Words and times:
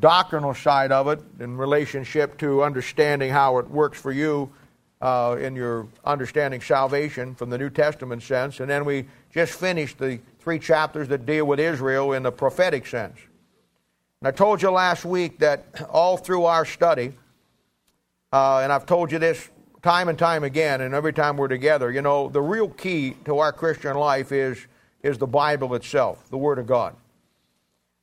doctrinal 0.00 0.54
side 0.54 0.92
of 0.92 1.08
it 1.08 1.20
in 1.40 1.56
relationship 1.56 2.38
to 2.38 2.62
understanding 2.62 3.30
how 3.30 3.58
it 3.58 3.68
works 3.68 4.00
for 4.00 4.12
you 4.12 4.50
uh, 5.00 5.36
in 5.40 5.54
your 5.54 5.86
understanding 6.04 6.60
salvation 6.60 7.34
from 7.34 7.50
the 7.50 7.58
New 7.58 7.70
Testament 7.70 8.22
sense. 8.22 8.60
And 8.60 8.68
then 8.68 8.84
we 8.84 9.06
just 9.32 9.52
finished 9.52 9.98
the 9.98 10.18
three 10.40 10.58
chapters 10.58 11.08
that 11.08 11.26
deal 11.26 11.44
with 11.44 11.60
Israel 11.60 12.12
in 12.12 12.22
the 12.22 12.32
prophetic 12.32 12.86
sense. 12.86 13.18
And 14.20 14.28
I 14.28 14.30
told 14.32 14.62
you 14.62 14.70
last 14.70 15.04
week 15.04 15.38
that 15.38 15.86
all 15.88 16.16
through 16.16 16.44
our 16.44 16.64
study, 16.64 17.12
uh, 18.32 18.58
and 18.58 18.72
I've 18.72 18.86
told 18.86 19.12
you 19.12 19.18
this 19.18 19.48
time 19.82 20.08
and 20.08 20.18
time 20.18 20.42
again, 20.42 20.80
and 20.80 20.94
every 20.94 21.12
time 21.12 21.36
we're 21.36 21.48
together, 21.48 21.92
you 21.92 22.02
know, 22.02 22.28
the 22.28 22.42
real 22.42 22.68
key 22.68 23.14
to 23.26 23.38
our 23.38 23.52
Christian 23.52 23.96
life 23.96 24.32
is, 24.32 24.66
is 25.02 25.18
the 25.18 25.26
Bible 25.26 25.74
itself, 25.74 26.28
the 26.30 26.38
Word 26.38 26.58
of 26.58 26.66
God. 26.66 26.96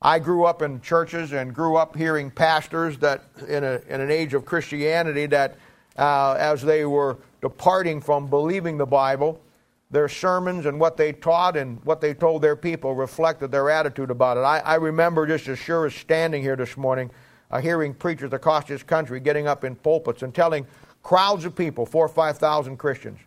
I 0.05 0.19
grew 0.19 0.45
up 0.45 0.61
in 0.61 0.81
churches 0.81 1.33
and 1.33 1.51
grew 1.51 1.77
up 1.77 1.95
hearing 1.95 2.29
pastors 2.29 2.99
that, 2.99 3.23
in, 3.47 3.63
a, 3.63 3.81
in 3.89 4.01
an 4.01 4.11
age 4.11 4.35
of 4.35 4.45
Christianity, 4.45 5.25
that 5.25 5.57
uh, 5.97 6.33
as 6.33 6.61
they 6.61 6.85
were 6.85 7.17
departing 7.41 7.99
from 8.01 8.27
believing 8.27 8.77
the 8.77 8.85
Bible, 8.85 9.41
their 9.89 10.07
sermons 10.07 10.67
and 10.67 10.79
what 10.79 10.95
they 10.95 11.11
taught 11.11 11.57
and 11.57 11.83
what 11.85 12.01
they 12.01 12.13
told 12.13 12.43
their 12.43 12.55
people 12.55 12.93
reflected 12.93 13.49
their 13.49 13.71
attitude 13.71 14.11
about 14.11 14.37
it. 14.37 14.41
I, 14.41 14.59
I 14.59 14.75
remember 14.75 15.25
just 15.25 15.47
as 15.47 15.57
sure 15.57 15.87
as 15.87 15.95
standing 15.95 16.43
here 16.43 16.55
this 16.55 16.77
morning, 16.77 17.09
uh, 17.49 17.59
hearing 17.59 17.91
preachers 17.91 18.31
across 18.31 18.65
this 18.65 18.83
country 18.83 19.19
getting 19.19 19.47
up 19.47 19.63
in 19.63 19.75
pulpits 19.75 20.21
and 20.21 20.35
telling 20.35 20.67
crowds 21.01 21.45
of 21.45 21.55
people, 21.55 21.83
four 21.83 22.05
or 22.05 22.09
five 22.09 22.37
thousand 22.37 22.77
Christians, 22.77 23.17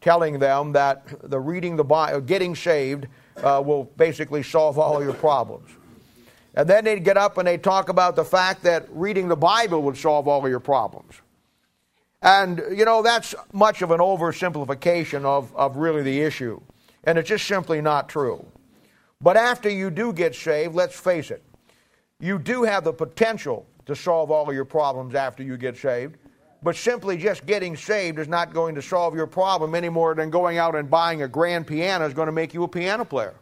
telling 0.00 0.40
them 0.40 0.72
that 0.72 1.06
the 1.30 1.38
reading 1.38 1.76
the 1.76 1.84
Bible, 1.84 2.20
getting 2.20 2.56
saved, 2.56 3.06
uh, 3.44 3.62
will 3.64 3.84
basically 3.96 4.42
solve 4.42 4.76
all 4.76 5.00
your 5.00 5.14
problems. 5.14 5.70
And 6.56 6.68
then 6.68 6.84
they'd 6.84 7.04
get 7.04 7.18
up 7.18 7.36
and 7.36 7.46
they'd 7.46 7.62
talk 7.62 7.90
about 7.90 8.16
the 8.16 8.24
fact 8.24 8.62
that 8.62 8.86
reading 8.90 9.28
the 9.28 9.36
Bible 9.36 9.82
would 9.82 9.98
solve 9.98 10.26
all 10.26 10.42
of 10.42 10.50
your 10.50 10.58
problems. 10.60 11.20
And, 12.22 12.62
you 12.74 12.86
know, 12.86 13.02
that's 13.02 13.34
much 13.52 13.82
of 13.82 13.90
an 13.90 14.00
oversimplification 14.00 15.24
of, 15.24 15.54
of 15.54 15.76
really 15.76 16.02
the 16.02 16.22
issue. 16.22 16.60
And 17.04 17.18
it's 17.18 17.28
just 17.28 17.46
simply 17.46 17.82
not 17.82 18.08
true. 18.08 18.44
But 19.20 19.36
after 19.36 19.68
you 19.68 19.90
do 19.90 20.12
get 20.12 20.34
saved, 20.34 20.74
let's 20.74 20.98
face 20.98 21.30
it, 21.30 21.44
you 22.18 22.38
do 22.38 22.64
have 22.64 22.84
the 22.84 22.92
potential 22.92 23.66
to 23.84 23.94
solve 23.94 24.30
all 24.30 24.48
of 24.48 24.54
your 24.54 24.64
problems 24.64 25.14
after 25.14 25.42
you 25.42 25.58
get 25.58 25.76
saved. 25.76 26.16
But 26.62 26.74
simply 26.74 27.18
just 27.18 27.44
getting 27.46 27.76
saved 27.76 28.18
is 28.18 28.28
not 28.28 28.54
going 28.54 28.74
to 28.74 28.82
solve 28.82 29.14
your 29.14 29.26
problem 29.26 29.74
any 29.74 29.90
more 29.90 30.14
than 30.14 30.30
going 30.30 30.56
out 30.56 30.74
and 30.74 30.90
buying 30.90 31.22
a 31.22 31.28
grand 31.28 31.66
piano 31.66 32.06
is 32.06 32.14
going 32.14 32.26
to 32.26 32.32
make 32.32 32.54
you 32.54 32.64
a 32.64 32.68
piano 32.68 33.04
player. 33.04 33.34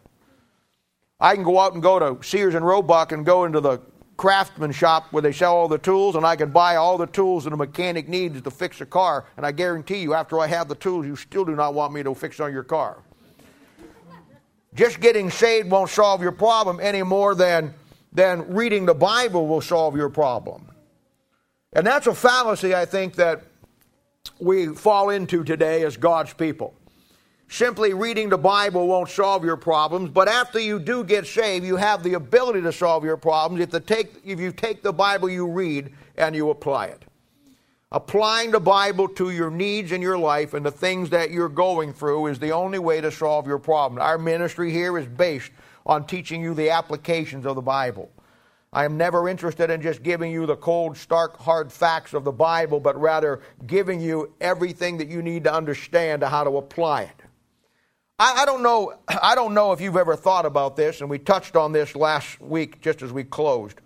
I 1.19 1.35
can 1.35 1.43
go 1.43 1.59
out 1.59 1.73
and 1.73 1.81
go 1.81 1.99
to 1.99 2.23
Sears 2.23 2.55
and 2.55 2.65
Roebuck 2.65 3.11
and 3.11 3.25
go 3.25 3.45
into 3.45 3.61
the 3.61 3.79
craftsman 4.17 4.71
shop 4.71 5.07
where 5.11 5.21
they 5.21 5.31
sell 5.31 5.55
all 5.55 5.67
the 5.67 5.77
tools, 5.77 6.15
and 6.15 6.25
I 6.25 6.35
can 6.35 6.51
buy 6.51 6.75
all 6.75 6.97
the 6.97 7.07
tools 7.07 7.45
that 7.45 7.53
a 7.53 7.57
mechanic 7.57 8.07
needs 8.07 8.41
to 8.41 8.51
fix 8.51 8.81
a 8.81 8.85
car. 8.85 9.25
And 9.37 9.45
I 9.45 9.51
guarantee 9.51 9.99
you, 9.99 10.13
after 10.13 10.39
I 10.39 10.47
have 10.47 10.67
the 10.67 10.75
tools, 10.75 11.05
you 11.05 11.15
still 11.15 11.45
do 11.45 11.55
not 11.55 11.73
want 11.73 11.93
me 11.93 12.03
to 12.03 12.13
fix 12.13 12.39
on 12.39 12.51
your 12.51 12.63
car. 12.63 13.03
Just 14.73 14.99
getting 14.99 15.31
saved 15.31 15.71
won't 15.71 15.89
solve 15.89 16.21
your 16.21 16.33
problem 16.33 16.79
any 16.81 17.01
more 17.01 17.33
than, 17.33 17.73
than 18.11 18.53
reading 18.53 18.85
the 18.85 18.93
Bible 18.93 19.47
will 19.47 19.61
solve 19.61 19.95
your 19.95 20.09
problem. 20.09 20.69
And 21.71 21.87
that's 21.87 22.07
a 22.07 22.13
fallacy, 22.13 22.75
I 22.75 22.85
think, 22.85 23.15
that 23.15 23.43
we 24.39 24.67
fall 24.67 25.09
into 25.09 25.45
today 25.45 25.83
as 25.83 25.95
God's 25.95 26.33
people. 26.33 26.73
Simply 27.47 27.93
reading 27.93 28.29
the 28.29 28.37
Bible 28.37 28.87
won't 28.87 29.09
solve 29.09 29.45
your 29.45 29.55
problems, 29.55 30.09
but 30.09 30.27
after 30.27 30.59
you 30.59 30.79
do 30.79 31.03
get 31.03 31.27
saved, 31.27 31.65
you 31.65 31.75
have 31.75 32.03
the 32.03 32.15
ability 32.15 32.61
to 32.61 32.71
solve 32.71 33.03
your 33.03 33.17
problems 33.17 33.61
if, 33.61 33.85
take, 33.85 34.13
if 34.25 34.39
you 34.39 34.51
take 34.51 34.81
the 34.81 34.91
Bible 34.91 35.29
you 35.29 35.47
read 35.47 35.93
and 36.17 36.35
you 36.35 36.49
apply 36.49 36.87
it. 36.87 37.03
Applying 37.91 38.51
the 38.51 38.59
Bible 38.59 39.07
to 39.09 39.29
your 39.29 39.51
needs 39.51 39.91
in 39.91 40.01
your 40.01 40.17
life 40.17 40.53
and 40.53 40.65
the 40.65 40.71
things 40.71 41.11
that 41.11 41.31
you're 41.31 41.47
going 41.47 41.93
through 41.93 42.25
is 42.27 42.39
the 42.39 42.51
only 42.51 42.79
way 42.79 42.99
to 42.99 43.11
solve 43.11 43.47
your 43.47 43.59
problem. 43.59 44.01
Our 44.01 44.17
ministry 44.17 44.71
here 44.71 44.97
is 44.97 45.05
based 45.05 45.51
on 45.85 46.07
teaching 46.07 46.41
you 46.41 46.55
the 46.55 46.71
applications 46.71 47.45
of 47.45 47.55
the 47.55 47.61
Bible. 47.61 48.11
I 48.73 48.83
am 48.83 48.97
never 48.97 49.29
interested 49.29 49.69
in 49.69 49.81
just 49.81 50.03
giving 50.03 50.31
you 50.31 50.45
the 50.45 50.57
cold, 50.57 50.97
stark, 50.97 51.37
hard 51.37 51.71
facts 51.71 52.13
of 52.13 52.25
the 52.25 52.31
Bible, 52.31 52.81
but 52.81 52.99
rather 52.99 53.39
giving 53.65 54.01
you 54.01 54.33
everything 54.41 54.97
that 54.97 55.07
you 55.07 55.21
need 55.21 55.45
to 55.45 55.53
understand 55.53 56.23
how 56.23 56.43
to 56.43 56.57
apply 56.57 57.03
it. 57.03 57.21
I, 58.17 58.43
I, 58.43 58.45
don't 58.45 58.63
know. 58.63 58.93
I 59.07 59.35
don't 59.35 59.53
know 59.53 59.71
if 59.73 59.81
you've 59.81 59.97
ever 59.97 60.15
thought 60.15 60.45
about 60.45 60.75
this, 60.75 61.01
and 61.01 61.09
we 61.09 61.19
touched 61.19 61.55
on 61.55 61.71
this 61.71 61.95
last 61.95 62.39
week 62.39 62.81
just 62.81 63.01
as 63.01 63.11
we 63.11 63.23
closed. 63.23 63.81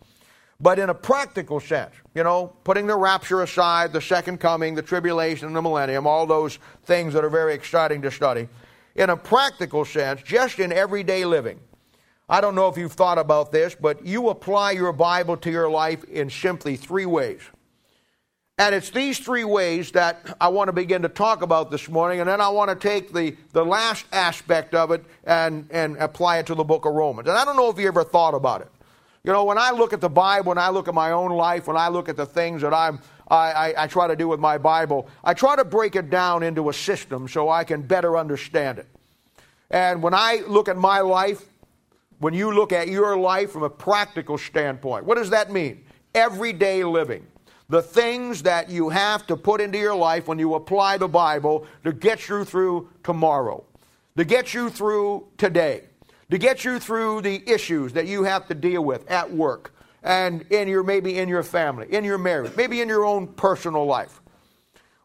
But 0.62 0.78
in 0.78 0.90
a 0.90 0.94
practical 0.94 1.60
sense, 1.60 1.94
you 2.14 2.24
know, 2.24 2.54
putting 2.64 2.86
the 2.86 2.96
rapture 2.96 3.42
aside, 3.42 3.94
the 3.94 4.02
second 4.02 4.40
coming, 4.40 4.76
the 4.76 4.82
tribulation, 4.82 5.48
and 5.48 5.56
the 5.56 5.62
millennium, 5.62 6.06
all 6.06 6.28
those 6.28 6.60
things 6.84 7.14
that 7.14 7.24
are 7.24 7.30
very 7.30 7.54
exciting 7.54 8.02
to 8.02 8.12
study. 8.12 8.50
In 8.96 9.10
a 9.10 9.18
practical 9.18 9.86
sense, 9.86 10.22
just 10.22 10.60
in 10.60 10.74
everyday 10.74 11.24
living, 11.24 11.60
I 12.28 12.42
don't 12.42 12.56
know 12.56 12.68
if 12.68 12.78
you've 12.78 12.92
thought 12.92 13.18
about 13.18 13.52
this, 13.52 13.74
but 13.74 14.06
you 14.06 14.30
apply 14.30 14.72
your 14.72 14.92
Bible 14.92 15.38
to 15.38 15.50
your 15.50 15.70
life 15.70 16.04
in 16.04 16.30
simply 16.30 16.76
three 16.76 17.06
ways. 17.06 17.42
And 18.60 18.76
it's 18.76 18.90
these 18.90 19.18
three 19.18 19.46
ways 19.46 19.92
that 19.92 20.36
I 20.42 20.50
want 20.50 20.68
to 20.68 20.74
begin 20.74 21.02
to 21.04 21.10
talk 21.10 21.44
about 21.44 21.72
this 21.72 21.88
morning, 21.88 22.20
and 22.20 22.28
then 22.28 22.42
I 22.42 22.50
want 22.50 22.70
to 22.70 22.76
take 22.76 23.14
the, 23.14 23.38
the 23.54 23.64
last 23.64 24.06
aspect 24.12 24.76
of 24.76 24.92
it 24.92 25.02
and, 25.24 25.66
and 25.72 25.96
apply 25.96 26.40
it 26.40 26.48
to 26.48 26.56
the 26.56 26.66
book 26.66 26.84
of 26.84 26.94
Romans. 26.94 27.30
And 27.30 27.38
I 27.38 27.46
don't 27.46 27.56
know 27.56 27.70
if 27.70 27.80
you 27.80 27.88
ever 27.88 28.04
thought 28.04 28.34
about 28.34 28.60
it. 28.60 28.68
You 29.24 29.32
know, 29.32 29.46
when 29.46 29.58
I 29.58 29.72
look 29.72 29.94
at 29.94 30.02
the 30.02 30.10
Bible, 30.10 30.50
when 30.50 30.58
I 30.58 30.70
look 30.72 30.90
at 30.90 30.94
my 30.94 31.12
own 31.12 31.32
life, 31.32 31.68
when 31.68 31.78
I 31.78 31.88
look 31.88 32.10
at 32.10 32.18
the 32.18 32.26
things 32.26 32.62
that 32.62 32.74
I'm, 32.74 33.00
I, 33.30 33.52
I, 33.52 33.84
I 33.84 33.88
try 33.88 34.08
to 34.08 34.16
do 34.18 34.28
with 34.28 34.42
my 34.42 34.58
Bible, 34.58 35.08
I 35.24 35.34
try 35.34 35.56
to 35.56 35.64
break 35.64 35.96
it 35.96 36.10
down 36.10 36.44
into 36.44 36.68
a 36.68 36.74
system 36.74 37.30
so 37.30 37.48
I 37.48 37.64
can 37.64 37.82
better 37.82 38.18
understand 38.18 38.78
it. 38.80 38.88
And 39.72 40.04
when 40.04 40.14
I 40.14 40.44
look 40.50 40.68
at 40.68 40.76
my 40.76 41.00
life, 41.00 41.46
when 42.18 42.34
you 42.34 42.54
look 42.54 42.74
at 42.74 42.90
your 42.90 43.16
life 43.16 43.52
from 43.52 43.64
a 43.64 43.70
practical 43.70 44.38
standpoint, 44.38 45.06
what 45.06 45.18
does 45.18 45.30
that 45.30 45.50
mean? 45.50 45.86
Everyday 46.14 46.84
living 46.84 47.26
the 47.70 47.82
things 47.82 48.42
that 48.44 48.70
you 48.70 48.90
have 48.90 49.28
to 49.28 49.38
put 49.38 49.62
into 49.62 49.78
your 49.78 49.96
life 49.96 50.28
when 50.28 50.40
you 50.40 50.56
apply 50.56 50.98
the 50.98 51.08
Bible 51.08 51.66
to 51.84 51.94
get 51.94 52.28
you 52.28 52.44
through 52.44 52.90
tomorrow, 53.04 53.64
to 54.18 54.26
get 54.26 54.54
you 54.54 54.70
through 54.70 55.28
today, 55.38 55.84
to 56.32 56.38
get 56.38 56.66
you 56.66 56.80
through 56.80 57.22
the 57.22 57.48
issues 57.48 57.94
that 57.94 58.08
you 58.08 58.24
have 58.24 58.48
to 58.48 58.56
deal 58.56 58.84
with 58.84 59.10
at 59.10 59.32
work 59.32 59.74
and 60.02 60.42
in 60.52 60.68
your 60.68 60.84
maybe 60.84 61.20
in 61.20 61.30
your 61.30 61.44
family, 61.44 61.88
in 61.94 62.04
your 62.04 62.18
marriage, 62.18 62.52
maybe 62.56 62.82
in 62.82 62.88
your 62.88 63.06
own 63.06 63.28
personal 63.28 63.86
life. 63.86 64.20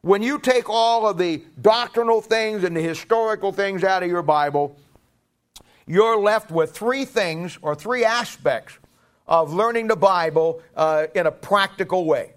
When 0.00 0.22
you 0.22 0.38
take 0.38 0.68
all 0.68 1.06
of 1.06 1.18
the 1.18 1.42
doctrinal 1.60 2.20
things 2.20 2.64
and 2.64 2.76
the 2.76 2.80
historical 2.82 3.52
things 3.52 3.84
out 3.84 4.02
of 4.02 4.08
your 4.08 4.22
Bible, 4.22 4.76
you're 5.86 6.18
left 6.18 6.50
with 6.50 6.72
three 6.72 7.04
things 7.04 7.58
or 7.60 7.74
three 7.74 8.04
aspects 8.04 8.78
of 9.26 9.52
learning 9.52 9.86
the 9.86 9.96
Bible 9.96 10.62
uh, 10.76 11.06
in 11.14 11.26
a 11.26 11.30
practical 11.30 12.04
way. 12.04 12.34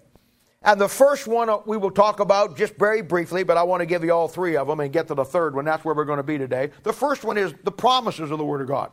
And 0.62 0.80
the 0.80 0.88
first 0.88 1.28
one 1.28 1.48
we 1.66 1.76
will 1.76 1.90
talk 1.90 2.20
about 2.20 2.56
just 2.56 2.74
very 2.74 3.00
briefly, 3.00 3.44
but 3.44 3.56
I 3.56 3.62
want 3.62 3.80
to 3.80 3.86
give 3.86 4.02
you 4.02 4.10
all 4.10 4.26
three 4.26 4.56
of 4.56 4.66
them 4.66 4.80
and 4.80 4.92
get 4.92 5.06
to 5.08 5.14
the 5.14 5.24
third 5.24 5.54
one. 5.54 5.64
That's 5.64 5.84
where 5.84 5.94
we're 5.94 6.04
going 6.04 6.16
to 6.16 6.24
be 6.24 6.36
today. 6.36 6.70
The 6.82 6.92
first 6.92 7.24
one 7.24 7.38
is 7.38 7.54
the 7.62 7.70
promises 7.70 8.30
of 8.30 8.38
the 8.38 8.44
Word 8.44 8.62
of 8.62 8.68
God. 8.68 8.90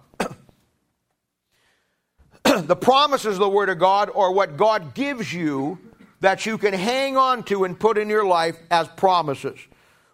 the 2.67 2.75
promises 2.75 3.33
of 3.33 3.39
the 3.39 3.49
Word 3.49 3.69
of 3.69 3.79
God 3.79 4.11
are 4.13 4.31
what 4.31 4.57
God 4.57 4.93
gives 4.93 5.33
you 5.33 5.79
that 6.21 6.45
you 6.45 6.57
can 6.57 6.73
hang 6.73 7.17
on 7.17 7.43
to 7.43 7.63
and 7.63 7.79
put 7.79 7.97
in 7.97 8.09
your 8.09 8.25
life 8.25 8.57
as 8.69 8.87
promises. 8.89 9.59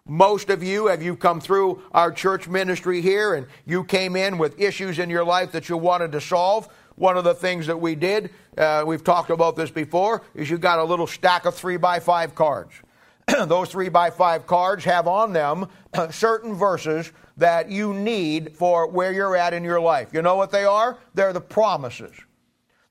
Most 0.06 0.50
of 0.50 0.62
you, 0.62 0.86
have 0.86 1.02
you 1.02 1.16
come 1.16 1.40
through 1.40 1.80
our 1.92 2.10
church 2.10 2.48
ministry 2.48 3.00
here 3.00 3.34
and 3.34 3.46
you 3.66 3.84
came 3.84 4.16
in 4.16 4.36
with 4.36 4.60
issues 4.60 4.98
in 4.98 5.10
your 5.10 5.24
life 5.24 5.52
that 5.52 5.68
you 5.68 5.76
wanted 5.76 6.12
to 6.12 6.20
solve? 6.20 6.68
One 6.96 7.16
of 7.16 7.24
the 7.24 7.34
things 7.34 7.66
that 7.66 7.80
we 7.80 7.94
did, 7.94 8.30
uh, 8.56 8.84
we've 8.86 9.04
talked 9.04 9.30
about 9.30 9.56
this 9.56 9.70
before, 9.70 10.22
is 10.34 10.50
you 10.50 10.58
got 10.58 10.78
a 10.78 10.84
little 10.84 11.06
stack 11.06 11.44
of 11.46 11.54
three 11.54 11.76
by 11.76 12.00
five 12.00 12.34
cards. 12.34 12.74
Those 13.46 13.70
three 13.70 13.88
by 13.88 14.10
five 14.10 14.46
cards 14.46 14.84
have 14.84 15.06
on 15.06 15.32
them 15.32 15.68
certain 16.10 16.54
verses 16.54 17.12
that 17.36 17.70
you 17.70 17.94
need 17.94 18.56
for 18.56 18.86
where 18.86 19.12
you're 19.12 19.36
at 19.36 19.54
in 19.54 19.64
your 19.64 19.80
life. 19.80 20.12
You 20.12 20.22
know 20.22 20.36
what 20.36 20.50
they 20.50 20.64
are? 20.64 20.98
They're 21.14 21.32
the 21.32 21.40
promises. 21.40 22.12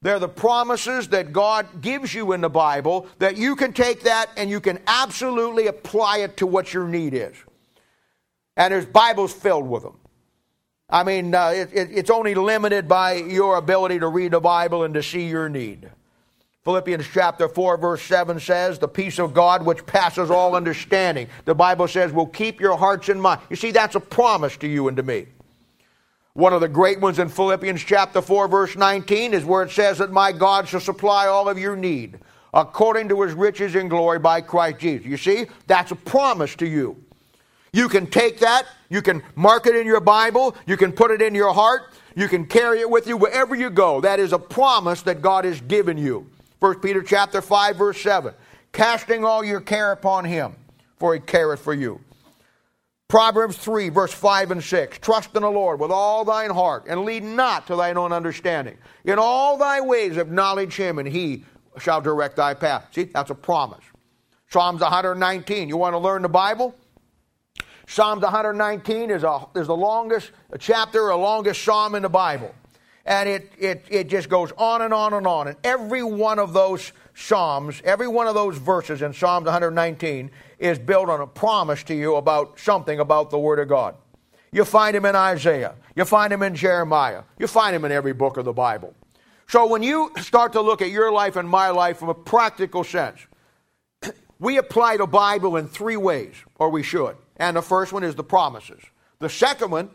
They're 0.01 0.19
the 0.19 0.27
promises 0.27 1.09
that 1.09 1.31
God 1.31 1.81
gives 1.81 2.13
you 2.13 2.31
in 2.31 2.41
the 2.41 2.49
Bible 2.49 3.07
that 3.19 3.37
you 3.37 3.55
can 3.55 3.71
take 3.71 4.01
that 4.03 4.31
and 4.35 4.49
you 4.49 4.59
can 4.59 4.79
absolutely 4.87 5.67
apply 5.67 6.19
it 6.19 6.37
to 6.37 6.47
what 6.47 6.73
your 6.73 6.87
need 6.87 7.13
is. 7.13 7.35
And 8.57 8.73
there's 8.73 8.85
Bibles 8.85 9.31
filled 9.31 9.67
with 9.67 9.83
them. 9.83 10.00
I 10.91 11.03
mean, 11.03 11.33
uh, 11.33 11.49
it, 11.49 11.69
it, 11.73 11.89
it's 11.91 12.09
only 12.09 12.35
limited 12.35 12.87
by 12.87 13.13
your 13.13 13.57
ability 13.57 13.99
to 13.99 14.07
read 14.07 14.31
the 14.31 14.39
Bible 14.39 14.83
and 14.83 14.93
to 14.93 15.03
see 15.03 15.27
your 15.27 15.47
need. 15.47 15.89
Philippians 16.63 17.07
chapter 17.11 17.47
4, 17.47 17.77
verse 17.77 18.03
7 18.03 18.39
says, 18.39 18.77
The 18.77 18.87
peace 18.87 19.17
of 19.17 19.33
God 19.33 19.65
which 19.65 19.85
passes 19.85 20.29
all 20.29 20.55
understanding. 20.55 21.27
The 21.45 21.55
Bible 21.55 21.87
says, 21.87 22.11
will 22.11 22.27
keep 22.27 22.59
your 22.59 22.77
hearts 22.77 23.09
and 23.09 23.21
minds. 23.21 23.43
You 23.49 23.55
see, 23.55 23.71
that's 23.71 23.95
a 23.95 23.99
promise 23.99 24.57
to 24.57 24.67
you 24.67 24.87
and 24.87 24.97
to 24.97 25.03
me. 25.03 25.25
One 26.33 26.53
of 26.53 26.61
the 26.61 26.67
great 26.67 27.01
ones 27.01 27.19
in 27.19 27.29
Philippians 27.29 27.81
chapter 27.81 28.21
4, 28.21 28.47
verse 28.47 28.75
19 28.75 29.33
is 29.33 29.43
where 29.43 29.63
it 29.63 29.71
says 29.71 29.97
that 29.97 30.11
my 30.11 30.31
God 30.31 30.67
shall 30.67 30.79
supply 30.79 31.27
all 31.27 31.49
of 31.49 31.57
your 31.57 31.75
need 31.75 32.19
according 32.53 33.09
to 33.09 33.21
his 33.21 33.33
riches 33.33 33.75
in 33.75 33.87
glory 33.87 34.19
by 34.19 34.41
Christ 34.41 34.79
Jesus. 34.79 35.07
You 35.07 35.17
see, 35.17 35.45
that's 35.67 35.91
a 35.91 35.95
promise 35.95 36.55
to 36.57 36.67
you. 36.67 37.03
You 37.73 37.87
can 37.87 38.07
take 38.07 38.39
that, 38.39 38.65
you 38.91 39.01
can 39.01 39.23
mark 39.35 39.65
it 39.65 39.75
in 39.75 39.87
your 39.87 40.01
Bible, 40.01 40.55
you 40.67 40.75
can 40.75 40.91
put 40.91 41.11
it 41.11 41.21
in 41.21 41.33
your 41.33 41.53
heart, 41.53 41.93
you 42.13 42.27
can 42.27 42.45
carry 42.45 42.81
it 42.81 42.89
with 42.89 43.07
you 43.07 43.15
wherever 43.15 43.55
you 43.55 43.69
go. 43.69 44.01
That 44.01 44.19
is 44.19 44.33
a 44.33 44.37
promise 44.37 45.01
that 45.03 45.21
God 45.21 45.45
has 45.45 45.61
given 45.61 45.97
you. 45.97 46.29
1 46.59 46.79
Peter 46.81 47.01
chapter 47.01 47.41
5 47.41 47.77
verse 47.77 48.01
7. 48.01 48.33
Casting 48.73 49.23
all 49.23 49.43
your 49.45 49.61
care 49.61 49.93
upon 49.93 50.25
him, 50.25 50.55
for 50.97 51.13
he 51.13 51.21
careth 51.21 51.61
for 51.61 51.73
you. 51.73 52.01
Proverbs 53.07 53.55
3 53.57 53.87
verse 53.89 54.13
5 54.13 54.51
and 54.51 54.63
6. 54.63 54.99
Trust 54.99 55.35
in 55.35 55.41
the 55.41 55.49
Lord 55.49 55.79
with 55.79 55.91
all 55.91 56.25
thine 56.25 56.49
heart 56.49 56.85
and 56.87 57.05
lead 57.05 57.23
not 57.23 57.67
to 57.67 57.77
thine 57.77 57.97
own 57.97 58.11
understanding. 58.11 58.77
In 59.05 59.19
all 59.19 59.57
thy 59.57 59.79
ways 59.79 60.17
acknowledge 60.17 60.75
him 60.75 60.99
and 60.99 61.07
he 61.07 61.45
shall 61.79 62.01
direct 62.01 62.35
thy 62.35 62.53
path. 62.53 62.87
See, 62.91 63.05
that's 63.05 63.29
a 63.29 63.35
promise. 63.35 63.83
Psalms 64.49 64.81
119. 64.81 65.69
You 65.69 65.77
want 65.77 65.93
to 65.93 65.97
learn 65.97 66.23
the 66.23 66.29
Bible? 66.29 66.75
Psalms 67.87 68.23
119 68.23 69.11
is, 69.11 69.23
a, 69.23 69.47
is 69.55 69.67
the 69.67 69.75
longest 69.75 70.31
chapter, 70.59 71.09
a 71.09 71.17
longest 71.17 71.63
psalm 71.63 71.95
in 71.95 72.03
the 72.03 72.09
Bible. 72.09 72.53
And 73.05 73.27
it, 73.27 73.51
it, 73.57 73.85
it 73.89 74.09
just 74.09 74.29
goes 74.29 74.51
on 74.57 74.81
and 74.81 74.93
on 74.93 75.13
and 75.13 75.25
on. 75.25 75.47
And 75.47 75.57
every 75.63 76.03
one 76.03 76.39
of 76.39 76.53
those 76.53 76.91
psalms, 77.15 77.81
every 77.83 78.07
one 78.07 78.27
of 78.27 78.35
those 78.35 78.57
verses 78.57 79.01
in 79.01 79.13
Psalms 79.13 79.45
119 79.45 80.31
is 80.59 80.77
built 80.77 81.09
on 81.09 81.19
a 81.19 81.27
promise 81.27 81.83
to 81.83 81.95
you 81.95 82.15
about 82.15 82.59
something 82.59 82.99
about 82.99 83.31
the 83.31 83.39
Word 83.39 83.59
of 83.59 83.67
God. 83.67 83.95
You 84.51 84.65
find 84.65 84.95
him 84.95 85.05
in 85.05 85.15
Isaiah. 85.15 85.75
You 85.95 86.05
find 86.05 86.31
him 86.31 86.43
in 86.43 86.55
Jeremiah. 86.55 87.23
You 87.39 87.47
find 87.47 87.75
him 87.75 87.85
in 87.85 87.91
every 87.91 88.13
book 88.13 88.37
of 88.37 88.45
the 88.45 88.53
Bible. 88.53 88.93
So 89.47 89.65
when 89.65 89.83
you 89.83 90.11
start 90.21 90.53
to 90.53 90.61
look 90.61 90.81
at 90.81 90.91
your 90.91 91.11
life 91.11 91.35
and 91.35 91.47
my 91.47 91.69
life 91.69 91.97
from 91.97 92.09
a 92.09 92.13
practical 92.13 92.83
sense, 92.83 93.19
we 94.39 94.57
apply 94.57 94.97
the 94.97 95.07
Bible 95.07 95.57
in 95.57 95.67
three 95.67 95.97
ways, 95.97 96.35
or 96.59 96.69
we 96.69 96.83
should. 96.83 97.15
And 97.41 97.57
the 97.57 97.63
first 97.63 97.91
one 97.91 98.03
is 98.03 98.13
the 98.13 98.23
promises. 98.23 98.83
The 99.17 99.27
second 99.27 99.71
one 99.71 99.89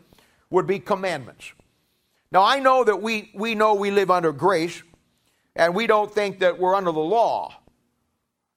would 0.50 0.66
be 0.66 0.80
commandments. 0.80 1.52
Now 2.32 2.42
I 2.42 2.58
know 2.58 2.82
that 2.82 3.00
we, 3.00 3.30
we 3.36 3.54
know 3.54 3.74
we 3.74 3.92
live 3.92 4.10
under 4.10 4.32
grace, 4.32 4.82
and 5.54 5.72
we 5.72 5.86
don't 5.86 6.12
think 6.12 6.40
that 6.40 6.58
we're 6.58 6.74
under 6.74 6.90
the 6.90 6.98
law. 6.98 7.54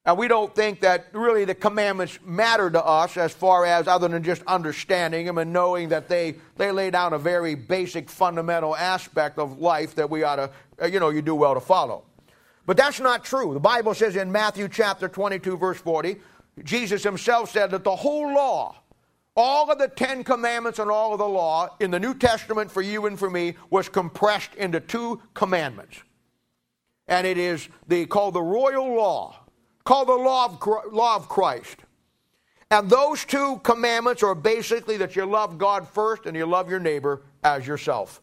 And 0.06 0.18
we 0.18 0.28
don't 0.28 0.56
think 0.56 0.80
that 0.80 1.06
really 1.12 1.46
the 1.46 1.54
commandments 1.54 2.18
matter 2.26 2.68
to 2.72 2.84
us 2.84 3.16
as 3.16 3.32
far 3.32 3.64
as 3.64 3.88
other 3.88 4.08
than 4.08 4.24
just 4.24 4.42
understanding 4.48 5.28
them 5.28 5.38
and 5.38 5.54
knowing 5.54 5.90
that 5.90 6.08
they, 6.08 6.38
they 6.58 6.72
lay 6.72 6.90
down 6.90 7.14
a 7.14 7.20
very 7.20 7.54
basic 7.54 8.10
fundamental 8.10 8.76
aspect 8.76 9.38
of 9.38 9.60
life 9.60 9.94
that 9.96 10.10
we 10.10 10.24
ought 10.24 10.38
to, 10.38 10.90
you 10.90 11.00
know, 11.00 11.10
you 11.10 11.22
do 11.22 11.36
well 11.36 11.54
to 11.54 11.60
follow. 11.60 12.06
But 12.66 12.76
that's 12.76 13.00
not 13.00 13.24
true. 13.24 13.54
The 13.54 13.60
Bible 13.60 13.94
says 13.94 14.16
in 14.16 14.32
Matthew 14.32 14.68
chapter 14.68 15.08
22, 15.08 15.58
verse 15.58 15.78
40, 15.78 16.18
Jesus 16.64 17.04
himself 17.04 17.52
said 17.52 17.72
that 17.72 17.84
the 17.84 17.96
whole 17.96 18.34
law, 18.34 18.76
all 19.36 19.72
of 19.72 19.78
the 19.78 19.88
Ten 19.88 20.24
Commandments 20.24 20.80
and 20.80 20.92
all 20.92 21.14
of 21.14 21.20
the 21.20 21.28
law 21.28 21.76
in 21.80 21.92
the 21.92 22.00
New 22.00 22.14
Testament 22.14 22.72
for 22.72 22.82
you 22.82 23.06
and 23.06 23.18
for 23.18 23.30
me 23.30 23.56
was 23.70 23.90
compressed 23.90 24.54
into 24.56 24.80
two 24.80 25.22
commandments. 25.34 26.02
And 27.08 27.26
it 27.26 27.38
is 27.38 27.68
the, 27.88 28.06
called 28.06 28.36
the 28.36 28.42
royal 28.42 28.96
law 28.96 29.40
called 29.90 30.08
the 30.08 30.14
law 30.14 30.46
of, 30.46 30.94
law 30.94 31.16
of 31.16 31.28
Christ. 31.28 31.78
And 32.70 32.88
those 32.88 33.26
two 33.26 33.60
commandments 33.64 34.22
are 34.22 34.36
basically 34.36 34.98
that 34.98 35.16
you 35.16 35.26
love 35.26 35.58
God 35.58 35.88
first 35.88 36.28
and 36.28 36.38
you 36.38 36.46
love 36.46 36.70
your 36.70 36.80
neighbor 36.80 37.24
as 37.44 37.66
yourself. 37.66 38.22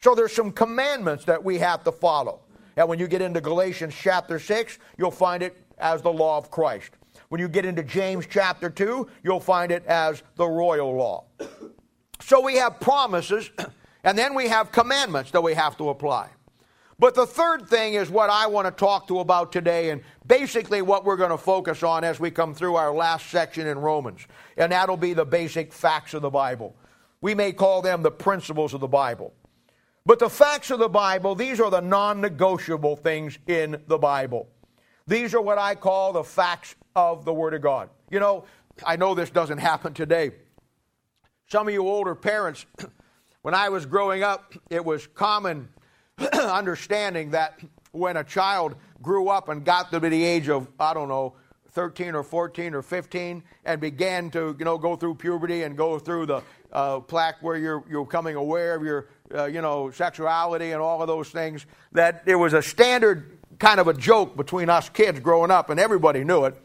So 0.00 0.14
there's 0.14 0.32
some 0.32 0.52
commandments 0.52 1.24
that 1.24 1.42
we 1.42 1.58
have 1.58 1.82
to 1.82 1.90
follow. 1.90 2.38
And 2.76 2.88
when 2.88 3.00
you 3.00 3.08
get 3.08 3.20
into 3.20 3.40
Galatians 3.40 3.96
chapter 4.00 4.38
6, 4.38 4.78
you'll 4.96 5.10
find 5.10 5.42
it 5.42 5.56
as 5.78 6.02
the 6.02 6.12
law 6.12 6.38
of 6.38 6.52
Christ. 6.52 6.92
When 7.28 7.40
you 7.40 7.48
get 7.48 7.64
into 7.64 7.82
James 7.82 8.26
chapter 8.28 8.70
2, 8.70 9.08
you'll 9.22 9.40
find 9.40 9.72
it 9.72 9.84
as 9.86 10.22
the 10.36 10.46
royal 10.46 10.94
law. 10.94 11.24
So 12.20 12.40
we 12.40 12.56
have 12.56 12.80
promises, 12.80 13.50
and 14.04 14.16
then 14.16 14.34
we 14.34 14.48
have 14.48 14.72
commandments 14.72 15.32
that 15.32 15.42
we 15.42 15.54
have 15.54 15.76
to 15.78 15.88
apply. 15.88 16.30
But 16.98 17.14
the 17.14 17.26
third 17.26 17.68
thing 17.68 17.94
is 17.94 18.08
what 18.08 18.30
I 18.30 18.46
want 18.46 18.66
to 18.66 18.70
talk 18.70 19.06
to 19.08 19.18
about 19.20 19.52
today, 19.52 19.90
and 19.90 20.00
basically 20.26 20.80
what 20.80 21.04
we're 21.04 21.16
going 21.16 21.30
to 21.30 21.36
focus 21.38 21.82
on 21.82 22.04
as 22.04 22.18
we 22.18 22.30
come 22.30 22.54
through 22.54 22.76
our 22.76 22.94
last 22.94 23.26
section 23.26 23.66
in 23.66 23.78
Romans. 23.78 24.26
And 24.56 24.72
that'll 24.72 24.96
be 24.96 25.12
the 25.12 25.26
basic 25.26 25.72
facts 25.72 26.14
of 26.14 26.22
the 26.22 26.30
Bible. 26.30 26.74
We 27.20 27.34
may 27.34 27.52
call 27.52 27.82
them 27.82 28.02
the 28.02 28.10
principles 28.10 28.72
of 28.72 28.80
the 28.80 28.88
Bible. 28.88 29.34
But 30.06 30.20
the 30.20 30.30
facts 30.30 30.70
of 30.70 30.78
the 30.78 30.88
Bible, 30.88 31.34
these 31.34 31.60
are 31.60 31.70
the 31.70 31.80
non 31.80 32.20
negotiable 32.20 32.96
things 32.96 33.38
in 33.46 33.82
the 33.88 33.98
Bible. 33.98 34.48
These 35.06 35.34
are 35.34 35.40
what 35.40 35.58
I 35.58 35.74
call 35.74 36.12
the 36.12 36.24
facts 36.24 36.76
of 36.96 37.24
the 37.26 37.32
Word 37.32 37.54
of 37.54 37.60
God. 37.60 37.90
You 38.10 38.18
know, 38.18 38.44
I 38.84 38.96
know 38.96 39.14
this 39.14 39.30
doesn't 39.30 39.58
happen 39.58 39.94
today. 39.94 40.32
Some 41.46 41.68
of 41.68 41.74
you 41.74 41.86
older 41.86 42.16
parents, 42.16 42.66
when 43.42 43.54
I 43.54 43.68
was 43.68 43.86
growing 43.86 44.24
up, 44.24 44.54
it 44.70 44.84
was 44.84 45.06
common 45.06 45.68
understanding 46.32 47.30
that 47.30 47.60
when 47.92 48.16
a 48.16 48.24
child 48.24 48.74
grew 49.02 49.28
up 49.28 49.48
and 49.48 49.64
got 49.64 49.92
to 49.92 50.00
the 50.00 50.24
age 50.24 50.48
of, 50.48 50.66
I 50.80 50.94
don't 50.94 51.08
know, 51.08 51.34
13 51.72 52.14
or 52.14 52.22
14 52.22 52.74
or 52.74 52.82
15 52.82 53.42
and 53.66 53.80
began 53.80 54.30
to, 54.30 54.56
you 54.58 54.64
know, 54.64 54.78
go 54.78 54.96
through 54.96 55.14
puberty 55.16 55.64
and 55.64 55.76
go 55.76 55.98
through 55.98 56.24
the 56.24 56.42
uh, 56.72 57.00
plaque 57.00 57.42
where 57.42 57.58
you're, 57.58 57.84
you're 57.88 58.04
becoming 58.04 58.34
aware 58.34 58.74
of 58.74 58.82
your, 58.82 59.08
uh, 59.34 59.44
you 59.44 59.60
know, 59.60 59.90
sexuality 59.90 60.72
and 60.72 60.80
all 60.80 61.02
of 61.02 61.06
those 61.06 61.28
things, 61.28 61.66
that 61.92 62.24
there 62.24 62.38
was 62.38 62.54
a 62.54 62.62
standard 62.62 63.38
kind 63.58 63.80
of 63.80 63.88
a 63.88 63.94
joke 63.94 64.36
between 64.36 64.68
us 64.68 64.88
kids 64.88 65.20
growing 65.20 65.50
up, 65.50 65.70
and 65.70 65.78
everybody 65.78 66.24
knew 66.24 66.44
it, 66.44 66.56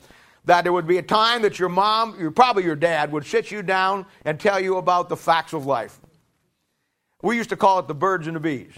that 0.46 0.64
there 0.64 0.74
would 0.74 0.88
be 0.88 0.98
a 0.98 1.04
time 1.04 1.44
that 1.44 1.60
your 1.60 1.70
mom, 1.70 2.20
your, 2.20 2.32
probably 2.32 2.64
your 2.64 2.76
dad, 2.76 3.12
would 3.12 3.26
sit 3.26 3.52
you 3.52 3.62
down 3.62 4.06
and 4.26 4.40
tell 4.40 4.60
you 4.60 4.78
about 4.78 5.10
the 5.10 5.18
facts 5.18 5.54
of 5.54 5.66
life. 5.66 6.00
We 7.22 7.38
used 7.38 7.50
to 7.50 7.56
call 7.56 7.80
it 7.80 7.88
the 7.88 7.94
birds 7.94 8.28
and 8.28 8.36
the 8.36 8.40
bees. 8.40 8.74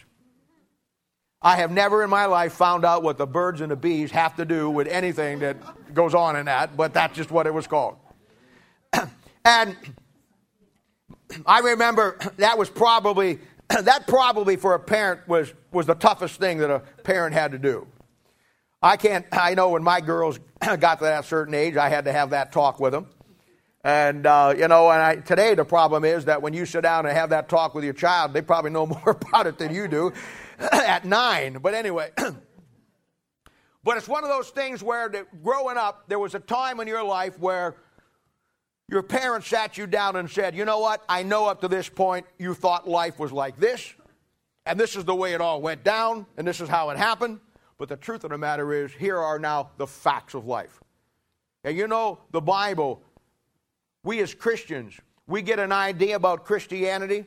I 1.42 1.58
have 1.58 1.72
never 1.72 2.04
in 2.04 2.10
my 2.10 2.26
life 2.26 2.54
found 2.54 2.86
out 2.86 3.04
what 3.04 3.18
the 3.18 3.28
birds 3.28 3.62
and 3.62 3.70
the 3.72 3.76
bees 3.76 4.12
have 4.12 4.36
to 4.38 4.46
do 4.46 4.70
with 4.70 4.88
anything 4.88 5.40
that 5.40 5.94
goes 5.94 6.14
on 6.14 6.36
in 6.36 6.46
that, 6.46 6.78
but 6.78 6.94
that's 6.94 7.16
just 7.16 7.32
what 7.32 7.48
it 7.48 7.54
was 7.54 7.68
called. 7.68 7.98
and 9.46 9.76
I 11.46 11.60
remember 11.60 12.18
that 12.38 12.58
was 12.58 12.70
probably 12.70 13.40
that 13.68 14.08
probably 14.08 14.56
for 14.56 14.74
a 14.74 14.80
parent 14.80 15.28
was 15.28 15.54
was 15.72 15.86
the 15.86 15.96
toughest 15.96 16.40
thing 16.40 16.60
that 16.60 16.70
a 16.70 16.80
parent 17.04 17.34
had 17.34 17.52
to 17.52 17.58
do. 17.58 17.88
I 18.84 18.98
can't. 18.98 19.26
I 19.32 19.56
know 19.56 19.70
when 19.70 19.82
my 19.82 20.02
girls 20.02 20.38
got 20.80 21.00
to 21.00 21.06
that 21.06 21.24
certain 21.24 21.54
age, 21.54 21.78
I 21.78 21.88
had 21.88 22.04
to 22.04 22.12
have 22.12 22.32
that 22.32 22.52
talk 22.52 22.82
with 22.82 22.92
them. 22.92 23.08
And 23.82 24.28
uh, 24.28 24.54
you 24.58 24.68
know, 24.68 24.92
and 24.92 25.02
I, 25.02 25.16
today 25.16 25.56
the 25.56 25.64
problem 25.64 26.04
is 26.04 26.26
that 26.26 26.42
when 26.42 26.54
you 26.54 26.66
sit 26.66 26.82
down 26.82 27.06
and 27.06 27.18
have 27.18 27.30
that 27.30 27.48
talk 27.48 27.76
with 27.76 27.86
your 27.86 27.94
child, 27.94 28.34
they 28.34 28.42
probably 28.42 28.72
know 28.72 28.86
more 29.06 29.18
about 29.22 29.48
it 29.48 29.58
than 29.58 29.74
you 29.74 29.88
do, 29.88 30.12
at 30.60 31.06
nine. 31.06 31.60
But 31.62 31.76
anyway, 31.76 32.12
but 33.84 33.98
it's 33.98 34.08
one 34.08 34.26
of 34.26 34.30
those 34.30 34.50
things 34.50 34.84
where 34.84 35.10
growing 35.42 35.78
up, 35.78 36.10
there 36.10 36.20
was 36.20 36.36
a 36.36 36.40
time 36.40 36.82
in 36.82 36.88
your 36.88 37.06
life 37.06 37.40
where 37.40 37.78
your 38.90 39.02
parents 39.02 39.48
sat 39.48 39.78
you 39.78 39.88
down 39.88 40.18
and 40.18 40.30
said, 40.30 40.58
You 40.58 40.66
know 40.66 40.80
what? 40.80 41.02
I 41.08 41.24
know 41.24 41.48
up 41.48 41.62
to 41.62 41.70
this 41.70 41.88
point 41.88 42.26
you 42.38 42.54
thought 42.54 42.86
life 42.86 43.18
was 43.18 43.32
like 43.32 43.56
this, 43.56 43.94
and 44.66 44.78
this 44.78 44.98
is 44.98 45.06
the 45.06 45.16
way 45.16 45.34
it 45.34 45.40
all 45.40 45.62
went 45.62 45.86
down, 45.86 46.26
and 46.36 46.46
this 46.46 46.60
is 46.60 46.68
how 46.68 46.90
it 46.90 46.98
happened. 46.98 47.40
But 47.84 47.90
the 47.90 47.98
truth 47.98 48.24
of 48.24 48.30
the 48.30 48.38
matter 48.38 48.72
is, 48.72 48.94
here 48.94 49.18
are 49.18 49.38
now 49.38 49.72
the 49.76 49.86
facts 49.86 50.36
of 50.36 50.46
life. 50.46 50.80
And 51.66 51.76
you 51.76 51.86
know, 51.86 52.20
the 52.32 52.40
Bible, 52.40 53.04
we 54.06 54.22
as 54.22 54.34
Christians, 54.34 54.98
we 55.28 55.42
get 55.42 55.60
an 55.60 55.74
idea 55.74 56.16
about 56.16 56.46
Christianity 56.46 57.26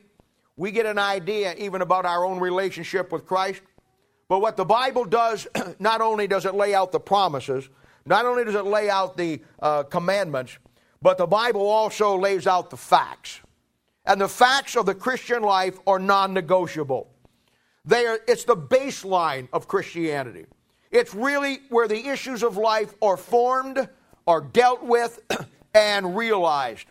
we 0.57 0.71
get 0.71 0.87
an 0.87 0.97
idea 0.97 1.53
even 1.59 1.81
about 1.81 2.05
our 2.05 2.25
own 2.25 2.39
relationship 2.39 3.11
with 3.11 3.25
Christ. 3.27 3.61
But 4.27 4.39
what 4.39 4.57
the 4.57 4.65
Bible 4.65 5.05
does, 5.05 5.47
not 5.79 6.01
only 6.01 6.27
does 6.27 6.45
it 6.45 6.55
lay 6.55 6.73
out 6.73 6.91
the 6.91 6.99
promises, 6.99 7.69
not 8.07 8.25
only 8.25 8.43
does 8.43 8.55
it 8.55 8.65
lay 8.65 8.89
out 8.89 9.15
the 9.15 9.41
uh, 9.61 9.83
commandments, 9.83 10.57
but 10.99 11.19
the 11.19 11.27
Bible 11.27 11.61
also 11.61 12.17
lays 12.17 12.47
out 12.47 12.71
the 12.71 12.77
facts. 12.77 13.39
And 14.05 14.19
the 14.19 14.27
facts 14.27 14.75
of 14.75 14.87
the 14.87 14.95
Christian 14.95 15.43
life 15.43 15.77
are 15.85 15.99
non 15.99 16.33
negotiable. 16.33 17.11
They 17.87 18.05
are, 18.05 18.19
it's 18.27 18.43
the 18.43 18.57
baseline 18.57 19.47
of 19.53 19.69
Christianity. 19.69 20.45
It's 20.91 21.15
really 21.15 21.61
where 21.69 21.87
the 21.87 22.07
issues 22.09 22.43
of 22.43 22.57
life 22.57 22.93
are 23.01 23.15
formed, 23.15 23.87
are 24.27 24.41
dealt 24.41 24.83
with, 24.83 25.19
and 25.73 26.15
realized. 26.15 26.87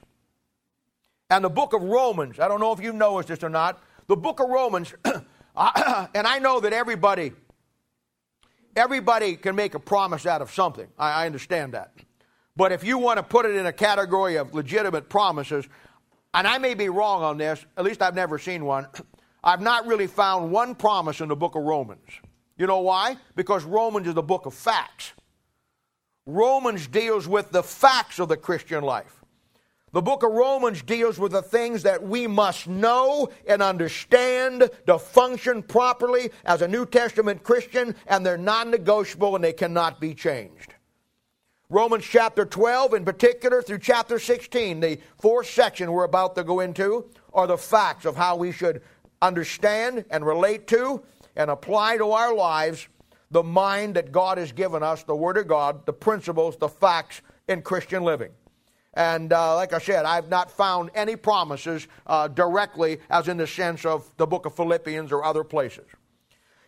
And 1.28 1.44
the 1.44 1.50
book 1.50 1.74
of 1.74 1.82
Romans, 1.82 2.40
I 2.40 2.48
don't 2.48 2.60
know 2.60 2.72
if 2.72 2.80
you 2.80 2.94
know 2.94 3.20
this 3.20 3.44
or 3.44 3.50
not, 3.50 3.82
the 4.06 4.16
book 4.16 4.40
of 4.40 4.48
Romans, 4.48 4.94
and 5.04 6.26
I 6.26 6.38
know 6.38 6.60
that 6.60 6.72
everybody, 6.72 7.32
everybody 8.74 9.36
can 9.36 9.54
make 9.54 9.74
a 9.74 9.80
promise 9.80 10.24
out 10.24 10.40
of 10.40 10.50
something. 10.50 10.88
I, 10.98 11.24
I 11.24 11.26
understand 11.26 11.74
that. 11.74 11.92
But 12.56 12.72
if 12.72 12.84
you 12.84 12.96
want 12.96 13.18
to 13.18 13.22
put 13.22 13.44
it 13.44 13.54
in 13.54 13.66
a 13.66 13.72
category 13.72 14.36
of 14.36 14.54
legitimate 14.54 15.10
promises, 15.10 15.66
and 16.32 16.46
I 16.46 16.56
may 16.56 16.72
be 16.72 16.88
wrong 16.88 17.22
on 17.22 17.36
this, 17.36 17.66
at 17.76 17.84
least 17.84 18.00
I've 18.00 18.14
never 18.14 18.38
seen 18.38 18.64
one, 18.64 18.86
I've 19.46 19.60
not 19.60 19.86
really 19.86 20.08
found 20.08 20.50
one 20.50 20.74
promise 20.74 21.20
in 21.20 21.28
the 21.28 21.36
book 21.36 21.54
of 21.54 21.62
Romans. 21.62 22.10
You 22.58 22.66
know 22.66 22.80
why? 22.80 23.16
Because 23.36 23.62
Romans 23.62 24.08
is 24.08 24.14
the 24.14 24.22
book 24.22 24.44
of 24.44 24.54
facts. 24.54 25.12
Romans 26.26 26.88
deals 26.88 27.28
with 27.28 27.52
the 27.52 27.62
facts 27.62 28.18
of 28.18 28.28
the 28.28 28.36
Christian 28.36 28.82
life. 28.82 29.24
The 29.92 30.02
book 30.02 30.24
of 30.24 30.32
Romans 30.32 30.82
deals 30.82 31.20
with 31.20 31.30
the 31.30 31.42
things 31.42 31.84
that 31.84 32.02
we 32.02 32.26
must 32.26 32.66
know 32.66 33.28
and 33.46 33.62
understand 33.62 34.68
to 34.88 34.98
function 34.98 35.62
properly 35.62 36.30
as 36.44 36.60
a 36.60 36.68
New 36.68 36.84
Testament 36.84 37.44
Christian, 37.44 37.94
and 38.08 38.26
they're 38.26 38.36
non 38.36 38.72
negotiable 38.72 39.36
and 39.36 39.44
they 39.44 39.52
cannot 39.52 40.00
be 40.00 40.12
changed. 40.12 40.74
Romans 41.68 42.04
chapter 42.04 42.44
12, 42.44 42.94
in 42.94 43.04
particular, 43.04 43.62
through 43.62 43.78
chapter 43.78 44.18
16, 44.18 44.80
the 44.80 44.98
fourth 45.20 45.48
section 45.48 45.92
we're 45.92 46.04
about 46.04 46.34
to 46.34 46.44
go 46.44 46.60
into, 46.60 47.06
are 47.32 47.46
the 47.46 47.58
facts 47.58 48.04
of 48.04 48.16
how 48.16 48.34
we 48.34 48.50
should 48.50 48.82
understand 49.22 50.04
and 50.10 50.24
relate 50.24 50.66
to 50.68 51.02
and 51.34 51.50
apply 51.50 51.98
to 51.98 52.10
our 52.10 52.34
lives 52.34 52.88
the 53.30 53.42
mind 53.42 53.96
that 53.96 54.12
God 54.12 54.38
has 54.38 54.52
given 54.52 54.82
us, 54.82 55.02
the 55.02 55.16
Word 55.16 55.36
of 55.36 55.48
God, 55.48 55.84
the 55.86 55.92
principles, 55.92 56.56
the 56.56 56.68
facts 56.68 57.22
in 57.48 57.62
Christian 57.62 58.02
living. 58.02 58.30
And 58.94 59.32
uh, 59.32 59.56
like 59.56 59.72
I 59.72 59.78
said, 59.78 60.06
I've 60.06 60.28
not 60.28 60.50
found 60.50 60.90
any 60.94 61.16
promises 61.16 61.86
uh, 62.06 62.28
directly, 62.28 62.98
as 63.10 63.28
in 63.28 63.36
the 63.36 63.46
sense 63.46 63.84
of 63.84 64.10
the 64.16 64.26
book 64.26 64.46
of 64.46 64.56
Philippians 64.56 65.12
or 65.12 65.22
other 65.22 65.44
places. 65.44 65.84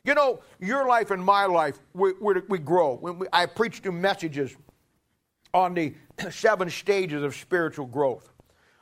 You 0.05 0.15
know, 0.15 0.41
your 0.61 0.87
life 0.87 1.11
and 1.11 1.25
my 1.25 1.47
life, 1.47 1.79
we, 1.95 2.13
we, 2.21 2.35
we 2.49 2.59
grow. 2.59 2.99
We, 3.01 3.27
I 3.33 3.47
preach 3.47 3.81
you 3.85 3.93
messages 3.93 4.55
on 5.55 5.75
the 5.75 5.95
seven 6.31 6.69
stages 6.71 7.23
of 7.23 7.35
spiritual 7.35 7.87
growth. 7.87 8.31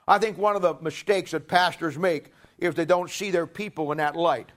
I 0.08 0.18
think 0.18 0.38
one 0.38 0.56
of 0.56 0.62
the 0.62 0.74
mistakes 0.80 1.32
that 1.32 1.48
pastors 1.48 1.98
make 1.98 2.32
is 2.58 2.74
they 2.74 2.84
don't 2.84 3.10
see 3.10 3.30
their 3.30 3.46
people 3.46 3.92
in 3.92 3.98
that 3.98 4.16
light. 4.16 4.50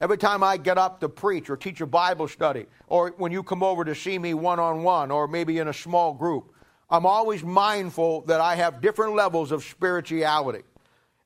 Every 0.00 0.18
time 0.18 0.42
I 0.42 0.56
get 0.56 0.78
up 0.78 1.00
to 1.00 1.08
preach 1.08 1.48
or 1.48 1.56
teach 1.56 1.80
a 1.80 1.86
Bible 1.86 2.26
study, 2.26 2.66
or 2.88 3.14
when 3.18 3.30
you 3.30 3.42
come 3.42 3.62
over 3.62 3.84
to 3.84 3.94
see 3.94 4.18
me 4.18 4.34
one 4.34 4.58
on 4.58 4.82
one, 4.82 5.10
or 5.10 5.28
maybe 5.28 5.58
in 5.58 5.68
a 5.68 5.72
small 5.72 6.12
group, 6.12 6.52
I'm 6.90 7.06
always 7.06 7.42
mindful 7.42 8.22
that 8.22 8.40
I 8.40 8.56
have 8.56 8.80
different 8.80 9.14
levels 9.14 9.52
of 9.52 9.62
spirituality. 9.64 10.62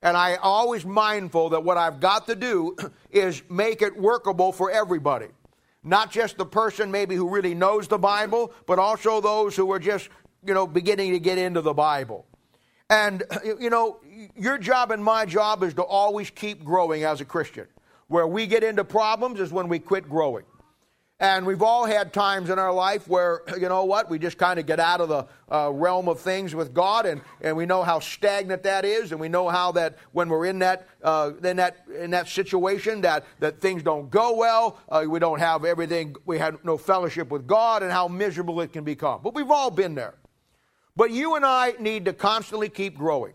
And 0.03 0.17
I 0.17 0.37
always 0.37 0.85
mindful 0.85 1.51
that 1.51 1.65
what 1.65 1.77
I've 1.77 2.01
got 2.01 2.27
to 2.27 2.37
do 2.37 2.77
is 3.11 3.43
make 3.51 3.83
it 3.83 3.97
workable 3.97 4.53
for 4.53 4.71
everybody. 4.71 5.29
Not 5.83 6.11
just 6.11 6.37
the 6.37 6.47
person 6.47 6.91
maybe 6.91 7.15
who 7.15 7.29
really 7.29 7.55
knows 7.55 7.89
the 7.89 7.99
Bible, 7.99 8.53
but 8.67 8.79
also 8.79 9.21
those 9.21 9.57
who 9.57 9.73
are 9.73 9.79
just, 9.79 10.09
you 10.45 10.53
know, 10.53 10.67
beginning 10.67 11.13
to 11.13 11.19
get 11.19 11.39
into 11.39 11.63
the 11.63 11.75
Bible. 11.75 12.27
And, 12.91 13.23
you 13.45 13.71
know, 13.71 14.01
your 14.37 14.59
job 14.59 14.91
and 14.91 15.03
my 15.03 15.27
job 15.27 15.63
is 15.63 15.75
to 15.75 15.83
always 15.83 16.31
keep 16.31 16.65
growing 16.65 17.05
as 17.05 17.21
a 17.21 17.25
Christian. 17.25 17.67
Where 18.09 18.27
we 18.27 18.47
get 18.47 18.63
into 18.63 18.85
problems 18.85 19.41
is 19.41 19.53
when 19.53 19.69
we 19.69 19.79
quit 19.79 20.09
growing. 20.09 20.45
And 21.19 21.47
we've 21.47 21.63
all 21.63 21.87
had 21.87 22.13
times 22.13 22.51
in 22.51 22.59
our 22.59 22.73
life 22.73 23.09
where, 23.09 23.41
you 23.59 23.69
know 23.69 23.85
what, 23.85 24.11
we 24.11 24.19
just 24.19 24.37
kind 24.37 24.61
of 24.61 24.67
get 24.67 24.79
out 24.79 25.01
of 25.01 25.09
the 25.09 25.27
uh, 25.51 25.71
realm 25.73 26.09
of 26.09 26.21
things 26.21 26.55
with 26.55 26.75
God, 26.75 27.07
and, 27.07 27.23
and 27.41 27.57
we 27.57 27.65
know 27.65 27.83
how 27.83 28.01
stagnant 28.01 28.63
that 28.65 28.85
is, 28.85 29.13
and 29.13 29.21
we 29.21 29.29
know 29.29 29.49
how 29.49 29.73
that 29.73 29.97
when 30.13 30.29
we're 30.29 30.45
in 30.45 30.59
that, 30.59 30.87
uh, 31.03 31.33
in 31.43 31.57
that, 31.57 31.87
in 31.99 32.11
that 32.11 32.29
situation, 32.29 33.01
that, 33.01 33.25
that 33.39 33.61
things 33.61 33.83
don't 33.83 34.11
go 34.11 34.37
well, 34.37 34.79
uh, 34.91 35.05
we 35.09 35.19
don't 35.19 35.39
have 35.39 35.65
everything, 35.65 36.15
we 36.27 36.39
have 36.39 36.63
no 36.65 36.77
fellowship 36.77 37.31
with 37.31 37.47
God, 37.47 37.83
and 37.83 37.91
how 37.91 38.09
miserable 38.09 38.61
it 38.61 38.73
can 38.73 38.85
become. 38.85 39.21
But 39.23 39.35
we've 39.35 39.51
all 39.51 39.71
been 39.71 39.95
there. 39.95 40.15
But 40.97 41.13
you 41.13 41.37
and 41.37 41.47
I 41.47 41.75
need 41.79 42.05
to 42.07 42.13
constantly 42.13 42.69
keep 42.69 42.97
growing. 42.97 43.35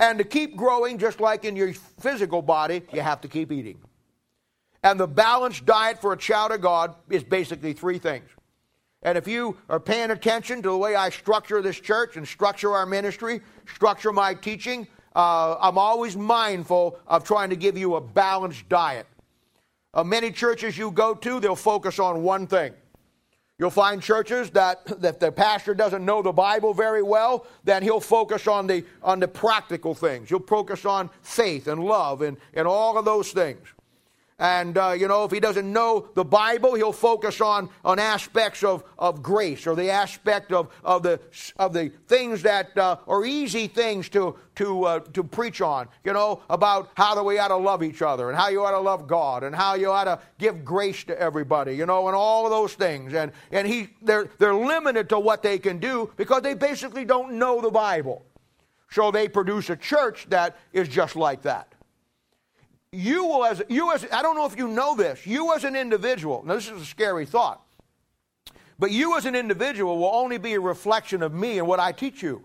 And 0.00 0.18
to 0.18 0.24
keep 0.24 0.56
growing, 0.56 0.96
just 0.96 1.20
like 1.20 1.44
in 1.44 1.54
your 1.54 1.74
physical 1.74 2.40
body, 2.40 2.82
you 2.92 3.02
have 3.02 3.20
to 3.20 3.28
keep 3.28 3.52
eating. 3.52 3.78
And 4.82 4.98
the 4.98 5.06
balanced 5.06 5.66
diet 5.66 6.00
for 6.00 6.14
a 6.14 6.16
child 6.16 6.52
of 6.52 6.62
God 6.62 6.94
is 7.10 7.22
basically 7.22 7.74
three 7.74 7.98
things. 7.98 8.24
And 9.02 9.18
if 9.18 9.28
you 9.28 9.58
are 9.68 9.78
paying 9.78 10.10
attention 10.10 10.62
to 10.62 10.70
the 10.70 10.76
way 10.76 10.94
I 10.94 11.10
structure 11.10 11.60
this 11.60 11.78
church 11.78 12.16
and 12.16 12.26
structure 12.26 12.72
our 12.72 12.86
ministry, 12.86 13.42
structure 13.74 14.10
my 14.10 14.32
teaching, 14.32 14.86
uh, 15.14 15.56
I'm 15.60 15.76
always 15.76 16.16
mindful 16.16 16.98
of 17.06 17.24
trying 17.24 17.50
to 17.50 17.56
give 17.56 17.76
you 17.76 17.96
a 17.96 18.00
balanced 18.00 18.68
diet. 18.70 19.06
Uh, 19.92 20.02
many 20.02 20.30
churches 20.30 20.78
you 20.78 20.90
go 20.90 21.14
to, 21.14 21.40
they'll 21.40 21.56
focus 21.56 21.98
on 21.98 22.22
one 22.22 22.46
thing. 22.46 22.72
You'll 23.60 23.68
find 23.68 24.02
churches 24.02 24.48
that, 24.52 24.86
that 25.02 25.20
the 25.20 25.30
pastor 25.30 25.74
doesn't 25.74 26.04
know 26.04 26.22
the 26.22 26.32
Bible 26.32 26.72
very 26.74 27.02
well, 27.02 27.46
then 27.62 27.82
he'll 27.82 28.00
focus 28.00 28.48
on 28.48 28.66
the, 28.66 28.84
on 29.02 29.20
the 29.20 29.28
practical 29.28 29.94
things. 29.94 30.30
He'll 30.30 30.40
focus 30.40 30.86
on 30.86 31.10
faith 31.22 31.68
and 31.68 31.84
love 31.84 32.22
and, 32.22 32.38
and 32.54 32.66
all 32.66 32.98
of 32.98 33.04
those 33.04 33.30
things. 33.30 33.60
And, 34.40 34.78
uh, 34.78 34.92
you 34.98 35.06
know, 35.06 35.24
if 35.24 35.30
he 35.30 35.38
doesn't 35.38 35.70
know 35.70 36.08
the 36.14 36.24
Bible, 36.24 36.74
he'll 36.74 36.92
focus 36.92 37.42
on, 37.42 37.68
on 37.84 37.98
aspects 37.98 38.64
of, 38.64 38.82
of 38.98 39.22
grace 39.22 39.66
or 39.66 39.76
the 39.76 39.90
aspect 39.90 40.50
of, 40.50 40.70
of, 40.82 41.02
the, 41.02 41.20
of 41.58 41.74
the 41.74 41.92
things 42.08 42.42
that 42.42 42.76
uh, 42.78 42.96
are 43.06 43.26
easy 43.26 43.66
things 43.66 44.08
to, 44.08 44.36
to, 44.54 44.84
uh, 44.84 45.00
to 45.12 45.22
preach 45.22 45.60
on, 45.60 45.88
you 46.04 46.14
know, 46.14 46.40
about 46.48 46.88
how 46.94 47.14
that 47.14 47.22
we 47.22 47.38
ought 47.38 47.48
to 47.48 47.56
love 47.56 47.82
each 47.82 48.00
other 48.00 48.30
and 48.30 48.38
how 48.38 48.48
you 48.48 48.64
ought 48.64 48.70
to 48.70 48.80
love 48.80 49.06
God 49.06 49.44
and 49.44 49.54
how 49.54 49.74
you 49.74 49.90
ought 49.90 50.04
to 50.04 50.18
give 50.38 50.64
grace 50.64 51.04
to 51.04 51.20
everybody, 51.20 51.76
you 51.76 51.84
know, 51.84 52.08
and 52.08 52.16
all 52.16 52.46
of 52.46 52.50
those 52.50 52.72
things. 52.72 53.12
And, 53.12 53.32
and 53.52 53.68
he, 53.68 53.88
they're, 54.00 54.30
they're 54.38 54.54
limited 54.54 55.10
to 55.10 55.20
what 55.20 55.42
they 55.42 55.58
can 55.58 55.78
do 55.78 56.10
because 56.16 56.40
they 56.40 56.54
basically 56.54 57.04
don't 57.04 57.34
know 57.34 57.60
the 57.60 57.70
Bible. 57.70 58.24
So 58.90 59.10
they 59.10 59.28
produce 59.28 59.68
a 59.68 59.76
church 59.76 60.28
that 60.30 60.56
is 60.72 60.88
just 60.88 61.14
like 61.14 61.42
that 61.42 61.74
you 62.92 63.24
will 63.24 63.44
as 63.44 63.62
you 63.68 63.92
as 63.92 64.06
I 64.12 64.22
don't 64.22 64.36
know 64.36 64.46
if 64.46 64.58
you 64.58 64.68
know 64.68 64.96
this, 64.96 65.26
you 65.26 65.54
as 65.54 65.64
an 65.64 65.76
individual, 65.76 66.42
now 66.44 66.54
this 66.54 66.68
is 66.68 66.82
a 66.82 66.86
scary 66.86 67.26
thought. 67.26 67.62
But 68.78 68.90
you 68.90 69.16
as 69.16 69.26
an 69.26 69.34
individual 69.34 69.98
will 69.98 70.14
only 70.14 70.38
be 70.38 70.54
a 70.54 70.60
reflection 70.60 71.22
of 71.22 71.34
me 71.34 71.58
and 71.58 71.68
what 71.68 71.78
I 71.78 71.92
teach 71.92 72.22
you. 72.22 72.42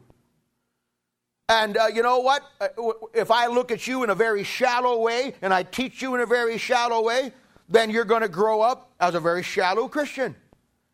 And 1.48 1.78
uh, 1.78 1.88
you 1.88 2.04
know 2.04 2.20
what? 2.20 2.44
Uh, 2.60 2.68
if 3.14 3.32
I 3.32 3.48
look 3.48 3.72
at 3.72 3.88
you 3.88 4.04
in 4.04 4.10
a 4.10 4.16
very 4.16 4.44
shallow 4.44 5.00
way 5.00 5.34
and 5.42 5.54
I 5.54 5.64
teach 5.64 6.02
you 6.02 6.14
in 6.16 6.22
a 6.22 6.26
very 6.26 6.58
shallow 6.58 7.04
way, 7.04 7.32
then 7.70 7.90
you're 7.90 8.06
going 8.06 8.22
to 8.22 8.28
grow 8.28 8.62
up 8.62 8.92
as 9.00 9.16
a 9.16 9.20
very 9.20 9.44
shallow 9.44 9.88
Christian. 9.88 10.36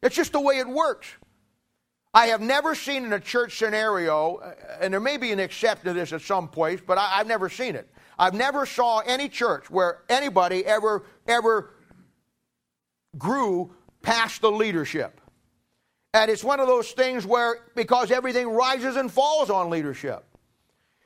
It's 0.04 0.16
just 0.16 0.32
the 0.34 0.42
way 0.42 0.60
it 0.60 0.68
works. 0.68 1.08
I 2.14 2.28
have 2.28 2.42
never 2.42 2.76
seen 2.76 3.06
in 3.06 3.14
a 3.14 3.20
church 3.20 3.58
scenario, 3.58 4.36
uh, 4.36 4.54
and 4.82 4.94
there 4.94 5.00
may 5.00 5.18
be 5.18 5.32
an 5.32 5.40
exception 5.40 5.86
to 5.86 5.94
this 5.94 6.12
at 6.12 6.22
some 6.22 6.50
place, 6.50 6.82
but 6.86 6.98
I, 6.98 7.18
have 7.18 7.28
never 7.28 7.50
seen 7.50 7.76
it. 7.76 7.90
I've 8.22 8.36
never 8.36 8.68
saw 8.68 9.00
any 9.00 9.30
church 9.30 9.72
where 9.72 10.04
anybody 10.08 10.64
ever 10.64 11.02
ever 11.28 11.72
grew 13.18 13.74
past 14.04 14.42
the 14.42 14.52
leadership. 14.52 15.20
And 16.14 16.30
it's 16.30 16.44
one 16.44 16.60
of 16.60 16.68
those 16.68 16.92
things 16.92 17.26
where 17.26 17.56
because 17.76 18.12
everything 18.12 18.48
rises 18.48 18.96
and 18.96 19.12
falls 19.12 19.50
on 19.50 19.72
leadership. 19.72 20.24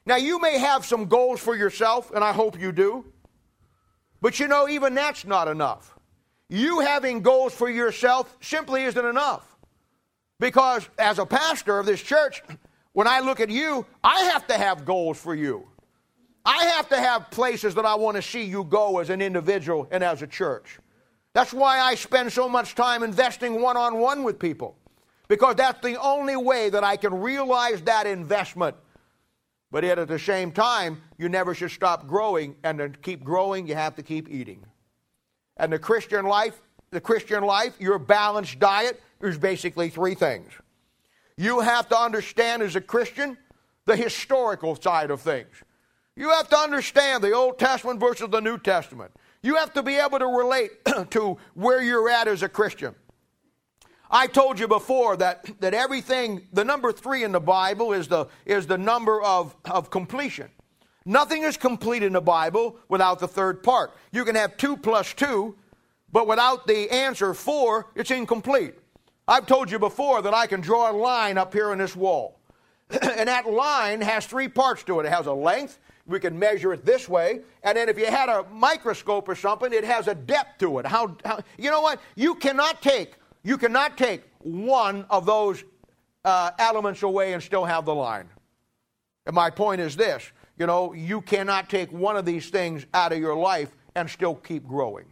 Now 0.05 0.17
you 0.17 0.41
may 0.41 0.57
have 0.57 0.84
some 0.84 1.05
goals 1.05 1.39
for 1.39 1.55
yourself 1.55 2.12
and 2.12 2.22
I 2.22 2.34
hope 2.34 2.60
you 2.60 2.74
do. 2.74 3.05
But 4.19 4.38
you 4.41 4.50
know 4.50 4.67
even 4.67 4.93
that's 4.93 5.24
not 5.24 5.48
enough. 5.48 5.98
You 6.50 6.81
having 6.81 7.22
goals 7.22 7.53
for 7.53 7.69
yourself 7.69 8.36
simply 8.41 8.84
isn't 8.84 9.05
enough. 9.05 9.55
Because 10.38 10.86
as 11.00 11.17
a 11.17 11.25
pastor 11.25 11.79
of 11.79 11.86
this 11.86 12.01
church, 12.01 12.43
when 12.91 13.07
I 13.07 13.22
look 13.22 13.39
at 13.39 13.50
you, 13.50 13.86
I 14.03 14.19
have 14.34 14.48
to 14.48 14.55
have 14.55 14.84
goals 14.84 15.17
for 15.17 15.34
you. 15.34 15.69
I 16.46 16.66
have 16.66 16.88
to 16.90 16.98
have 16.98 17.32
places 17.32 17.74
that 17.75 17.86
I 17.86 17.96
want 17.96 18.18
to 18.18 18.22
see 18.22 18.44
you 18.44 18.64
go 18.64 19.00
as 19.00 19.10
an 19.10 19.22
individual 19.22 19.88
and 19.92 20.04
as 20.04 20.22
a 20.22 20.28
church. 20.28 20.78
That's 21.34 21.52
why 21.54 21.80
I 21.80 21.96
spend 21.96 22.32
so 22.32 22.48
much 22.48 22.75
time 22.75 23.04
investing 23.04 23.62
one 23.62 23.75
on 23.75 24.00
one 24.00 24.24
with 24.24 24.40
people, 24.40 24.78
because 25.28 25.56
that's 25.56 25.82
the 25.82 26.00
only 26.00 26.36
way 26.38 26.70
that 26.70 26.84
I 26.84 26.98
can 26.98 27.14
realize 27.20 27.82
that 27.82 28.08
investment. 28.08 28.75
But 29.72 29.84
yet 29.84 30.00
at 30.00 30.08
the 30.08 30.20
same 30.20 30.52
time, 30.52 31.02
you 31.18 31.28
never 31.28 31.56
should 31.56 31.72
stop 31.72 32.08
growing, 32.08 32.56
and 32.64 32.78
to 32.78 32.90
keep 32.90 33.24
growing, 33.24 33.68
you 33.68 33.75
have 33.75 33.96
to 33.96 34.04
keep 34.04 34.30
eating. 34.30 34.64
And 35.58 35.74
the 35.74 35.80
Christian 35.80 36.25
life, 36.25 36.62
the 36.92 37.02
Christian 37.02 37.44
life, 37.44 37.74
your 37.80 38.00
balanced 38.00 38.60
diet 38.60 39.02
is 39.20 39.38
basically 39.38 39.90
three 39.90 40.14
things. 40.14 40.52
You 41.38 41.60
have 41.60 41.90
to 41.90 41.98
understand 41.98 42.62
as 42.62 42.75
a 42.75 42.82
Christian 42.82 43.38
the 43.86 43.96
historical 43.96 44.75
side 44.75 45.12
of 45.12 45.20
things. 45.20 45.64
You 46.15 46.29
have 46.29 46.48
to 46.50 46.57
understand 46.57 47.24
the 47.24 47.34
Old 47.34 47.60
Testament 47.60 48.00
versus 48.00 48.29
the 48.29 48.39
New 48.39 48.57
Testament. 48.57 49.12
You 49.43 49.55
have 49.55 49.74
to 49.74 49.84
be 49.84 49.95
able 49.95 50.19
to 50.19 50.27
relate 50.27 50.72
to 51.12 51.38
where 51.53 51.81
you're 51.81 52.10
at 52.10 52.27
as 52.27 52.41
a 52.41 52.50
Christian. 52.50 52.95
I 54.10 54.27
told 54.27 54.60
you 54.60 54.67
before 54.67 55.17
that, 55.17 55.45
that 55.60 55.74
everything, 55.74 56.48
the 56.53 56.63
number 56.63 56.91
three 56.93 57.24
in 57.24 57.31
the 57.31 57.39
Bible 57.39 57.91
is 57.91 58.07
the, 58.07 58.27
is 58.45 58.65
the 58.65 58.77
number 58.77 59.22
of, 59.22 59.55
of 59.65 59.89
completion. 59.89 60.50
Nothing 61.05 61.43
is 61.43 61.57
complete 61.57 62.01
in 62.01 62.13
the 62.13 62.22
Bible 62.22 62.77
without 62.88 63.19
the 63.19 63.27
third 63.27 63.62
part. 63.62 63.91
You 64.12 64.24
can 64.24 64.36
have 64.36 64.57
two 64.57 64.77
plus 64.77 65.13
two, 65.13 65.55
but 66.12 66.27
without 66.27 66.65
the 66.65 66.89
answer 66.89 67.34
four, 67.34 67.88
it's 67.93 68.10
incomplete. 68.10 68.75
I've 69.27 69.48
told 69.48 69.69
you 69.69 69.79
before 69.79 70.22
that 70.22 70.34
I 70.34 70.48
can 70.48 70.62
draw 70.62 70.91
a 70.91 70.93
line 70.93 71.38
up 71.38 71.53
here 71.53 71.74
in 71.74 71.79
this 71.79 71.95
wall. 71.95 72.39
and 72.89 73.27
that 73.27 73.50
line 73.50 74.01
has 74.01 74.25
three 74.25 74.48
parts 74.48 74.84
to 74.84 75.00
it. 75.00 75.05
It 75.05 75.12
has 75.12 75.25
a 75.25 75.34
length, 75.34 75.79
we 76.05 76.19
can 76.19 76.38
measure 76.38 76.74
it 76.74 76.85
this 76.85 77.09
way, 77.09 77.41
and 77.63 77.77
then 77.77 77.89
if 77.89 77.97
you 77.97 78.05
had 78.05 78.29
a 78.29 78.45
microscope 78.51 79.27
or 79.27 79.35
something, 79.35 79.74
it 79.74 79.83
has 79.83 80.07
a 80.07 80.15
depth 80.15 80.59
to 80.59 80.79
it. 80.79 80.85
How, 80.85 81.15
how 81.25 81.39
you 81.57 81.71
know 81.71 81.81
what? 81.81 82.00
You 82.15 82.35
cannot 82.35 82.81
take 82.81 83.15
you 83.45 83.59
cannot 83.59 83.95
take 83.95 84.24
one 84.39 85.05
of 85.07 85.27
those 85.27 85.63
uh, 86.25 86.50
elements 86.57 87.03
away 87.03 87.33
and 87.33 87.43
still 87.43 87.63
have 87.63 87.85
the 87.85 87.93
line. 87.93 88.27
And 89.27 89.35
my 89.35 89.51
point 89.51 89.79
is 89.79 89.95
this: 89.95 90.31
you 90.57 90.65
know, 90.65 90.93
you 90.93 91.21
cannot 91.21 91.69
take 91.69 91.91
one 91.91 92.17
of 92.17 92.25
these 92.25 92.50
things 92.50 92.88
out 92.95 93.13
of 93.13 93.19
your 93.19 93.35
life 93.35 93.69
and 93.93 94.09
still 94.09 94.33
keep 94.33 94.67
growing. 94.67 95.05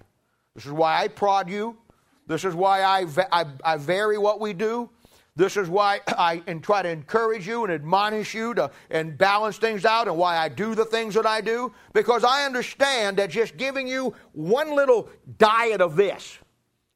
This 0.56 0.66
is 0.66 0.72
why 0.72 1.00
I 1.04 1.08
prod 1.08 1.48
you. 1.48 1.78
This 2.26 2.44
is 2.44 2.56
why 2.56 2.82
I, 2.82 3.06
I, 3.32 3.46
I 3.64 3.78
vary 3.78 4.18
what 4.18 4.40
we 4.40 4.54
do. 4.54 4.90
This 5.36 5.58
is 5.58 5.68
why 5.68 6.02
I 6.08 6.44
and 6.46 6.64
try 6.64 6.84
to 6.84 6.90
encourage 6.90 7.48
you 7.48 7.64
and 7.64 7.74
admonish 7.74 8.36
you 8.36 8.54
to 8.54 8.70
and 8.92 9.18
balance 9.18 9.58
things 9.58 9.84
out 9.84 10.08
and 10.08 10.16
why 10.16 10.38
I 10.38 10.48
do 10.48 10.76
the 10.76 10.86
things 10.86 11.16
that 11.16 11.26
I 11.26 11.42
do 11.42 11.74
because 11.94 12.24
I 12.24 12.46
understand 12.46 13.18
that 13.18 13.32
just 13.32 13.58
giving 13.58 13.88
you 13.88 14.14
one 14.34 14.76
little 14.76 15.10
diet 15.40 15.82
of 15.82 15.96
this 15.96 16.38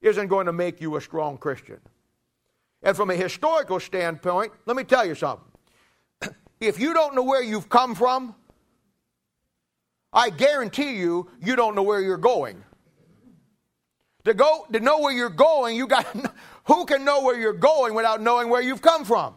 isn't 0.01 0.27
going 0.27 0.45
to 0.45 0.53
make 0.53 0.79
you 0.79 0.97
a 0.97 1.01
strong 1.01 1.37
Christian. 1.37 1.79
And 2.83 2.95
from 2.95 3.09
a 3.09 3.15
historical 3.15 3.79
standpoint, 3.79 4.53
let 4.67 4.77
me 4.77 4.83
tell 4.83 5.05
you 5.05 5.15
something. 5.15 5.45
If 6.59 6.79
you 6.79 6.93
don't 6.93 7.15
know 7.15 7.23
where 7.23 7.41
you've 7.41 7.69
come 7.69 7.95
from, 7.95 8.35
I 10.13 10.29
guarantee 10.29 10.95
you 10.95 11.29
you 11.41 11.55
don't 11.55 11.75
know 11.75 11.83
where 11.83 12.01
you're 12.01 12.17
going. 12.17 12.63
To 14.25 14.33
go 14.33 14.65
to 14.71 14.79
know 14.79 14.99
where 14.99 15.13
you're 15.13 15.29
going, 15.29 15.75
you 15.75 15.87
got 15.87 16.05
who 16.67 16.85
can 16.85 17.05
know 17.05 17.23
where 17.23 17.39
you're 17.39 17.53
going 17.53 17.93
without 17.93 18.21
knowing 18.21 18.49
where 18.49 18.61
you've 18.61 18.81
come 18.81 19.05
from? 19.05 19.33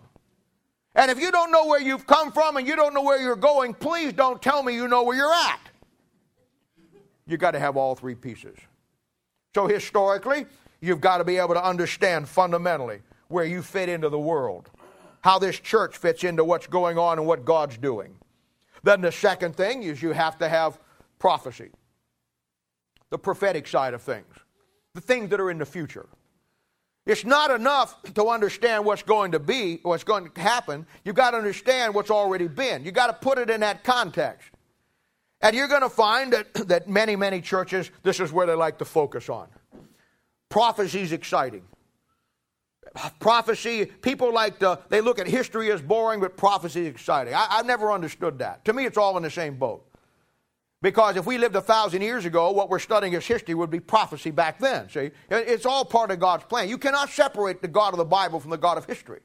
And 0.95 1.11
if 1.11 1.21
you 1.21 1.31
don't 1.31 1.53
know 1.53 1.67
where 1.67 1.81
you've 1.81 2.07
come 2.07 2.33
from 2.33 2.57
and 2.57 2.67
you 2.67 2.75
don't 2.75 2.93
know 2.93 3.03
where 3.03 3.21
you're 3.21 3.37
going, 3.37 3.75
please 3.75 4.13
don't 4.13 4.43
tell 4.43 4.63
me 4.63 4.75
you 4.75 4.89
know 4.89 5.05
where 5.05 5.17
you're 5.17 5.33
at. 5.33 5.61
You've 7.27 7.39
got 7.39 7.53
to 7.53 7.61
have 7.61 7.77
all 7.77 7.95
three 7.95 8.17
pieces. 8.17 8.57
So 9.55 9.69
historically, 9.69 10.47
you've 10.81 11.01
got 11.01 11.19
to 11.19 11.25
be 11.25 11.37
able 11.37 11.55
to 11.55 11.65
understand 11.65 12.29
fundamentally 12.29 13.01
where 13.29 13.45
you 13.45 13.63
fit 13.63 13.89
into 13.89 14.09
the 14.09 14.19
world, 14.19 14.69
how 15.21 15.39
this 15.39 15.61
church 15.61 15.97
fits 15.97 16.25
into 16.25 16.43
what's 16.43 16.67
going 16.67 16.99
on 16.99 17.19
and 17.19 17.27
what 17.29 17.45
God's 17.45 17.79
doing. 17.79 18.17
Then 18.83 19.01
the 19.01 19.13
second 19.13 19.55
thing 19.55 19.85
is 19.85 20.03
you 20.03 20.11
have 20.11 20.39
to 20.39 20.49
have 20.49 20.81
prophecy, 21.21 21.71
the 23.11 23.19
prophetic 23.19 23.69
side 23.69 23.95
of 23.95 24.03
things, 24.03 24.35
the 24.95 25.01
things 25.01 25.31
that 25.31 25.41
are 25.41 25.51
in 25.51 25.59
the 25.59 25.67
future. 25.67 26.09
It's 27.11 27.25
not 27.25 27.51
enough 27.51 28.01
to 28.15 28.29
understand 28.29 28.85
what's 28.85 29.03
going 29.03 29.33
to 29.33 29.41
be, 29.41 29.81
or 29.83 29.91
what's 29.91 30.05
going 30.05 30.31
to 30.31 30.41
happen. 30.41 30.87
You've 31.05 31.17
got 31.17 31.33
to 31.33 31.39
understand 31.39 31.93
what's 31.93 32.09
already 32.09 32.47
been. 32.47 32.85
You've 32.85 32.95
got 32.95 33.09
to 33.09 33.15
put 33.15 33.37
it 33.37 33.51
in 33.51 33.63
that 33.63 33.83
context. 33.83 34.49
And 35.41 35.57
you're 35.57 35.67
going 35.67 35.83
to 35.83 35.91
find 35.91 36.33
that, 36.33 36.55
that 36.69 36.89
many, 36.89 37.17
many 37.17 37.41
churches, 37.41 37.91
this 38.05 38.21
is 38.21 38.31
where 38.31 38.47
they 38.47 38.55
like 38.55 38.79
to 38.79 38.85
focus 38.85 39.29
on. 39.29 39.49
Prophecy 40.51 41.01
is 41.01 41.11
exciting. 41.11 41.65
Prophecy, 43.19 43.87
people 43.87 44.33
like 44.33 44.61
to, 44.61 44.79
they 44.89 45.01
look 45.01 45.19
at 45.19 45.27
history 45.27 45.73
as 45.73 45.83
boring, 45.83 46.21
but 46.21 46.37
prophecy 46.37 46.83
is 46.83 46.87
exciting. 46.87 47.35
I, 47.35 47.49
I've 47.51 47.67
never 47.67 47.91
understood 47.91 48.39
that. 48.39 48.65
To 48.67 48.73
me, 48.73 48.87
it's 48.87 48.97
all 48.97 49.17
in 49.17 49.25
the 49.25 49.31
same 49.31 49.57
boat. 49.57 49.85
Because 50.83 51.17
if 51.17 51.27
we 51.27 51.37
lived 51.37 51.57
a 51.57 51.61
thousand 51.61 52.01
years 52.01 52.25
ago, 52.25 52.51
what 52.53 52.71
we're 52.71 52.79
studying 52.79 53.15
as 53.15 53.27
history 53.27 53.55
would 53.55 53.71
be 53.71 53.81
prophecy 53.81 54.31
back 54.31 54.59
then. 54.59 54.89
See, 54.89 55.11
it's 55.31 55.67
all 55.67 55.85
part 55.85 56.11
of 56.11 56.19
God's 56.21 56.45
plan. 56.45 56.69
You 56.71 56.79
cannot 56.79 57.11
separate 57.11 57.61
the 57.61 57.69
God 57.69 57.93
of 57.93 57.99
the 57.99 58.05
Bible 58.05 58.41
from 58.41 58.51
the 58.51 58.57
God 58.57 58.79
of 58.79 58.87
history. 58.87 59.21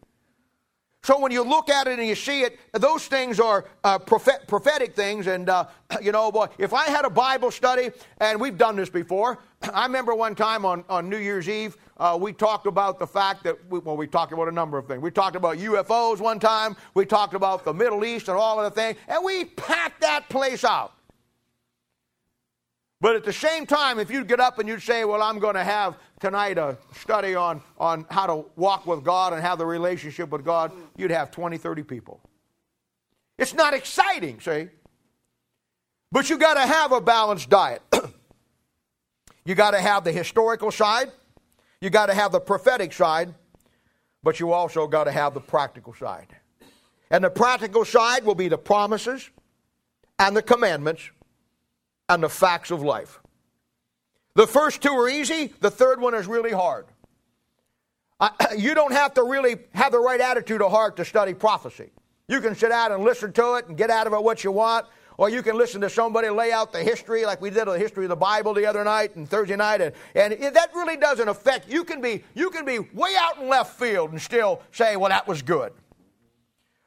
So 1.06 1.20
when 1.20 1.32
you 1.32 1.44
look 1.44 1.70
at 1.70 1.86
it 1.86 2.00
and 2.00 2.08
you 2.08 2.16
see 2.16 2.42
it, 2.42 2.58
those 2.74 3.06
things 3.06 3.40
are 3.40 3.66
uh, 3.84 4.00
prophet- 4.00 4.48
prophetic 4.48 4.96
things. 4.96 5.28
And, 5.28 5.48
uh, 5.48 5.68
you 6.02 6.12
know, 6.12 6.32
boy, 6.32 6.48
if 6.58 6.74
I 6.74 6.86
had 6.86 7.06
a 7.06 7.12
Bible 7.12 7.52
study, 7.52 7.92
and 8.18 8.42
we've 8.42 8.58
done 8.58 8.76
this 8.76 8.90
before, 8.90 9.38
I 9.72 9.86
remember 9.86 10.16
one 10.16 10.34
time 10.34 10.66
on, 10.66 10.84
on 10.90 11.08
New 11.08 11.20
Year's 11.20 11.48
Eve, 11.48 11.78
uh, 11.98 12.18
we 12.20 12.34
talked 12.34 12.66
about 12.66 12.98
the 12.98 13.06
fact 13.06 13.44
that, 13.44 13.56
we, 13.70 13.80
well, 13.80 13.96
we 13.96 14.08
talked 14.08 14.34
about 14.34 14.48
a 14.48 14.52
number 14.52 14.80
of 14.80 14.88
things. 14.88 15.00
We 15.00 15.12
talked 15.12 15.36
about 15.36 15.58
UFOs 15.58 16.20
one 16.20 16.40
time, 16.40 16.76
we 16.96 17.06
talked 17.06 17.36
about 17.36 17.64
the 17.64 17.74
Middle 17.74 18.04
East 18.04 18.28
and 18.28 18.36
all 18.36 18.60
of 18.60 18.74
the 18.74 18.82
things, 18.82 18.98
and 19.08 19.24
we 19.24 19.46
packed 19.46 20.02
that 20.02 20.28
place 20.28 20.64
out. 20.64 20.95
But 23.06 23.16
at 23.16 23.24
the 23.24 23.34
same 23.34 23.68
time, 23.68 24.00
if 24.00 24.10
you'd 24.10 24.28
get 24.28 24.40
up 24.40 24.58
and 24.58 24.68
you'd 24.68 24.82
say, 24.82 25.06
Well, 25.06 25.22
I'm 25.22 25.38
going 25.38 25.54
to 25.54 25.64
have 25.64 25.96
tonight 26.20 26.58
a 26.58 26.76
study 26.96 27.36
on, 27.36 27.62
on 27.78 28.08
how 28.10 28.26
to 28.26 28.46
walk 28.56 28.88
with 28.88 29.04
God 29.04 29.32
and 29.32 29.44
have 29.44 29.60
the 29.60 29.66
relationship 29.68 30.32
with 30.32 30.44
God, 30.44 30.72
you'd 30.98 31.12
have 31.12 31.30
20, 31.30 31.60
30 31.60 31.84
people. 31.84 32.20
It's 33.38 33.54
not 33.54 33.76
exciting, 33.76 34.40
see? 34.40 34.70
But 36.12 36.32
you 36.32 36.40
got 36.40 36.56
to 36.56 36.62
have 36.62 36.94
a 36.94 37.00
balanced 37.00 37.48
diet. 37.48 37.84
you 39.46 39.54
got 39.54 39.72
to 39.72 39.82
have 39.82 40.04
the 40.04 40.12
historical 40.12 40.72
side, 40.72 41.12
you 41.82 41.92
got 41.92 42.08
to 42.08 42.16
have 42.16 42.32
the 42.32 42.40
prophetic 42.40 42.92
side, 42.92 43.36
but 44.24 44.40
you 44.40 44.52
also 44.52 44.88
got 44.88 45.04
to 45.04 45.12
have 45.12 45.36
the 45.36 45.42
practical 45.42 45.94
side. 45.94 46.36
And 47.12 47.24
the 47.24 47.30
practical 47.30 47.86
side 47.86 48.26
will 48.26 48.34
be 48.34 48.48
the 48.48 48.58
promises 48.58 49.30
and 50.18 50.36
the 50.36 50.42
commandments 50.42 51.12
and 52.10 52.24
the 52.24 52.30
facts 52.30 52.72
of 52.72 52.82
life. 52.82 53.20
The 54.36 54.48
first 54.48 54.82
two 54.82 54.92
are 54.92 55.10
easy, 55.10 55.54
the 55.62 55.72
third 55.72 56.00
one 56.00 56.14
is 56.14 56.28
really 56.28 56.52
hard. 56.52 56.86
you 58.58 58.76
don't 58.76 58.94
have 58.94 59.14
to 59.16 59.24
really 59.24 59.58
have 59.74 59.92
the 59.92 60.00
right 60.00 60.20
attitude 60.20 60.62
of 60.62 60.72
heart 60.72 60.98
to 60.98 61.06
study 61.06 61.34
prophecy. 61.34 61.92
You 62.28 62.42
can 62.42 62.56
sit 62.56 62.72
out 62.72 62.92
and 62.92 63.04
listen 63.04 63.32
to 63.34 63.56
it 63.56 63.68
and 63.68 63.78
get 63.78 63.90
out 63.90 64.08
of 64.08 64.14
it 64.14 64.24
what 64.24 64.44
you 64.44 64.52
want, 64.52 64.88
or 65.18 65.30
you 65.30 65.42
can 65.42 65.58
listen 65.58 65.82
to 65.82 65.90
somebody 65.90 66.30
lay 66.30 66.52
out 66.52 66.74
the 66.74 66.84
history, 66.84 67.26
like 67.26 67.40
we 67.42 67.50
did 67.50 67.68
the 67.68 67.74
history 67.74 68.06
of 68.06 68.10
the 68.10 68.16
Bible 68.16 68.54
the 68.54 68.66
other 68.66 68.84
night 68.84 69.16
and 69.16 69.30
Thursday 69.30 69.56
night, 69.56 69.80
and, 69.80 69.94
and 70.16 70.34
it, 70.34 70.54
that 70.54 70.74
really 70.74 70.98
doesn't 70.98 71.28
affect. 71.28 71.70
You 71.70 71.84
can 71.84 72.02
be 72.02 72.24
you 72.34 72.50
can 72.50 72.66
be 72.66 72.80
way 72.80 73.12
out 73.18 73.38
in 73.40 73.48
left 73.48 73.80
field 73.80 74.12
and 74.12 74.22
still 74.22 74.62
say, 74.72 74.98
"Well, 74.98 75.10
that 75.10 75.28
was 75.28 75.42
good." 75.42 75.72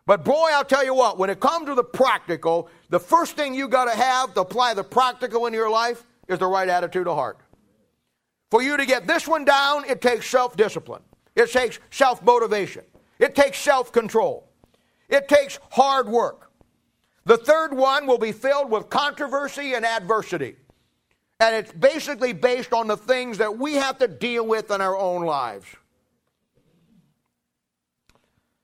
But 0.07 0.24
boy, 0.24 0.48
I'll 0.52 0.64
tell 0.64 0.85
you 0.85 0.94
what, 0.94 1.18
when 1.18 1.31
it 1.31 1.38
comes 1.38 1.66
to 1.66 1.74
the 1.74 1.85
practical, 1.85 2.68
the 2.90 3.01
first 3.01 3.37
thing 3.37 3.55
you 3.55 3.68
got 3.68 3.85
to 3.85 3.96
have 3.96 4.35
to 4.35 4.40
apply 4.40 4.74
the 4.74 4.85
practical 4.85 5.46
in 5.46 5.53
your 5.53 5.70
life 5.70 6.05
is 6.27 6.38
the 6.38 6.46
right 6.46 6.68
attitude 6.68 7.07
of 7.07 7.16
heart. 7.16 7.38
For 8.51 8.62
you 8.62 8.77
to 8.77 8.87
get 8.87 9.07
this 9.07 9.29
one 9.29 9.44
down, 9.44 9.85
it 9.85 10.01
takes 10.01 10.29
self 10.29 10.57
discipline, 10.57 11.03
it 11.35 11.51
takes 11.53 11.79
self 11.90 12.22
motivation, 12.22 12.85
it 13.18 13.35
takes 13.35 13.59
self 13.59 13.92
control, 13.92 14.48
it 15.09 15.29
takes 15.29 15.59
hard 15.70 16.09
work. 16.09 16.51
The 17.24 17.37
third 17.37 17.74
one 17.74 18.07
will 18.07 18.18
be 18.18 18.33
filled 18.33 18.70
with 18.70 18.88
controversy 18.88 19.74
and 19.74 19.85
adversity. 19.85 20.57
And 21.40 21.55
it's 21.55 21.72
basically 21.72 22.33
based 22.33 22.72
on 22.72 22.88
the 22.88 22.96
things 22.96 23.38
that 23.38 23.59
we 23.59 23.74
have 23.74 23.98
to 23.98 24.09
deal 24.09 24.46
with 24.46 24.70
in 24.70 24.81
our 24.81 24.96
own 24.96 25.24
lives. 25.24 25.66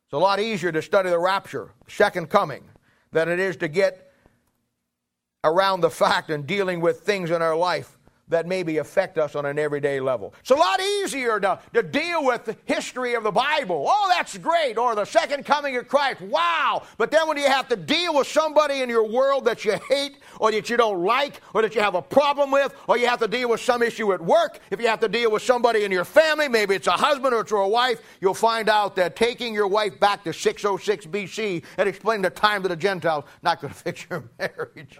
It's 0.06 0.14
a 0.14 0.18
lot 0.18 0.40
easier 0.40 0.72
to 0.72 0.82
study 0.82 1.10
the 1.10 1.18
rapture, 1.18 1.72
second 1.88 2.30
coming, 2.30 2.64
than 3.12 3.28
it 3.28 3.38
is 3.38 3.56
to 3.58 3.68
get 3.68 4.03
around 5.44 5.82
the 5.82 5.90
fact 5.90 6.30
and 6.30 6.46
dealing 6.46 6.80
with 6.80 7.00
things 7.00 7.30
in 7.30 7.40
our 7.42 7.56
life 7.56 7.93
that 8.28 8.46
maybe 8.46 8.78
affect 8.78 9.18
us 9.18 9.34
on 9.34 9.46
an 9.46 9.58
everyday 9.58 10.00
level. 10.00 10.34
It's 10.40 10.50
a 10.50 10.54
lot 10.54 10.80
easier 10.80 11.38
to, 11.40 11.58
to 11.74 11.82
deal 11.82 12.24
with 12.24 12.44
the 12.44 12.56
history 12.64 13.14
of 13.14 13.22
the 13.22 13.30
Bible. 13.30 13.86
Oh, 13.88 14.12
that's 14.16 14.38
great. 14.38 14.78
Or 14.78 14.94
the 14.94 15.04
second 15.04 15.44
coming 15.44 15.76
of 15.76 15.88
Christ. 15.88 16.20
Wow. 16.22 16.82
But 16.96 17.10
then 17.10 17.28
when 17.28 17.36
you 17.36 17.46
have 17.46 17.68
to 17.68 17.76
deal 17.76 18.14
with 18.14 18.26
somebody 18.26 18.80
in 18.80 18.88
your 18.88 19.06
world 19.06 19.44
that 19.44 19.64
you 19.64 19.78
hate 19.88 20.18
or 20.40 20.50
that 20.52 20.70
you 20.70 20.76
don't 20.76 21.04
like 21.04 21.40
or 21.52 21.62
that 21.62 21.74
you 21.74 21.80
have 21.80 21.94
a 21.94 22.02
problem 22.02 22.50
with, 22.50 22.74
or 22.88 22.96
you 22.96 23.06
have 23.06 23.20
to 23.20 23.28
deal 23.28 23.50
with 23.50 23.60
some 23.60 23.82
issue 23.82 24.12
at 24.12 24.20
work, 24.20 24.58
if 24.70 24.80
you 24.80 24.88
have 24.88 25.00
to 25.00 25.08
deal 25.08 25.30
with 25.30 25.42
somebody 25.42 25.84
in 25.84 25.92
your 25.92 26.04
family, 26.04 26.48
maybe 26.48 26.74
it's 26.74 26.86
a 26.86 26.92
husband 26.92 27.34
or 27.34 27.40
it's 27.40 27.52
a 27.52 27.68
wife, 27.68 28.00
you'll 28.20 28.34
find 28.34 28.68
out 28.68 28.96
that 28.96 29.16
taking 29.16 29.54
your 29.54 29.68
wife 29.68 29.98
back 30.00 30.24
to 30.24 30.32
606 30.32 31.06
BC 31.06 31.64
and 31.78 31.88
explaining 31.88 32.22
the 32.22 32.30
time 32.30 32.62
to 32.62 32.68
the 32.68 32.76
Gentiles 32.76 33.24
not 33.42 33.60
going 33.60 33.72
to 33.74 33.78
fix 33.78 34.06
your 34.10 34.24
marriage. 34.38 34.98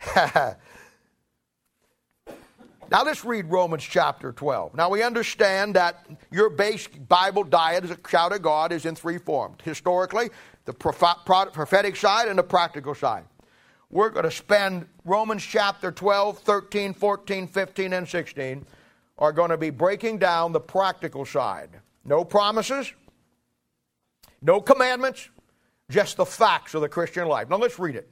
now 0.16 0.56
let's 2.90 3.24
read 3.24 3.46
Romans 3.46 3.82
chapter 3.82 4.32
12. 4.32 4.74
Now 4.74 4.90
we 4.90 5.02
understand 5.02 5.74
that 5.74 6.06
your 6.30 6.50
base 6.50 6.86
Bible 6.86 7.44
diet 7.44 7.84
as 7.84 7.90
a 7.90 7.96
child 7.96 8.32
of 8.32 8.42
God 8.42 8.72
is 8.72 8.86
in 8.86 8.94
three 8.94 9.18
forms 9.18 9.58
historically, 9.64 10.30
the 10.64 10.72
prophetic 10.72 11.96
side, 11.96 12.28
and 12.28 12.38
the 12.38 12.42
practical 12.42 12.94
side. 12.94 13.24
We're 13.90 14.10
going 14.10 14.24
to 14.24 14.30
spend 14.30 14.86
Romans 15.04 15.44
chapter 15.44 15.92
12, 15.92 16.40
13, 16.40 16.92
14, 16.92 17.46
15, 17.46 17.92
and 17.92 18.08
16 18.08 18.66
are 19.18 19.32
going 19.32 19.50
to 19.50 19.56
be 19.56 19.70
breaking 19.70 20.18
down 20.18 20.52
the 20.52 20.60
practical 20.60 21.24
side. 21.24 21.70
No 22.04 22.24
promises, 22.24 22.92
no 24.42 24.60
commandments, 24.60 25.28
just 25.88 26.16
the 26.16 26.26
facts 26.26 26.74
of 26.74 26.80
the 26.80 26.88
Christian 26.88 27.28
life. 27.28 27.48
Now 27.48 27.56
let's 27.56 27.78
read 27.78 27.96
it. 27.96 28.08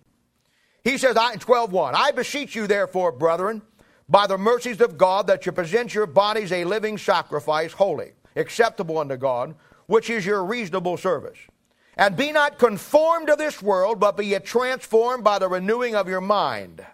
He 0.85 0.99
says 0.99 1.16
in 1.16 1.40
12:1, 1.40 1.94
I 1.94 2.11
beseech 2.11 2.55
you 2.55 2.66
therefore, 2.66 3.11
brethren, 3.11 3.62
by 4.07 4.27
the 4.27 4.37
mercies 4.37 4.83
of 4.83 4.99
God, 4.99 5.27
that 5.27 5.47
you 5.47 5.53
present 5.53 5.94
your 5.94 6.07
bodies 6.07 6.53
a 6.53 6.64
living 6.64 6.99
sacrifice, 6.99 7.73
holy, 7.73 8.12
acceptable 8.37 8.99
unto 8.99 9.16
God, 9.16 9.55
which 9.87 10.11
is 10.11 10.27
your 10.27 10.44
reasonable 10.44 10.99
service. 10.99 11.38
And 11.97 12.16
be 12.16 12.33
not 12.33 12.59
conformed 12.59 13.29
to 13.29 13.37
this 13.37 13.62
world, 13.62 13.99
but 13.99 14.16
be 14.16 14.27
ye 14.27 14.38
transformed 14.40 15.25
by 15.25 15.38
the 15.38 15.49
renewing 15.49 15.94
of 15.94 16.09
your 16.09 16.20
mind, 16.20 16.85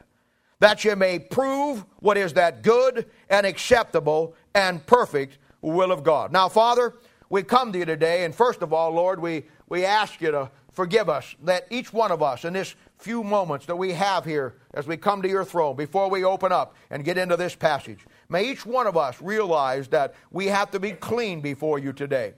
that 0.61 0.85
ye 0.85 0.94
may 0.94 1.18
prove 1.18 1.85
what 1.98 2.16
is 2.16 2.35
that 2.35 2.62
good 2.62 3.11
and 3.29 3.44
acceptable 3.44 4.35
and 4.55 4.87
perfect 4.87 5.38
will 5.62 5.90
of 5.90 6.05
God. 6.05 6.33
Now, 6.33 6.48
Father, 6.48 6.94
we 7.29 7.42
come 7.42 7.72
to 7.72 7.79
you 7.79 7.85
today, 7.87 8.24
and 8.24 8.35
first 8.35 8.62
of 8.62 8.72
all, 8.72 8.92
Lord, 8.92 9.20
we, 9.20 9.44
we 9.68 9.85
ask 9.85 10.20
you 10.20 10.31
to 10.31 10.50
forgive 10.72 11.09
us 11.09 11.35
that 11.42 11.66
each 11.70 11.92
one 11.92 12.12
of 12.12 12.22
us 12.22 12.44
in 12.44 12.53
this 12.53 12.74
few 13.00 13.24
moments 13.24 13.66
that 13.66 13.76
we 13.76 13.92
have 13.92 14.24
here 14.24 14.54
as 14.74 14.86
we 14.86 14.96
come 14.96 15.22
to 15.22 15.28
your 15.28 15.44
throne, 15.44 15.76
before 15.76 16.10
we 16.10 16.24
open 16.24 16.52
up 16.52 16.74
and 16.90 17.04
get 17.04 17.18
into 17.18 17.36
this 17.36 17.54
passage, 17.54 18.06
may 18.28 18.50
each 18.50 18.66
one 18.66 18.86
of 18.86 18.96
us 18.96 19.20
realize 19.20 19.88
that 19.88 20.14
we 20.30 20.46
have 20.46 20.70
to 20.70 20.80
be 20.80 20.92
clean 20.92 21.40
before 21.40 21.78
you 21.78 21.92
today. 21.92 22.34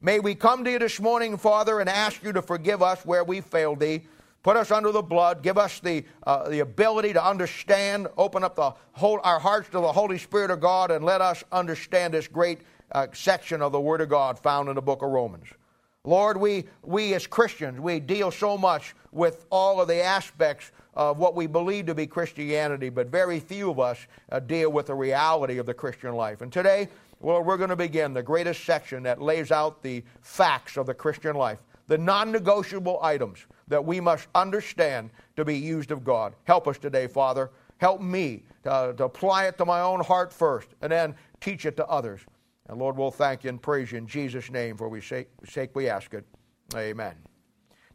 May 0.00 0.20
we 0.20 0.34
come 0.34 0.62
to 0.64 0.70
you 0.70 0.78
this 0.78 1.00
morning, 1.00 1.36
Father, 1.36 1.80
and 1.80 1.88
ask 1.88 2.22
you 2.22 2.32
to 2.32 2.42
forgive 2.42 2.82
us 2.82 3.04
where 3.04 3.24
we 3.24 3.40
failed 3.40 3.80
thee. 3.80 4.02
Put 4.42 4.56
us 4.56 4.70
under 4.70 4.92
the 4.92 5.02
blood. 5.02 5.42
Give 5.42 5.58
us 5.58 5.80
the, 5.80 6.04
uh, 6.24 6.48
the 6.48 6.60
ability 6.60 7.14
to 7.14 7.26
understand. 7.26 8.06
Open 8.16 8.44
up 8.44 8.54
the 8.54 8.74
whole, 8.92 9.18
our 9.24 9.40
hearts 9.40 9.68
to 9.70 9.80
the 9.80 9.92
Holy 9.92 10.18
Spirit 10.18 10.52
of 10.52 10.60
God 10.60 10.92
and 10.92 11.04
let 11.04 11.20
us 11.20 11.42
understand 11.50 12.14
this 12.14 12.28
great 12.28 12.60
uh, 12.92 13.08
section 13.12 13.60
of 13.60 13.72
the 13.72 13.80
Word 13.80 14.00
of 14.00 14.08
God 14.08 14.38
found 14.38 14.68
in 14.68 14.76
the 14.76 14.82
book 14.82 15.02
of 15.02 15.10
Romans. 15.10 15.48
Lord, 16.06 16.36
we, 16.36 16.64
we 16.82 17.14
as 17.14 17.26
Christians, 17.26 17.80
we 17.80 17.98
deal 17.98 18.30
so 18.30 18.56
much 18.56 18.94
with 19.10 19.44
all 19.50 19.80
of 19.80 19.88
the 19.88 20.00
aspects 20.00 20.70
of 20.94 21.18
what 21.18 21.34
we 21.34 21.48
believe 21.48 21.86
to 21.86 21.94
be 21.94 22.06
Christianity, 22.06 22.88
but 22.88 23.08
very 23.08 23.40
few 23.40 23.70
of 23.70 23.80
us 23.80 23.98
uh, 24.30 24.38
deal 24.38 24.70
with 24.70 24.86
the 24.86 24.94
reality 24.94 25.58
of 25.58 25.66
the 25.66 25.74
Christian 25.74 26.14
life. 26.14 26.42
And 26.42 26.52
today, 26.52 26.88
well, 27.20 27.42
we're 27.42 27.56
going 27.56 27.70
to 27.70 27.76
begin 27.76 28.14
the 28.14 28.22
greatest 28.22 28.64
section 28.64 29.02
that 29.02 29.20
lays 29.20 29.50
out 29.50 29.82
the 29.82 30.04
facts 30.22 30.76
of 30.76 30.86
the 30.86 30.94
Christian 30.94 31.34
life, 31.34 31.58
the 31.88 31.98
non 31.98 32.30
negotiable 32.30 33.00
items 33.02 33.40
that 33.66 33.84
we 33.84 34.00
must 34.00 34.28
understand 34.34 35.10
to 35.36 35.44
be 35.44 35.58
used 35.58 35.90
of 35.90 36.04
God. 36.04 36.34
Help 36.44 36.68
us 36.68 36.78
today, 36.78 37.08
Father. 37.08 37.50
Help 37.78 38.00
me 38.00 38.44
to, 38.62 38.94
to 38.96 39.04
apply 39.04 39.46
it 39.46 39.58
to 39.58 39.64
my 39.64 39.80
own 39.80 40.00
heart 40.00 40.32
first 40.32 40.68
and 40.82 40.92
then 40.92 41.16
teach 41.40 41.66
it 41.66 41.76
to 41.76 41.86
others. 41.88 42.20
And 42.68 42.78
Lord, 42.78 42.96
we'll 42.96 43.10
thank 43.10 43.44
you 43.44 43.50
and 43.50 43.62
praise 43.62 43.92
you 43.92 43.98
in 43.98 44.06
Jesus' 44.06 44.50
name, 44.50 44.76
for 44.76 44.88
we 44.88 45.00
sake, 45.00 45.28
we 45.74 45.88
ask 45.88 46.12
it. 46.14 46.24
Amen. 46.74 47.14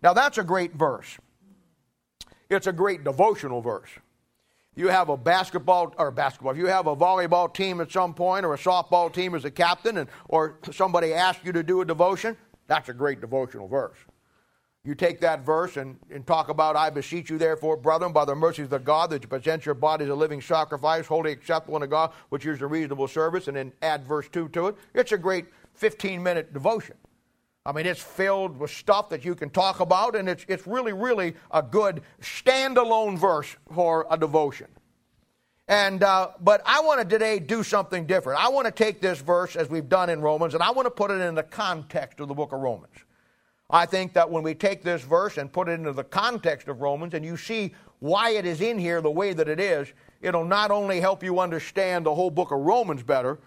Now, 0.02 0.14
that's 0.14 0.38
a 0.38 0.44
great 0.44 0.74
verse. 0.74 1.18
It's 2.50 2.68
a 2.68 2.74
great 2.74 3.04
devotional 3.04 3.62
verse. 3.62 3.90
You 4.76 4.88
have 4.88 5.10
a 5.10 5.18
basketball 5.18 5.94
or 5.98 6.12
basketball. 6.12 6.54
If 6.54 6.58
you 6.58 6.68
have 6.68 6.88
a 6.88 6.96
volleyball 6.96 7.54
team 7.54 7.82
at 7.82 7.92
some 7.92 8.14
point, 8.14 8.46
or 8.46 8.54
a 8.54 8.58
softball 8.58 9.14
team 9.14 9.36
as 9.36 9.44
a 9.44 9.52
captain, 9.52 9.98
and 9.98 10.10
or 10.30 10.60
somebody 10.72 11.14
asks 11.14 11.46
you 11.46 11.52
to 11.52 11.64
do 11.64 11.82
a 11.82 11.86
devotion, 11.86 12.38
that's 12.68 12.88
a 12.88 12.94
great 12.94 13.20
devotional 13.20 13.68
verse. 13.68 13.98
You 14.84 14.96
take 14.96 15.22
that 15.22 15.46
verse 15.46 15.78
and, 15.78 16.00
and 16.10 16.26
talk 16.26 16.50
about, 16.50 16.76
I 16.76 16.90
beseech 16.90 17.30
you, 17.30 17.38
therefore, 17.38 17.78
brethren, 17.78 18.14
by 18.14 18.26
the 18.26 18.34
mercies 18.34 18.72
of 18.72 18.84
God, 18.84 19.12
that 19.12 19.22
you 19.22 19.28
present 19.28 19.64
your 19.64 19.76
bodies 19.76 20.10
a 20.10 20.16
living 20.16 20.42
sacrifice, 20.42 21.06
holy 21.06 21.32
acceptable 21.32 21.76
unto 21.76 21.88
God, 21.88 22.12
which 22.30 22.48
is 22.48 22.62
a 22.62 22.68
reasonable 22.68 23.08
service, 23.08 23.48
and 23.48 23.56
then 23.56 23.72
add 23.84 24.08
verse 24.08 24.28
2 24.30 24.50
to 24.50 24.68
it. 24.70 24.76
It's 24.96 25.12
a 25.12 25.20
great 25.20 25.46
15 25.76 26.24
minute 26.24 26.52
devotion. 26.52 26.96
I 27.64 27.74
mean, 27.74 27.86
it's 27.86 28.02
filled 28.02 28.58
with 28.58 28.72
stuff 28.72 29.10
that 29.10 29.24
you 29.24 29.36
can 29.36 29.52
talk 29.52 29.82
about, 29.82 30.16
and 30.16 30.28
it's, 30.28 30.46
it's 30.48 30.66
really, 30.66 30.94
really 30.94 31.36
a 31.52 31.62
good 31.62 32.02
standalone 32.20 33.20
verse 33.20 33.56
for 33.72 34.08
a 34.10 34.18
devotion. 34.18 34.68
And, 35.68 36.02
uh, 36.02 36.32
but 36.40 36.64
I 36.66 36.82
want 36.82 37.02
to 37.02 37.06
today 37.08 37.38
do 37.38 37.62
something 37.62 38.08
different. 38.08 38.44
I 38.44 38.50
want 38.50 38.66
to 38.66 38.72
take 38.72 39.00
this 39.00 39.22
verse, 39.22 39.56
as 39.56 39.70
we've 39.70 39.88
done 39.88 40.10
in 40.10 40.22
Romans, 40.22 40.56
and 40.56 40.64
I 40.64 40.72
want 40.72 40.88
to 40.88 40.92
put 40.92 41.12
it 41.12 41.22
in 41.22 41.36
the 41.36 41.44
context 41.44 42.20
of 42.20 42.28
the 42.28 42.34
book 42.34 42.52
of 42.52 42.60
Romans. 42.60 42.96
I 43.72 43.86
think 43.86 44.12
that 44.14 44.30
when 44.30 44.44
we 44.44 44.54
take 44.54 44.84
this 44.84 45.02
verse 45.02 45.38
and 45.38 45.52
put 45.52 45.70
it 45.70 45.74
into 45.74 45.94
the 45.94 46.04
context 46.04 46.68
of 46.68 46.82
Romans 46.82 47.14
and 47.14 47.24
you 47.24 47.38
see 47.38 47.74
why 48.00 48.32
it 48.32 48.46
is 48.46 48.60
in 48.60 48.78
here 48.78 49.00
the 49.00 49.10
way 49.10 49.32
that 49.32 49.48
it 49.48 49.62
is, 49.62 49.88
it'll 50.22 50.44
not 50.44 50.72
only 50.72 51.00
help 51.00 51.24
you 51.24 51.40
understand 51.40 52.06
the 52.06 52.14
whole 52.14 52.30
book 52.30 52.52
of 52.52 52.60
Romans 52.60 53.02
better, 53.02 53.40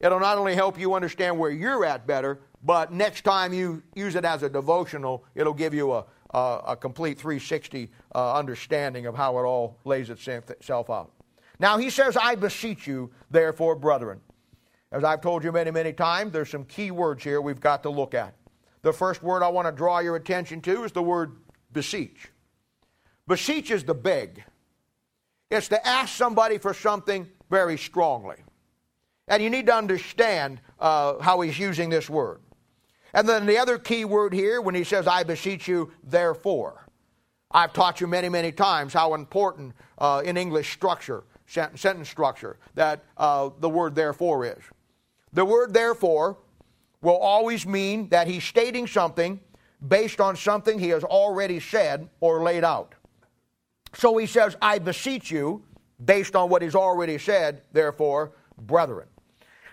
it'll 0.00 0.20
not 0.20 0.38
only 0.38 0.54
help 0.54 0.78
you 0.80 0.94
understand 0.94 1.38
where 1.38 1.50
you're 1.50 1.84
at 1.84 2.06
better, 2.06 2.40
but 2.64 2.92
next 2.92 3.24
time 3.24 3.52
you 3.52 3.82
use 3.94 4.14
it 4.14 4.24
as 4.24 4.42
a 4.42 4.48
devotional, 4.48 5.24
it'll 5.34 5.52
give 5.52 5.74
you 5.74 5.92
a, 5.92 6.06
a, 6.30 6.60
a 6.68 6.76
complete 6.76 7.18
360 7.18 7.90
uh, 8.14 8.34
understanding 8.34 9.04
of 9.04 9.14
how 9.14 9.38
it 9.38 9.42
all 9.42 9.78
lays 9.84 10.08
itself 10.08 10.88
out. 10.88 11.12
Now, 11.58 11.76
he 11.76 11.90
says, 11.90 12.16
I 12.16 12.36
beseech 12.36 12.86
you, 12.86 13.10
therefore, 13.30 13.76
brethren. 13.76 14.20
As 14.90 15.04
I've 15.04 15.20
told 15.20 15.44
you 15.44 15.52
many, 15.52 15.70
many 15.70 15.92
times, 15.92 16.32
there's 16.32 16.50
some 16.50 16.64
key 16.64 16.90
words 16.90 17.22
here 17.22 17.40
we've 17.40 17.60
got 17.60 17.82
to 17.82 17.90
look 17.90 18.14
at. 18.14 18.34
The 18.82 18.92
first 18.92 19.22
word 19.22 19.42
I 19.42 19.48
want 19.48 19.68
to 19.68 19.72
draw 19.72 20.00
your 20.00 20.16
attention 20.16 20.60
to 20.62 20.84
is 20.84 20.92
the 20.92 21.02
word 21.02 21.36
beseech. 21.72 22.28
Beseech 23.26 23.70
is 23.70 23.84
the 23.84 23.94
beg, 23.94 24.44
it's 25.50 25.68
to 25.68 25.86
ask 25.86 26.16
somebody 26.16 26.58
for 26.58 26.72
something 26.72 27.28
very 27.50 27.76
strongly. 27.76 28.36
And 29.28 29.42
you 29.42 29.50
need 29.50 29.66
to 29.66 29.74
understand 29.74 30.60
uh, 30.80 31.18
how 31.20 31.42
he's 31.42 31.58
using 31.58 31.90
this 31.90 32.08
word. 32.08 32.40
And 33.14 33.28
then 33.28 33.44
the 33.44 33.58
other 33.58 33.78
key 33.78 34.06
word 34.06 34.32
here, 34.32 34.60
when 34.60 34.74
he 34.74 34.82
says, 34.82 35.06
I 35.06 35.22
beseech 35.22 35.68
you, 35.68 35.92
therefore. 36.02 36.88
I've 37.50 37.74
taught 37.74 38.00
you 38.00 38.06
many, 38.06 38.30
many 38.30 38.50
times 38.50 38.94
how 38.94 39.12
important 39.12 39.74
uh, 39.98 40.22
in 40.24 40.38
English 40.38 40.72
structure, 40.72 41.24
sentence 41.46 42.08
structure, 42.08 42.56
that 42.74 43.04
uh, 43.18 43.50
the 43.60 43.68
word 43.68 43.94
therefore 43.94 44.46
is. 44.46 44.62
The 45.34 45.44
word 45.44 45.74
therefore 45.74 46.38
will 47.02 47.18
always 47.18 47.66
mean 47.66 48.08
that 48.08 48.26
he's 48.26 48.44
stating 48.44 48.86
something 48.86 49.40
based 49.86 50.20
on 50.20 50.36
something 50.36 50.78
he 50.78 50.88
has 50.90 51.04
already 51.04 51.60
said 51.60 52.08
or 52.20 52.42
laid 52.42 52.64
out. 52.64 52.94
So 53.94 54.16
he 54.16 54.26
says, 54.26 54.56
I 54.62 54.78
beseech 54.78 55.30
you, 55.30 55.62
based 56.02 56.34
on 56.34 56.48
what 56.48 56.62
he's 56.62 56.74
already 56.74 57.18
said, 57.18 57.62
therefore, 57.72 58.32
brethren. 58.56 59.08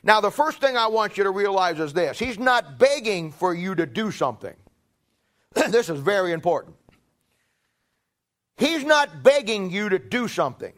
Now, 0.04 0.22
the 0.22 0.32
first 0.32 0.60
thing 0.60 0.78
I 0.78 0.88
want 0.88 1.18
you 1.18 1.24
to 1.24 1.32
realize 1.32 1.80
is 1.80 1.94
this 1.94 2.20
He's 2.20 2.39
not 2.39 2.78
begging 2.80 3.32
for 3.32 3.54
you 3.54 3.76
to 3.76 3.86
do 3.86 4.12
something. 4.12 4.56
this 5.70 5.89
is 5.89 6.00
very 6.00 6.32
important. 6.32 6.76
He's 8.58 8.84
not 8.84 9.24
begging 9.24 9.70
you 9.70 9.89
to 9.89 10.00
do 10.00 10.28
something. 10.28 10.74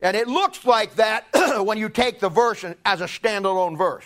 And 0.00 0.16
it 0.16 0.28
looks 0.28 0.64
like 0.64 0.94
that 0.94 1.26
when 1.64 1.76
you 1.76 1.88
take 1.88 2.20
the 2.20 2.28
verse 2.28 2.64
as 2.84 3.00
a 3.00 3.06
standalone 3.06 3.76
verse. 3.76 4.04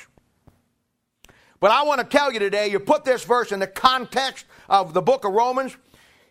But 1.64 1.70
I 1.70 1.82
want 1.84 1.98
to 1.98 2.06
tell 2.06 2.30
you 2.30 2.38
today, 2.38 2.68
you 2.68 2.78
put 2.78 3.06
this 3.06 3.24
verse 3.24 3.50
in 3.50 3.58
the 3.58 3.66
context 3.66 4.44
of 4.68 4.92
the 4.92 5.00
book 5.00 5.24
of 5.24 5.32
Romans, 5.32 5.74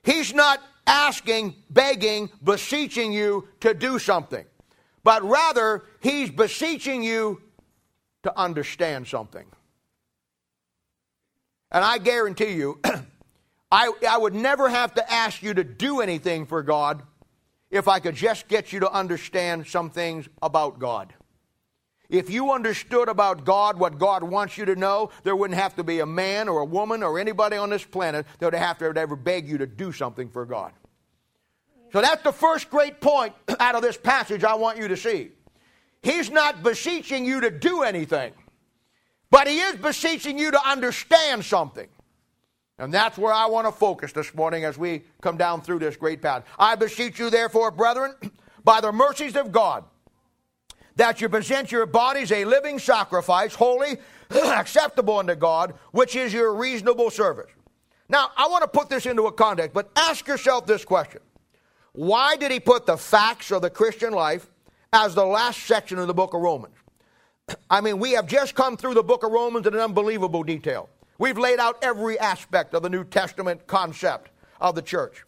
he's 0.03 0.31
not 0.31 0.61
asking, 0.85 1.55
begging, 1.71 2.29
beseeching 2.43 3.11
you 3.11 3.47
to 3.61 3.73
do 3.73 3.97
something, 3.97 4.45
but 5.03 5.23
rather 5.23 5.85
he's 6.01 6.29
beseeching 6.29 7.01
you 7.01 7.41
to 8.21 8.39
understand 8.39 9.07
something. 9.07 9.47
And 11.71 11.83
I 11.83 11.97
guarantee 11.97 12.53
you, 12.53 12.79
I, 13.71 13.91
I 14.07 14.19
would 14.19 14.35
never 14.35 14.69
have 14.69 14.93
to 14.93 15.11
ask 15.11 15.41
you 15.41 15.55
to 15.55 15.63
do 15.63 16.01
anything 16.01 16.45
for 16.45 16.61
God 16.61 17.01
if 17.71 17.87
I 17.87 17.99
could 17.99 18.13
just 18.13 18.47
get 18.49 18.71
you 18.71 18.81
to 18.81 18.91
understand 18.91 19.65
some 19.65 19.89
things 19.89 20.29
about 20.43 20.77
God. 20.77 21.11
If 22.09 22.29
you 22.29 22.51
understood 22.51 23.09
about 23.09 23.45
God 23.45 23.79
what 23.79 23.97
God 23.97 24.23
wants 24.23 24.57
you 24.57 24.65
to 24.65 24.75
know, 24.75 25.09
there 25.23 25.35
wouldn't 25.35 25.59
have 25.59 25.75
to 25.77 25.83
be 25.83 25.99
a 25.99 26.05
man 26.05 26.47
or 26.47 26.59
a 26.59 26.65
woman 26.65 27.01
or 27.01 27.17
anybody 27.17 27.57
on 27.57 27.69
this 27.69 27.83
planet 27.83 28.25
that 28.39 28.45
would 28.45 28.53
have 28.53 28.77
to 28.79 28.85
ever 28.85 29.15
beg 29.15 29.47
you 29.47 29.57
to 29.57 29.65
do 29.65 29.91
something 29.91 30.29
for 30.29 30.45
God. 30.45 30.73
So 31.91 32.01
that's 32.01 32.23
the 32.23 32.33
first 32.33 32.69
great 32.69 32.99
point 32.99 33.33
out 33.59 33.75
of 33.75 33.81
this 33.81 33.97
passage 33.97 34.43
I 34.43 34.55
want 34.55 34.77
you 34.77 34.87
to 34.89 34.97
see. 34.97 35.31
He's 36.01 36.29
not 36.29 36.63
beseeching 36.63 37.25
you 37.25 37.39
to 37.41 37.49
do 37.49 37.83
anything, 37.83 38.33
but 39.31 39.47
he 39.47 39.59
is 39.59 39.75
beseeching 39.77 40.37
you 40.37 40.51
to 40.51 40.67
understand 40.67 41.45
something. 41.45 41.87
And 42.77 42.93
that's 42.93 43.17
where 43.17 43.31
I 43.31 43.45
want 43.45 43.67
to 43.67 43.71
focus 43.71 44.11
this 44.11 44.33
morning 44.33 44.65
as 44.65 44.77
we 44.77 45.03
come 45.21 45.37
down 45.37 45.61
through 45.61 45.79
this 45.79 45.95
great 45.95 46.21
path. 46.21 46.43
I 46.59 46.75
beseech 46.75 47.19
you, 47.19 47.29
therefore, 47.29 47.71
brethren, 47.71 48.15
by 48.63 48.81
the 48.81 48.91
mercies 48.91 49.35
of 49.35 49.51
God, 49.51 49.85
that 50.95 51.21
you 51.21 51.29
present 51.29 51.71
your 51.71 51.85
bodies 51.85 52.31
a 52.31 52.45
living 52.45 52.79
sacrifice, 52.79 53.55
holy, 53.55 53.97
acceptable 54.31 55.17
unto 55.17 55.35
God, 55.35 55.73
which 55.91 56.15
is 56.15 56.33
your 56.33 56.53
reasonable 56.55 57.09
service. 57.09 57.51
Now, 58.09 58.29
I 58.37 58.47
want 58.47 58.63
to 58.63 58.67
put 58.67 58.89
this 58.89 59.05
into 59.05 59.23
a 59.23 59.31
context, 59.31 59.73
but 59.73 59.89
ask 59.95 60.27
yourself 60.27 60.65
this 60.65 60.85
question 60.85 61.21
Why 61.93 62.35
did 62.35 62.51
he 62.51 62.59
put 62.59 62.85
the 62.85 62.97
facts 62.97 63.51
of 63.51 63.61
the 63.61 63.69
Christian 63.69 64.13
life 64.13 64.49
as 64.91 65.15
the 65.15 65.25
last 65.25 65.63
section 65.63 65.97
of 65.97 66.07
the 66.07 66.13
book 66.13 66.33
of 66.33 66.41
Romans? 66.41 66.75
I 67.69 67.81
mean, 67.81 67.99
we 67.99 68.11
have 68.11 68.27
just 68.27 68.55
come 68.55 68.77
through 68.77 68.93
the 68.93 69.03
book 69.03 69.23
of 69.23 69.31
Romans 69.31 69.67
in 69.67 69.73
an 69.73 69.79
unbelievable 69.79 70.43
detail. 70.43 70.89
We've 71.17 71.37
laid 71.37 71.59
out 71.59 71.77
every 71.83 72.19
aspect 72.19 72.73
of 72.73 72.83
the 72.83 72.89
New 72.89 73.03
Testament 73.03 73.65
concept 73.67 74.31
of 74.59 74.75
the 74.75 74.81
church. 74.81 75.23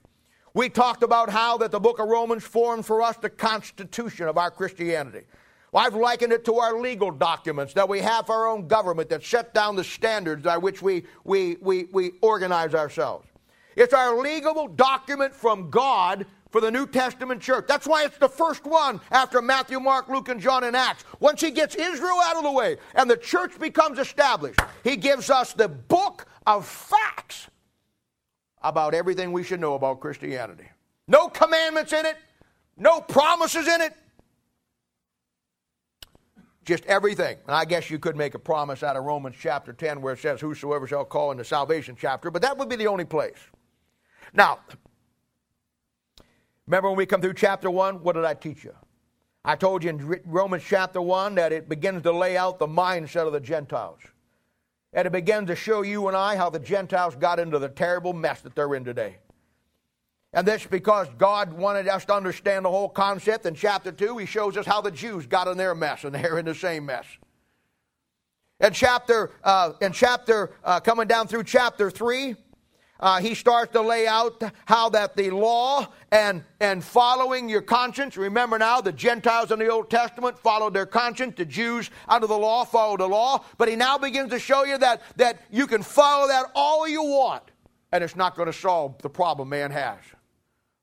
We 0.53 0.69
talked 0.69 1.03
about 1.03 1.29
how 1.29 1.57
that 1.57 1.71
the 1.71 1.79
book 1.79 1.99
of 1.99 2.07
Romans 2.07 2.43
formed 2.43 2.85
for 2.85 3.01
us 3.01 3.17
the 3.17 3.29
constitution 3.29 4.27
of 4.27 4.37
our 4.37 4.49
Christianity. 4.49 5.25
I've 5.75 5.95
likened 5.95 6.31
it 6.31 6.45
to 6.45 6.55
our 6.55 6.79
legal 6.79 7.11
documents 7.11 7.73
that 7.73 7.87
we 7.87 7.99
have 7.99 8.29
our 8.29 8.47
own 8.47 8.67
government 8.67 9.09
that 9.09 9.23
set 9.23 9.53
down 9.53 9.75
the 9.75 9.83
standards 9.83 10.43
by 10.43 10.57
which 10.57 10.81
we, 10.81 11.03
we, 11.23 11.57
we, 11.59 11.85
we 11.91 12.13
organize 12.21 12.73
ourselves. 12.73 13.27
It's 13.75 13.93
our 13.93 14.17
legal 14.17 14.67
document 14.67 15.35
from 15.35 15.69
God 15.69 16.25
for 16.49 16.61
the 16.61 16.71
New 16.71 16.87
Testament 16.87 17.41
church. 17.41 17.65
That's 17.67 17.85
why 17.85 18.05
it's 18.05 18.17
the 18.17 18.29
first 18.29 18.63
one 18.63 19.01
after 19.11 19.41
Matthew, 19.41 19.81
Mark, 19.81 20.07
Luke, 20.07 20.29
and 20.29 20.39
John 20.39 20.63
and 20.63 20.73
Acts. 20.73 21.03
Once 21.19 21.41
he 21.41 21.51
gets 21.51 21.75
Israel 21.75 22.19
out 22.23 22.37
of 22.37 22.43
the 22.43 22.51
way 22.51 22.77
and 22.93 23.09
the 23.09 23.17
church 23.17 23.59
becomes 23.59 23.99
established, 23.99 24.61
he 24.81 24.95
gives 24.95 25.29
us 25.29 25.51
the 25.51 25.67
book 25.67 26.25
of 26.47 26.65
facts 26.65 27.49
about 28.61 28.93
everything 28.93 29.33
we 29.33 29.43
should 29.43 29.59
know 29.59 29.73
about 29.73 29.99
Christianity. 29.99 30.69
No 31.09 31.27
commandments 31.27 31.91
in 31.91 32.05
it, 32.05 32.15
no 32.77 33.01
promises 33.01 33.67
in 33.67 33.81
it, 33.81 33.93
just 36.65 36.85
everything. 36.87 37.37
And 37.47 37.55
I 37.55 37.63
guess 37.63 37.89
you 37.89 37.99
could 37.99 38.15
make 38.17 38.33
a 38.33 38.39
promise 38.39 38.83
out 38.83 38.97
of 38.97 39.03
Romans 39.03 39.35
chapter 39.39 39.71
10 39.71 40.01
where 40.01 40.13
it 40.13 40.19
says, 40.19 40.41
Whosoever 40.41 40.87
shall 40.87 41.05
call 41.05 41.31
in 41.31 41.37
the 41.37 41.45
salvation 41.45 41.95
chapter, 41.97 42.31
but 42.31 42.41
that 42.41 42.57
would 42.57 42.67
be 42.67 42.75
the 42.75 42.87
only 42.87 43.05
place. 43.05 43.37
Now, 44.33 44.59
remember 46.67 46.89
when 46.89 46.97
we 46.97 47.05
come 47.05 47.21
through 47.21 47.35
chapter 47.35 47.69
1, 47.69 48.03
what 48.03 48.15
did 48.15 48.25
I 48.25 48.33
teach 48.33 48.63
you? 48.63 48.73
I 49.45 49.55
told 49.55 49.83
you 49.83 49.91
in 49.91 50.21
Romans 50.25 50.63
chapter 50.67 50.99
1 50.99 51.35
that 51.35 51.53
it 51.53 51.69
begins 51.69 52.01
to 52.03 52.11
lay 52.11 52.35
out 52.35 52.57
the 52.57 52.67
mindset 52.67 53.27
of 53.27 53.33
the 53.33 53.39
Gentiles. 53.39 53.99
And 54.91 55.05
it 55.05 55.11
begins 55.11 55.47
to 55.47 55.55
show 55.55 55.83
you 55.83 56.07
and 56.07 56.17
I 56.17 56.35
how 56.35 56.49
the 56.49 56.59
Gentiles 56.59 57.15
got 57.15 57.39
into 57.39 57.59
the 57.59 57.69
terrible 57.69 58.13
mess 58.13 58.41
that 58.41 58.55
they're 58.55 58.73
in 58.73 58.83
today. 58.83 59.17
And 60.35 60.45
that's 60.45 60.65
because 60.65 61.07
God 61.17 61.53
wanted 61.53 61.87
us 61.87 62.03
to 62.05 62.13
understand 62.13 62.65
the 62.65 62.69
whole 62.69 62.89
concept. 62.89 63.45
In 63.45 63.55
chapter 63.55 63.93
2, 63.93 64.17
he 64.17 64.25
shows 64.25 64.57
us 64.57 64.65
how 64.65 64.81
the 64.81 64.91
Jews 64.91 65.25
got 65.25 65.47
in 65.47 65.57
their 65.57 65.73
mess, 65.73 66.03
and 66.03 66.13
they're 66.13 66.37
in 66.37 66.45
the 66.45 66.53
same 66.53 66.85
mess. 66.85 67.05
In 68.59 68.73
chapter, 68.73 69.31
uh, 69.45 69.73
in 69.81 69.93
chapter 69.93 70.51
uh, 70.61 70.81
coming 70.81 71.07
down 71.07 71.27
through 71.27 71.45
chapter 71.45 71.89
3, 71.89 72.35
uh, 72.99 73.19
he 73.21 73.33
starts 73.33 73.71
to 73.71 73.81
lay 73.81 74.07
out 74.07 74.43
how 74.65 74.89
that 74.89 75.15
the 75.15 75.29
law 75.29 75.87
and, 76.11 76.43
and 76.59 76.83
following 76.83 77.47
your 77.47 77.61
conscience, 77.61 78.17
remember 78.17 78.57
now, 78.57 78.81
the 78.81 78.91
Gentiles 78.91 79.51
in 79.51 79.59
the 79.59 79.69
Old 79.69 79.89
Testament 79.89 80.37
followed 80.37 80.73
their 80.73 80.85
conscience, 80.85 81.35
the 81.37 81.45
Jews 81.45 81.89
under 82.09 82.27
the 82.27 82.37
law 82.37 82.65
followed 82.65 82.99
the 82.99 83.07
law, 83.07 83.43
but 83.57 83.69
he 83.69 83.77
now 83.77 83.97
begins 83.97 84.31
to 84.31 84.39
show 84.39 84.65
you 84.65 84.77
that, 84.79 85.01
that 85.15 85.41
you 85.49 85.65
can 85.65 85.81
follow 85.81 86.27
that 86.27 86.45
all 86.55 86.87
you 86.87 87.03
want, 87.03 87.43
and 87.93 88.03
it's 88.03 88.17
not 88.17 88.35
going 88.35 88.47
to 88.47 88.53
solve 88.53 89.01
the 89.01 89.09
problem 89.09 89.47
man 89.47 89.71
has. 89.71 89.99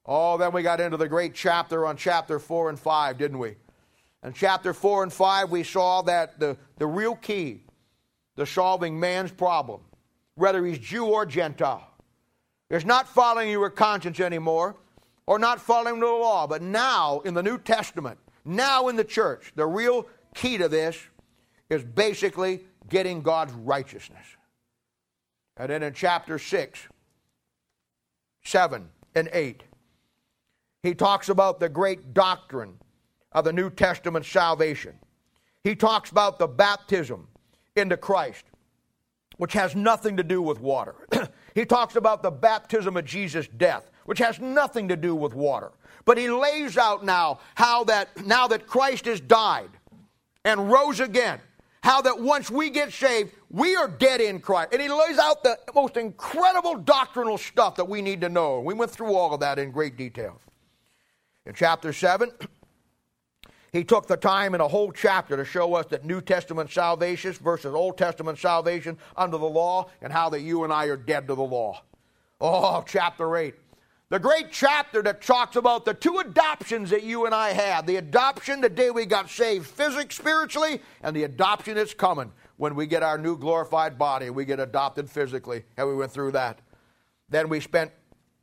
Oh, 0.05 0.37
then 0.37 0.53
we 0.53 0.63
got 0.63 0.81
into 0.81 0.97
the 0.97 1.09
great 1.09 1.35
chapter 1.35 1.87
on 1.87 1.97
chapter 1.97 2.39
4 2.39 2.71
and 2.71 2.79
5, 2.79 3.19
didn't 3.19 3.39
we? 3.39 3.57
In 4.25 4.33
chapter 4.33 4.73
4 4.73 5.05
and 5.05 5.13
5, 5.13 5.51
we 5.51 5.63
saw 5.63 6.03
that 6.03 6.41
the, 6.41 6.57
the 6.79 6.87
real 6.87 7.15
key 7.15 7.63
to 8.37 8.47
solving 8.47 8.99
man's 8.99 9.31
problem, 9.31 9.81
whether 10.35 10.65
he's 10.65 10.79
Jew 10.79 11.07
or 11.07 11.27
Gentile, 11.27 11.89
is 12.71 12.85
not 12.85 13.09
following 13.09 13.51
your 13.51 13.71
conscience 13.71 14.19
anymore 14.19 14.77
or 15.27 15.39
not 15.39 15.61
following 15.61 16.01
the 16.01 16.07
law. 16.07 16.47
But 16.47 16.63
now, 16.63 17.21
in 17.21 17.35
the 17.35 17.43
New 17.43 17.59
Testament, 17.59 18.19
now 18.45 18.89
in 18.89 18.97
the 18.97 19.05
church, 19.05 19.53
the 19.55 19.67
real 19.67 20.07
key 20.35 20.59
to 20.59 20.69
this 20.69 20.99
is 21.71 21.85
basically 21.85 22.61
getting 22.89 23.23
God's 23.23 23.53
righteousness. 23.53 24.25
And 25.57 25.71
then 25.71 25.83
in 25.83 25.93
chapter 25.93 26.39
6, 26.39 26.89
7, 28.45 28.89
and 29.15 29.29
8, 29.33 29.63
he 30.83 30.95
talks 30.95 31.29
about 31.29 31.61
the 31.61 31.69
great 31.69 32.13
doctrine 32.13 32.75
of 33.33 33.45
the 33.45 33.53
New 33.53 33.71
Testament 33.71 34.27
salvation. 34.27 34.95
He 35.63 35.77
talks 35.77 36.11
about 36.11 36.39
the 36.39 36.49
baptism 36.49 37.29
into 37.77 37.97
Christ, 37.97 38.45
which 39.37 39.53
has 39.53 39.77
nothing 39.77 40.17
to 40.17 40.25
do 40.25 40.43
with 40.43 40.61
water. 40.61 40.95
he 41.55 41.65
talks 41.65 41.97
about 41.97 42.23
the 42.23 42.31
baptism 42.31 42.97
of 42.97 43.05
Jesus' 43.05 43.47
death, 43.47 43.91
which 44.07 44.19
has 44.19 44.41
nothing 44.41 44.89
to 44.89 44.97
do 44.97 45.15
with 45.15 45.35
water. 45.35 45.73
But 46.05 46.19
he 46.19 46.29
lays 46.29 46.77
out 46.77 47.05
now 47.05 47.39
how 47.55 47.85
that 47.85 48.27
now 48.27 48.49
that 48.49 48.67
Christ 48.67 49.05
has 49.05 49.21
died 49.21 49.71
and 50.45 50.71
rose 50.71 50.99
again, 50.99 51.39
how 51.85 52.03
that 52.03 52.21
once 52.21 52.51
we 52.51 52.71
get 52.71 52.93
saved, 52.93 53.33
we 53.51 53.77
are 53.77 53.87
dead 53.87 54.21
in 54.21 54.41
Christ. 54.41 54.71
And 54.73 54.83
he 54.83 54.89
lays 54.89 55.19
out 55.19 55.45
the 55.45 55.57
most 55.77 55.97
incredible 55.97 56.75
doctrinal 56.77 57.39
stuff 57.39 57.77
that 57.77 57.89
we 57.89 58.03
need 58.03 58.21
to 58.23 58.29
know. 58.29 58.61
We 58.61 58.75
went 58.75 58.91
through 58.91 59.15
all 59.15 59.33
of 59.33 59.41
that 59.41 59.61
in 59.61 59.71
great 59.71 59.97
detail. 59.97 60.41
In 61.45 61.55
chapter 61.55 61.93
7, 61.93 62.31
he 63.73 63.83
took 63.83 64.07
the 64.07 64.17
time 64.17 64.55
in 64.55 64.61
a 64.61 64.69
whole 64.69 64.93
chapter 64.93 65.37
to 65.37 65.45
show 65.45 65.75
us 65.75 65.87
that 65.87 66.05
New 66.05 66.21
Testament 66.21 66.71
salvation 66.71 67.33
versus 67.33 67.75
Old 67.75 67.99
Testament 67.99 68.39
salvation 68.39 68.97
under 69.17 69.39
the 69.39 69.47
law 69.47 69.91
and 70.01 70.13
how 70.13 70.29
that 70.31 70.43
you 70.43 70.63
and 70.63 70.73
I 70.73 70.87
are 70.87 70.97
dead 70.97 71.27
to 71.29 71.35
the 71.35 71.43
law. 71.43 71.83
Oh, 72.41 72.85
chapter 72.87 73.37
8. 73.37 73.55
The 74.11 74.19
great 74.19 74.53
chapter 74.53 75.03
that 75.03 75.23
talks 75.23 75.57
about 75.57 75.85
the 75.85 75.95
two 75.95 76.19
adoptions 76.19 76.91
that 76.91 77.03
you 77.03 77.25
and 77.25 77.35
I 77.35 77.51
had 77.51 77.87
the 77.87 77.97
adoption 77.97 78.61
the 78.61 78.69
day 78.69 78.91
we 78.91 79.07
got 79.07 79.31
saved 79.31 79.67
physically, 79.67 80.11
spiritually, 80.11 80.83
and 81.03 81.17
the 81.17 81.25
adoption 81.25 81.77
that's 81.77 81.95
coming 81.95 82.31
when 82.59 82.75
we 82.75 82.87
get 82.87 83.03
our 83.03 83.17
new 83.17 83.39
glorified 83.39 83.99
body. 83.99 84.29
We 84.29 84.45
get 84.45 84.61
adopted 84.61 85.09
physically, 85.09 85.65
and 85.79 85.89
we 85.89 85.97
went 85.97 86.13
through 86.13 86.33
that. 86.33 86.61
Then 87.31 87.49
we 87.49 87.59
spent 87.59 87.91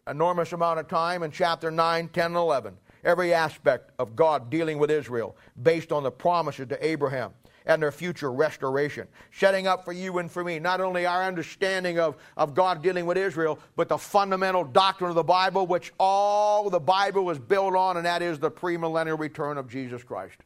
enormous 0.07 0.53
amount 0.53 0.79
of 0.79 0.87
time 0.87 1.21
in 1.21 1.29
chapter 1.29 1.69
9, 1.69 2.09
10, 2.09 2.25
and 2.25 2.35
11 2.35 2.75
every 3.03 3.33
aspect 3.33 3.91
of 3.99 4.15
God 4.15 4.49
dealing 4.49 4.77
with 4.77 4.91
Israel 4.91 5.35
based 5.61 5.91
on 5.91 6.03
the 6.03 6.11
promises 6.11 6.67
to 6.67 6.85
Abraham 6.85 7.31
and 7.65 7.81
their 7.81 7.91
future 7.91 8.31
restoration. 8.31 9.07
Setting 9.31 9.67
up 9.67 9.85
for 9.85 9.93
you 9.93 10.17
and 10.17 10.31
for 10.31 10.43
me 10.43 10.59
not 10.59 10.81
only 10.81 11.05
our 11.05 11.23
understanding 11.23 11.99
of, 11.99 12.15
of 12.35 12.55
God 12.55 12.81
dealing 12.81 13.05
with 13.05 13.17
Israel, 13.17 13.59
but 13.75 13.89
the 13.89 13.97
fundamental 13.97 14.63
doctrine 14.63 15.09
of 15.09 15.15
the 15.15 15.23
Bible, 15.23 15.67
which 15.67 15.93
all 15.99 16.69
the 16.69 16.79
Bible 16.79 17.25
was 17.25 17.37
built 17.37 17.75
on, 17.75 17.97
and 17.97 18.05
that 18.05 18.21
is 18.21 18.39
the 18.39 18.51
premillennial 18.51 19.19
return 19.19 19.57
of 19.57 19.69
Jesus 19.69 20.03
Christ. 20.03 20.37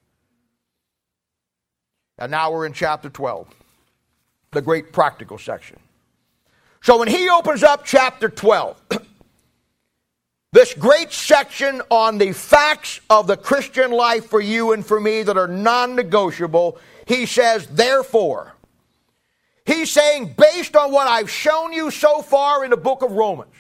And 2.18 2.30
now 2.32 2.52
we're 2.52 2.66
in 2.66 2.74
chapter 2.74 3.10
12, 3.10 3.48
the 4.52 4.62
great 4.62 4.92
practical 4.92 5.38
section. 5.38 5.80
So 6.82 7.00
when 7.00 7.08
he 7.08 7.30
opens 7.30 7.64
up 7.64 7.86
chapter 7.86 8.28
12, 8.30 8.82
this 10.54 10.76
great 10.76 11.12
section 11.12 11.82
on 11.90 12.20
the 12.20 12.32
facts 12.32 13.02
of 13.10 13.26
the 13.26 13.36
Christian 13.36 13.90
life 13.92 14.28
for 14.28 14.40
you 14.40 14.74
and 14.74 14.86
for 14.86 15.00
me 15.00 15.24
that 15.24 15.36
are 15.36 15.48
non 15.48 15.96
negotiable, 15.96 16.78
he 17.08 17.26
says, 17.26 17.66
therefore. 17.68 18.54
He's 19.66 19.92
saying, 19.92 20.36
based 20.38 20.76
on 20.76 20.92
what 20.92 21.08
I've 21.08 21.30
shown 21.30 21.74
you 21.74 21.90
so 21.90 22.22
far 22.22 22.64
in 22.64 22.70
the 22.70 22.78
book 22.78 23.02
of 23.02 23.14
Romans, 23.14 23.54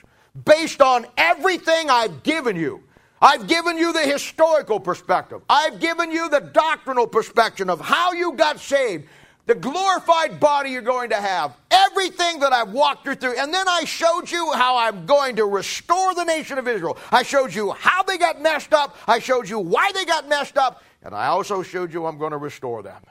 based 0.46 0.82
on 0.82 1.08
everything 1.18 1.90
I've 1.90 2.22
given 2.22 2.56
you, 2.56 2.84
I've 3.20 3.48
given 3.48 3.76
you 3.76 3.92
the 3.92 4.02
historical 4.02 4.80
perspective. 4.80 5.42
I've 5.50 5.80
given 5.80 6.12
you 6.12 6.30
the 6.30 6.42
doctrinal 6.42 7.08
perspective 7.08 7.70
of 7.70 7.82
how 7.82 8.12
you 8.12 8.34
got 8.34 8.60
saved 8.60 9.08
the 9.46 9.56
glorified 9.56 10.40
body 10.40 10.72
you're 10.72 10.82
going 10.82 11.10
to 11.10 11.20
have, 11.20 11.56
everything 11.70 12.40
that 12.40 12.54
I've 12.54 12.70
walked 12.70 13.06
you 13.06 13.16
through. 13.16 13.38
And 13.38 13.54
then 13.54 13.68
I 13.68 13.84
showed 13.84 14.32
you 14.32 14.54
how 14.54 14.78
I'm 14.78 15.06
going 15.06 15.36
to 15.36 15.46
restore 15.46 16.16
the 16.16 16.24
nation 16.24 16.58
of 16.58 16.68
Israel. 16.68 16.98
I 17.12 17.24
showed 17.24 17.54
you 17.54 17.72
how 17.72 18.04
they 18.04 18.18
got 18.18 18.42
messed 18.42 18.74
up. 18.74 18.96
I 19.06 19.20
showed 19.20 19.50
you 19.50 19.60
why 19.60 19.92
they 19.94 20.06
got 20.06 20.30
messed 20.30 20.58
up. 20.58 20.82
And 21.02 21.14
I 21.14 21.28
also 21.28 21.62
showed 21.62 21.94
you 21.94 22.06
I'm 22.06 22.18
going 22.18 22.32
to 22.32 22.38
restore 22.38 22.84
them. 22.84 23.02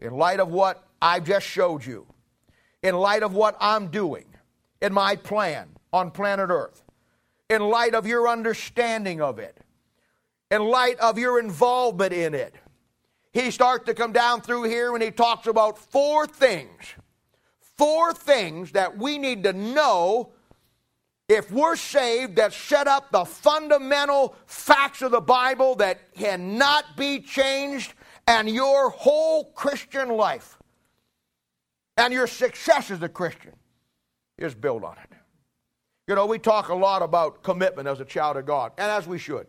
In 0.00 0.12
light 0.12 0.40
of 0.40 0.48
what 0.48 0.84
I've 1.00 1.24
just 1.24 1.46
showed 1.46 1.84
you, 1.84 2.06
in 2.82 2.94
light 2.94 3.22
of 3.22 3.34
what 3.34 3.56
I'm 3.60 3.88
doing 3.88 4.24
in 4.82 4.92
my 4.92 5.16
plan 5.16 5.68
on 5.92 6.10
planet 6.10 6.50
Earth, 6.50 6.82
in 7.48 7.62
light 7.62 7.94
of 7.94 8.06
your 8.06 8.28
understanding 8.28 9.20
of 9.20 9.38
it, 9.38 9.58
in 10.50 10.62
light 10.62 10.98
of 10.98 11.18
your 11.18 11.38
involvement 11.38 12.12
in 12.12 12.34
it, 12.34 12.54
he 13.32 13.50
starts 13.50 13.86
to 13.86 13.94
come 13.94 14.12
down 14.12 14.40
through 14.40 14.64
here 14.64 14.94
and 14.94 15.02
he 15.02 15.10
talks 15.10 15.46
about 15.46 15.78
four 15.78 16.26
things. 16.26 16.94
Four 17.76 18.12
things 18.12 18.72
that 18.72 18.98
we 18.98 19.18
need 19.18 19.44
to 19.44 19.52
know 19.52 20.32
if 21.28 21.50
we're 21.50 21.76
saved 21.76 22.36
that 22.36 22.52
set 22.52 22.88
up 22.88 23.12
the 23.12 23.24
fundamental 23.24 24.34
facts 24.46 25.00
of 25.00 25.12
the 25.12 25.20
Bible 25.20 25.76
that 25.76 26.12
cannot 26.14 26.96
be 26.96 27.20
changed 27.20 27.94
and 28.26 28.50
your 28.50 28.90
whole 28.90 29.44
Christian 29.52 30.08
life 30.08 30.58
and 31.96 32.12
your 32.12 32.26
success 32.26 32.90
as 32.90 33.00
a 33.02 33.08
Christian 33.08 33.52
is 34.38 34.54
built 34.54 34.82
on 34.82 34.96
it. 35.04 35.16
You 36.08 36.16
know, 36.16 36.26
we 36.26 36.40
talk 36.40 36.68
a 36.68 36.74
lot 36.74 37.02
about 37.02 37.44
commitment 37.44 37.86
as 37.86 38.00
a 38.00 38.04
child 38.04 38.36
of 38.36 38.44
God, 38.46 38.72
and 38.76 38.90
as 38.90 39.06
we 39.06 39.18
should. 39.18 39.46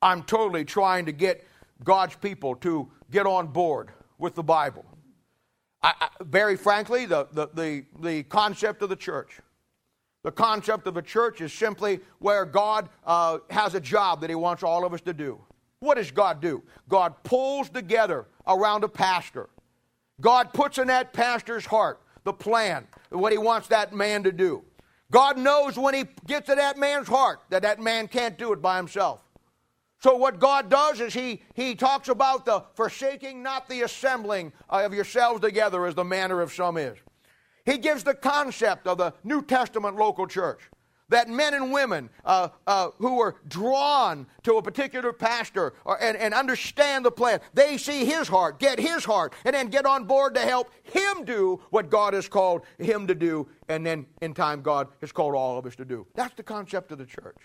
I'm 0.00 0.22
totally 0.22 0.64
trying 0.64 1.06
to 1.06 1.12
get 1.12 1.44
God's 1.84 2.16
people 2.16 2.56
to 2.56 2.90
get 3.10 3.26
on 3.26 3.48
board 3.48 3.90
with 4.18 4.34
the 4.34 4.42
Bible. 4.42 4.84
I, 5.82 5.94
I, 6.00 6.08
very 6.20 6.56
frankly, 6.56 7.06
the, 7.06 7.28
the, 7.32 7.48
the, 7.54 7.84
the, 8.00 8.22
concept 8.24 8.82
of 8.82 8.88
the 8.88 8.96
church. 8.96 9.38
The 10.24 10.32
concept 10.32 10.86
of 10.86 10.96
a 10.96 11.02
church 11.02 11.40
is 11.40 11.52
simply 11.52 12.00
where 12.18 12.44
God 12.44 12.88
uh, 13.06 13.38
has 13.50 13.74
a 13.74 13.80
job 13.80 14.20
that 14.22 14.30
He 14.30 14.36
wants 14.36 14.62
all 14.64 14.84
of 14.84 14.92
us 14.92 15.00
to 15.02 15.14
do. 15.14 15.40
What 15.80 15.94
does 15.94 16.10
God 16.10 16.40
do? 16.40 16.62
God 16.88 17.14
pulls 17.22 17.70
together 17.70 18.26
around 18.46 18.82
a 18.82 18.88
pastor. 18.88 19.48
God 20.20 20.52
puts 20.52 20.78
in 20.78 20.88
that 20.88 21.12
pastor's 21.12 21.64
heart 21.64 22.00
the 22.24 22.32
plan, 22.32 22.86
what 23.10 23.32
he 23.32 23.38
wants 23.38 23.68
that 23.68 23.94
man 23.94 24.22
to 24.24 24.32
do. 24.32 24.62
God 25.10 25.38
knows 25.38 25.78
when 25.78 25.94
he 25.94 26.04
gets 26.26 26.48
to 26.48 26.54
that 26.54 26.76
man's 26.76 27.08
heart 27.08 27.40
that 27.48 27.62
that 27.62 27.80
man 27.80 28.08
can't 28.08 28.36
do 28.36 28.52
it 28.52 28.60
by 28.60 28.76
himself. 28.76 29.22
So 30.00 30.16
what 30.16 30.38
God 30.38 30.70
does 30.70 31.00
is 31.00 31.12
he, 31.12 31.42
he 31.54 31.74
talks 31.74 32.08
about 32.08 32.44
the 32.44 32.62
forsaking 32.74 33.42
not 33.42 33.68
the 33.68 33.82
assembling 33.82 34.52
of 34.68 34.94
yourselves 34.94 35.40
together 35.40 35.86
as 35.86 35.94
the 35.94 36.04
manner 36.04 36.40
of 36.40 36.52
some 36.52 36.76
is. 36.76 36.96
He 37.66 37.78
gives 37.78 38.04
the 38.04 38.14
concept 38.14 38.86
of 38.86 38.98
the 38.98 39.12
New 39.24 39.42
Testament 39.42 39.96
local 39.96 40.26
church 40.26 40.60
that 41.08 41.28
men 41.28 41.54
and 41.54 41.72
women 41.72 42.10
uh, 42.24 42.48
uh, 42.66 42.90
who 42.98 43.20
are 43.20 43.36
drawn 43.48 44.26
to 44.42 44.54
a 44.54 44.62
particular 44.62 45.12
pastor 45.12 45.74
or, 45.84 46.00
and, 46.02 46.16
and 46.16 46.34
understand 46.34 47.04
the 47.04 47.10
plan, 47.10 47.40
they 47.54 47.76
see 47.76 48.04
his 48.04 48.28
heart, 48.28 48.58
get 48.58 48.78
his 48.78 49.04
heart, 49.04 49.34
and 49.44 49.54
then 49.54 49.68
get 49.68 49.86
on 49.86 50.04
board 50.04 50.34
to 50.34 50.40
help 50.40 50.70
him 50.82 51.24
do 51.24 51.60
what 51.70 51.90
God 51.90 52.14
has 52.14 52.28
called 52.28 52.62
him 52.78 53.06
to 53.06 53.14
do, 53.14 53.48
and 53.68 53.84
then 53.84 54.06
in 54.20 54.34
time, 54.34 54.62
God 54.62 54.88
has 55.00 55.12
called 55.12 55.34
all 55.34 55.58
of 55.58 55.66
us 55.66 55.76
to 55.76 55.84
do. 55.84 56.06
That's 56.14 56.34
the 56.34 56.42
concept 56.42 56.92
of 56.92 56.98
the 56.98 57.06
church. 57.06 57.38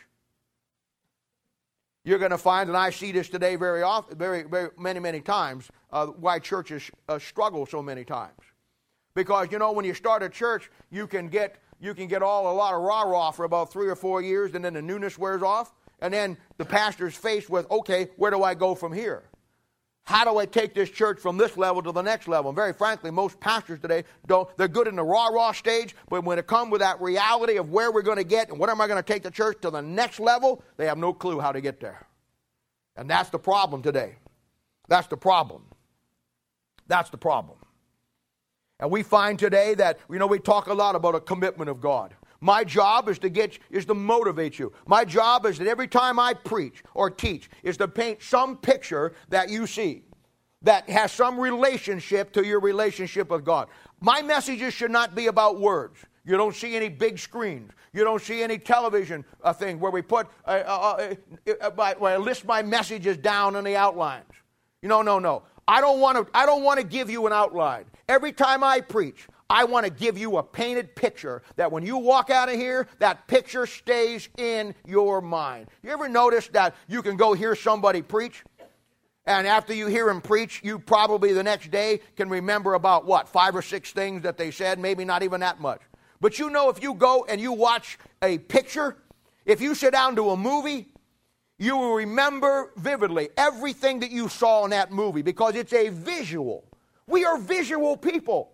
You're 2.06 2.20
going 2.20 2.32
to 2.32 2.38
find, 2.38 2.68
and 2.68 2.78
I 2.78 2.90
see 2.90 3.14
this 3.14 3.30
today 3.30 3.56
very 3.56 3.82
often, 3.82 4.18
very, 4.18 4.44
very 4.44 4.70
many, 4.78 5.00
many 5.00 5.22
times, 5.22 5.70
uh, 5.92 6.08
why 6.08 6.40
churches 6.40 6.92
uh, 7.08 7.18
struggle 7.18 7.66
so 7.66 7.82
many 7.82 8.04
times. 8.04 8.40
Because 9.16 9.48
you 9.52 9.60
know, 9.60 9.72
when 9.72 9.86
you 9.86 9.94
start 9.94 10.22
a 10.22 10.30
church, 10.30 10.70
you 10.92 11.08
can 11.08 11.30
get 11.30 11.58
you 11.80 11.94
can 11.94 12.08
get 12.08 12.24
all 12.24 12.52
a 12.52 12.56
lot 12.56 12.74
of 12.74 12.82
rah 12.82 13.04
rah 13.04 13.32
for 13.32 13.46
about 13.46 13.72
three 13.72 13.88
or 13.88 13.96
four 13.96 14.22
years, 14.22 14.54
and 14.54 14.64
then 14.64 14.74
the 14.74 14.82
newness 14.82 15.18
wears 15.18 15.44
off, 15.44 15.74
and 16.00 16.14
then 16.14 16.38
the 16.58 16.66
pastor's 16.66 17.16
faced 17.16 17.50
with, 17.50 17.70
okay, 17.70 18.10
where 18.16 18.32
do 18.32 18.42
I 18.44 18.54
go 18.54 18.74
from 18.74 18.94
here? 18.94 19.24
How 20.06 20.26
do 20.26 20.38
I 20.38 20.46
take 20.46 20.74
this 20.74 20.90
church 20.90 21.20
from 21.20 21.38
this 21.38 21.56
level 21.56 21.82
to 21.82 21.92
the 21.94 22.02
next 22.02 22.28
level? 22.28 22.50
And 22.50 22.56
very 22.56 22.74
frankly, 22.74 23.10
most 23.10 23.40
pastors 23.40 23.80
today 23.80 24.04
don't. 24.28 24.50
They're 24.58 24.68
good 24.68 24.88
in 24.88 24.98
the 24.98 25.04
rah 25.04 25.28
rah 25.28 25.54
stage, 25.54 25.96
but 26.10 26.26
when 26.26 26.38
it 26.38 26.46
comes 26.46 26.72
with 26.72 26.82
that 26.82 27.00
reality 27.00 27.58
of 27.58 27.70
where 27.70 27.92
we're 27.92 28.02
going 28.02 28.18
to 28.18 28.26
get 28.26 28.50
and 28.50 28.60
what 28.60 28.70
am 28.70 28.82
I 28.82 28.88
going 28.88 29.02
to 29.02 29.14
take 29.14 29.24
the 29.24 29.32
church 29.32 29.62
to 29.62 29.70
the 29.70 29.82
next 29.82 30.20
level, 30.20 30.62
they 30.76 30.88
have 30.88 30.98
no 30.98 31.14
clue 31.14 31.40
how 31.40 31.54
to 31.54 31.62
get 31.62 31.80
there. 31.80 32.06
And 32.98 33.10
that's 33.10 33.30
the 33.30 33.40
problem 33.40 33.82
today. 33.82 34.16
That's 34.90 35.08
the 35.08 35.18
problem. 35.18 35.64
That's 36.88 37.10
the 37.10 37.18
problem. 37.18 37.58
And 38.80 38.92
we 38.92 39.04
find 39.04 39.40
today 39.40 39.74
that, 39.76 40.00
you 40.10 40.20
know, 40.20 40.28
we 40.28 40.40
talk 40.40 40.68
a 40.68 40.74
lot 40.74 40.96
about 40.96 41.16
a 41.16 41.22
commitment 41.22 41.70
of 41.70 41.80
God. 41.80 42.14
My 42.44 42.66
job 42.66 43.08
is 43.08 43.20
to 43.20 43.30
get 43.30 43.58
is 43.72 43.86
to 43.86 43.94
motivate 43.94 44.60
you. 44.60 44.74
My 44.86 45.06
job 45.06 45.46
is 45.46 45.58
that 45.60 45.68
every 45.68 45.88
time 45.88 46.20
I 46.20 46.34
preach 46.34 46.84
or 46.94 47.10
teach 47.10 47.50
is 47.64 47.78
to 47.78 47.88
paint 47.88 48.22
some 48.22 48.58
picture 48.58 49.14
that 49.30 49.50
you 49.50 49.66
see 49.66 50.04
that 50.62 50.90
has 50.90 51.14
some 51.14 51.40
relationship 51.40 52.34
to 52.34 52.46
your 52.46 52.60
relationship 52.60 53.30
with 53.30 53.46
God. 53.46 53.70
My 54.02 54.22
messages 54.22 54.74
should 54.74 54.92
not 54.92 55.16
be 55.16 55.28
about 55.28 55.62
words. 55.62 56.00
You 56.26 56.36
don't 56.36 56.54
see 56.54 56.76
any 56.76 56.90
big 56.90 57.18
screens. 57.18 57.72
You 57.94 58.04
don't 58.04 58.22
see 58.22 58.44
any 58.44 58.58
television 58.58 59.24
uh, 59.42 59.54
thing 59.54 59.80
where 59.80 59.92
we 59.92 60.02
put 60.02 60.28
uh, 60.46 60.64
uh, 60.66 61.14
uh, 61.48 61.54
uh 61.62 61.94
where 61.96 62.16
I 62.16 62.18
list 62.18 62.44
my 62.44 62.62
messages 62.62 63.16
down 63.16 63.56
in 63.56 63.64
the 63.64 63.78
outlines. 63.78 64.34
You 64.82 64.90
know, 64.90 65.02
no, 65.02 65.18
no. 65.18 65.44
I 65.66 65.80
don't 65.80 66.02
want 66.02 66.18
to. 66.18 66.28
I 66.38 66.46
don't 66.46 66.64
want 66.64 66.82
to 66.82 66.86
give 66.86 67.10
you 67.10 67.26
an 67.26 67.32
outline. 67.32 67.86
Every 68.10 68.34
time 68.34 68.66
I 68.66 68.82
preach, 68.82 69.30
I 69.54 69.66
want 69.66 69.86
to 69.86 69.92
give 69.92 70.18
you 70.18 70.38
a 70.38 70.44
painted 70.44 70.96
picture 70.96 71.44
that 71.58 71.72
when 71.72 71.86
you 71.86 71.98
walk 71.98 72.32
out 72.32 72.50
of 72.50 72.56
here, 72.56 72.88
that 72.98 73.28
picture 73.28 73.68
stays 73.68 74.28
in 74.36 74.74
your 74.84 75.22
mind. 75.22 75.68
You 75.84 75.92
ever 75.92 76.10
notice 76.10 76.48
that 76.54 76.74
you 76.88 77.04
can 77.04 77.18
go 77.18 77.34
hear 77.34 77.56
somebody 77.56 78.02
preach? 78.02 78.44
And 79.28 79.46
after 79.46 79.72
you 79.72 79.86
hear 79.86 80.10
him 80.10 80.22
preach, 80.22 80.62
you 80.64 80.80
probably 80.80 81.34
the 81.34 81.44
next 81.44 81.70
day 81.70 82.00
can 82.16 82.30
remember 82.30 82.74
about 82.74 83.06
what, 83.06 83.30
five 83.30 83.56
or 83.56 83.62
six 83.62 83.92
things 83.92 84.24
that 84.24 84.38
they 84.38 84.50
said, 84.50 84.80
maybe 84.80 85.06
not 85.06 85.22
even 85.22 85.42
that 85.42 85.62
much. 85.62 85.82
But 86.20 86.40
you 86.40 86.50
know, 86.50 86.70
if 86.70 86.82
you 86.82 86.96
go 86.96 87.24
and 87.30 87.40
you 87.40 87.52
watch 87.52 88.00
a 88.24 88.40
picture, 88.40 88.98
if 89.46 89.62
you 89.62 89.76
sit 89.76 89.92
down 89.92 90.16
to 90.16 90.32
a 90.32 90.36
movie, 90.36 90.88
you 91.60 91.78
will 91.78 91.94
remember 91.94 92.72
vividly 92.76 93.30
everything 93.38 94.00
that 94.00 94.10
you 94.10 94.30
saw 94.30 94.64
in 94.64 94.72
that 94.72 94.92
movie 94.92 95.22
because 95.22 95.54
it's 95.54 95.74
a 95.74 95.90
visual. 95.90 96.66
We 97.06 97.24
are 97.24 97.38
visual 97.38 97.96
people. 97.96 98.53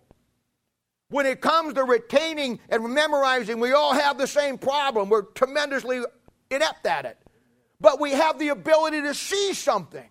When 1.09 1.25
it 1.25 1.41
comes 1.41 1.73
to 1.73 1.83
retaining 1.83 2.59
and 2.69 2.93
memorizing, 2.93 3.59
we 3.59 3.73
all 3.73 3.93
have 3.93 4.17
the 4.17 4.27
same 4.27 4.57
problem. 4.57 5.09
We're 5.09 5.23
tremendously 5.23 6.01
inept 6.51 6.85
at 6.85 7.05
it. 7.05 7.17
But 7.81 7.99
we 7.99 8.11
have 8.11 8.37
the 8.37 8.49
ability 8.49 9.01
to 9.01 9.13
see 9.13 9.53
something. 9.53 10.07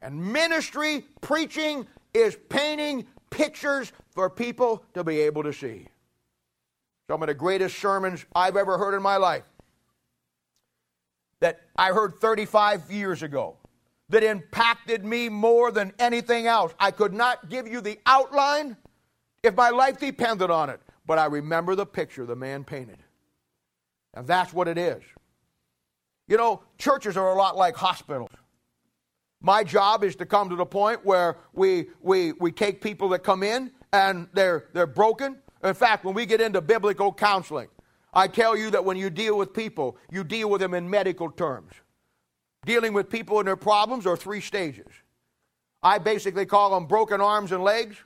And 0.00 0.32
ministry, 0.32 1.04
preaching, 1.20 1.86
is 2.14 2.36
painting 2.48 3.06
pictures 3.30 3.92
for 4.10 4.30
people 4.30 4.84
to 4.94 5.04
be 5.04 5.20
able 5.20 5.42
to 5.42 5.52
see. 5.52 5.86
Some 7.08 7.22
of 7.22 7.26
the 7.26 7.34
greatest 7.34 7.78
sermons 7.78 8.24
I've 8.34 8.56
ever 8.56 8.78
heard 8.78 8.94
in 8.94 9.02
my 9.02 9.16
life 9.16 9.44
that 11.40 11.60
I 11.76 11.88
heard 11.88 12.14
35 12.20 12.90
years 12.90 13.22
ago 13.22 13.56
that 14.08 14.22
impacted 14.22 15.04
me 15.04 15.28
more 15.28 15.70
than 15.70 15.92
anything 15.98 16.46
else. 16.46 16.72
I 16.78 16.90
could 16.90 17.12
not 17.12 17.48
give 17.48 17.66
you 17.66 17.80
the 17.80 17.98
outline 18.06 18.76
if 19.42 19.54
my 19.54 19.70
life 19.70 19.98
depended 19.98 20.50
on 20.50 20.70
it, 20.70 20.80
but 21.06 21.18
I 21.18 21.26
remember 21.26 21.74
the 21.74 21.86
picture 21.86 22.26
the 22.26 22.36
man 22.36 22.64
painted. 22.64 22.98
And 24.14 24.26
that's 24.26 24.52
what 24.52 24.68
it 24.68 24.78
is. 24.78 25.02
You 26.28 26.36
know, 26.36 26.62
churches 26.78 27.16
are 27.16 27.30
a 27.30 27.34
lot 27.34 27.56
like 27.56 27.76
hospitals. 27.76 28.30
My 29.40 29.64
job 29.64 30.04
is 30.04 30.16
to 30.16 30.26
come 30.26 30.50
to 30.50 30.56
the 30.56 30.66
point 30.66 31.04
where 31.04 31.38
we, 31.52 31.88
we, 32.00 32.32
we 32.32 32.52
take 32.52 32.80
people 32.80 33.08
that 33.10 33.20
come 33.20 33.42
in 33.42 33.72
and 33.92 34.28
they're, 34.34 34.66
they're 34.72 34.86
broken. 34.86 35.38
In 35.64 35.74
fact, 35.74 36.04
when 36.04 36.14
we 36.14 36.26
get 36.26 36.40
into 36.40 36.60
biblical 36.60 37.12
counseling, 37.12 37.68
I 38.12 38.28
tell 38.28 38.56
you 38.56 38.70
that 38.70 38.84
when 38.84 38.96
you 38.96 39.08
deal 39.08 39.38
with 39.38 39.54
people, 39.54 39.96
you 40.10 40.24
deal 40.24 40.50
with 40.50 40.60
them 40.60 40.74
in 40.74 40.88
medical 40.88 41.30
terms. 41.30 41.72
Dealing 42.66 42.92
with 42.92 43.08
people 43.08 43.38
and 43.38 43.48
their 43.48 43.56
problems 43.56 44.06
are 44.06 44.16
three 44.16 44.40
stages. 44.40 44.88
I 45.82 45.98
basically 45.98 46.44
call 46.44 46.70
them 46.74 46.86
broken 46.86 47.20
arms 47.20 47.52
and 47.52 47.62
legs. 47.62 47.96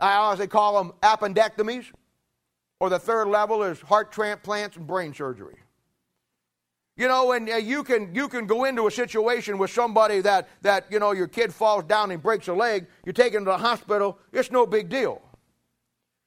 I 0.00 0.14
also 0.14 0.46
call 0.46 0.82
them 0.82 0.92
appendectomies. 1.02 1.86
Or 2.80 2.90
the 2.90 2.98
third 2.98 3.28
level 3.28 3.62
is 3.62 3.80
heart 3.80 4.12
transplants 4.12 4.76
and 4.76 4.86
brain 4.86 5.14
surgery. 5.14 5.56
You 6.96 7.08
know, 7.08 7.32
and 7.32 7.48
uh, 7.48 7.56
you 7.56 7.82
can 7.82 8.14
you 8.14 8.28
can 8.28 8.46
go 8.46 8.64
into 8.64 8.86
a 8.86 8.90
situation 8.90 9.58
with 9.58 9.70
somebody 9.70 10.20
that 10.20 10.48
that 10.62 10.86
you 10.90 10.98
know 10.98 11.12
your 11.12 11.26
kid 11.26 11.52
falls 11.52 11.84
down 11.84 12.10
and 12.10 12.22
breaks 12.22 12.46
a 12.46 12.52
leg. 12.52 12.86
You 13.04 13.12
take 13.12 13.32
him 13.32 13.44
to 13.46 13.52
the 13.52 13.58
hospital. 13.58 14.18
It's 14.32 14.50
no 14.50 14.64
big 14.66 14.88
deal. 14.88 15.20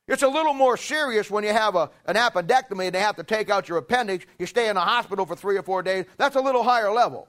It's 0.07 0.23
a 0.23 0.27
little 0.27 0.53
more 0.53 0.77
serious 0.77 1.29
when 1.29 1.43
you 1.43 1.51
have 1.51 1.75
a, 1.75 1.89
an 2.05 2.15
appendectomy 2.15 2.85
and 2.85 2.95
they 2.95 2.99
have 2.99 3.17
to 3.17 3.23
take 3.23 3.49
out 3.49 3.67
your 3.67 3.77
appendix. 3.77 4.25
You 4.39 4.45
stay 4.45 4.69
in 4.69 4.75
the 4.75 4.81
hospital 4.81 5.25
for 5.25 5.35
three 5.35 5.57
or 5.57 5.63
four 5.63 5.83
days. 5.83 6.05
That's 6.17 6.37
a 6.37 6.41
little 6.41 6.63
higher 6.63 6.91
level. 6.91 7.27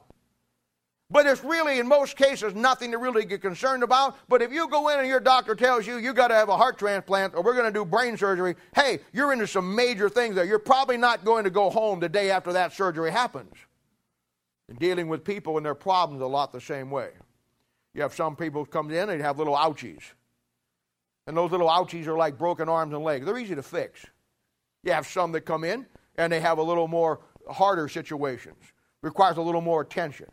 But 1.10 1.26
it's 1.26 1.42
really, 1.42 1.78
in 1.78 1.88
most 1.88 2.16
cases, 2.16 2.54
nothing 2.54 2.90
to 2.90 2.98
really 2.98 3.24
get 3.24 3.40
concerned 3.40 3.82
about. 3.82 4.18
But 4.28 4.42
if 4.42 4.52
you 4.52 4.68
go 4.68 4.88
in 4.88 4.98
and 4.98 5.08
your 5.08 5.20
doctor 5.20 5.54
tells 5.54 5.86
you 5.86 5.96
you 5.96 6.12
got 6.12 6.28
to 6.28 6.34
have 6.34 6.50
a 6.50 6.56
heart 6.56 6.78
transplant 6.78 7.34
or 7.34 7.42
we're 7.42 7.54
going 7.54 7.64
to 7.64 7.72
do 7.72 7.84
brain 7.86 8.16
surgery, 8.18 8.56
hey, 8.74 9.00
you're 9.14 9.32
into 9.32 9.46
some 9.46 9.74
major 9.74 10.10
things 10.10 10.34
there. 10.34 10.44
You're 10.44 10.58
probably 10.58 10.98
not 10.98 11.24
going 11.24 11.44
to 11.44 11.50
go 11.50 11.70
home 11.70 11.98
the 11.98 12.10
day 12.10 12.30
after 12.30 12.52
that 12.52 12.74
surgery 12.74 13.10
happens. 13.10 13.54
And 14.68 14.78
dealing 14.78 15.08
with 15.08 15.24
people 15.24 15.56
and 15.56 15.64
their 15.64 15.74
problems 15.74 16.20
a 16.20 16.26
lot 16.26 16.52
the 16.52 16.60
same 16.60 16.90
way. 16.90 17.12
You 17.94 18.02
have 18.02 18.12
some 18.14 18.36
people 18.36 18.66
come 18.66 18.90
in 18.90 19.08
and 19.08 19.22
have 19.22 19.38
little 19.38 19.56
ouchies. 19.56 20.02
And 21.26 21.34
those 21.34 21.50
little 21.50 21.68
ouchies 21.68 22.06
are 22.06 22.18
like 22.18 22.36
broken 22.36 22.68
arms 22.68 22.92
and 22.92 23.02
legs. 23.02 23.24
They're 23.24 23.38
easy 23.38 23.54
to 23.54 23.62
fix. 23.62 24.04
You 24.84 24.92
have 24.92 25.06
some 25.06 25.32
that 25.32 25.42
come 25.42 25.64
in 25.64 25.86
and 26.18 26.30
they 26.30 26.40
have 26.40 26.58
a 26.58 26.62
little 26.62 26.86
more 26.86 27.20
harder 27.50 27.88
situations, 27.88 28.62
requires 29.02 29.38
a 29.38 29.42
little 29.42 29.62
more 29.62 29.80
attention, 29.80 30.26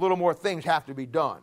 little 0.00 0.16
more 0.16 0.34
things 0.34 0.64
have 0.64 0.86
to 0.86 0.94
be 0.94 1.06
done. 1.06 1.42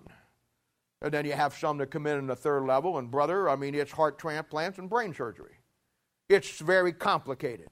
And 1.01 1.13
then 1.13 1.25
you 1.25 1.33
have 1.33 1.55
some 1.55 1.77
that 1.77 1.91
come 1.91 2.07
in 2.07 2.17
in 2.17 2.27
the 2.27 2.35
third 2.35 2.63
level, 2.63 2.97
and 2.97 3.11
brother, 3.11 3.49
I 3.49 3.55
mean, 3.55 3.75
it's 3.75 3.91
heart 3.91 4.17
transplants 4.17 4.79
and 4.79 4.89
brain 4.89 5.13
surgery. 5.13 5.59
It's 6.27 6.59
very 6.59 6.91
complicated. 6.91 7.69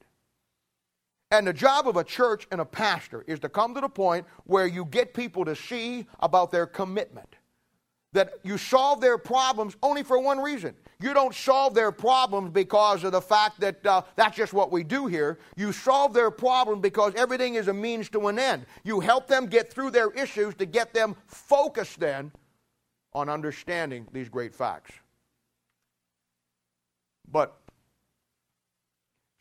And 1.32 1.48
the 1.48 1.54
job 1.54 1.88
of 1.88 1.98
a 1.98 2.04
church 2.04 2.48
and 2.52 2.62
a 2.62 2.66
pastor 2.66 3.24
is 3.28 3.40
to 3.40 3.50
come 3.50 3.74
to 3.74 3.82
the 3.82 3.90
point 3.90 4.26
where 4.46 4.68
you 4.68 4.86
get 4.86 5.14
people 5.14 5.44
to 5.46 5.56
see 5.56 6.06
about 6.20 6.52
their 6.52 6.68
commitment. 6.68 7.35
That 8.16 8.34
you 8.44 8.58
solve 8.58 9.00
their 9.00 9.18
problems 9.18 9.78
only 9.84 10.04
for 10.04 10.20
one 10.20 10.40
reason 10.40 10.74
you 11.00 11.14
don't 11.14 11.36
solve 11.36 11.74
their 11.74 11.92
problems 11.92 12.52
because 12.52 13.04
of 13.04 13.12
the 13.12 13.22
fact 13.22 13.60
that 13.60 13.86
uh, 13.86 14.02
that's 14.16 14.38
just 14.38 14.54
what 14.54 14.72
we 14.72 14.84
do 14.84 15.08
here. 15.08 15.40
You 15.58 15.72
solve 15.72 16.14
their 16.14 16.32
problem 16.32 16.80
because 16.80 17.14
everything 17.16 17.56
is 17.56 17.68
a 17.68 17.74
means 17.74 18.10
to 18.10 18.28
an 18.28 18.40
end. 18.40 18.66
You 18.84 19.02
help 19.02 19.28
them 19.28 19.48
get 19.48 19.72
through 19.72 19.92
their 19.92 20.12
issues 20.12 20.56
to 20.56 20.66
get 20.66 20.94
them 20.94 21.16
focused 21.28 22.00
then 22.00 22.32
on 23.14 23.30
understanding 23.30 24.08
these 24.14 24.30
great 24.30 24.56
facts. 24.56 24.92
But 27.30 27.58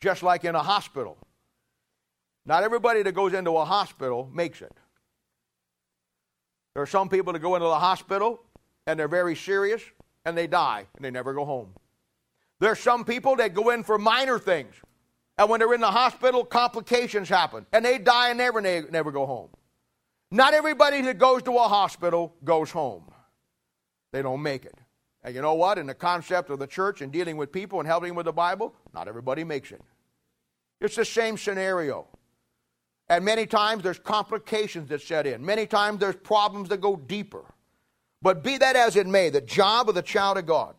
just 0.01 0.23
like 0.23 0.43
in 0.43 0.55
a 0.55 0.63
hospital, 0.63 1.17
not 2.45 2.63
everybody 2.63 3.01
that 3.01 3.13
goes 3.13 3.33
into 3.33 3.51
a 3.57 3.65
hospital 3.65 4.29
makes 4.33 4.61
it. 4.61 4.73
There 6.73 6.83
are 6.83 6.87
some 6.87 7.07
people 7.07 7.31
that 7.31 7.39
go 7.39 7.55
into 7.55 7.67
the 7.67 7.79
hospital 7.79 8.44
and 8.87 8.99
they're 8.99 9.07
very 9.07 9.35
serious 9.35 9.81
and 10.25 10.37
they 10.37 10.47
die 10.47 10.85
and 10.95 11.05
they 11.05 11.11
never 11.11 11.33
go 11.33 11.45
home. 11.45 11.69
There 12.59 12.71
are 12.71 12.75
some 12.75 13.03
people 13.03 13.35
that 13.37 13.53
go 13.53 13.69
in 13.71 13.83
for 13.83 13.97
minor 13.97 14.39
things 14.39 14.75
and 15.37 15.49
when 15.49 15.59
they're 15.59 15.73
in 15.73 15.81
the 15.81 15.91
hospital, 15.91 16.45
complications 16.45 17.27
happen 17.27 17.65
and 17.73 17.83
they 17.83 17.97
die 17.97 18.29
and 18.29 18.37
never, 18.37 18.61
never 18.61 19.11
go 19.11 19.25
home. 19.25 19.49
Not 20.31 20.53
everybody 20.53 21.01
that 21.01 21.17
goes 21.17 21.43
to 21.43 21.51
a 21.57 21.67
hospital 21.67 22.35
goes 22.43 22.71
home, 22.71 23.11
they 24.11 24.21
don't 24.21 24.41
make 24.41 24.65
it. 24.65 24.75
And 25.23 25.33
you 25.33 25.41
know 25.41 25.55
what? 25.55 25.77
In 25.77 25.87
the 25.87 25.93
concept 25.95 26.51
of 26.51 26.59
the 26.59 26.67
church 26.67 27.01
and 27.01 27.11
dealing 27.11 27.35
with 27.35 27.51
people 27.51 27.79
and 27.79 27.87
helping 27.87 28.13
with 28.13 28.25
the 28.25 28.33
Bible, 28.33 28.75
not 28.93 29.07
everybody 29.07 29.43
makes 29.43 29.71
it. 29.71 29.81
It's 30.79 30.95
the 30.95 31.05
same 31.05 31.35
scenario. 31.37 32.07
And 33.09 33.25
many 33.25 33.45
times 33.45 33.83
there's 33.83 33.99
complications 33.99 34.89
that 34.89 35.01
set 35.01 35.25
in. 35.25 35.43
Many 35.43 35.65
times 35.65 35.99
there's 35.99 36.15
problems 36.15 36.69
that 36.69 36.81
go 36.81 36.95
deeper. 36.95 37.43
But 38.25 38.41
be 38.41 38.57
that 38.57 38.75
as 38.75 38.95
it 38.95 39.05
may, 39.05 39.29
the 39.29 39.39
job 39.39 39.87
of 39.87 39.93
the 39.93 40.01
child 40.01 40.39
of 40.39 40.47
God, 40.47 40.73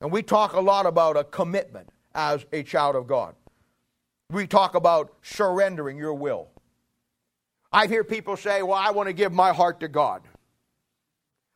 and 0.00 0.10
we 0.10 0.22
talk 0.22 0.54
a 0.54 0.60
lot 0.60 0.86
about 0.86 1.14
a 1.14 1.24
commitment 1.24 1.90
as 2.14 2.46
a 2.54 2.62
child 2.62 2.96
of 2.96 3.06
God. 3.06 3.34
We 4.30 4.46
talk 4.46 4.74
about 4.74 5.12
surrendering 5.20 5.98
your 5.98 6.14
will. 6.14 6.48
I 7.70 7.86
hear 7.86 8.02
people 8.02 8.34
say, 8.34 8.62
Well, 8.62 8.78
I 8.78 8.92
want 8.92 9.08
to 9.08 9.12
give 9.12 9.30
my 9.30 9.52
heart 9.52 9.80
to 9.80 9.88
God. 9.88 10.22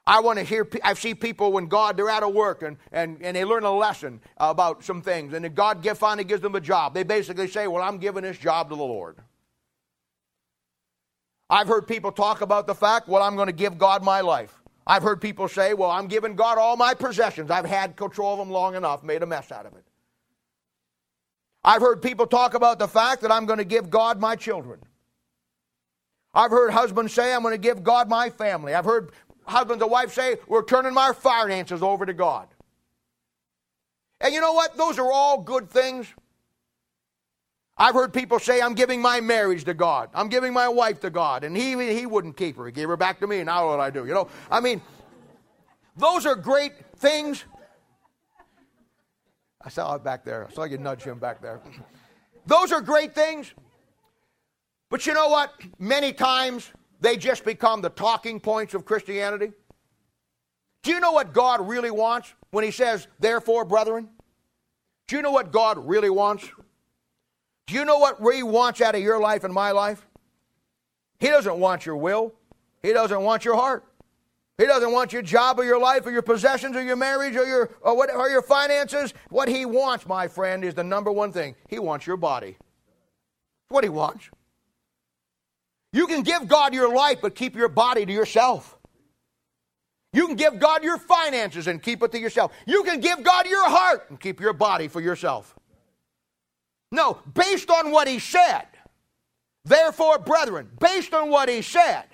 I 0.06 0.20
want 0.20 0.40
to 0.40 0.44
hear, 0.44 0.68
I 0.82 0.92
see 0.92 1.14
people 1.14 1.52
when 1.52 1.68
God, 1.68 1.96
they're 1.96 2.10
out 2.10 2.22
of 2.22 2.34
work 2.34 2.60
and, 2.60 2.76
and, 2.92 3.16
and 3.22 3.34
they 3.34 3.46
learn 3.46 3.64
a 3.64 3.74
lesson 3.74 4.20
about 4.36 4.84
some 4.84 5.00
things, 5.00 5.32
and 5.32 5.42
then 5.42 5.54
God 5.54 5.88
finally 5.96 6.24
gives 6.24 6.42
them 6.42 6.54
a 6.54 6.60
job. 6.60 6.92
They 6.92 7.02
basically 7.02 7.48
say, 7.48 7.66
Well, 7.66 7.82
I'm 7.82 7.96
giving 7.96 8.24
this 8.24 8.36
job 8.36 8.68
to 8.68 8.76
the 8.76 8.84
Lord. 8.84 9.16
I've 11.48 11.68
heard 11.68 11.88
people 11.88 12.12
talk 12.12 12.42
about 12.42 12.66
the 12.66 12.74
fact, 12.74 13.08
Well, 13.08 13.22
I'm 13.22 13.36
going 13.36 13.46
to 13.46 13.54
give 13.54 13.78
God 13.78 14.04
my 14.04 14.20
life. 14.20 14.60
I've 14.86 15.02
heard 15.02 15.20
people 15.20 15.48
say, 15.48 15.74
Well, 15.74 15.90
I'm 15.90 16.06
giving 16.06 16.36
God 16.36 16.58
all 16.58 16.76
my 16.76 16.94
possessions. 16.94 17.50
I've 17.50 17.66
had 17.66 17.96
control 17.96 18.34
of 18.34 18.38
them 18.38 18.50
long 18.50 18.74
enough, 18.74 19.02
made 19.02 19.22
a 19.22 19.26
mess 19.26 19.50
out 19.50 19.66
of 19.66 19.74
it. 19.74 19.84
I've 21.64 21.80
heard 21.80 22.02
people 22.02 22.26
talk 22.26 22.54
about 22.54 22.78
the 22.78 22.88
fact 22.88 23.22
that 23.22 23.32
I'm 23.32 23.46
going 23.46 23.58
to 23.58 23.64
give 23.64 23.88
God 23.88 24.20
my 24.20 24.36
children. 24.36 24.80
I've 26.34 26.50
heard 26.50 26.72
husbands 26.72 27.14
say, 27.14 27.32
I'm 27.32 27.42
going 27.42 27.54
to 27.54 27.58
give 27.58 27.82
God 27.82 28.08
my 28.08 28.28
family. 28.28 28.74
I've 28.74 28.84
heard 28.84 29.12
husbands 29.46 29.82
and 29.82 29.90
wives 29.90 30.12
say, 30.12 30.36
We're 30.46 30.64
turning 30.64 30.92
my 30.92 31.12
finances 31.12 31.82
over 31.82 32.04
to 32.04 32.12
God. 32.12 32.48
And 34.20 34.34
you 34.34 34.40
know 34.40 34.52
what? 34.52 34.76
Those 34.76 34.98
are 34.98 35.10
all 35.10 35.40
good 35.40 35.70
things. 35.70 36.06
I've 37.76 37.94
heard 37.94 38.12
people 38.12 38.38
say, 38.38 38.60
I'm 38.60 38.74
giving 38.74 39.02
my 39.02 39.20
marriage 39.20 39.64
to 39.64 39.74
God. 39.74 40.08
I'm 40.14 40.28
giving 40.28 40.52
my 40.52 40.68
wife 40.68 41.00
to 41.00 41.10
God. 41.10 41.42
And 41.42 41.56
he, 41.56 41.72
he 41.92 42.06
wouldn't 42.06 42.36
keep 42.36 42.56
her. 42.56 42.66
He 42.66 42.72
gave 42.72 42.88
her 42.88 42.96
back 42.96 43.18
to 43.20 43.26
me. 43.26 43.42
Now 43.42 43.68
what 43.68 43.80
I 43.80 43.90
do? 43.90 44.06
You 44.06 44.14
know, 44.14 44.28
I 44.50 44.60
mean, 44.60 44.80
those 45.96 46.24
are 46.24 46.36
great 46.36 46.72
things. 46.96 47.44
I 49.60 49.70
saw 49.70 49.94
it 49.94 50.04
back 50.04 50.24
there. 50.24 50.46
I 50.48 50.52
saw 50.52 50.64
you 50.64 50.78
nudge 50.78 51.02
him 51.02 51.18
back 51.18 51.40
there. 51.40 51.60
Those 52.46 52.72
are 52.72 52.82
great 52.82 53.14
things. 53.14 53.54
But 54.90 55.06
you 55.06 55.14
know 55.14 55.28
what? 55.28 55.54
Many 55.78 56.12
times 56.12 56.70
they 57.00 57.16
just 57.16 57.44
become 57.44 57.80
the 57.80 57.88
talking 57.88 58.38
points 58.38 58.74
of 58.74 58.84
Christianity. 58.84 59.52
Do 60.82 60.90
you 60.90 61.00
know 61.00 61.12
what 61.12 61.32
God 61.32 61.66
really 61.66 61.90
wants 61.90 62.34
when 62.50 62.62
He 62.62 62.70
says, 62.70 63.08
therefore, 63.18 63.64
brethren? 63.64 64.10
Do 65.08 65.16
you 65.16 65.22
know 65.22 65.30
what 65.30 65.50
God 65.50 65.78
really 65.78 66.10
wants? 66.10 66.46
Do 67.66 67.74
you 67.74 67.84
know 67.84 67.98
what 67.98 68.18
He 68.34 68.42
wants 68.42 68.80
out 68.80 68.94
of 68.94 69.02
your 69.02 69.20
life 69.20 69.44
and 69.44 69.52
my 69.52 69.70
life? 69.70 70.06
He 71.18 71.28
doesn't 71.28 71.58
want 71.58 71.86
your 71.86 71.96
will, 71.96 72.34
He 72.82 72.92
doesn't 72.92 73.22
want 73.22 73.44
your 73.44 73.56
heart. 73.56 73.84
He 74.56 74.66
doesn't 74.66 74.92
want 74.92 75.12
your 75.12 75.22
job 75.22 75.58
or 75.58 75.64
your 75.64 75.80
life 75.80 76.06
or 76.06 76.12
your 76.12 76.22
possessions 76.22 76.76
or 76.76 76.82
your 76.82 76.94
marriage 76.94 77.34
or 77.34 77.44
your, 77.44 77.70
or, 77.80 77.96
what, 77.96 78.14
or 78.14 78.28
your 78.28 78.42
finances. 78.42 79.12
What 79.28 79.48
he 79.48 79.66
wants, 79.66 80.06
my 80.06 80.28
friend, 80.28 80.64
is 80.64 80.74
the 80.74 80.84
number 80.84 81.10
one 81.10 81.32
thing. 81.32 81.56
He 81.68 81.80
wants 81.80 82.06
your 82.06 82.16
body. 82.16 82.56
What 83.68 83.82
he 83.82 83.90
wants. 83.90 84.30
You 85.92 86.06
can 86.06 86.22
give 86.22 86.46
God 86.46 86.72
your 86.72 86.94
life, 86.94 87.18
but 87.20 87.34
keep 87.34 87.56
your 87.56 87.68
body 87.68 88.06
to 88.06 88.12
yourself. 88.12 88.78
You 90.12 90.28
can 90.28 90.36
give 90.36 90.60
God 90.60 90.84
your 90.84 90.98
finances 90.98 91.66
and 91.66 91.82
keep 91.82 92.00
it 92.04 92.12
to 92.12 92.20
yourself. 92.20 92.52
You 92.66 92.84
can 92.84 93.00
give 93.00 93.24
God 93.24 93.48
your 93.48 93.68
heart 93.68 94.06
and 94.08 94.20
keep 94.20 94.40
your 94.40 94.52
body 94.52 94.86
for 94.86 95.00
yourself. 95.00 95.56
No, 96.94 97.18
based 97.34 97.70
on 97.70 97.90
what 97.90 98.06
he 98.06 98.20
said. 98.20 98.66
Therefore, 99.64 100.18
brethren, 100.18 100.70
based 100.78 101.12
on 101.12 101.28
what 101.28 101.48
he 101.48 101.60
said, 101.60 102.04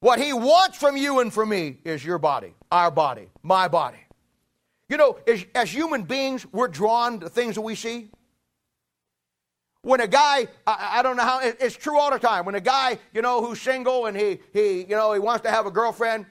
what 0.00 0.18
he 0.18 0.32
wants 0.32 0.76
from 0.76 0.96
you 0.96 1.20
and 1.20 1.32
from 1.32 1.50
me 1.50 1.78
is 1.84 2.04
your 2.04 2.18
body, 2.18 2.54
our 2.72 2.90
body, 2.90 3.28
my 3.42 3.68
body. 3.68 4.00
You 4.88 4.96
know, 4.96 5.18
as, 5.24 5.44
as 5.54 5.72
human 5.72 6.02
beings, 6.02 6.44
we're 6.50 6.66
drawn 6.66 7.20
to 7.20 7.28
things 7.28 7.54
that 7.54 7.60
we 7.60 7.76
see. 7.76 8.10
When 9.82 10.00
a 10.00 10.08
guy, 10.08 10.48
I, 10.66 10.98
I 10.98 11.02
don't 11.02 11.16
know 11.16 11.22
how, 11.22 11.40
it, 11.40 11.58
it's 11.60 11.76
true 11.76 11.96
all 11.96 12.10
the 12.10 12.18
time. 12.18 12.46
When 12.46 12.56
a 12.56 12.60
guy, 12.60 12.98
you 13.14 13.22
know, 13.22 13.40
who's 13.44 13.60
single 13.60 14.06
and 14.06 14.16
he, 14.16 14.40
he, 14.52 14.80
you 14.80 14.96
know, 14.96 15.12
he 15.12 15.20
wants 15.20 15.44
to 15.44 15.50
have 15.50 15.66
a 15.66 15.70
girlfriend, 15.70 16.26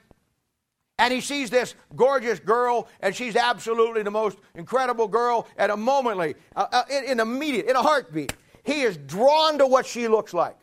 and 1.00 1.14
he 1.14 1.20
sees 1.22 1.48
this 1.48 1.74
gorgeous 1.96 2.38
girl, 2.38 2.86
and 3.00 3.16
she's 3.16 3.34
absolutely 3.34 4.02
the 4.02 4.10
most 4.10 4.36
incredible 4.54 5.08
girl, 5.08 5.48
and 5.56 5.72
a 5.72 5.76
momently, 5.76 6.34
uh, 6.54 6.66
uh, 6.70 6.82
in, 6.90 7.04
in 7.04 7.20
immediate, 7.20 7.66
in 7.66 7.74
a 7.74 7.82
heartbeat, 7.82 8.34
he 8.64 8.82
is 8.82 8.98
drawn 8.98 9.56
to 9.56 9.66
what 9.66 9.86
she 9.86 10.08
looks 10.08 10.34
like. 10.34 10.56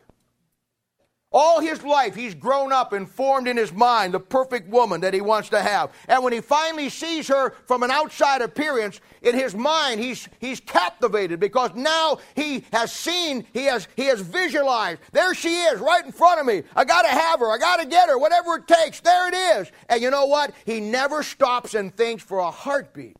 All 1.33 1.59
his 1.59 1.83
life, 1.83 2.15
he's 2.15 2.33
grown 2.33 2.71
up 2.71 2.93
and 2.93 3.09
formed 3.09 3.49
in 3.49 3.57
his 3.57 3.73
mind 3.73 4.13
the 4.13 4.19
perfect 4.19 4.69
woman 4.69 5.01
that 5.01 5.13
he 5.13 5.19
wants 5.19 5.49
to 5.49 5.61
have. 5.61 5.91
And 6.07 6.23
when 6.23 6.31
he 6.31 6.39
finally 6.39 6.87
sees 6.87 7.27
her 7.27 7.53
from 7.65 7.83
an 7.83 7.91
outside 7.91 8.41
appearance, 8.41 9.01
in 9.21 9.35
his 9.35 9.53
mind, 9.53 9.99
he's, 9.99 10.29
he's 10.39 10.61
captivated 10.61 11.41
because 11.41 11.75
now 11.75 12.19
he 12.33 12.63
has 12.71 12.93
seen, 12.93 13.45
he 13.51 13.65
has, 13.65 13.89
he 13.97 14.05
has 14.05 14.21
visualized. 14.21 15.01
There 15.11 15.35
she 15.35 15.49
is, 15.49 15.81
right 15.81 16.05
in 16.05 16.13
front 16.13 16.39
of 16.39 16.45
me. 16.45 16.63
I 16.75 16.85
got 16.85 17.01
to 17.01 17.09
have 17.09 17.41
her. 17.41 17.51
I 17.51 17.57
got 17.57 17.81
to 17.81 17.85
get 17.85 18.07
her. 18.07 18.17
Whatever 18.17 18.55
it 18.55 18.67
takes, 18.67 19.01
there 19.01 19.27
it 19.27 19.33
is. 19.59 19.71
And 19.89 20.01
you 20.01 20.09
know 20.09 20.27
what? 20.27 20.53
He 20.65 20.79
never 20.79 21.23
stops 21.23 21.73
and 21.73 21.95
thinks 21.95 22.23
for 22.23 22.39
a 22.39 22.51
heartbeat 22.51 23.17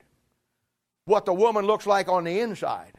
what 1.03 1.25
the 1.25 1.33
woman 1.33 1.65
looks 1.65 1.85
like 1.85 2.07
on 2.07 2.23
the 2.23 2.39
inside. 2.39 2.96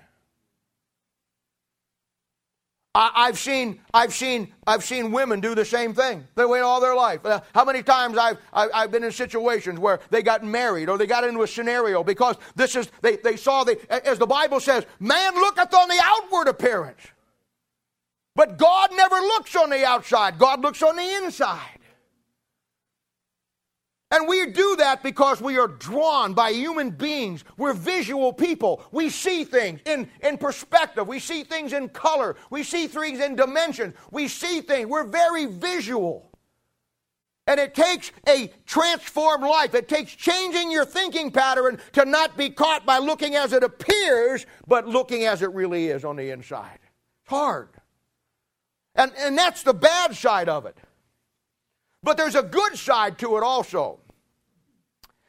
I, 3.01 3.27
have 3.27 3.39
seen, 3.39 3.79
I've 3.95 4.13
seen, 4.13 4.53
I've 4.67 4.83
seen 4.83 5.13
women 5.13 5.39
do 5.39 5.55
the 5.55 5.65
same 5.65 5.95
thing. 5.95 6.27
They 6.35 6.45
wait 6.45 6.63
all 6.63 6.81
their 6.81 6.97
life. 6.97 7.25
Uh, 7.25 7.41
how 7.55 7.65
many 7.65 7.81
times 7.81 8.19
I've, 8.19 8.39
I, 8.53 8.69
I've 8.75 8.91
been 8.91 9.05
in 9.05 9.13
situations 9.13 9.79
where 9.79 10.01
they 10.11 10.21
got 10.21 10.43
married 10.43 10.89
or 10.89 10.99
they 10.99 11.07
got 11.07 11.23
into 11.23 11.43
a 11.43 11.47
scenario 11.47 12.03
because 12.03 12.35
this 12.57 12.75
is 12.75 12.91
they, 13.01 13.17
they 13.17 13.37
saw 13.37 13.63
the 13.63 13.79
as 14.05 14.19
the 14.19 14.27
Bible 14.27 14.59
says, 14.59 14.85
man 14.99 15.35
looketh 15.35 15.73
on 15.73 15.89
the 15.89 16.01
outward 16.03 16.49
appearance, 16.49 17.01
but 18.35 18.59
God 18.59 18.91
never 18.93 19.17
looks 19.17 19.55
on 19.55 19.71
the 19.71 19.85
outside. 19.87 20.37
God 20.37 20.63
looks 20.63 20.83
on 20.83 20.97
the 20.97 21.25
inside. 21.25 21.78
And 24.11 24.27
we 24.27 24.47
do 24.47 24.77
that 24.77 25.03
because 25.03 25.43
we 25.43 25.59
are 25.59 25.69
drawn 25.69 26.33
by 26.33 26.51
human 26.51 26.91
beings. 26.91 27.45
We're 27.59 27.75
visual 27.75 28.33
people. 28.33 28.83
We 28.91 29.11
see 29.11 29.45
things 29.45 29.81
in, 29.85 30.09
in 30.23 30.39
perspective. 30.39 31.07
We 31.07 31.19
see 31.19 31.45
things 31.45 31.75
in 31.75 31.91
color. 31.91 32.37
We 32.49 32.63
see 32.63 32.87
things 32.87 33.21
in 33.21 33.37
dimension. 33.37 33.93
We 34.11 34.29
see 34.29 34.63
things. 34.63 34.89
We're 34.89 35.05
very 35.05 35.45
visual. 35.45 36.31
And 37.47 37.61
it 37.61 37.75
takes 37.75 38.11
a 38.27 38.51
transformed 38.65 39.45
life. 39.45 39.75
It 39.75 39.89
takes 39.89 40.15
changing 40.15 40.71
your 40.71 40.87
thinking 40.87 41.31
pattern 41.31 41.79
to 41.93 42.07
not 42.07 42.35
be 42.37 42.49
caught 42.49 42.87
by 42.87 42.99
looking 42.99 43.35
as 43.35 43.53
it 43.53 43.63
appears, 43.63 44.47
but 44.67 44.89
looking 44.89 45.25
as 45.25 45.43
it 45.43 45.53
really 45.53 45.89
is 45.89 46.05
on 46.05 46.17
the 46.17 46.31
inside. 46.31 46.79
It's 47.23 47.31
hard. 47.31 47.69
And, 48.95 49.13
and 49.19 49.37
that's 49.37 49.63
the 49.63 49.75
bad 49.75 50.17
side 50.17 50.49
of 50.49 50.65
it. 50.65 50.79
But 52.03 52.17
there's 52.17 52.35
a 52.35 52.43
good 52.43 52.77
side 52.77 53.19
to 53.19 53.37
it 53.37 53.43
also. 53.43 54.01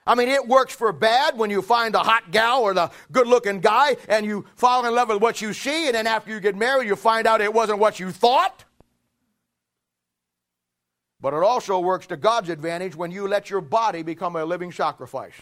I 0.06 0.16
mean, 0.16 0.28
it 0.28 0.48
works 0.48 0.74
for 0.74 0.92
bad 0.92 1.38
when 1.38 1.50
you 1.50 1.62
find 1.62 1.94
the 1.94 2.00
hot 2.00 2.32
gal 2.32 2.64
or 2.64 2.74
the 2.74 2.90
good 3.12 3.28
looking 3.28 3.60
guy 3.60 3.96
and 4.08 4.26
you 4.26 4.46
fall 4.56 4.86
in 4.86 4.96
love 4.96 5.10
with 5.10 5.22
what 5.22 5.42
you 5.42 5.54
see, 5.54 5.86
and 5.86 5.96
then 5.96 6.08
after 6.08 6.32
you 6.32 6.40
get 6.40 6.56
married, 6.56 6.88
you 6.88 6.96
find 6.96 7.28
out 7.28 7.42
it 7.42 7.54
wasn't 7.54 7.78
what 7.78 8.00
you 8.00 8.12
thought. 8.12 8.66
But 11.22 11.34
it 11.34 11.44
also 11.44 11.80
works 11.80 12.08
to 12.08 12.18
God's 12.18 12.50
advantage 12.50 12.96
when 12.96 13.12
you 13.12 13.28
let 13.28 13.50
your 13.50 13.62
body 13.62 14.02
become 14.02 14.36
a 14.36 14.46
living 14.46 14.72
sacrifice. 14.72 15.36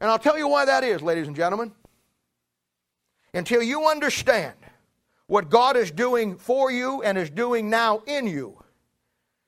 And 0.00 0.10
I'll 0.10 0.18
tell 0.18 0.38
you 0.38 0.48
why 0.48 0.64
that 0.64 0.82
is, 0.82 1.02
ladies 1.02 1.26
and 1.26 1.36
gentlemen. 1.36 1.72
Until 3.34 3.62
you 3.62 3.86
understand 3.86 4.54
what 5.26 5.50
God 5.50 5.76
is 5.76 5.90
doing 5.90 6.36
for 6.38 6.70
you 6.70 7.02
and 7.02 7.18
is 7.18 7.30
doing 7.30 7.68
now 7.68 8.02
in 8.06 8.26
you, 8.26 8.62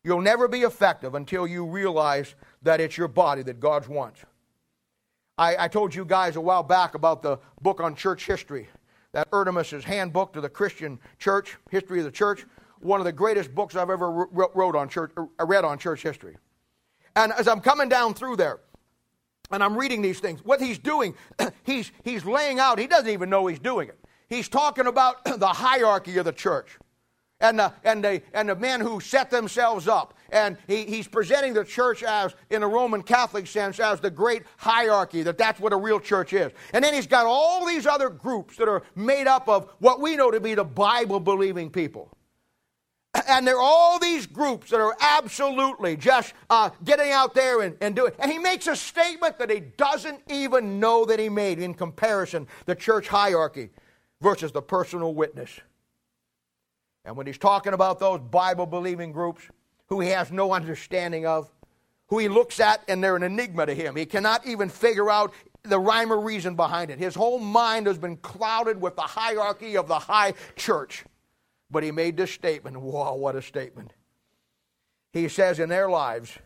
You'll 0.05 0.21
never 0.21 0.49
be 0.49 0.61
effective 0.61 1.15
until 1.15 1.47
you 1.47 1.67
realize 1.67 2.35
that 2.63 2.81
it's 2.81 2.97
your 2.97 3.09
body 3.09 3.43
that 3.43 3.61
God 3.61 3.87
wants. 3.89 4.21
I, 5.37 5.65
I 5.65 5.69
told 5.69 5.95
you 5.95 6.05
guys 6.05 6.37
a 6.37 6.41
while 6.41 6.63
back 6.63 6.95
about 6.95 7.23
the 7.23 7.39
book 7.61 7.81
on 7.81 7.95
church 7.95 8.27
history, 8.27 8.69
that 9.13 9.31
Eerdmans's 9.31 9.85
handbook 9.85 10.33
to 10.33 10.41
the 10.41 10.49
Christian 10.49 10.99
church, 11.19 11.57
history 11.71 11.99
of 12.01 12.05
the 12.05 12.11
church. 12.11 12.45
one 12.81 13.01
of 13.01 13.05
the 13.05 13.13
greatest 13.13 13.55
books 13.55 13.77
I've 13.77 13.91
ever 13.91 14.11
wrote 14.11 14.77
on 14.77 14.89
church, 14.89 15.13
uh, 15.17 15.45
read 15.45 15.65
on 15.65 15.79
church 15.79 16.03
history. 16.03 16.37
And 17.17 17.33
as 17.33 17.49
I'm 17.49 17.61
coming 17.61 17.89
down 17.89 18.15
through 18.15 18.37
there, 18.37 18.61
and 19.51 19.65
I'm 19.65 19.77
reading 19.77 20.03
these 20.03 20.21
things, 20.21 20.45
what 20.45 20.61
he's 20.61 20.79
doing, 20.79 21.15
he's, 21.65 21.91
he's 22.05 22.25
laying 22.25 22.61
out, 22.61 22.79
he 22.79 22.87
doesn't 22.87 23.09
even 23.09 23.31
know 23.31 23.47
he's 23.47 23.59
doing 23.59 23.89
it. 23.89 23.99
He's 24.29 24.49
talking 24.49 24.87
about 24.87 25.25
the 25.39 25.49
hierarchy 25.49 26.19
of 26.19 26.25
the 26.25 26.33
church 26.33 26.79
and 27.41 27.59
the, 27.59 27.73
and 27.85 28.03
the, 28.03 28.23
and 28.33 28.49
the 28.49 28.57
men 28.57 28.81
who 28.81 29.01
set 29.01 29.31
themselves 29.31 29.87
up. 29.87 30.15
And 30.31 30.57
he, 30.67 30.85
he's 30.85 31.09
presenting 31.09 31.55
the 31.55 31.65
church 31.65 32.03
as, 32.03 32.35
in 32.51 32.63
a 32.63 32.69
Roman 32.69 33.03
Catholic 33.03 33.47
sense, 33.47 33.81
as 33.81 34.01
the 34.01 34.11
great 34.11 34.43
hierarchy, 34.57 35.23
that 35.23 35.39
that's 35.39 35.61
what 35.61 35.73
a 35.73 35.77
real 35.77 36.01
church 36.01 36.33
is. 36.33 36.53
And 36.73 36.85
then 36.85 36.95
he's 36.95 37.07
got 37.07 37.27
all 37.27 37.67
these 37.67 37.87
other 37.87 38.11
groups 38.11 38.57
that 38.57 38.69
are 38.69 38.83
made 38.95 39.27
up 39.27 39.49
of 39.49 39.71
what 39.79 40.01
we 40.01 40.17
know 40.17 40.31
to 40.31 40.41
be 40.41 40.55
the 40.55 40.65
Bible 40.65 41.21
believing 41.21 41.71
people. 41.71 42.11
And 43.29 43.47
there 43.47 43.57
are 43.57 43.63
all 43.63 43.99
these 43.99 44.27
groups 44.27 44.71
that 44.71 44.81
are 44.81 44.97
absolutely 45.01 45.97
just 45.97 46.35
uh, 46.51 46.71
getting 46.85 47.11
out 47.11 47.35
there 47.35 47.63
and, 47.63 47.77
and 47.81 47.95
doing 47.97 48.13
And 48.19 48.31
he 48.31 48.39
makes 48.39 48.67
a 48.67 48.77
statement 48.77 49.39
that 49.39 49.51
he 49.51 49.61
doesn't 49.61 50.21
even 50.31 50.79
know 50.79 51.05
that 51.05 51.19
he 51.19 51.29
made 51.29 51.59
in 51.59 51.75
comparison 51.75 52.47
the 52.67 52.75
church 52.75 53.09
hierarchy 53.09 53.71
versus 54.21 54.53
the 54.53 54.63
personal 54.63 55.15
witness. 55.15 55.61
And 57.09 57.17
when 57.17 57.27
he's 57.27 57.39
talking 57.39 57.73
about 57.73 57.99
those 57.99 58.21
Bible 58.21 58.67
believing 58.67 59.13
groups 59.13 59.43
who 59.87 59.99
he 60.01 60.11
has 60.11 60.31
no 60.31 60.53
understanding 60.53 61.25
of, 61.25 61.51
who 62.09 62.19
he 62.19 62.29
looks 62.29 62.61
at 62.61 62.83
and 62.87 63.03
they're 63.03 63.17
an 63.17 63.23
enigma 63.23 63.65
to 63.65 63.75
him, 63.75 63.97
he 63.97 64.05
cannot 64.05 64.47
even 64.47 64.69
figure 64.69 65.09
out 65.09 65.33
the 65.63 65.79
rhyme 65.79 66.13
or 66.13 66.21
reason 66.21 66.55
behind 66.55 66.91
it. 66.91 66.99
His 66.99 67.15
whole 67.15 67.39
mind 67.39 67.87
has 67.87 67.97
been 67.97 68.19
clouded 68.19 68.79
with 68.79 68.95
the 68.95 69.01
hierarchy 69.01 69.79
of 69.79 69.89
the 69.89 69.99
high 69.99 70.35
church. 70.55 71.07
But 71.71 71.83
he 71.83 71.93
made 71.93 72.19
this 72.19 72.31
statement. 72.31 72.77
Wow, 72.77 73.15
what 73.15 73.37
a 73.37 73.41
statement. 73.41 73.95
He 75.15 75.29
says 75.29 75.59
in 75.59 75.71
their 75.71 75.89
lives, 75.89 76.39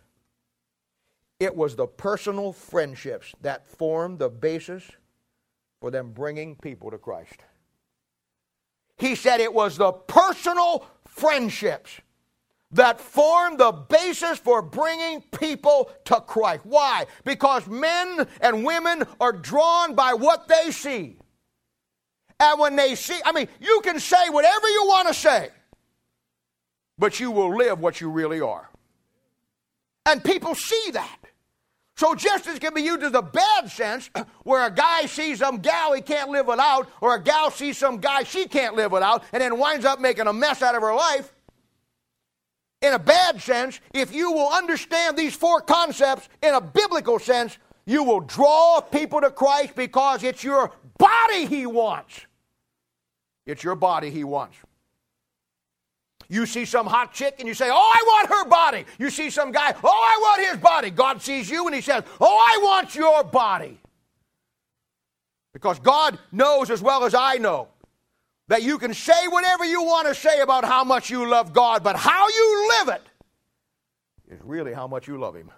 it 1.41 1.57
was 1.57 1.75
the 1.75 1.89
personal 1.89 2.53
friendships 2.53 3.35
that 3.41 3.67
formed 3.67 4.21
the 4.21 4.29
basis 4.29 4.85
for 5.81 5.91
them 5.91 6.13
bringing 6.13 6.55
people 6.55 6.93
to 6.93 6.99
Christ. 6.99 7.43
He 8.99 9.14
said 9.14 9.40
it 9.40 9.53
was 9.53 9.76
the 9.76 9.93
personal 9.93 10.86
friendships 11.07 12.01
that 12.72 13.01
formed 13.01 13.59
the 13.59 13.72
basis 13.72 14.38
for 14.38 14.62
bringing 14.62 15.20
people 15.20 15.90
to 16.07 16.20
Christ. 16.20 16.62
Why? 16.64 17.07
Because 17.24 17.66
men 17.66 18.26
and 18.40 18.64
women 18.64 19.05
are 19.20 19.32
drawn 19.32 19.95
by 19.95 20.14
what 20.14 20.49
they 20.49 20.70
see. 20.70 21.18
And 22.40 22.59
when 22.59 22.76
they 22.76 22.95
see, 22.95 23.20
I 23.24 23.32
mean, 23.32 23.49
you 23.61 23.82
can 23.84 24.01
say 24.01 24.28
whatever 24.30 24.68
you 24.68 24.84
want 24.86 25.09
to 25.09 25.14
say, 25.14 25.51
but 26.99 27.20
you 27.20 27.30
will 27.30 27.57
live 27.57 27.78
what 27.78 28.01
you 28.01 28.11
really 28.11 28.40
are. 28.40 28.68
And 30.07 30.24
people 30.24 30.55
see 30.55 30.90
that. 30.93 31.18
So 32.03 32.16
justice 32.16 32.59
can 32.59 32.74
be 32.74 32.82
used 32.82 33.05
as 33.05 33.14
a 33.14 33.22
bad 33.22 33.70
sense, 33.70 34.11
where 34.42 34.66
a 34.66 34.72
guy 34.72 35.07
sees 35.07 35.38
some 35.38 35.59
gal 35.59 35.92
he 35.92 36.00
can't 36.00 36.30
live 36.30 36.48
without, 36.48 36.90
or 37.00 37.14
a 37.14 37.22
gal 37.22 37.53
sees 37.53 37.78
some 37.78 37.98
guy 37.98 38.24
she 38.24 38.48
can't 38.48 38.74
live 38.74 38.90
without, 38.90 39.22
and 39.32 39.40
then 39.40 39.57
winds 39.57 39.86
up 39.86 40.00
making 40.00 40.26
a 40.26 40.32
mess 40.32 40.62
out 40.62 40.74
of 40.74 40.82
her 40.82 40.92
life. 40.92 41.32
In 42.80 42.92
a 42.92 42.98
bad 42.98 43.40
sense, 43.40 43.78
if 43.94 44.12
you 44.12 44.32
will 44.32 44.48
understand 44.48 45.16
these 45.16 45.36
four 45.36 45.61
concepts 45.61 46.28
in 46.42 46.53
a 46.55 46.61
biblical 46.61 47.20
sense, 47.20 47.57
you 47.86 48.03
will 48.03 48.18
draw 48.18 48.80
people 48.80 49.20
to 49.20 49.30
Christ 49.30 49.76
because 49.76 50.24
it's 50.24 50.42
your 50.42 50.72
body 50.98 51.46
he 51.46 51.66
wants. 51.66 52.26
It's 53.46 53.62
your 53.62 53.76
body 53.76 54.11
he 54.11 54.24
wants. 54.24 54.57
You 56.33 56.47
see 56.47 56.64
some 56.64 56.87
hot 56.87 57.12
chick 57.12 57.37
and 57.41 57.47
you 57.47 57.53
say, 57.53 57.68
Oh, 57.70 57.74
I 57.74 58.03
want 58.07 58.28
her 58.30 58.49
body. 58.49 58.87
You 58.99 59.11
see 59.11 59.28
some 59.28 59.53
guy, 59.53 59.74
Oh, 59.85 59.89
I 59.89 60.18
want 60.18 60.51
his 60.51 60.57
body. 60.57 60.89
God 60.89 61.20
sees 61.20 61.51
you 61.51 61.66
and 61.66 61.74
he 61.74 61.83
says, 61.83 62.05
Oh, 62.18 62.26
I 62.26 62.59
want 62.62 62.95
your 62.95 63.22
body. 63.22 63.78
Because 65.53 65.78
God 65.78 66.18
knows 66.33 66.70
as 66.70 66.80
well 66.80 67.05
as 67.05 67.14
I 67.14 67.37
know 67.37 67.68
that 68.49 68.62
you 68.62 68.78
can 68.78 68.95
say 68.95 69.28
whatever 69.28 69.66
you 69.66 69.83
want 69.83 70.09
to 70.09 70.14
say 70.14 70.41
about 70.41 70.64
how 70.64 70.85
much 70.85 71.11
you 71.11 71.28
love 71.28 71.53
God, 71.53 71.85
but 71.85 71.97
how 71.97 72.26
you 72.26 72.68
live 72.78 72.89
it 72.89 73.03
is 74.33 74.41
really 74.43 74.72
how 74.72 74.87
much 74.87 75.07
you 75.07 75.18
love 75.18 75.37
Him. 75.37 75.51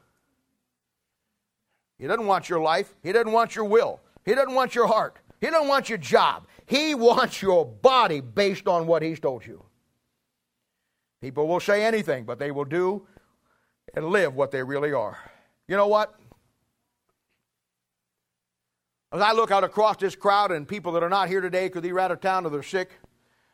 He 2.00 2.08
doesn't 2.08 2.26
want 2.26 2.48
your 2.48 2.58
life, 2.58 2.92
He 3.00 3.12
doesn't 3.12 3.30
want 3.30 3.54
your 3.54 3.66
will, 3.66 4.00
He 4.24 4.34
doesn't 4.34 4.54
want 4.54 4.74
your 4.74 4.88
heart, 4.88 5.18
He 5.40 5.46
doesn't 5.50 5.68
want 5.68 5.88
your 5.88 5.98
job. 5.98 6.48
He 6.66 6.94
wants 6.96 7.40
your 7.40 7.64
body 7.64 8.20
based 8.20 8.66
on 8.66 8.88
what 8.88 9.02
He's 9.02 9.20
told 9.20 9.46
you. 9.46 9.64
People 11.24 11.48
will 11.48 11.58
say 11.58 11.82
anything, 11.82 12.24
but 12.24 12.38
they 12.38 12.50
will 12.50 12.66
do 12.66 13.06
and 13.94 14.04
live 14.10 14.34
what 14.34 14.50
they 14.50 14.62
really 14.62 14.92
are. 14.92 15.16
You 15.66 15.74
know 15.74 15.86
what? 15.86 16.14
As 19.10 19.22
I 19.22 19.32
look 19.32 19.50
out 19.50 19.64
across 19.64 19.96
this 19.96 20.14
crowd 20.14 20.52
and 20.52 20.68
people 20.68 20.92
that 20.92 21.02
are 21.02 21.08
not 21.08 21.28
here 21.28 21.40
today 21.40 21.68
because 21.68 21.80
they're 21.80 21.98
out 21.98 22.10
of 22.10 22.20
town 22.20 22.44
or 22.44 22.50
they're 22.50 22.62
sick, 22.62 22.90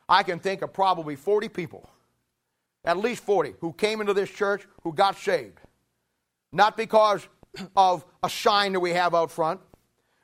I 0.09 0.21
can 0.21 0.37
think 0.37 0.61
of 0.63 0.73
probably 0.73 1.15
40 1.15 1.47
people, 1.47 1.89
at 2.83 2.97
least 2.97 3.23
40, 3.23 3.53
who 3.61 3.71
came 3.71 4.01
into 4.01 4.13
this 4.13 4.29
church 4.29 4.67
who 4.83 4.91
got 4.91 5.17
saved. 5.17 5.59
Not 6.51 6.75
because 6.75 7.25
of 7.77 8.05
a 8.21 8.29
sign 8.29 8.73
that 8.73 8.81
we 8.81 8.91
have 8.91 9.15
out 9.15 9.31
front, 9.31 9.61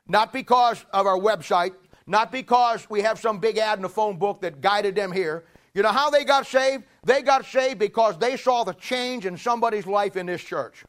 not 0.06 0.34
because 0.34 0.84
of 0.92 1.06
our 1.06 1.18
website, 1.18 1.72
not 2.06 2.30
because 2.30 2.90
we 2.90 3.00
have 3.00 3.18
some 3.18 3.38
big 3.38 3.56
ad 3.56 3.78
in 3.78 3.82
the 3.84 3.88
phone 3.88 4.18
book 4.18 4.42
that 4.42 4.60
guided 4.60 4.96
them 4.96 5.12
here. 5.12 5.46
You 5.78 5.84
know 5.84 5.92
how 5.92 6.10
they 6.10 6.24
got 6.24 6.44
saved? 6.44 6.82
They 7.04 7.22
got 7.22 7.46
saved 7.46 7.78
because 7.78 8.18
they 8.18 8.36
saw 8.36 8.64
the 8.64 8.72
change 8.72 9.26
in 9.26 9.38
somebody's 9.38 9.86
life 9.86 10.16
in 10.16 10.26
this 10.26 10.42
church. 10.42 10.84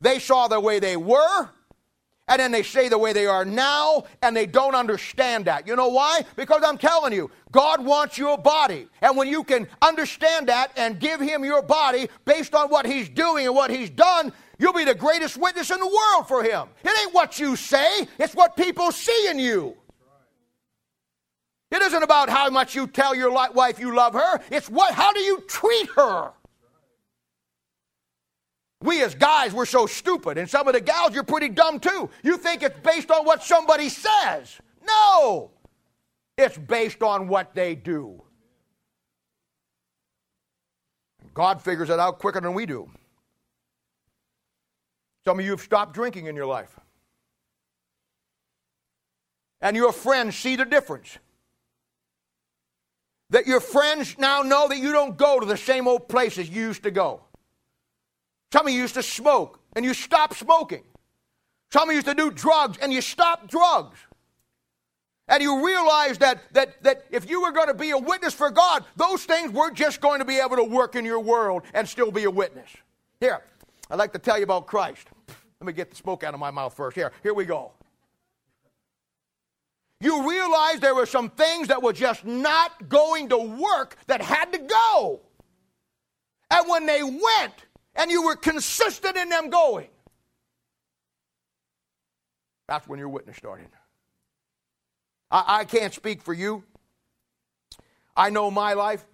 They 0.00 0.18
saw 0.18 0.48
the 0.48 0.58
way 0.58 0.80
they 0.80 0.96
were, 0.96 1.48
and 2.26 2.40
then 2.40 2.50
they 2.50 2.64
say 2.64 2.88
the 2.88 2.98
way 2.98 3.12
they 3.12 3.26
are 3.26 3.44
now, 3.44 4.02
and 4.20 4.36
they 4.36 4.46
don't 4.46 4.74
understand 4.74 5.44
that. 5.44 5.68
You 5.68 5.76
know 5.76 5.90
why? 5.90 6.22
Because 6.34 6.64
I'm 6.66 6.76
telling 6.76 7.12
you, 7.12 7.30
God 7.52 7.84
wants 7.84 8.18
your 8.18 8.36
body. 8.36 8.88
And 9.00 9.16
when 9.16 9.28
you 9.28 9.44
can 9.44 9.68
understand 9.80 10.48
that 10.48 10.72
and 10.76 10.98
give 10.98 11.20
Him 11.20 11.44
your 11.44 11.62
body 11.62 12.08
based 12.24 12.56
on 12.56 12.70
what 12.70 12.84
He's 12.84 13.08
doing 13.08 13.46
and 13.46 13.54
what 13.54 13.70
He's 13.70 13.90
done, 13.90 14.32
you'll 14.58 14.72
be 14.72 14.86
the 14.86 14.94
greatest 14.96 15.36
witness 15.36 15.70
in 15.70 15.78
the 15.78 15.86
world 15.86 16.26
for 16.26 16.42
Him. 16.42 16.66
It 16.82 17.00
ain't 17.00 17.14
what 17.14 17.38
you 17.38 17.54
say, 17.54 18.08
it's 18.18 18.34
what 18.34 18.56
people 18.56 18.90
see 18.90 19.28
in 19.30 19.38
you. 19.38 19.76
It 21.70 21.82
isn't 21.82 22.02
about 22.02 22.30
how 22.30 22.48
much 22.48 22.74
you 22.74 22.86
tell 22.86 23.14
your 23.14 23.30
wife 23.30 23.78
you 23.78 23.94
love 23.94 24.14
her. 24.14 24.40
It's 24.50 24.70
what 24.70 24.94
how 24.94 25.12
do 25.12 25.20
you 25.20 25.42
treat 25.46 25.88
her? 25.96 26.32
We 28.80 29.02
as 29.02 29.14
guys, 29.14 29.52
we're 29.52 29.66
so 29.66 29.86
stupid. 29.86 30.38
And 30.38 30.48
some 30.48 30.68
of 30.68 30.74
the 30.74 30.80
gals, 30.80 31.12
you're 31.12 31.24
pretty 31.24 31.48
dumb 31.48 31.80
too. 31.80 32.08
You 32.22 32.38
think 32.38 32.62
it's 32.62 32.78
based 32.80 33.10
on 33.10 33.24
what 33.24 33.42
somebody 33.42 33.88
says. 33.88 34.56
No. 34.86 35.50
It's 36.38 36.56
based 36.56 37.02
on 37.02 37.28
what 37.28 37.54
they 37.54 37.74
do. 37.74 38.22
God 41.34 41.60
figures 41.60 41.90
it 41.90 41.98
out 41.98 42.18
quicker 42.18 42.40
than 42.40 42.54
we 42.54 42.66
do. 42.66 42.88
Some 45.24 45.38
of 45.38 45.44
you 45.44 45.50
have 45.50 45.60
stopped 45.60 45.92
drinking 45.92 46.26
in 46.26 46.36
your 46.36 46.46
life. 46.46 46.78
And 49.60 49.76
your 49.76 49.92
friends 49.92 50.36
see 50.36 50.56
the 50.56 50.64
difference 50.64 51.18
that 53.30 53.46
your 53.46 53.60
friends 53.60 54.16
now 54.18 54.42
know 54.42 54.68
that 54.68 54.78
you 54.78 54.92
don't 54.92 55.16
go 55.16 55.38
to 55.38 55.46
the 55.46 55.56
same 55.56 55.86
old 55.86 56.08
places 56.08 56.48
you 56.48 56.62
used 56.62 56.82
to 56.84 56.90
go. 56.90 57.20
Some 58.52 58.66
of 58.66 58.72
you 58.72 58.80
used 58.80 58.94
to 58.94 59.02
smoke 59.02 59.60
and 59.76 59.84
you 59.84 59.92
stopped 59.92 60.36
smoking. 60.36 60.82
Some 61.70 61.88
of 61.88 61.92
you 61.92 61.96
used 61.96 62.06
to 62.06 62.14
do 62.14 62.30
drugs 62.30 62.78
and 62.80 62.92
you 62.92 63.02
stopped 63.02 63.48
drugs. 63.48 63.98
And 65.30 65.42
you 65.42 65.66
realize 65.66 66.16
that, 66.18 66.40
that, 66.54 66.82
that 66.84 67.04
if 67.10 67.28
you 67.28 67.42
were 67.42 67.52
going 67.52 67.66
to 67.66 67.74
be 67.74 67.90
a 67.90 67.98
witness 67.98 68.32
for 68.32 68.50
God, 68.50 68.86
those 68.96 69.24
things 69.24 69.52
weren't 69.52 69.76
just 69.76 70.00
going 70.00 70.20
to 70.20 70.24
be 70.24 70.38
able 70.38 70.56
to 70.56 70.64
work 70.64 70.96
in 70.96 71.04
your 71.04 71.20
world 71.20 71.64
and 71.74 71.86
still 71.86 72.10
be 72.10 72.24
a 72.24 72.30
witness. 72.30 72.70
Here, 73.20 73.42
I'd 73.90 73.98
like 73.98 74.14
to 74.14 74.18
tell 74.18 74.38
you 74.38 74.44
about 74.44 74.66
Christ. 74.66 75.06
Let 75.60 75.66
me 75.66 75.74
get 75.74 75.90
the 75.90 75.96
smoke 75.96 76.24
out 76.24 76.32
of 76.32 76.40
my 76.40 76.50
mouth 76.50 76.74
first. 76.74 76.94
Here, 76.94 77.12
here 77.22 77.34
we 77.34 77.44
go 77.44 77.72
you 80.00 80.28
realize 80.28 80.80
there 80.80 80.94
were 80.94 81.06
some 81.06 81.30
things 81.30 81.68
that 81.68 81.82
were 81.82 81.92
just 81.92 82.24
not 82.24 82.88
going 82.88 83.28
to 83.30 83.38
work 83.38 83.96
that 84.06 84.20
had 84.20 84.52
to 84.52 84.58
go. 84.58 85.20
And 86.50 86.68
when 86.68 86.86
they 86.86 87.02
went, 87.02 87.54
and 87.96 88.10
you 88.10 88.24
were 88.24 88.36
consistent 88.36 89.16
in 89.16 89.28
them 89.28 89.50
going, 89.50 89.88
that's 92.68 92.86
when 92.86 92.98
your 92.98 93.08
witness 93.08 93.36
started. 93.36 93.68
I, 95.30 95.60
I 95.60 95.64
can't 95.64 95.92
speak 95.92 96.22
for 96.22 96.32
you. 96.32 96.62
I 98.16 98.30
know 98.30 98.50
my 98.50 98.74
life. 98.74 99.04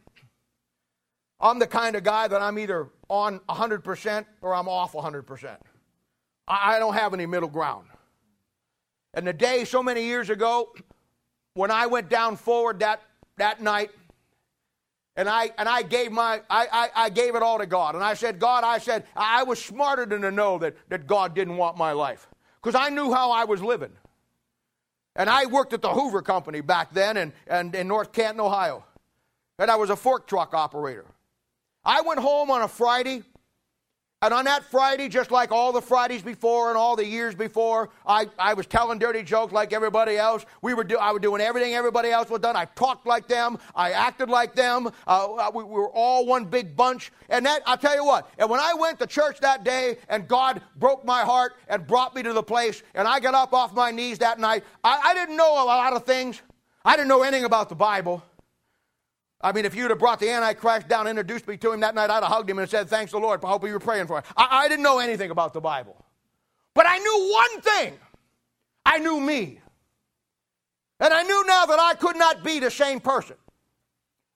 I'm 1.40 1.58
the 1.58 1.66
kind 1.66 1.96
of 1.96 2.04
guy 2.04 2.28
that 2.28 2.40
I'm 2.40 2.58
either 2.58 2.88
on 3.08 3.40
100% 3.48 4.26
or 4.42 4.54
I'm 4.54 4.68
off 4.68 4.92
100%. 4.92 5.56
I, 6.46 6.76
I 6.76 6.78
don't 6.78 6.94
have 6.94 7.14
any 7.14 7.26
middle 7.26 7.48
ground. 7.48 7.86
And 9.14 9.26
the 9.26 9.32
day 9.32 9.64
so 9.64 9.82
many 9.82 10.04
years 10.04 10.28
ago 10.28 10.74
when 11.54 11.70
I 11.70 11.86
went 11.86 12.10
down 12.10 12.36
forward 12.36 12.80
that, 12.80 13.00
that 13.38 13.62
night, 13.62 13.90
And 15.16 15.28
I, 15.28 15.50
and 15.56 15.68
I 15.68 15.82
gave 15.82 16.10
my 16.10 16.42
I, 16.50 16.66
I, 16.72 17.04
I 17.04 17.10
gave 17.10 17.36
it 17.36 17.42
all 17.42 17.58
to 17.58 17.66
God. 17.66 17.94
And 17.94 18.02
I 18.02 18.14
said, 18.14 18.40
God, 18.40 18.64
I 18.64 18.78
said, 18.80 19.04
I 19.14 19.44
was 19.44 19.62
smarter 19.62 20.04
than 20.06 20.22
to 20.22 20.32
know 20.32 20.58
that, 20.58 20.74
that 20.88 21.06
God 21.06 21.34
didn't 21.36 21.56
want 21.56 21.76
my 21.76 21.92
life. 21.92 22.26
Because 22.60 22.74
I 22.74 22.88
knew 22.90 23.14
how 23.14 23.30
I 23.30 23.44
was 23.44 23.62
living. 23.62 23.92
And 25.14 25.30
I 25.30 25.46
worked 25.46 25.72
at 25.72 25.82
the 25.82 25.90
Hoover 25.90 26.22
Company 26.22 26.62
back 26.62 26.92
then 26.92 27.16
and, 27.16 27.32
and 27.46 27.72
in 27.76 27.86
North 27.86 28.10
Canton, 28.10 28.40
Ohio. 28.40 28.84
And 29.60 29.70
I 29.70 29.76
was 29.76 29.90
a 29.90 29.96
fork 29.96 30.26
truck 30.26 30.52
operator. 30.52 31.06
I 31.84 32.00
went 32.00 32.18
home 32.18 32.50
on 32.50 32.62
a 32.62 32.68
Friday 32.68 33.22
and 34.24 34.32
on 34.32 34.46
that 34.46 34.64
Friday, 34.64 35.10
just 35.10 35.30
like 35.30 35.52
all 35.52 35.70
the 35.70 35.82
Fridays 35.82 36.22
before 36.22 36.70
and 36.70 36.78
all 36.78 36.96
the 36.96 37.04
years 37.04 37.34
before, 37.34 37.90
I, 38.06 38.26
I 38.38 38.54
was 38.54 38.66
telling 38.66 38.98
dirty 38.98 39.22
jokes 39.22 39.52
like 39.52 39.74
everybody 39.74 40.16
else. 40.16 40.46
We 40.62 40.72
were 40.72 40.82
do, 40.82 40.96
I 40.96 41.12
was 41.12 41.20
doing 41.20 41.42
everything 41.42 41.74
everybody 41.74 42.08
else 42.08 42.30
was 42.30 42.40
done. 42.40 42.56
I 42.56 42.64
talked 42.64 43.06
like 43.06 43.28
them. 43.28 43.58
I 43.76 43.90
acted 43.90 44.30
like 44.30 44.54
them. 44.54 44.90
Uh, 45.06 45.50
we, 45.54 45.62
we 45.62 45.74
were 45.74 45.90
all 45.90 46.24
one 46.24 46.46
big 46.46 46.74
bunch. 46.74 47.12
And 47.28 47.44
that, 47.44 47.60
I'll 47.66 47.76
tell 47.76 47.94
you 47.94 48.02
what, 48.06 48.30
and 48.38 48.48
when 48.48 48.60
I 48.60 48.72
went 48.72 48.98
to 49.00 49.06
church 49.06 49.40
that 49.40 49.62
day 49.62 49.98
and 50.08 50.26
God 50.26 50.62
broke 50.76 51.04
my 51.04 51.20
heart 51.20 51.56
and 51.68 51.86
brought 51.86 52.14
me 52.14 52.22
to 52.22 52.32
the 52.32 52.42
place 52.42 52.82
and 52.94 53.06
I 53.06 53.20
got 53.20 53.34
up 53.34 53.52
off 53.52 53.74
my 53.74 53.90
knees 53.90 54.20
that 54.20 54.38
night, 54.38 54.64
I, 54.82 55.00
I 55.04 55.12
didn't 55.12 55.36
know 55.36 55.52
a 55.52 55.66
lot 55.66 55.92
of 55.92 56.06
things. 56.06 56.40
I 56.82 56.96
didn't 56.96 57.08
know 57.08 57.24
anything 57.24 57.44
about 57.44 57.68
the 57.68 57.74
Bible. 57.74 58.22
I 59.44 59.52
mean, 59.52 59.66
if 59.66 59.74
you'd 59.74 59.90
have 59.90 59.98
brought 59.98 60.20
the 60.20 60.30
Antichrist 60.30 60.88
down, 60.88 61.06
introduced 61.06 61.46
me 61.46 61.58
to 61.58 61.72
him 61.72 61.80
that 61.80 61.94
night, 61.94 62.08
I'd 62.08 62.22
have 62.22 62.32
hugged 62.32 62.48
him 62.48 62.58
and 62.58 62.68
said, 62.68 62.88
Thanks 62.88 63.12
the 63.12 63.18
Lord. 63.18 63.44
I 63.44 63.48
hope 63.48 63.64
you 63.66 63.74
were 63.74 63.78
praying 63.78 64.06
for 64.06 64.16
him. 64.16 64.24
I, 64.38 64.64
I 64.64 64.68
didn't 64.68 64.82
know 64.82 65.00
anything 65.00 65.30
about 65.30 65.52
the 65.52 65.60
Bible. 65.60 66.02
But 66.72 66.86
I 66.88 66.98
knew 66.98 67.32
one 67.32 67.60
thing 67.60 67.98
I 68.86 68.98
knew 68.98 69.20
me. 69.20 69.60
And 70.98 71.12
I 71.12 71.22
knew 71.24 71.44
now 71.46 71.66
that 71.66 71.78
I 71.78 71.94
could 71.94 72.16
not 72.16 72.42
be 72.42 72.58
the 72.58 72.70
same 72.70 73.00
person. 73.00 73.36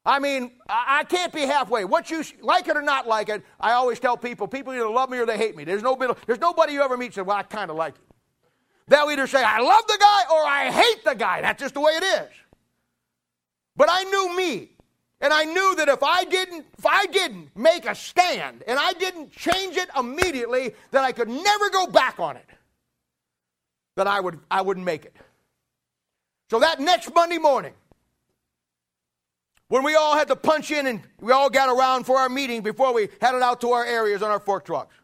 I 0.04 0.18
mean, 0.18 0.52
I, 0.68 1.04
can't 1.04 1.32
be 1.32 1.42
halfway. 1.42 1.84
What 1.84 2.10
you 2.10 2.22
like 2.40 2.68
it 2.68 2.76
or 2.76 2.82
not 2.82 3.06
like 3.06 3.28
it, 3.28 3.42
I 3.60 3.72
always 3.72 3.98
tell 3.98 4.16
people, 4.16 4.46
people 4.46 4.72
either 4.72 4.88
love 4.88 5.10
me 5.10 5.18
or 5.18 5.26
they 5.26 5.36
hate 5.36 5.56
me. 5.56 5.64
There's, 5.64 5.82
no, 5.82 5.96
there's 6.26 6.40
nobody 6.40 6.74
you 6.74 6.82
ever 6.82 6.96
meet 6.96 7.14
said, 7.14 7.26
Well, 7.26 7.36
I 7.36 7.44
kind 7.44 7.70
of 7.70 7.76
like 7.76 7.94
you. 7.96 8.04
They'll 8.88 9.10
either 9.10 9.26
say, 9.26 9.42
I 9.42 9.60
love 9.60 9.86
the 9.86 9.98
guy 9.98 10.22
or 10.34 10.46
I 10.46 10.70
hate 10.70 11.04
the 11.04 11.14
guy. 11.14 11.40
That's 11.40 11.60
just 11.60 11.74
the 11.74 11.80
way 11.80 11.92
it 11.92 12.02
is. 12.02 12.28
But 13.76 13.88
I 13.90 14.04
knew 14.04 14.36
me. 14.36 14.70
And 15.20 15.32
I 15.32 15.44
knew 15.44 15.74
that 15.76 15.88
if 15.88 16.02
I 16.02 16.24
didn't 16.24 16.64
if 16.78 16.86
I 16.86 17.06
didn't 17.06 17.56
make 17.56 17.86
a 17.86 17.94
stand 17.94 18.62
and 18.66 18.78
I 18.78 18.92
didn't 18.92 19.32
change 19.32 19.76
it 19.76 19.88
immediately, 19.98 20.74
that 20.92 21.04
I 21.04 21.12
could 21.12 21.28
never 21.28 21.70
go 21.70 21.86
back 21.86 22.20
on 22.20 22.36
it. 22.36 22.46
That 23.96 24.06
I 24.06 24.20
would 24.20 24.38
I 24.50 24.62
wouldn't 24.62 24.86
make 24.86 25.04
it. 25.04 25.16
So 26.50 26.60
that 26.60 26.80
next 26.80 27.12
Monday 27.14 27.38
morning, 27.38 27.74
when 29.68 29.82
we 29.82 29.96
all 29.96 30.16
had 30.16 30.28
to 30.28 30.36
punch 30.36 30.70
in 30.70 30.86
and 30.86 31.02
we 31.20 31.32
all 31.32 31.50
got 31.50 31.68
around 31.68 32.04
for 32.04 32.16
our 32.16 32.28
meeting 32.28 32.62
before 32.62 32.94
we 32.94 33.08
headed 33.20 33.42
out 33.42 33.60
to 33.62 33.70
our 33.72 33.84
areas 33.84 34.22
on 34.22 34.30
our 34.30 34.40
fork 34.40 34.64
trucks. 34.64 34.94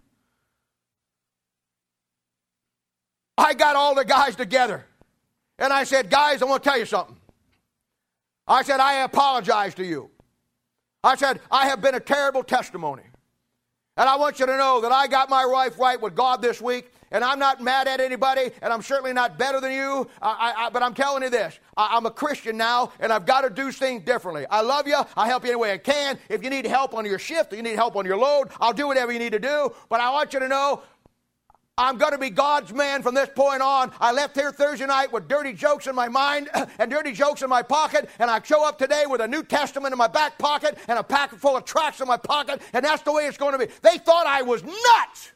I 3.37 3.53
got 3.55 3.77
all 3.77 3.95
the 3.95 4.05
guys 4.05 4.37
together. 4.37 4.87
And 5.59 5.73
I 5.73 5.85
said, 5.85 6.09
guys, 6.11 6.41
I 6.41 6.47
want 6.47 6.63
to 6.63 6.71
tell 6.71 6.79
you 6.79 6.87
something. 6.87 7.17
I 8.47 8.63
said, 8.63 8.81
I 8.81 9.05
apologize 9.05 9.75
to 9.77 9.85
you. 9.85 10.11
I 11.03 11.17
said, 11.17 11.41
I 11.51 11.69
have 11.69 11.81
been 11.81 11.95
a 11.95 12.01
terrible 12.01 12.43
testimony. 12.43 13.03
And 13.97 14.09
I 14.09 14.17
want 14.17 14.41
you 14.41 14.47
to 14.47 14.57
know 14.57 14.81
that 14.81 14.91
I 14.91 15.07
got 15.07 15.31
my 15.31 15.45
life 15.45 15.79
right 15.79 16.01
with 16.01 16.17
God 16.17 16.43
this 16.43 16.61
week, 16.61 16.91
and 17.13 17.23
I'm 17.23 17.39
not 17.39 17.63
mad 17.63 17.87
at 17.87 18.01
anybody, 18.01 18.51
and 18.61 18.73
I'm 18.73 18.83
certainly 18.83 19.13
not 19.13 19.39
better 19.39 19.61
than 19.61 19.71
you. 19.71 20.09
I, 20.21 20.55
I, 20.57 20.71
but 20.71 20.83
I'm 20.83 20.95
telling 20.95 21.23
you 21.23 21.31
this 21.31 21.61
I, 21.77 21.91
I'm 21.93 22.05
a 22.05 22.11
Christian 22.11 22.57
now, 22.57 22.93
and 22.99 23.13
I've 23.13 23.25
got 23.25 23.43
to 23.43 23.51
do 23.51 23.71
things 23.71 24.03
differently. 24.03 24.47
I 24.51 24.63
love 24.63 24.89
you. 24.89 25.01
I 25.17 25.29
help 25.29 25.45
you 25.45 25.51
any 25.51 25.61
way 25.61 25.73
I 25.73 25.79
can. 25.79 26.19
If 26.29 26.43
you 26.43 26.51
need 26.51 26.67
help 26.67 26.93
on 26.93 27.05
your 27.05 27.21
shift, 27.21 27.53
or 27.53 27.57
you 27.57 27.63
need 27.63 27.77
help 27.77 27.95
on 27.95 28.05
your 28.05 28.17
load, 28.17 28.49
I'll 28.61 28.73
do 28.73 28.89
whatever 28.89 29.13
you 29.13 29.21
need 29.21 29.33
to 29.33 29.39
do. 29.39 29.73
But 29.89 30.01
I 30.01 30.11
want 30.11 30.33
you 30.33 30.41
to 30.41 30.49
know 30.49 30.83
I'm 31.77 31.99
going 31.99 32.13
to 32.13 32.19
be 32.19 32.31
God's 32.31 32.73
man 32.73 33.03
from 33.03 33.17
this 33.17 33.29
point 33.35 33.61
on. 33.61 33.91
I 33.99 34.13
left 34.13 34.37
here 34.37 34.53
Thursday 34.53 34.87
night 34.87 35.13
with 35.13 35.27
dirty 35.27 35.53
jokes 35.53 35.89
in 35.89 35.95
my 35.97 36.09
mind 36.09 36.49
and 36.79 36.89
dirty 36.89 37.11
jokes 37.11 37.43
in 37.43 37.51
my 37.51 37.63
pocket, 37.63 38.09
and 38.21 38.31
I 38.31 38.41
show 38.43 38.67
up 38.67 38.79
today 38.79 39.05
with 39.09 39.21
a 39.21 39.27
New 39.27 39.43
Testament 39.43 39.93
in 39.93 39.99
my 39.99 40.07
back 40.07 40.39
pocket 40.39 40.79
and 40.87 41.01
a 41.01 41.03
packet 41.03 41.41
full 41.41 41.57
of 41.57 41.65
tracts 41.65 42.01
in 42.01 42.07
my 42.07 42.17
pocket, 42.17 42.63
and 42.73 42.85
that's 42.85 43.03
the 43.03 43.13
way 43.13 43.27
it's 43.27 43.37
going 43.37 43.59
to 43.59 43.59
be. 43.59 43.73
They 43.83 43.99
thought 43.99 44.25
I 44.25 44.43
was 44.43 44.63
nuts. 44.63 45.33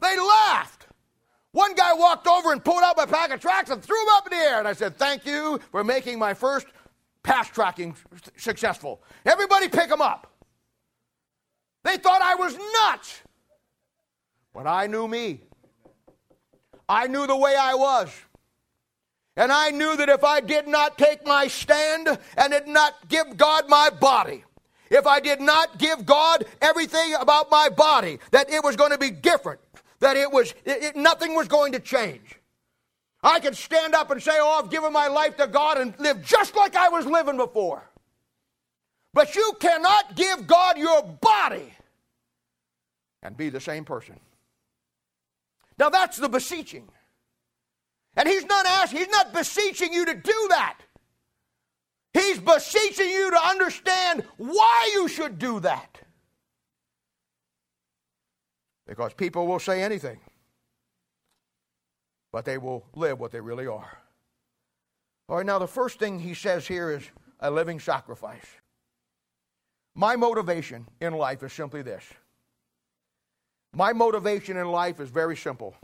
They 0.00 0.18
laughed. 0.18 0.88
One 1.52 1.76
guy 1.76 1.92
walked 1.92 2.26
over 2.26 2.50
and 2.50 2.64
pulled 2.64 2.82
out 2.82 2.96
my 2.96 3.06
pack 3.06 3.30
of 3.30 3.38
tracts 3.38 3.70
and 3.70 3.80
threw 3.80 3.96
them 3.96 4.08
up 4.16 4.26
in 4.26 4.36
the 4.36 4.44
air, 4.44 4.58
and 4.58 4.66
I 4.66 4.72
said, 4.72 4.96
Thank 4.96 5.26
you 5.26 5.60
for 5.70 5.84
making 5.84 6.18
my 6.18 6.34
first 6.34 6.66
pass 7.22 7.48
tracking 7.48 7.94
successful. 8.36 9.00
Everybody 9.24 9.68
pick 9.68 9.88
them 9.88 10.02
up. 10.02 10.32
They 11.84 11.98
thought 11.98 12.20
I 12.20 12.34
was 12.34 12.56
nuts. 12.56 13.22
But 14.54 14.66
I 14.66 14.86
knew 14.86 15.08
me. 15.08 15.40
I 16.88 17.06
knew 17.06 17.26
the 17.26 17.36
way 17.36 17.56
I 17.56 17.74
was. 17.74 18.10
And 19.36 19.50
I 19.50 19.70
knew 19.70 19.96
that 19.96 20.08
if 20.10 20.24
I 20.24 20.40
did 20.40 20.68
not 20.68 20.98
take 20.98 21.24
my 21.24 21.46
stand 21.48 22.18
and 22.36 22.52
did 22.52 22.68
not 22.68 23.08
give 23.08 23.36
God 23.36 23.68
my 23.68 23.88
body, 23.88 24.44
if 24.90 25.06
I 25.06 25.20
did 25.20 25.40
not 25.40 25.78
give 25.78 26.04
God 26.04 26.44
everything 26.60 27.14
about 27.14 27.50
my 27.50 27.70
body, 27.70 28.18
that 28.30 28.50
it 28.50 28.62
was 28.62 28.76
going 28.76 28.90
to 28.90 28.98
be 28.98 29.10
different, 29.10 29.60
that 30.00 30.18
it 30.18 30.30
was, 30.30 30.52
it, 30.66 30.82
it, 30.82 30.96
nothing 30.96 31.34
was 31.34 31.48
going 31.48 31.72
to 31.72 31.80
change. 31.80 32.38
I 33.22 33.40
could 33.40 33.56
stand 33.56 33.94
up 33.94 34.10
and 34.10 34.22
say, 34.22 34.32
Oh, 34.34 34.60
I've 34.62 34.70
given 34.70 34.92
my 34.92 35.06
life 35.06 35.36
to 35.38 35.46
God 35.46 35.78
and 35.78 35.94
live 35.98 36.22
just 36.22 36.54
like 36.54 36.76
I 36.76 36.90
was 36.90 37.06
living 37.06 37.38
before. 37.38 37.88
But 39.14 39.34
you 39.34 39.52
cannot 39.60 40.16
give 40.16 40.46
God 40.46 40.76
your 40.76 41.02
body 41.02 41.72
and 43.22 43.36
be 43.36 43.48
the 43.48 43.60
same 43.60 43.84
person. 43.84 44.18
Now 45.78 45.90
that's 45.90 46.16
the 46.16 46.28
beseeching. 46.28 46.88
And 48.16 48.28
he's 48.28 48.44
not 48.44 48.66
asking, 48.66 48.98
he's 48.98 49.08
not 49.08 49.32
beseeching 49.32 49.92
you 49.92 50.04
to 50.04 50.14
do 50.14 50.46
that. 50.50 50.78
He's 52.12 52.38
beseeching 52.38 53.08
you 53.08 53.30
to 53.30 53.46
understand 53.46 54.24
why 54.36 54.90
you 54.92 55.08
should 55.08 55.38
do 55.38 55.60
that. 55.60 56.00
Because 58.86 59.14
people 59.14 59.46
will 59.46 59.58
say 59.58 59.82
anything, 59.82 60.20
but 62.32 62.44
they 62.44 62.58
will 62.58 62.84
live 62.94 63.18
what 63.18 63.30
they 63.30 63.40
really 63.40 63.66
are. 63.66 63.98
All 65.28 65.36
right, 65.36 65.46
now 65.46 65.58
the 65.58 65.66
first 65.66 65.98
thing 65.98 66.18
he 66.18 66.34
says 66.34 66.66
here 66.66 66.90
is 66.90 67.02
a 67.40 67.50
living 67.50 67.80
sacrifice. 67.80 68.44
My 69.94 70.16
motivation 70.16 70.86
in 71.00 71.14
life 71.14 71.42
is 71.42 71.52
simply 71.52 71.80
this 71.80 72.04
my 73.74 73.92
motivation 73.92 74.56
in 74.56 74.68
life 74.68 75.00
is 75.00 75.10
very 75.10 75.36
simple. 75.36 75.74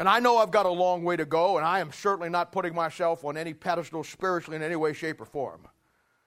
And 0.00 0.08
I 0.08 0.18
know 0.18 0.38
I've 0.38 0.50
got 0.50 0.66
a 0.66 0.70
long 0.70 1.04
way 1.04 1.16
to 1.16 1.24
go, 1.24 1.56
and 1.56 1.66
I 1.66 1.80
am 1.80 1.92
certainly 1.92 2.28
not 2.28 2.52
putting 2.52 2.74
myself 2.74 3.24
on 3.24 3.36
any 3.36 3.54
pedestal 3.54 4.02
spiritually 4.04 4.56
in 4.56 4.62
any 4.62 4.76
way, 4.76 4.92
shape, 4.92 5.20
or 5.20 5.24
form. 5.24 5.66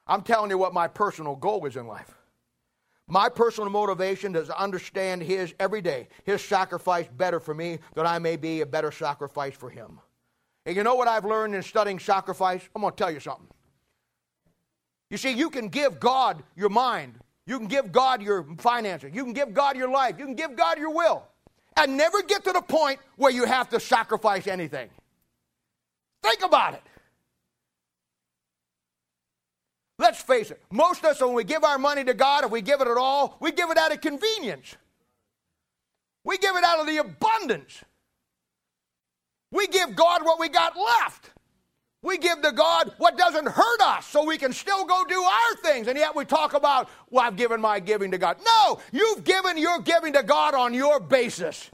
I'm 0.08 0.22
telling 0.22 0.50
you 0.50 0.58
what 0.58 0.74
my 0.74 0.88
personal 0.88 1.36
goal 1.36 1.66
is 1.66 1.76
in 1.76 1.86
life. 1.86 2.14
My 3.10 3.30
personal 3.30 3.70
motivation 3.70 4.36
is 4.36 4.48
to 4.48 4.60
understand 4.60 5.24
His 5.24 5.54
every 5.60 5.82
day, 5.82 6.08
His 6.24 6.42
sacrifice 6.42 7.08
better 7.18 7.40
for 7.40 7.54
me, 7.54 7.80
that 7.96 8.06
I 8.06 8.20
may 8.20 8.36
be 8.36 8.62
a 8.62 8.66
better 8.66 8.92
sacrifice 8.92 9.56
for 9.56 9.70
Him. 9.70 10.00
And 10.66 10.76
you 10.76 10.84
know 10.84 10.96
what 10.96 11.08
I've 11.08 11.24
learned 11.26 11.56
in 11.56 11.64
studying 11.64 12.00
sacrifice? 12.00 12.68
I'm 12.76 12.82
going 12.82 12.94
to 12.94 12.98
tell 12.98 13.12
you 13.12 13.22
something. 13.22 13.48
You 15.10 15.18
see, 15.18 15.32
you 15.32 15.50
can 15.50 15.70
give 15.70 16.00
God 16.00 16.44
your 16.56 16.70
mind, 16.70 17.20
you 17.48 17.58
can 17.58 17.68
give 17.68 17.92
God 17.94 18.22
your 18.22 18.46
finances. 18.58 19.12
You 19.14 19.24
can 19.24 19.34
give 19.34 19.54
God 19.54 19.78
your 19.78 19.90
life. 19.90 20.20
You 20.20 20.26
can 20.26 20.36
give 20.36 20.56
God 20.56 20.78
your 20.78 20.94
will. 20.94 21.24
And 21.78 21.96
never 21.96 22.22
get 22.22 22.44
to 22.44 22.52
the 22.52 22.62
point 22.62 23.00
where 23.16 23.32
you 23.32 23.46
have 23.46 23.70
to 23.70 23.80
sacrifice 23.80 24.48
anything. 24.48 24.90
Think 26.22 26.44
about 26.44 26.74
it. 26.74 26.84
Let's 30.00 30.22
face 30.22 30.52
it, 30.52 30.62
most 30.72 31.00
of 31.00 31.06
us, 31.06 31.22
when 31.22 31.34
we 31.34 31.44
give 31.44 31.64
our 31.64 31.80
money 31.80 32.04
to 32.04 32.14
God, 32.14 32.44
if 32.44 32.52
we 32.52 32.62
give 32.62 32.82
it 32.82 32.88
at 32.88 32.98
all, 32.98 33.36
we 33.40 33.52
give 33.52 33.72
it 33.72 33.78
out 33.78 33.92
of 33.92 34.00
convenience. 34.02 34.76
We 36.24 36.38
give 36.38 36.56
it 36.56 36.64
out 36.64 36.80
of 36.80 36.86
the 36.86 36.98
abundance. 36.98 37.84
We 39.52 39.66
give 39.68 39.96
God 39.96 40.24
what 40.24 40.40
we 40.40 40.50
got 40.50 40.76
left. 40.76 41.32
We 42.04 42.18
give 42.18 42.42
to 42.44 42.52
God 42.52 42.94
what 42.98 43.18
doesn't 43.18 43.48
hurt 43.48 43.82
us 43.82 44.06
so 44.06 44.24
we 44.24 44.38
can 44.38 44.54
still 44.54 44.86
go 44.86 45.04
do 45.10 45.22
our 45.22 45.56
things. 45.64 45.88
And 45.88 45.98
yet 45.98 46.16
we 46.16 46.26
talk 46.26 46.54
about, 46.54 46.90
well, 47.10 47.26
I've 47.26 47.36
given 47.36 47.60
my 47.60 47.80
giving 47.80 48.12
to 48.12 48.18
God. 48.18 48.38
No, 48.46 48.80
you've 48.92 49.24
given 49.24 49.58
your 49.58 49.82
giving 49.82 50.14
to 50.14 50.24
God 50.24 50.54
on 50.54 50.74
your 50.74 51.00
basis. 51.00 51.70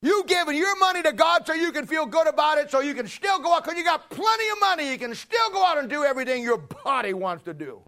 You've 0.00 0.26
given 0.26 0.56
your 0.56 0.76
money 0.78 1.02
to 1.02 1.12
God 1.12 1.46
so 1.46 1.52
you 1.52 1.72
can 1.72 1.86
feel 1.86 2.06
good 2.06 2.26
about 2.26 2.58
it, 2.58 2.70
so 2.70 2.80
you 2.80 2.94
can 2.94 3.06
still 3.06 3.38
go 3.38 3.54
out, 3.54 3.64
because 3.64 3.78
you 3.78 3.84
got 3.84 4.10
plenty 4.10 4.48
of 4.50 4.60
money. 4.60 4.90
You 4.90 4.98
can 4.98 5.14
still 5.14 5.50
go 5.52 5.64
out 5.64 5.78
and 5.78 5.88
do 5.88 6.04
everything 6.04 6.42
your 6.42 6.58
body 6.58 7.14
wants 7.14 7.44
to 7.44 7.54
do. 7.54 7.80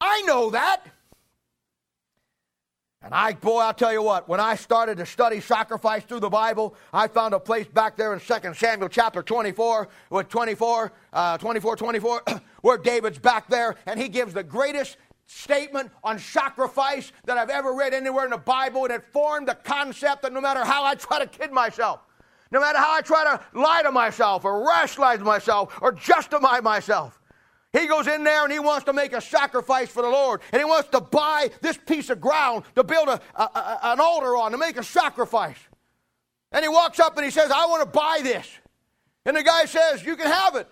I 0.00 0.22
know 0.22 0.50
that. 0.50 0.82
And 3.06 3.14
I, 3.14 3.34
boy, 3.34 3.60
I'll 3.60 3.72
tell 3.72 3.92
you 3.92 4.02
what, 4.02 4.28
when 4.28 4.40
I 4.40 4.56
started 4.56 4.98
to 4.98 5.06
study 5.06 5.38
sacrifice 5.38 6.02
through 6.02 6.18
the 6.18 6.28
Bible, 6.28 6.74
I 6.92 7.06
found 7.06 7.34
a 7.34 7.38
place 7.38 7.68
back 7.68 7.96
there 7.96 8.12
in 8.12 8.18
2 8.18 8.52
Samuel 8.54 8.88
chapter 8.88 9.22
24, 9.22 9.86
with 10.10 10.28
24, 10.28 10.92
uh, 11.12 11.38
24, 11.38 11.76
24, 11.76 12.22
where 12.62 12.76
David's 12.76 13.20
back 13.20 13.46
there, 13.48 13.76
and 13.86 14.00
he 14.00 14.08
gives 14.08 14.34
the 14.34 14.42
greatest 14.42 14.96
statement 15.28 15.92
on 16.02 16.18
sacrifice 16.18 17.12
that 17.26 17.38
I've 17.38 17.48
ever 17.48 17.74
read 17.74 17.94
anywhere 17.94 18.24
in 18.24 18.32
the 18.32 18.38
Bible, 18.38 18.82
and 18.86 18.92
it 18.92 19.04
formed 19.12 19.46
the 19.46 19.54
concept 19.54 20.22
that 20.22 20.32
no 20.32 20.40
matter 20.40 20.64
how 20.64 20.82
I 20.82 20.96
try 20.96 21.20
to 21.20 21.28
kid 21.28 21.52
myself, 21.52 22.00
no 22.50 22.58
matter 22.58 22.78
how 22.78 22.92
I 22.92 23.02
try 23.02 23.22
to 23.22 23.40
lie 23.56 23.82
to 23.82 23.92
myself 23.92 24.44
or 24.44 24.66
rationalize 24.66 25.20
myself 25.20 25.78
or 25.80 25.92
justify 25.92 26.58
myself, 26.58 27.20
he 27.76 27.86
goes 27.86 28.06
in 28.06 28.24
there 28.24 28.44
and 28.44 28.52
he 28.52 28.58
wants 28.58 28.84
to 28.84 28.92
make 28.92 29.12
a 29.12 29.20
sacrifice 29.20 29.88
for 29.88 30.02
the 30.02 30.08
Lord. 30.08 30.40
And 30.52 30.60
he 30.60 30.64
wants 30.64 30.88
to 30.90 31.00
buy 31.00 31.50
this 31.60 31.76
piece 31.76 32.10
of 32.10 32.20
ground 32.20 32.64
to 32.74 32.84
build 32.84 33.08
a, 33.08 33.20
a, 33.34 33.42
a, 33.42 33.78
an 33.84 34.00
altar 34.00 34.36
on, 34.36 34.52
to 34.52 34.58
make 34.58 34.76
a 34.76 34.84
sacrifice. 34.84 35.58
And 36.52 36.62
he 36.62 36.68
walks 36.68 37.00
up 37.00 37.16
and 37.16 37.24
he 37.24 37.30
says, 37.30 37.50
I 37.50 37.66
want 37.66 37.82
to 37.82 37.90
buy 37.90 38.20
this. 38.22 38.48
And 39.24 39.36
the 39.36 39.42
guy 39.42 39.64
says, 39.64 40.04
You 40.04 40.16
can 40.16 40.26
have 40.26 40.54
it. 40.54 40.68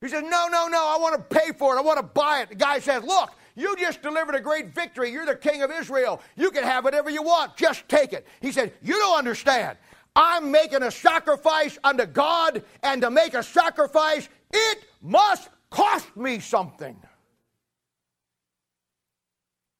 He 0.00 0.08
says, 0.08 0.22
No, 0.22 0.48
no, 0.48 0.68
no, 0.68 0.78
I 0.78 0.98
want 1.00 1.16
to 1.16 1.38
pay 1.38 1.52
for 1.52 1.76
it. 1.76 1.78
I 1.78 1.82
want 1.82 1.98
to 1.98 2.02
buy 2.02 2.40
it. 2.40 2.48
The 2.48 2.54
guy 2.54 2.78
says, 2.78 3.04
Look, 3.04 3.30
you 3.54 3.76
just 3.76 4.02
delivered 4.02 4.34
a 4.34 4.40
great 4.40 4.74
victory. 4.74 5.10
You're 5.12 5.26
the 5.26 5.36
king 5.36 5.62
of 5.62 5.70
Israel. 5.70 6.20
You 6.36 6.50
can 6.50 6.64
have 6.64 6.84
whatever 6.84 7.10
you 7.10 7.22
want. 7.22 7.56
Just 7.56 7.88
take 7.88 8.12
it. 8.12 8.26
He 8.40 8.52
said, 8.52 8.72
You 8.82 8.94
don't 8.94 9.18
understand. 9.18 9.76
I'm 10.16 10.50
making 10.50 10.82
a 10.82 10.90
sacrifice 10.90 11.78
unto 11.84 12.06
God, 12.06 12.64
and 12.82 13.02
to 13.02 13.10
make 13.10 13.34
a 13.34 13.42
sacrifice, 13.42 14.28
it 14.50 14.84
must 15.02 15.50
cost 15.70 16.16
me 16.16 16.40
something. 16.40 16.96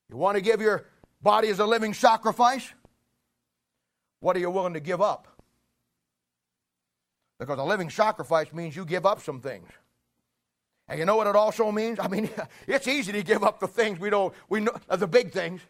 You 0.09 0.17
want 0.17 0.37
to 0.37 0.41
give 0.41 0.61
your 0.61 0.87
body 1.23 1.49
as 1.49 1.59
a 1.59 1.67
living 1.67 1.95
sacrifice? 1.95 2.73
What 4.21 4.37
are 4.37 4.41
you 4.41 4.51
willing 4.51 4.75
to 4.75 4.81
give 4.81 5.01
up? 5.01 5.29
Because 7.39 7.59
a 7.59 7.65
living 7.65 7.91
sacrifice 7.91 8.53
means 8.53 8.77
you 8.77 8.85
give 8.85 9.05
up 9.05 9.21
some 9.21 9.41
things. 9.41 9.69
And 10.89 10.99
you 10.99 11.05
know 11.05 11.17
what 11.17 11.27
it 11.27 11.37
also 11.37 11.73
means? 11.73 11.99
I 11.99 12.09
mean, 12.09 12.31
it's 12.67 12.87
easy 12.87 13.13
to 13.13 13.23
give 13.23 13.43
up 13.43 13.61
the 13.61 13.69
things 13.69 13.99
we 13.99 14.11
don't, 14.11 14.33
we 14.49 14.61
know, 14.61 14.75
the 14.89 15.07
big 15.07 15.33
things. 15.33 15.61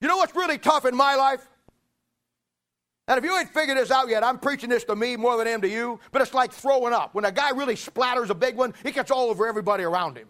You 0.00 0.08
know 0.08 0.16
what's 0.16 0.34
really 0.34 0.58
tough 0.58 0.84
in 0.84 0.96
my 0.96 1.14
life? 1.14 1.48
And 3.08 3.18
if 3.18 3.24
you 3.24 3.36
ain't 3.36 3.52
figured 3.52 3.76
this 3.76 3.90
out 3.90 4.08
yet, 4.08 4.22
I'm 4.22 4.38
preaching 4.38 4.70
this 4.70 4.84
to 4.84 4.94
me 4.94 5.16
more 5.16 5.36
than 5.36 5.48
I 5.48 5.50
am 5.50 5.60
to 5.62 5.68
you, 5.68 5.98
but 6.12 6.22
it's 6.22 6.34
like 6.34 6.52
throwing 6.52 6.94
up. 6.94 7.14
When 7.14 7.24
a 7.24 7.32
guy 7.32 7.50
really 7.50 7.74
splatters 7.74 8.30
a 8.30 8.34
big 8.34 8.56
one, 8.56 8.74
it 8.84 8.94
gets 8.94 9.10
all 9.10 9.28
over 9.28 9.46
everybody 9.46 9.82
around 9.82 10.16
him. 10.16 10.28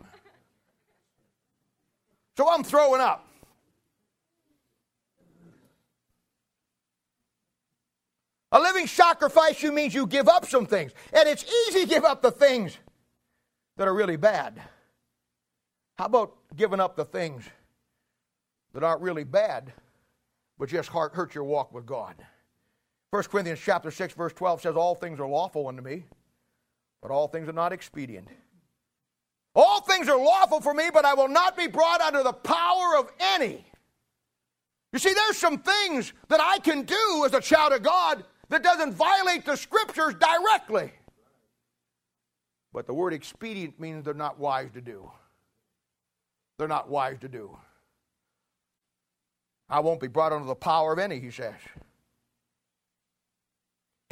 So 2.37 2.49
I'm 2.49 2.65
throwing 2.65 3.01
up. 3.01 3.29
A 8.53 8.61
living 8.61 8.87
sacrifice 8.87 9.63
you 9.63 9.73
means 9.73 9.95
you 9.95 10.07
give 10.07 10.29
up 10.29 10.47
some 10.47 10.67
things. 10.67 10.93
And 11.13 11.29
it's 11.29 11.45
easy 11.69 11.83
to 11.83 11.87
give 11.87 12.05
up 12.05 12.21
the 12.21 12.31
things 12.31 12.77
that 13.77 13.89
are 13.89 13.95
really 13.95 14.17
bad. 14.17 14.61
How 15.97 16.07
about 16.07 16.35
giving 16.57 16.81
up 16.81 16.97
the 16.97 17.05
things 17.05 17.45
that 18.75 18.83
aren't 18.83 19.03
really 19.03 19.25
bad, 19.25 19.73
but 20.59 20.69
just 20.69 20.89
hurt 20.91 21.35
your 21.35 21.45
walk 21.45 21.73
with 21.73 21.87
God? 21.87 22.15
1 23.13 23.25
Corinthians 23.25 23.61
chapter 23.63 23.91
6 23.91 24.15
verse 24.15 24.33
12 24.33 24.63
says 24.63 24.75
all 24.75 24.95
things 24.95 25.21
are 25.21 25.29
lawful 25.29 25.69
unto 25.69 25.83
me, 25.83 26.05
but 27.03 27.11
all 27.11 27.29
things 27.29 27.47
are 27.47 27.53
not 27.53 27.71
expedient. 27.71 28.27
All 29.55 29.83
things 29.83 30.09
are 30.09 30.17
lawful 30.17 30.63
for 30.63 30.73
me, 30.73 30.89
but 30.91 31.05
I 31.05 31.13
will 31.13 31.29
not 31.29 31.55
be 31.55 31.67
brought 31.67 32.01
under 32.01 32.23
the 32.23 32.33
power 32.33 32.97
of 32.97 33.13
any. 33.21 33.67
You 34.95 34.99
see, 34.99 35.13
there's 35.13 35.37
some 35.37 35.59
things 35.59 36.15
that 36.29 36.41
I 36.41 36.59
can 36.61 36.85
do 36.85 37.25
as 37.27 37.35
a 37.35 37.41
child 37.43 37.75
of 37.75 37.83
God 37.83 38.25
that 38.49 38.63
doesn't 38.63 38.95
violate 38.95 39.45
the 39.45 39.57
scriptures 39.57 40.15
directly. 40.15 40.91
But 42.73 42.87
the 42.87 42.95
word 42.95 43.13
expedient 43.13 43.79
means 43.79 44.07
they're 44.07 44.15
not 44.15 44.39
wise 44.39 44.71
to 44.73 44.81
do. 44.81 45.11
They're 46.59 46.67
not 46.67 46.89
wise 46.89 47.19
to 47.21 47.29
do. 47.29 47.59
I 49.69 49.81
won't 49.81 50.01
be 50.01 50.09
brought 50.09 50.33
under 50.33 50.47
the 50.47 50.55
power 50.55 50.95
of 50.95 50.99
any, 50.99 51.21
he 51.21 51.31
says. 51.31 51.55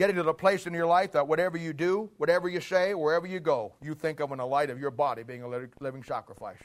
Getting 0.01 0.17
to 0.17 0.23
the 0.23 0.33
place 0.33 0.67
in 0.67 0.73
your 0.73 0.87
life 0.87 1.13
that 1.13 1.29
whatever 1.29 1.59
you 1.59 1.75
do, 1.75 2.09
whatever 2.17 2.49
you 2.49 2.63
say, 2.63 2.95
wherever 2.95 3.27
you 3.27 3.39
go, 3.39 3.75
you 3.83 3.95
think 3.95 4.21
of 4.21 4.33
in 4.33 4.39
the 4.39 4.47
light 4.47 4.71
of 4.71 4.81
your 4.81 4.91
body 4.91 5.23
being 5.23 5.43
a 5.43 5.47
living 5.47 6.03
sacrifice. 6.03 6.57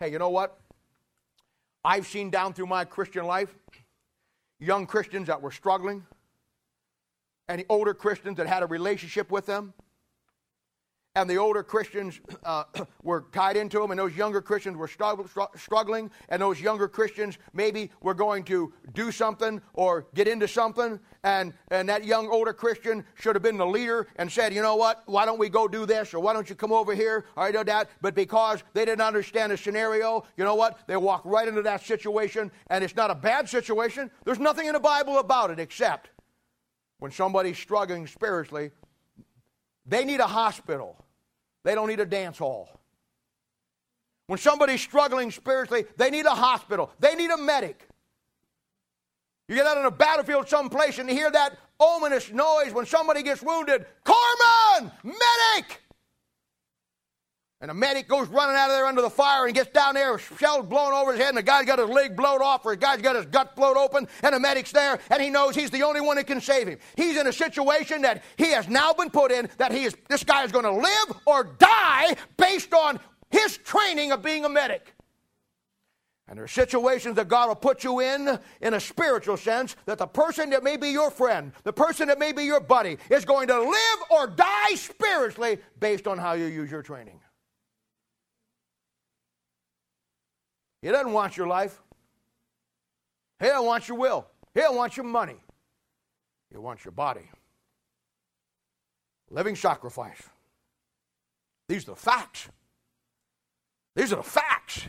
Hey, 0.00 0.10
you 0.10 0.18
know 0.18 0.30
what? 0.30 0.58
I've 1.84 2.04
seen 2.08 2.30
down 2.30 2.52
through 2.52 2.66
my 2.66 2.84
Christian 2.84 3.26
life 3.26 3.54
young 4.58 4.86
Christians 4.86 5.28
that 5.28 5.40
were 5.40 5.52
struggling, 5.52 6.04
and 7.48 7.64
older 7.68 7.94
Christians 7.94 8.38
that 8.38 8.48
had 8.48 8.64
a 8.64 8.66
relationship 8.66 9.30
with 9.30 9.46
them 9.46 9.72
and 11.16 11.28
the 11.28 11.36
older 11.36 11.62
Christians 11.62 12.20
uh, 12.44 12.64
were 13.02 13.26
tied 13.32 13.56
into 13.56 13.80
them, 13.80 13.90
and 13.90 13.98
those 13.98 14.16
younger 14.16 14.40
Christians 14.40 14.76
were 14.76 14.88
struggling, 15.56 16.10
and 16.28 16.42
those 16.42 16.60
younger 16.60 16.88
Christians 16.88 17.38
maybe 17.52 17.90
were 18.00 18.14
going 18.14 18.44
to 18.44 18.72
do 18.94 19.10
something 19.10 19.60
or 19.74 20.06
get 20.14 20.28
into 20.28 20.46
something, 20.46 21.00
and, 21.24 21.52
and 21.70 21.88
that 21.88 22.04
young 22.04 22.28
older 22.28 22.52
Christian 22.52 23.04
should 23.14 23.34
have 23.34 23.42
been 23.42 23.56
the 23.56 23.66
leader 23.66 24.06
and 24.16 24.30
said, 24.30 24.54
you 24.54 24.62
know 24.62 24.76
what, 24.76 25.02
why 25.06 25.24
don't 25.24 25.38
we 25.38 25.48
go 25.48 25.66
do 25.66 25.84
this, 25.84 26.14
or 26.14 26.20
why 26.20 26.32
don't 26.32 26.48
you 26.48 26.54
come 26.54 26.72
over 26.72 26.94
here, 26.94 27.26
or 27.36 27.44
I 27.44 27.50
know 27.50 27.64
that, 27.64 27.90
but 28.00 28.14
because 28.14 28.62
they 28.72 28.84
didn't 28.84 29.02
understand 29.02 29.52
the 29.52 29.56
scenario, 29.56 30.24
you 30.36 30.44
know 30.44 30.54
what, 30.54 30.78
they 30.86 30.96
walked 30.96 31.26
right 31.26 31.48
into 31.48 31.62
that 31.62 31.84
situation, 31.84 32.50
and 32.68 32.84
it's 32.84 32.96
not 32.96 33.10
a 33.10 33.14
bad 33.14 33.48
situation. 33.48 34.10
There's 34.24 34.38
nothing 34.38 34.66
in 34.66 34.74
the 34.74 34.80
Bible 34.80 35.18
about 35.18 35.50
it 35.50 35.58
except 35.58 36.10
when 37.00 37.10
somebody's 37.10 37.58
struggling 37.58 38.06
spiritually, 38.06 38.70
they 39.90 40.04
need 40.04 40.20
a 40.20 40.26
hospital. 40.26 40.96
They 41.64 41.74
don't 41.74 41.88
need 41.88 42.00
a 42.00 42.06
dance 42.06 42.38
hall. 42.38 42.70
When 44.28 44.38
somebody's 44.38 44.80
struggling 44.80 45.32
spiritually, 45.32 45.84
they 45.96 46.08
need 46.08 46.24
a 46.24 46.30
hospital. 46.30 46.92
They 47.00 47.16
need 47.16 47.30
a 47.30 47.36
medic. 47.36 47.88
You 49.48 49.56
get 49.56 49.66
out 49.66 49.76
on 49.76 49.84
a 49.84 49.90
battlefield 49.90 50.48
someplace 50.48 51.00
and 51.00 51.08
you 51.08 51.16
hear 51.16 51.30
that 51.32 51.58
ominous 51.80 52.30
noise 52.30 52.72
when 52.72 52.86
somebody 52.86 53.24
gets 53.24 53.42
wounded. 53.42 53.84
Corpsman! 54.04 54.92
Medic! 55.02 55.82
And 57.62 57.68
the 57.68 57.74
medic 57.74 58.08
goes 58.08 58.26
running 58.28 58.56
out 58.56 58.70
of 58.70 58.76
there 58.76 58.86
under 58.86 59.02
the 59.02 59.10
fire 59.10 59.44
and 59.44 59.54
gets 59.54 59.70
down 59.70 59.94
there, 59.94 60.18
shells 60.18 60.64
blown 60.64 60.94
over 60.94 61.12
his 61.12 61.20
head, 61.20 61.28
and 61.28 61.36
the 61.36 61.42
guy's 61.42 61.66
got 61.66 61.78
his 61.78 61.90
leg 61.90 62.16
blown 62.16 62.40
off, 62.40 62.64
or 62.64 62.72
the 62.72 62.78
guy's 62.78 63.02
got 63.02 63.16
his 63.16 63.26
gut 63.26 63.54
blown 63.54 63.76
open, 63.76 64.08
and 64.22 64.34
the 64.34 64.40
medic's 64.40 64.72
there, 64.72 64.98
and 65.10 65.22
he 65.22 65.28
knows 65.28 65.54
he's 65.54 65.70
the 65.70 65.82
only 65.82 66.00
one 66.00 66.16
that 66.16 66.26
can 66.26 66.40
save 66.40 66.68
him. 66.68 66.78
He's 66.96 67.18
in 67.18 67.26
a 67.26 67.32
situation 67.32 68.00
that 68.02 68.24
he 68.38 68.52
has 68.52 68.66
now 68.66 68.94
been 68.94 69.10
put 69.10 69.30
in 69.30 69.50
that 69.58 69.72
he 69.72 69.84
is 69.84 69.94
this 70.08 70.24
guy 70.24 70.44
is 70.44 70.52
going 70.52 70.64
to 70.64 70.72
live 70.72 71.20
or 71.26 71.44
die 71.58 72.14
based 72.38 72.72
on 72.72 72.98
his 73.30 73.58
training 73.58 74.10
of 74.12 74.22
being 74.22 74.46
a 74.46 74.48
medic. 74.48 74.94
And 76.28 76.38
there 76.38 76.44
are 76.44 76.48
situations 76.48 77.16
that 77.16 77.28
God 77.28 77.48
will 77.48 77.56
put 77.56 77.84
you 77.84 78.00
in, 78.00 78.38
in 78.62 78.72
a 78.72 78.80
spiritual 78.80 79.36
sense, 79.36 79.76
that 79.84 79.98
the 79.98 80.06
person 80.06 80.48
that 80.50 80.62
may 80.62 80.78
be 80.78 80.88
your 80.88 81.10
friend, 81.10 81.52
the 81.64 81.72
person 81.72 82.08
that 82.08 82.18
may 82.18 82.32
be 82.32 82.44
your 82.44 82.60
buddy, 82.60 82.96
is 83.10 83.24
going 83.26 83.48
to 83.48 83.60
live 83.60 83.98
or 84.10 84.28
die 84.28 84.76
spiritually 84.76 85.58
based 85.78 86.06
on 86.06 86.16
how 86.16 86.32
you 86.34 86.46
use 86.46 86.70
your 86.70 86.82
training. 86.82 87.20
He 90.82 90.88
doesn't 90.88 91.12
want 91.12 91.36
your 91.36 91.46
life. 91.46 91.80
He 93.38 93.46
doesn't 93.46 93.66
want 93.66 93.88
your 93.88 93.98
will. 93.98 94.26
He 94.54 94.60
doesn't 94.60 94.76
want 94.76 94.96
your 94.96 95.06
money. 95.06 95.36
He 96.50 96.58
wants 96.58 96.84
your 96.84 96.92
body. 96.92 97.28
Living 99.30 99.56
sacrifice. 99.56 100.22
These 101.68 101.84
are 101.84 101.92
the 101.92 101.96
facts. 101.96 102.48
These 103.94 104.12
are 104.12 104.16
the 104.16 104.22
facts. 104.22 104.86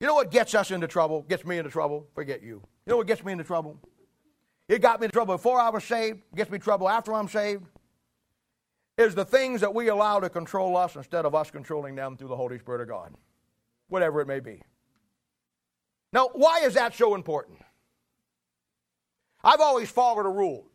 You 0.00 0.06
know 0.06 0.14
what 0.14 0.30
gets 0.30 0.54
us 0.54 0.70
into 0.70 0.86
trouble? 0.86 1.22
Gets 1.22 1.44
me 1.46 1.58
into 1.58 1.70
trouble? 1.70 2.06
Forget 2.14 2.42
you. 2.42 2.62
You 2.86 2.90
know 2.90 2.96
what 2.98 3.06
gets 3.06 3.24
me 3.24 3.32
into 3.32 3.44
trouble? 3.44 3.78
It 4.68 4.82
got 4.82 5.00
me 5.00 5.06
into 5.06 5.12
trouble 5.12 5.34
before 5.34 5.58
I 5.58 5.70
was 5.70 5.84
saved, 5.84 6.22
gets 6.34 6.50
me 6.50 6.56
in 6.56 6.60
trouble 6.60 6.88
after 6.88 7.14
I'm 7.14 7.28
saved. 7.28 7.64
Is 8.98 9.14
the 9.14 9.24
things 9.24 9.60
that 9.60 9.74
we 9.74 9.88
allow 9.88 10.20
to 10.20 10.28
control 10.28 10.76
us 10.76 10.94
instead 10.96 11.24
of 11.24 11.34
us 11.34 11.50
controlling 11.50 11.94
them 11.94 12.16
through 12.16 12.28
the 12.28 12.36
Holy 12.36 12.58
Spirit 12.58 12.82
of 12.82 12.88
God 12.88 13.14
whatever 13.94 14.20
it 14.20 14.26
may 14.26 14.40
be. 14.40 14.60
Now, 16.12 16.30
why 16.32 16.62
is 16.64 16.74
that 16.74 16.94
so 16.94 17.14
important? 17.14 17.58
I've 19.42 19.60
always 19.60 19.88
followed 19.88 20.26
a 20.26 20.30
rule. 20.30 20.66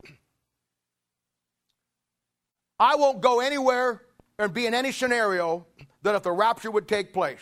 I 2.80 2.95
won't 2.95 3.20
go 3.20 3.41
anywhere 3.41 4.01
and 4.38 4.53
be 4.53 4.65
in 4.65 4.74
any 4.74 4.93
scenario 4.93 5.67
that 6.01 6.15
if 6.15 6.24
the 6.24 6.32
rapture 6.32 6.72
would 6.72 6.88
take 6.88 7.11
place, 7.11 7.41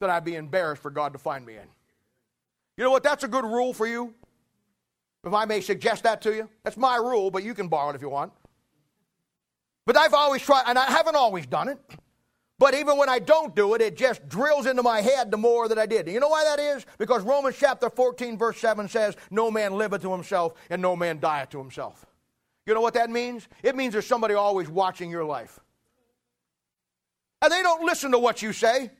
that 0.00 0.08
I'd 0.08 0.24
be 0.24 0.36
embarrassed 0.36 0.80
for 0.80 0.90
God 0.90 1.12
to 1.12 1.18
find 1.18 1.44
me 1.44 1.56
in. 1.56 1.68
You 2.78 2.84
know 2.84 2.90
what? 2.90 3.02
That's 3.02 3.24
a 3.24 3.28
good 3.28 3.44
rule 3.44 3.74
for 3.74 3.86
you. 3.86 4.14
If 5.22 5.34
I 5.34 5.44
may 5.44 5.60
suggest 5.60 6.04
that 6.04 6.22
to 6.22 6.34
you, 6.34 6.48
that's 6.62 6.78
my 6.78 6.96
rule, 6.96 7.30
but 7.30 7.42
you 7.42 7.52
can 7.52 7.68
borrow 7.68 7.90
it 7.90 7.96
if 7.96 8.00
you 8.00 8.08
want. 8.08 8.32
But 9.84 9.98
I've 9.98 10.14
always 10.14 10.40
tried, 10.40 10.64
and 10.66 10.78
I 10.78 10.86
haven't 10.86 11.16
always 11.16 11.46
done 11.46 11.68
it. 11.68 11.78
But 12.58 12.74
even 12.74 12.96
when 12.96 13.08
I 13.08 13.18
don't 13.18 13.54
do 13.54 13.74
it, 13.74 13.80
it 13.80 13.96
just 13.96 14.28
drills 14.28 14.66
into 14.66 14.82
my 14.82 15.00
head 15.00 15.30
the 15.30 15.36
more 15.36 15.68
that 15.68 15.78
I 15.78 15.86
did. 15.86 16.06
You 16.06 16.20
know 16.20 16.28
why 16.28 16.44
that 16.44 16.60
is? 16.60 16.86
Because 16.98 17.22
Romans 17.22 17.56
chapter 17.58 17.90
14, 17.90 18.38
verse 18.38 18.58
7 18.58 18.88
says, 18.88 19.16
No 19.30 19.50
man 19.50 19.72
liveth 19.72 20.02
to 20.02 20.12
himself, 20.12 20.54
and 20.70 20.80
no 20.80 20.94
man 20.94 21.18
dieth 21.18 21.50
to 21.50 21.58
himself. 21.58 22.06
You 22.66 22.74
know 22.74 22.80
what 22.80 22.94
that 22.94 23.10
means? 23.10 23.48
It 23.62 23.74
means 23.74 23.92
there's 23.92 24.06
somebody 24.06 24.34
always 24.34 24.68
watching 24.68 25.10
your 25.10 25.24
life. 25.24 25.58
And 27.42 27.52
they 27.52 27.62
don't 27.62 27.84
listen 27.84 28.12
to 28.12 28.18
what 28.18 28.40
you 28.40 28.52
say. 28.52 28.90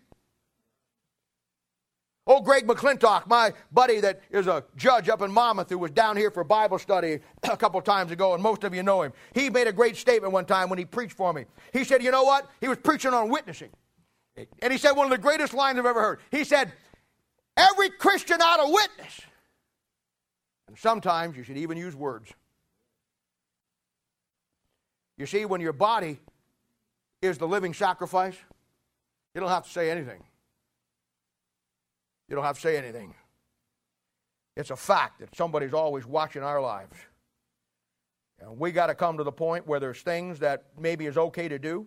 Oh, 2.27 2.41
Greg 2.41 2.66
McClintock, 2.66 3.27
my 3.27 3.53
buddy 3.70 4.01
that 4.01 4.22
is 4.31 4.47
a 4.47 4.64
judge 4.77 5.11
up 5.11 5.20
in 5.20 5.31
Monmouth 5.31 5.68
who 5.68 5.77
was 5.77 5.91
down 5.91 6.16
here 6.16 6.31
for 6.31 6.43
Bible 6.43 6.79
study 6.79 7.20
a 7.43 7.57
couple 7.57 7.81
times 7.83 8.12
ago, 8.12 8.33
and 8.33 8.43
most 8.43 8.64
of 8.64 8.75
you 8.75 8.83
know 8.83 9.03
him. 9.03 9.12
He 9.35 9.51
made 9.51 9.66
a 9.66 9.72
great 9.72 9.97
statement 9.97 10.33
one 10.33 10.47
time 10.47 10.70
when 10.70 10.79
he 10.79 10.87
preached 10.87 11.14
for 11.14 11.33
me. 11.33 11.45
He 11.72 11.85
said, 11.85 12.03
You 12.03 12.11
know 12.11 12.25
what? 12.25 12.49
He 12.61 12.68
was 12.68 12.79
preaching 12.79 13.12
on 13.12 13.29
witnessing. 13.29 13.70
And 14.62 14.72
he 14.72 14.79
said 14.79 14.93
one 14.93 15.07
of 15.07 15.11
the 15.11 15.18
greatest 15.18 15.53
lines 15.53 15.79
I've 15.79 15.87
ever 15.87 16.01
heard. 16.01 16.20
He 16.31 16.45
said, 16.45 16.72
Every 17.57 17.91
Christian 17.91 18.41
ought 18.41 18.64
to 18.64 18.72
witness. 18.72 19.20
And 20.66 20.79
sometimes 20.79 21.37
you 21.37 21.43
should 21.43 21.59
even 21.59 21.77
use 21.77 21.95
words. 21.95 22.33
You 25.18 25.27
see, 25.27 25.45
when 25.45 25.61
your 25.61 25.75
body 25.75 26.18
is 27.22 27.39
the 27.39 27.47
living 27.47 27.75
sacrifice, 27.75 28.37
you 29.35 29.41
don't 29.41 29.51
have 29.51 29.64
to 29.64 29.70
say 29.70 29.91
anything. 29.91 30.22
You 32.29 32.37
don't 32.37 32.45
have 32.45 32.57
to 32.57 32.61
say 32.61 32.77
anything. 32.77 33.14
It's 34.57 34.70
a 34.70 34.77
fact 34.77 35.20
that 35.20 35.35
somebody's 35.35 35.75
always 35.75 36.07
watching 36.07 36.43
our 36.43 36.61
lives. 36.61 36.97
And 38.41 38.59
we 38.59 38.72
got 38.72 38.87
to 38.87 38.95
come 38.95 39.18
to 39.18 39.25
the 39.25 39.33
point 39.33 39.66
where 39.66 39.81
there's 39.81 40.03
things 40.03 40.39
that 40.41 40.64
maybe 40.79 41.07
is 41.07 41.16
okay 41.16 41.49
to 41.49 41.59
do, 41.59 41.87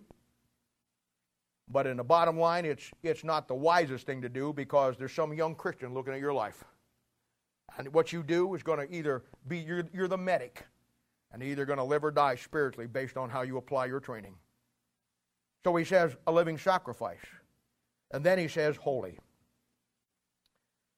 but 1.70 1.86
in 1.86 1.98
the 1.98 2.04
bottom 2.04 2.40
line, 2.40 2.66
it's, 2.66 2.90
it's 3.04 3.24
not 3.24 3.48
the 3.48 3.56
wisest 3.56 4.06
thing 4.06 4.22
to 4.22 4.30
do 4.30 4.54
because 4.54 4.96
there's 4.98 5.12
some 5.12 5.34
young 5.34 5.56
Christian 5.56 5.94
looking 5.94 6.14
at 6.14 6.20
your 6.20 6.34
life. 6.34 6.64
And 7.78 7.94
what 7.94 8.14
you 8.14 8.24
do 8.24 8.56
is 8.56 8.64
going 8.64 8.86
to 8.86 8.94
either 8.94 9.24
be, 9.48 9.60
you're, 9.60 9.84
you're 9.94 10.08
the 10.08 10.18
medic, 10.18 10.66
and 11.32 11.44
either 11.44 11.66
going 11.66 11.78
to 11.78 11.84
live 11.84 12.04
or 12.04 12.12
die 12.12 12.36
spiritually 12.36 12.88
based 12.88 13.18
on 13.18 13.30
how 13.30 13.42
you 13.42 13.58
apply 13.58 13.86
your 13.86 14.00
training. 14.00 14.36
So 15.66 15.76
he 15.76 15.84
says, 15.84 16.16
a 16.26 16.32
living 16.32 16.58
sacrifice. 16.58 17.26
And 18.12 18.24
then 18.24 18.40
he 18.40 18.48
says, 18.48 18.78
holy. 18.78 19.20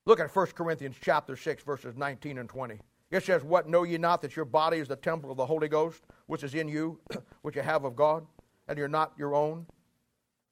Look 0.09 0.19
at 0.19 0.35
1 0.35 0.47
Corinthians 0.55 0.95
chapter 0.99 1.35
6, 1.35 1.61
verses 1.61 1.95
19 1.95 2.39
and 2.39 2.49
20. 2.49 2.79
It 3.11 3.23
says, 3.23 3.43
What 3.43 3.69
know 3.69 3.83
ye 3.83 3.99
not 3.99 4.23
that 4.23 4.35
your 4.35 4.43
body 4.43 4.79
is 4.79 4.87
the 4.87 4.95
temple 4.95 5.29
of 5.29 5.37
the 5.37 5.45
Holy 5.45 5.67
Ghost, 5.67 6.01
which 6.25 6.43
is 6.43 6.55
in 6.55 6.67
you, 6.67 6.99
which 7.43 7.55
you 7.55 7.61
have 7.61 7.83
of 7.83 7.95
God, 7.95 8.25
and 8.67 8.75
you're 8.75 8.87
not 8.87 9.13
your 9.19 9.35
own? 9.35 9.67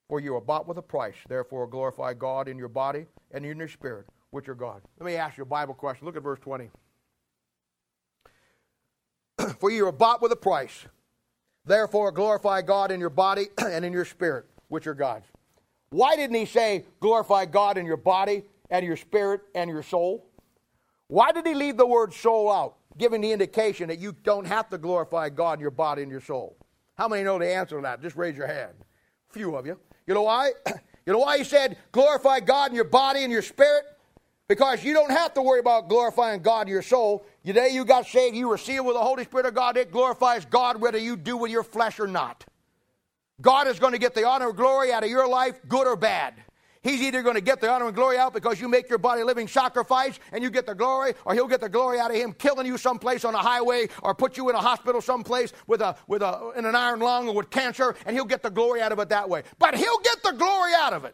For 0.10 0.20
you 0.20 0.36
are 0.36 0.42
bought 0.42 0.68
with 0.68 0.78
a 0.78 0.84
price. 0.84 1.16
Therefore 1.28 1.66
glorify 1.66 2.14
God 2.14 2.48
in 2.48 2.60
your 2.60 2.68
body 2.68 3.08
and 3.32 3.44
in 3.44 3.58
your 3.58 3.68
spirit, 3.68 4.06
which 4.30 4.48
are 4.48 4.54
God. 4.54 4.84
Let 5.00 5.08
me 5.08 5.16
ask 5.16 5.38
you 5.38 5.42
a 5.42 5.48
Bible 5.48 5.74
question. 5.74 6.06
Look 6.06 6.18
at 6.18 6.22
verse 6.22 6.40
20. 6.42 6.70
For 9.60 9.72
you 9.72 9.88
are 9.88 9.92
bought 9.92 10.22
with 10.22 10.32
a 10.34 10.36
price. 10.36 10.86
Therefore 11.66 12.12
glorify 12.12 12.62
God 12.62 12.92
in 12.92 13.00
your 13.00 13.10
body 13.10 13.48
and 13.58 13.84
in 13.84 13.92
your 13.92 14.06
spirit, 14.06 14.46
which 14.68 14.86
are 14.86 14.94
God's. 14.94 15.26
Why 15.90 16.16
didn't 16.16 16.36
he 16.36 16.46
say 16.46 16.86
glorify 17.00 17.46
God 17.46 17.78
in 17.78 17.88
your 17.88 17.98
body 17.98 18.44
and 18.70 18.86
your 18.86 18.98
spirit 18.98 19.42
and 19.56 19.70
your 19.70 19.84
soul. 19.84 20.30
Why 21.08 21.32
did 21.32 21.46
he 21.46 21.54
leave 21.54 21.78
the 21.78 21.86
word 21.86 22.14
soul 22.14 22.52
out, 22.52 22.76
giving 22.98 23.22
the 23.22 23.32
indication 23.32 23.88
that 23.88 24.00
you 24.00 24.14
don't 24.24 24.46
have 24.46 24.70
to 24.70 24.78
glorify 24.78 25.30
God 25.30 25.54
in 25.54 25.60
your 25.62 25.72
body 25.72 26.02
and 26.04 26.12
your 26.12 26.22
soul? 26.22 26.58
How 26.98 27.08
many 27.08 27.24
know 27.24 27.40
the 27.40 27.48
answer 27.48 27.78
to 27.78 27.82
that? 27.84 28.02
Just 28.02 28.16
raise 28.16 28.36
your 28.36 28.48
hand. 28.48 28.74
A 29.30 29.34
few 29.34 29.56
of 29.56 29.66
you. 29.66 29.80
You 30.06 30.14
know 30.14 30.24
why? 30.24 30.52
You 31.06 31.14
know 31.14 31.20
why 31.20 31.38
he 31.38 31.46
said 31.46 31.78
glorify 31.94 32.42
God 32.42 32.72
in 32.72 32.76
your 32.76 32.84
body 32.84 33.24
and 33.24 33.32
your 33.32 33.42
spirit? 33.42 33.86
Because 34.50 34.84
you 34.84 34.94
don't 34.94 35.10
have 35.10 35.34
to 35.36 35.42
worry 35.42 35.62
about 35.62 35.88
glorifying 35.88 36.42
God 36.42 36.68
in 36.68 36.74
your 36.74 36.82
soul. 36.82 37.26
The 37.46 37.54
day 37.54 37.70
you 37.70 37.86
got 37.86 38.06
saved, 38.08 38.36
you 38.36 38.50
were 38.50 38.58
sealed 38.58 38.86
with 38.86 38.96
the 38.96 39.02
Holy 39.02 39.24
Spirit 39.24 39.46
of 39.46 39.54
God. 39.54 39.78
It 39.78 39.90
glorifies 39.90 40.44
God 40.44 40.82
whether 40.82 40.98
you 40.98 41.16
do 41.16 41.38
with 41.38 41.50
your 41.50 41.64
flesh 41.64 42.02
or 42.02 42.08
not. 42.08 42.46
God 43.40 43.68
is 43.68 43.80
going 43.80 43.94
to 43.94 44.00
get 44.00 44.16
the 44.16 44.26
honor 44.26 44.50
and 44.50 44.58
glory 44.58 44.92
out 44.92 45.04
of 45.04 45.10
your 45.10 45.28
life, 45.28 45.60
good 45.70 45.88
or 45.88 45.96
bad. 45.96 46.34
He's 46.88 47.02
either 47.02 47.22
going 47.22 47.36
to 47.36 47.42
get 47.42 47.60
the 47.60 47.70
honor 47.70 47.88
and 47.88 47.96
glory 47.96 48.18
out 48.18 48.34
because 48.34 48.62
you 48.62 48.70
make 48.70 48.88
your 48.88 48.98
body 48.98 49.22
a 49.22 49.26
living 49.26 49.50
sacrifice 49.50 50.22
and 50.32 50.42
you 50.42 50.50
get 50.50 50.66
the 50.66 50.74
glory, 50.74 51.16
or 51.26 51.34
he'll 51.34 51.48
get 51.48 51.60
the 51.60 51.68
glory 51.68 52.00
out 52.00 52.12
of 52.12 52.16
him 52.16 52.32
killing 52.32 52.66
you 52.66 52.78
someplace 52.78 53.26
on 53.26 53.36
a 53.36 53.40
highway 53.40 53.90
or 54.04 54.16
put 54.16 54.38
you 54.38 54.50
in 54.50 54.56
a 54.56 54.62
hospital 54.62 55.02
someplace 55.02 55.52
with 55.68 55.82
a, 55.82 55.98
with 56.08 56.22
a, 56.22 56.54
in 56.56 56.64
an 56.66 56.76
iron 56.76 57.02
lung 57.02 57.28
or 57.28 57.36
with 57.36 57.50
cancer, 57.50 57.94
and 58.06 58.16
he'll 58.16 58.24
get 58.24 58.42
the 58.42 58.50
glory 58.50 58.82
out 58.82 58.94
of 58.94 59.00
it 59.00 59.10
that 59.10 59.28
way. 59.28 59.44
But 59.60 59.76
he'll 59.76 60.00
get 60.00 60.24
the 60.24 60.32
glory 60.32 60.72
out 60.76 60.94
of 60.94 61.04
it. 61.04 61.14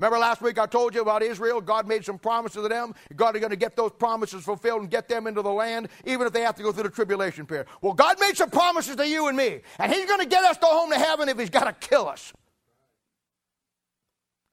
Remember 0.00 0.18
last 0.18 0.42
week 0.42 0.58
I 0.58 0.66
told 0.66 0.92
you 0.96 1.02
about 1.02 1.22
Israel? 1.22 1.60
God 1.60 1.86
made 1.86 2.04
some 2.04 2.18
promises 2.18 2.62
to 2.62 2.68
them. 2.68 2.92
God 3.14 3.36
is 3.36 3.40
going 3.40 3.50
to 3.50 3.56
get 3.56 3.76
those 3.76 3.92
promises 3.92 4.42
fulfilled 4.42 4.80
and 4.80 4.90
get 4.90 5.08
them 5.08 5.28
into 5.28 5.42
the 5.42 5.52
land, 5.52 5.90
even 6.06 6.26
if 6.26 6.32
they 6.32 6.40
have 6.40 6.56
to 6.56 6.64
go 6.64 6.72
through 6.72 6.84
the 6.84 6.90
tribulation 6.90 7.46
period. 7.46 7.68
Well, 7.82 7.92
God 7.92 8.18
made 8.18 8.36
some 8.36 8.50
promises 8.50 8.96
to 8.96 9.06
you 9.06 9.28
and 9.28 9.36
me, 9.36 9.60
and 9.78 9.92
He's 9.92 10.06
going 10.06 10.20
to 10.20 10.26
get 10.26 10.42
us 10.42 10.56
to 10.56 10.66
home 10.66 10.90
to 10.90 10.98
heaven 10.98 11.28
if 11.28 11.38
He's 11.38 11.50
got 11.50 11.64
to 11.64 11.88
kill 11.88 12.08
us. 12.08 12.32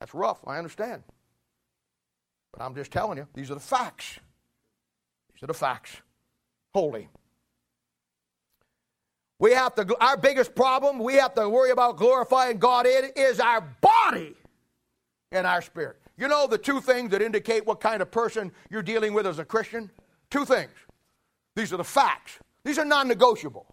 That's 0.00 0.14
rough, 0.14 0.38
I 0.46 0.58
understand. 0.58 1.02
But 2.52 2.62
I'm 2.62 2.74
just 2.74 2.90
telling 2.90 3.18
you, 3.18 3.26
these 3.34 3.50
are 3.50 3.54
the 3.54 3.60
facts. 3.60 4.18
These 5.34 5.42
are 5.42 5.48
the 5.48 5.54
facts. 5.54 5.96
Holy. 6.74 7.08
We 9.38 9.52
have 9.52 9.74
to, 9.76 9.96
our 10.00 10.16
biggest 10.16 10.54
problem 10.54 10.98
we 10.98 11.14
have 11.14 11.34
to 11.34 11.48
worry 11.48 11.70
about 11.70 11.96
glorifying 11.96 12.58
God 12.58 12.86
in 12.86 13.10
is 13.16 13.38
our 13.38 13.60
body 13.80 14.34
and 15.30 15.46
our 15.46 15.62
spirit. 15.62 15.96
You 16.16 16.26
know 16.26 16.48
the 16.48 16.58
two 16.58 16.80
things 16.80 17.12
that 17.12 17.22
indicate 17.22 17.64
what 17.64 17.80
kind 17.80 18.02
of 18.02 18.10
person 18.10 18.50
you're 18.70 18.82
dealing 18.82 19.14
with 19.14 19.26
as 19.26 19.38
a 19.38 19.44
Christian? 19.44 19.90
Two 20.30 20.44
things. 20.44 20.72
These 21.54 21.72
are 21.72 21.76
the 21.76 21.84
facts. 21.84 22.38
These 22.64 22.78
are 22.78 22.84
non 22.84 23.06
negotiable. 23.06 23.66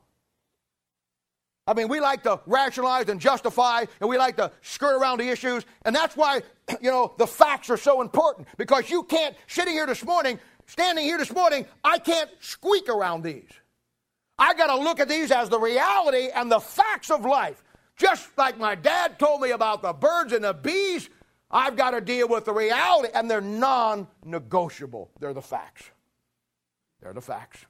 I 1.67 1.73
mean, 1.73 1.87
we 1.87 1.99
like 1.99 2.21
to 2.23 2.39
rationalize 2.45 3.09
and 3.09 3.19
justify, 3.19 3.85
and 3.99 4.09
we 4.09 4.17
like 4.17 4.37
to 4.37 4.51
skirt 4.61 4.99
around 4.99 5.19
the 5.19 5.29
issues, 5.29 5.65
and 5.83 5.95
that's 5.95 6.15
why, 6.15 6.41
you 6.81 6.91
know, 6.91 7.13
the 7.17 7.25
facts 7.25 7.69
are 7.69 7.77
so 7.77 8.01
important 8.01 8.47
because 8.57 8.89
you 8.89 9.03
can't, 9.03 9.35
sitting 9.47 9.73
here 9.73 9.87
this 9.87 10.05
morning, 10.05 10.39
standing 10.67 11.05
here 11.05 11.17
this 11.17 11.33
morning, 11.33 11.65
I 11.83 11.97
can't 11.97 12.29
squeak 12.39 12.87
around 12.87 13.23
these. 13.23 13.49
I 14.37 14.53
got 14.53 14.67
to 14.67 14.75
look 14.75 14.99
at 14.99 15.07
these 15.07 15.31
as 15.31 15.49
the 15.49 15.59
reality 15.59 16.29
and 16.33 16.51
the 16.51 16.59
facts 16.59 17.09
of 17.09 17.25
life. 17.25 17.63
Just 17.97 18.37
like 18.37 18.59
my 18.59 18.75
dad 18.75 19.17
told 19.17 19.41
me 19.41 19.51
about 19.51 19.81
the 19.81 19.93
birds 19.93 20.33
and 20.33 20.43
the 20.43 20.53
bees, 20.53 21.09
I've 21.49 21.77
got 21.77 21.91
to 21.91 22.01
deal 22.01 22.27
with 22.27 22.45
the 22.45 22.53
reality, 22.53 23.09
and 23.13 23.31
they're 23.31 23.39
non 23.39 24.07
negotiable. 24.25 25.09
They're 25.19 25.33
the 25.33 25.41
facts. 25.41 25.83
They're 27.01 27.13
the 27.13 27.21
facts. 27.21 27.65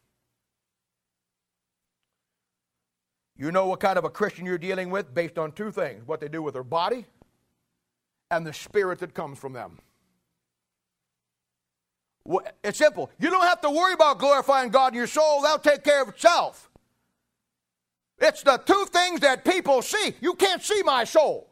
You 3.37 3.51
know 3.51 3.67
what 3.67 3.79
kind 3.79 3.97
of 3.97 4.05
a 4.05 4.09
Christian 4.09 4.45
you're 4.45 4.57
dealing 4.57 4.89
with 4.89 5.13
based 5.13 5.37
on 5.37 5.51
two 5.51 5.71
things 5.71 6.07
what 6.07 6.21
they 6.21 6.27
do 6.27 6.41
with 6.41 6.53
their 6.53 6.63
body 6.63 7.05
and 8.31 8.45
the 8.45 8.53
spirit 8.53 8.99
that 8.99 9.13
comes 9.13 9.37
from 9.37 9.53
them. 9.53 9.79
It's 12.63 12.79
simple. 12.79 13.11
You 13.19 13.29
don't 13.29 13.43
have 13.43 13.61
to 13.61 13.69
worry 13.69 13.93
about 13.93 14.17
glorifying 14.17 14.69
God 14.69 14.93
in 14.93 14.97
your 14.97 15.07
soul, 15.07 15.41
that'll 15.41 15.59
take 15.59 15.83
care 15.83 16.01
of 16.01 16.09
itself. 16.09 16.69
It's 18.17 18.41
the 18.43 18.57
two 18.57 18.85
things 18.91 19.19
that 19.19 19.43
people 19.43 19.81
see. 19.81 20.13
You 20.21 20.33
can't 20.35 20.63
see 20.63 20.81
my 20.83 21.03
soul. 21.03 21.49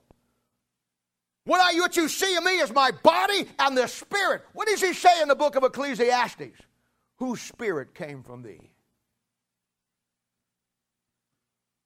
What, 1.46 1.60
I, 1.60 1.78
what 1.80 1.98
you 1.98 2.08
see 2.08 2.36
in 2.36 2.44
me 2.44 2.60
is 2.60 2.74
my 2.74 2.92
body 2.92 3.46
and 3.60 3.78
the 3.78 3.88
spirit. 3.88 4.44
What 4.54 4.68
does 4.68 4.82
he 4.82 4.94
say 4.94 5.22
in 5.22 5.28
the 5.28 5.36
book 5.36 5.56
of 5.56 5.64
Ecclesiastes? 5.64 6.58
Whose 7.18 7.42
spirit 7.42 7.94
came 7.94 8.24
from 8.24 8.42
thee? 8.42 8.73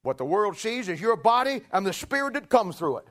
What 0.08 0.16
the 0.16 0.24
world 0.24 0.56
sees 0.56 0.88
is 0.88 1.02
your 1.02 1.16
body 1.16 1.60
and 1.70 1.84
the 1.84 1.92
spirit 1.92 2.32
that 2.32 2.48
comes 2.48 2.76
through 2.76 2.96
it. 2.96 3.08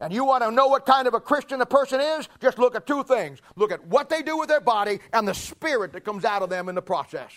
And 0.00 0.14
you 0.14 0.24
want 0.24 0.42
to 0.42 0.50
know 0.50 0.66
what 0.66 0.86
kind 0.86 1.06
of 1.06 1.12
a 1.12 1.20
Christian 1.20 1.60
a 1.60 1.66
person 1.66 2.00
is? 2.00 2.26
Just 2.40 2.58
look 2.58 2.74
at 2.74 2.86
two 2.86 3.04
things 3.04 3.40
look 3.54 3.70
at 3.70 3.86
what 3.86 4.08
they 4.08 4.22
do 4.22 4.38
with 4.38 4.48
their 4.48 4.62
body 4.62 4.98
and 5.12 5.28
the 5.28 5.34
spirit 5.34 5.92
that 5.92 6.06
comes 6.06 6.24
out 6.24 6.40
of 6.40 6.48
them 6.48 6.70
in 6.70 6.74
the 6.74 6.80
process. 6.80 7.30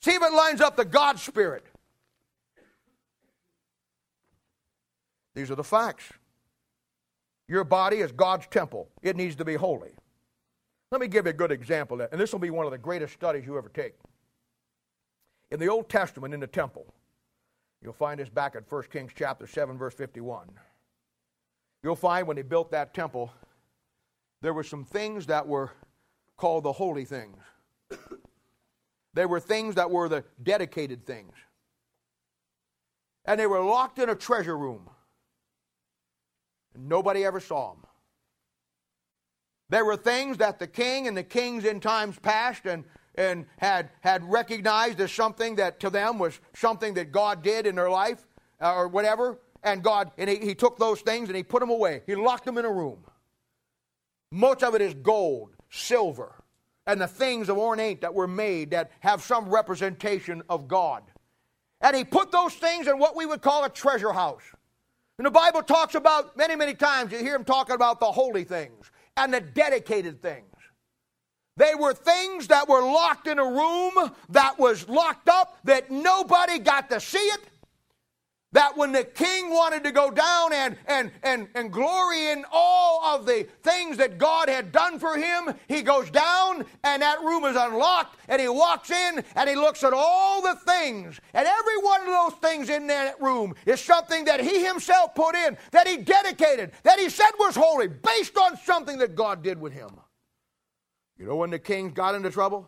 See 0.00 0.10
if 0.10 0.20
it 0.20 0.32
lines 0.32 0.60
up 0.60 0.76
to 0.76 0.84
God's 0.84 1.22
spirit. 1.22 1.64
These 5.36 5.52
are 5.52 5.54
the 5.54 5.62
facts. 5.62 6.12
Your 7.46 7.62
body 7.62 7.98
is 7.98 8.10
God's 8.10 8.48
temple, 8.48 8.88
it 9.02 9.14
needs 9.14 9.36
to 9.36 9.44
be 9.44 9.54
holy. 9.54 9.92
Let 10.90 11.00
me 11.00 11.06
give 11.06 11.26
you 11.26 11.30
a 11.30 11.34
good 11.34 11.52
example, 11.52 11.94
of 11.94 11.98
that. 12.00 12.08
and 12.10 12.20
this 12.20 12.32
will 12.32 12.40
be 12.40 12.50
one 12.50 12.66
of 12.66 12.72
the 12.72 12.78
greatest 12.78 13.14
studies 13.14 13.46
you 13.46 13.56
ever 13.56 13.68
take. 13.68 13.94
In 15.52 15.60
the 15.60 15.68
Old 15.68 15.88
Testament, 15.88 16.34
in 16.34 16.40
the 16.40 16.48
temple, 16.48 16.92
You'll 17.82 17.92
find 17.92 18.20
this 18.20 18.28
back 18.28 18.56
at 18.56 18.70
1 18.70 18.82
Kings 18.92 19.12
chapter 19.14 19.46
7, 19.46 19.78
verse 19.78 19.94
51. 19.94 20.48
You'll 21.82 21.96
find 21.96 22.26
when 22.26 22.36
he 22.36 22.42
built 22.42 22.70
that 22.72 22.92
temple, 22.92 23.32
there 24.42 24.52
were 24.52 24.64
some 24.64 24.84
things 24.84 25.26
that 25.26 25.46
were 25.46 25.72
called 26.36 26.64
the 26.64 26.72
holy 26.72 27.04
things. 27.04 27.36
They 29.12 29.26
were 29.26 29.40
things 29.40 29.74
that 29.74 29.90
were 29.90 30.08
the 30.08 30.22
dedicated 30.40 31.04
things. 31.04 31.34
And 33.24 33.40
they 33.40 33.46
were 33.46 33.60
locked 33.60 33.98
in 33.98 34.08
a 34.08 34.14
treasure 34.14 34.56
room. 34.56 34.88
Nobody 36.76 37.24
ever 37.24 37.40
saw 37.40 37.72
them. 37.72 37.84
There 39.68 39.84
were 39.84 39.96
things 39.96 40.38
that 40.38 40.58
the 40.58 40.66
king 40.66 41.08
and 41.08 41.16
the 41.16 41.24
kings 41.24 41.64
in 41.64 41.80
times 41.80 42.18
past 42.18 42.66
and, 42.66 42.84
and 43.14 43.46
had, 43.58 43.90
had 44.00 44.24
recognized 44.24 45.00
as 45.00 45.12
something 45.12 45.56
that 45.56 45.80
to 45.80 45.90
them 45.90 46.18
was 46.18 46.40
something 46.54 46.94
that 46.94 47.12
God 47.12 47.42
did 47.42 47.66
in 47.66 47.74
their 47.74 47.90
life 47.90 48.26
uh, 48.60 48.74
or 48.74 48.88
whatever. 48.88 49.38
And 49.62 49.82
God, 49.82 50.10
and 50.16 50.30
he, 50.30 50.36
he 50.36 50.54
took 50.54 50.78
those 50.78 51.00
things 51.00 51.28
and 51.28 51.36
he 51.36 51.42
put 51.42 51.60
them 51.60 51.70
away. 51.70 52.02
He 52.06 52.14
locked 52.14 52.44
them 52.44 52.56
in 52.56 52.64
a 52.64 52.72
room. 52.72 53.04
Much 54.32 54.62
of 54.62 54.74
it 54.74 54.80
is 54.80 54.94
gold, 54.94 55.50
silver, 55.70 56.34
and 56.86 57.00
the 57.00 57.08
things 57.08 57.48
of 57.48 57.58
ornate 57.58 58.00
that 58.00 58.14
were 58.14 58.28
made 58.28 58.70
that 58.70 58.90
have 59.00 59.22
some 59.22 59.48
representation 59.48 60.42
of 60.48 60.68
God. 60.68 61.02
And 61.80 61.96
he 61.96 62.04
put 62.04 62.30
those 62.30 62.54
things 62.54 62.86
in 62.86 62.98
what 62.98 63.16
we 63.16 63.26
would 63.26 63.42
call 63.42 63.64
a 63.64 63.70
treasure 63.70 64.12
house. 64.12 64.42
And 65.18 65.26
the 65.26 65.30
Bible 65.30 65.62
talks 65.62 65.94
about 65.94 66.36
many, 66.36 66.56
many 66.56 66.74
times, 66.74 67.12
you 67.12 67.18
hear 67.18 67.34
him 67.34 67.44
talking 67.44 67.74
about 67.74 68.00
the 68.00 68.10
holy 68.10 68.44
things 68.44 68.90
and 69.16 69.34
the 69.34 69.40
dedicated 69.40 70.22
things. 70.22 70.49
They 71.60 71.74
were 71.74 71.92
things 71.92 72.46
that 72.46 72.70
were 72.70 72.80
locked 72.80 73.26
in 73.26 73.38
a 73.38 73.44
room 73.44 73.92
that 74.30 74.58
was 74.58 74.88
locked 74.88 75.28
up, 75.28 75.58
that 75.64 75.90
nobody 75.90 76.58
got 76.58 76.88
to 76.88 76.98
see 77.00 77.18
it, 77.18 77.40
that 78.52 78.78
when 78.78 78.92
the 78.92 79.04
king 79.04 79.50
wanted 79.50 79.84
to 79.84 79.92
go 79.92 80.10
down 80.10 80.54
and, 80.54 80.78
and, 80.86 81.10
and, 81.22 81.48
and 81.54 81.70
glory 81.70 82.28
in 82.28 82.46
all 82.50 83.04
of 83.04 83.26
the 83.26 83.46
things 83.62 83.98
that 83.98 84.16
God 84.16 84.48
had 84.48 84.72
done 84.72 84.98
for 84.98 85.18
him, 85.18 85.52
he 85.68 85.82
goes 85.82 86.10
down 86.10 86.64
and 86.82 87.02
that 87.02 87.20
room 87.20 87.44
is 87.44 87.56
unlocked 87.56 88.16
and 88.30 88.40
he 88.40 88.48
walks 88.48 88.90
in 88.90 89.22
and 89.36 89.46
he 89.46 89.54
looks 89.54 89.84
at 89.84 89.92
all 89.92 90.40
the 90.40 90.54
things. 90.66 91.20
And 91.34 91.46
every 91.46 91.76
one 91.82 92.00
of 92.00 92.06
those 92.06 92.32
things 92.40 92.70
in 92.70 92.86
that 92.86 93.20
room 93.20 93.54
is 93.66 93.82
something 93.82 94.24
that 94.24 94.40
he 94.40 94.64
himself 94.64 95.14
put 95.14 95.34
in, 95.34 95.58
that 95.72 95.86
he 95.86 95.98
dedicated, 95.98 96.72
that 96.84 96.98
he 96.98 97.10
said 97.10 97.32
was 97.38 97.54
holy, 97.54 97.88
based 97.88 98.38
on 98.38 98.56
something 98.56 98.96
that 98.96 99.14
God 99.14 99.42
did 99.42 99.60
with 99.60 99.74
him. 99.74 99.90
You 101.20 101.26
know 101.26 101.36
when 101.36 101.50
the 101.50 101.58
kings 101.58 101.92
got 101.92 102.14
into 102.14 102.30
trouble? 102.30 102.66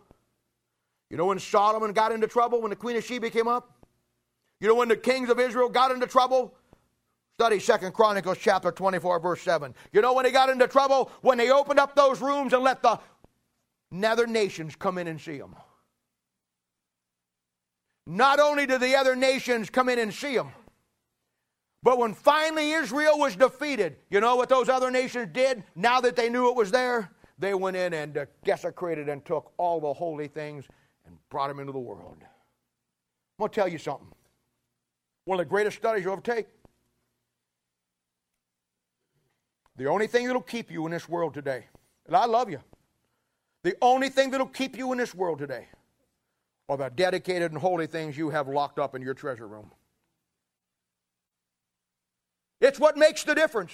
You 1.08 1.16
know 1.16 1.24
when 1.24 1.38
Solomon 1.38 1.94
got 1.94 2.12
into 2.12 2.26
trouble 2.26 2.60
when 2.60 2.68
the 2.68 2.76
Queen 2.76 2.96
of 2.96 3.04
Sheba 3.04 3.30
came 3.30 3.48
up? 3.48 3.86
You 4.60 4.68
know 4.68 4.74
when 4.74 4.88
the 4.88 4.96
kings 4.96 5.30
of 5.30 5.40
Israel 5.40 5.70
got 5.70 5.90
into 5.90 6.06
trouble? 6.06 6.54
Study 7.38 7.58
Second 7.58 7.94
Chronicles 7.94 8.36
chapter 8.38 8.70
24, 8.70 9.20
verse 9.20 9.40
7. 9.40 9.74
You 9.90 10.02
know 10.02 10.12
when 10.12 10.24
they 10.24 10.30
got 10.30 10.50
into 10.50 10.68
trouble? 10.68 11.10
When 11.22 11.38
they 11.38 11.50
opened 11.50 11.80
up 11.80 11.96
those 11.96 12.20
rooms 12.20 12.52
and 12.52 12.62
let 12.62 12.82
the 12.82 13.00
nether 13.90 14.26
nations 14.26 14.76
come 14.76 14.98
in 14.98 15.08
and 15.08 15.18
see 15.18 15.38
them. 15.38 15.56
Not 18.06 18.38
only 18.38 18.66
did 18.66 18.82
the 18.82 18.96
other 18.96 19.16
nations 19.16 19.70
come 19.70 19.88
in 19.88 19.98
and 19.98 20.12
see 20.12 20.36
them, 20.36 20.50
but 21.82 21.96
when 21.96 22.12
finally 22.12 22.72
Israel 22.72 23.18
was 23.18 23.34
defeated, 23.34 23.96
you 24.10 24.20
know 24.20 24.36
what 24.36 24.50
those 24.50 24.68
other 24.68 24.90
nations 24.90 25.28
did 25.32 25.64
now 25.74 26.02
that 26.02 26.16
they 26.16 26.28
knew 26.28 26.50
it 26.50 26.56
was 26.56 26.70
there? 26.70 27.11
They 27.38 27.54
went 27.54 27.76
in 27.76 27.94
and 27.94 28.18
uh, 28.18 28.26
desecrated 28.44 29.08
and 29.08 29.24
took 29.24 29.52
all 29.56 29.80
the 29.80 29.92
holy 29.92 30.28
things 30.28 30.64
and 31.06 31.16
brought 31.30 31.48
them 31.48 31.58
into 31.58 31.72
the 31.72 31.78
world. 31.78 32.16
I'm 32.20 32.26
going 33.38 33.50
to 33.50 33.54
tell 33.54 33.68
you 33.68 33.78
something. 33.78 34.08
One 35.24 35.38
of 35.38 35.46
the 35.46 35.50
greatest 35.50 35.76
studies 35.76 36.04
you'll 36.04 36.12
ever 36.12 36.22
take. 36.22 36.46
The 39.76 39.86
only 39.86 40.06
thing 40.06 40.26
that'll 40.26 40.42
keep 40.42 40.70
you 40.70 40.84
in 40.86 40.92
this 40.92 41.08
world 41.08 41.34
today, 41.34 41.66
and 42.06 42.14
I 42.14 42.26
love 42.26 42.50
you, 42.50 42.60
the 43.62 43.74
only 43.80 44.10
thing 44.10 44.30
that'll 44.30 44.46
keep 44.46 44.76
you 44.76 44.92
in 44.92 44.98
this 44.98 45.14
world 45.14 45.38
today 45.38 45.68
are 46.68 46.76
the 46.76 46.90
dedicated 46.90 47.52
and 47.52 47.60
holy 47.60 47.86
things 47.86 48.16
you 48.16 48.30
have 48.30 48.48
locked 48.48 48.78
up 48.78 48.94
in 48.94 49.02
your 49.02 49.14
treasure 49.14 49.46
room. 49.46 49.70
It's 52.60 52.78
what 52.78 52.96
makes 52.96 53.24
the 53.24 53.34
difference. 53.34 53.72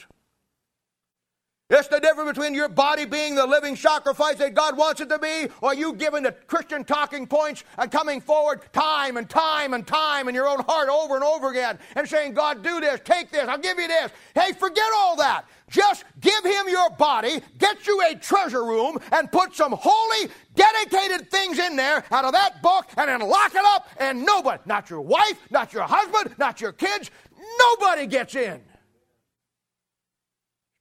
It's 1.70 1.86
the 1.88 2.00
difference 2.00 2.30
between 2.30 2.54
your 2.54 2.70
body 2.70 3.04
being 3.04 3.34
the 3.34 3.46
living 3.46 3.76
sacrifice 3.76 4.36
that 4.36 4.54
God 4.54 4.74
wants 4.74 5.02
it 5.02 5.10
to 5.10 5.18
be, 5.18 5.48
or 5.60 5.74
you 5.74 5.92
giving 5.92 6.22
the 6.22 6.32
Christian 6.32 6.82
talking 6.82 7.26
points 7.26 7.62
and 7.76 7.90
coming 7.90 8.22
forward 8.22 8.62
time 8.72 9.18
and 9.18 9.28
time 9.28 9.74
and 9.74 9.86
time 9.86 10.30
in 10.30 10.34
your 10.34 10.48
own 10.48 10.60
heart 10.60 10.88
over 10.88 11.14
and 11.14 11.22
over 11.22 11.50
again 11.50 11.78
and 11.94 12.08
saying, 12.08 12.32
God, 12.32 12.62
do 12.62 12.80
this, 12.80 13.00
take 13.04 13.30
this, 13.30 13.46
I'll 13.46 13.58
give 13.58 13.78
you 13.78 13.86
this. 13.86 14.10
Hey, 14.34 14.52
forget 14.54 14.88
all 14.96 15.16
that. 15.16 15.44
Just 15.68 16.04
give 16.20 16.42
him 16.42 16.70
your 16.70 16.88
body, 16.88 17.42
get 17.58 17.86
you 17.86 18.00
a 18.10 18.14
treasure 18.14 18.64
room, 18.64 18.98
and 19.12 19.30
put 19.30 19.54
some 19.54 19.72
holy, 19.78 20.30
dedicated 20.54 21.30
things 21.30 21.58
in 21.58 21.76
there 21.76 22.02
out 22.10 22.24
of 22.24 22.32
that 22.32 22.62
book, 22.62 22.86
and 22.96 23.10
then 23.10 23.20
lock 23.20 23.54
it 23.54 23.64
up, 23.66 23.90
and 23.98 24.24
nobody, 24.24 24.62
not 24.64 24.88
your 24.88 25.02
wife, 25.02 25.38
not 25.50 25.74
your 25.74 25.82
husband, 25.82 26.34
not 26.38 26.62
your 26.62 26.72
kids, 26.72 27.10
nobody 27.58 28.06
gets 28.06 28.34
in 28.36 28.62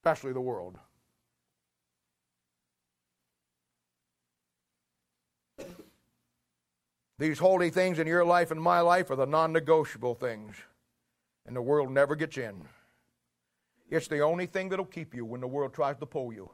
especially 0.07 0.31
the 0.31 0.39
world. 0.39 0.77
These 7.19 7.39
holy 7.39 7.71
things 7.71 7.99
in 7.99 8.07
your 8.07 8.23
life 8.23 8.51
and 8.51 8.61
my 8.61 8.79
life 8.79 9.11
are 9.11 9.17
the 9.17 9.25
non 9.25 9.51
negotiable 9.51 10.15
things, 10.15 10.55
and 11.45 11.53
the 11.53 11.61
world 11.61 11.91
never 11.91 12.15
gets 12.15 12.37
in. 12.37 12.63
It's 13.89 14.07
the 14.07 14.21
only 14.21 14.45
thing 14.45 14.69
that'll 14.69 14.85
keep 14.85 15.13
you 15.13 15.25
when 15.25 15.41
the 15.41 15.47
world 15.47 15.73
tries 15.73 15.97
to 15.97 16.05
pull 16.05 16.31
you. 16.31 16.51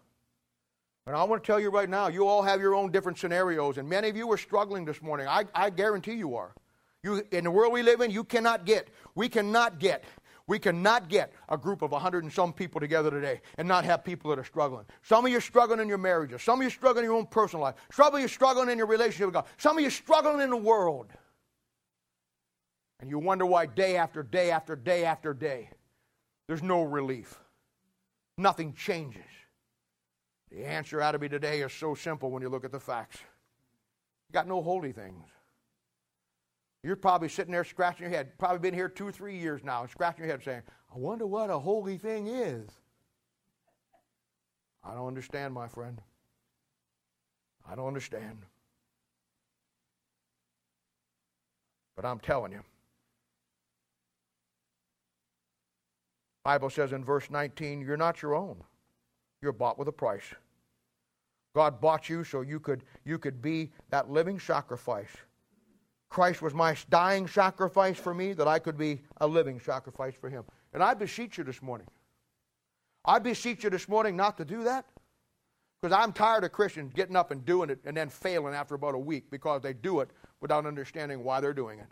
And 1.05 1.15
I 1.15 1.23
want 1.23 1.43
to 1.43 1.45
tell 1.45 1.59
you 1.59 1.69
right 1.69 1.89
now, 1.89 2.07
you 2.07 2.25
all 2.25 2.41
have 2.41 2.59
your 2.59 2.73
own 2.73 2.91
different 2.91 3.19
scenarios, 3.19 3.77
and 3.77 3.87
many 3.87 4.09
of 4.09 4.17
you 4.17 4.31
are 4.31 4.37
struggling 4.37 4.83
this 4.83 5.01
morning. 5.03 5.27
I, 5.27 5.45
I 5.53 5.69
guarantee 5.69 6.13
you 6.13 6.35
are. 6.35 6.55
You, 7.03 7.21
in 7.31 7.43
the 7.43 7.51
world 7.51 7.71
we 7.71 7.83
live 7.83 8.01
in, 8.01 8.09
you 8.09 8.23
cannot 8.23 8.65
get, 8.65 8.87
we 9.13 9.29
cannot 9.29 9.77
get 9.77 10.05
we 10.47 10.59
cannot 10.59 11.07
get 11.07 11.31
a 11.47 11.57
group 11.57 11.81
of 11.81 11.91
100 11.91 12.23
and 12.23 12.33
some 12.33 12.51
people 12.51 12.81
together 12.81 13.09
today 13.09 13.41
and 13.57 13.67
not 13.67 13.85
have 13.85 14.03
people 14.03 14.29
that 14.29 14.39
are 14.39 14.43
struggling. 14.43 14.85
Some 15.01 15.25
of 15.25 15.31
you 15.31 15.37
are 15.37 15.41
struggling 15.41 15.79
in 15.79 15.87
your 15.87 15.97
marriages. 15.97 16.41
Some 16.43 16.59
of 16.59 16.63
you 16.63 16.67
are 16.67 16.71
struggling 16.71 17.05
in 17.05 17.11
your 17.11 17.17
own 17.17 17.27
personal 17.27 17.63
life. 17.63 17.75
Some 17.91 18.13
of 18.13 18.19
you 18.19 18.25
are 18.25 18.29
struggling 18.29 18.69
in 18.69 18.77
your 18.77 18.87
relationship 18.87 19.27
with 19.27 19.33
God. 19.35 19.45
Some 19.57 19.77
of 19.77 19.81
you 19.81 19.87
are 19.87 19.91
struggling 19.91 20.41
in 20.41 20.49
the 20.49 20.57
world. 20.57 21.07
And 22.99 23.09
you 23.09 23.19
wonder 23.19 23.45
why 23.45 23.67
day 23.67 23.95
after 23.95 24.21
day 24.23 24.51
after 24.51 24.75
day 24.75 25.05
after 25.05 25.33
day 25.33 25.69
there's 26.47 26.63
no 26.63 26.83
relief. 26.83 27.39
Nothing 28.37 28.73
changes. 28.73 29.21
The 30.51 30.65
answer 30.65 31.01
out 31.01 31.15
of 31.15 31.21
me 31.21 31.29
today 31.29 31.61
is 31.61 31.73
so 31.73 31.95
simple 31.95 32.31
when 32.31 32.41
you 32.41 32.49
look 32.49 32.65
at 32.65 32.71
the 32.71 32.79
facts. 32.79 33.17
You 34.29 34.33
got 34.33 34.47
no 34.47 34.61
holy 34.61 34.91
things. 34.91 35.25
You're 36.83 36.97
probably 36.97 37.29
sitting 37.29 37.53
there 37.53 37.63
scratching 37.63 38.03
your 38.03 38.11
head, 38.11 38.37
probably 38.37 38.59
been 38.59 38.73
here 38.73 38.89
two 38.89 39.07
or 39.07 39.11
three 39.11 39.37
years 39.37 39.63
now, 39.63 39.81
and 39.81 39.89
scratching 39.89 40.25
your 40.25 40.31
head 40.31 40.43
saying, 40.43 40.63
I 40.93 40.97
wonder 40.97 41.25
what 41.25 41.49
a 41.49 41.57
holy 41.57 41.97
thing 41.97 42.27
is. 42.27 42.69
I 44.83 44.93
don't 44.93 45.07
understand, 45.07 45.53
my 45.53 45.69
friend. 45.69 46.01
I 47.69 47.75
don't 47.75 47.87
understand. 47.87 48.39
But 51.95 52.03
I'm 52.03 52.19
telling 52.19 52.51
you. 52.51 52.61
Bible 56.43 56.69
says 56.69 56.91
in 56.91 57.05
verse 57.05 57.29
19, 57.29 57.79
you're 57.79 57.95
not 57.95 58.21
your 58.21 58.35
own. 58.35 58.57
You're 59.41 59.53
bought 59.53 59.79
with 59.79 59.87
a 59.87 59.93
price. 59.93 60.25
God 61.55 61.79
bought 61.79 62.09
you 62.09 62.25
so 62.25 62.41
you 62.41 62.59
could, 62.59 62.83
you 63.05 63.17
could 63.17 63.41
be 63.41 63.71
that 63.89 64.09
living 64.09 64.37
sacrifice 64.37 65.15
Christ 66.13 66.43
was 66.43 66.53
my 66.53 66.75
dying 66.91 67.27
sacrifice 67.27 67.97
for 67.97 68.13
me, 68.13 68.33
that 68.33 68.47
I 68.47 68.59
could 68.59 68.77
be 68.77 69.01
a 69.17 69.25
living 69.25 69.59
sacrifice 69.59 70.13
for 70.13 70.29
him. 70.29 70.43
And 70.71 70.83
I 70.83 70.93
beseech 70.93 71.39
you 71.39 71.43
this 71.43 71.59
morning. 71.59 71.87
I 73.03 73.17
beseech 73.17 73.63
you 73.63 73.71
this 73.71 73.89
morning 73.89 74.15
not 74.15 74.37
to 74.37 74.45
do 74.45 74.63
that. 74.63 74.85
Because 75.81 75.97
I'm 75.97 76.13
tired 76.13 76.43
of 76.43 76.51
Christians 76.51 76.93
getting 76.93 77.15
up 77.15 77.31
and 77.31 77.43
doing 77.43 77.71
it 77.71 77.79
and 77.83 77.97
then 77.97 78.09
failing 78.09 78.53
after 78.53 78.75
about 78.75 78.93
a 78.93 78.99
week 78.99 79.31
because 79.31 79.63
they 79.63 79.73
do 79.73 80.01
it 80.01 80.11
without 80.39 80.67
understanding 80.67 81.23
why 81.23 81.41
they're 81.41 81.51
doing 81.51 81.79
it. 81.79 81.89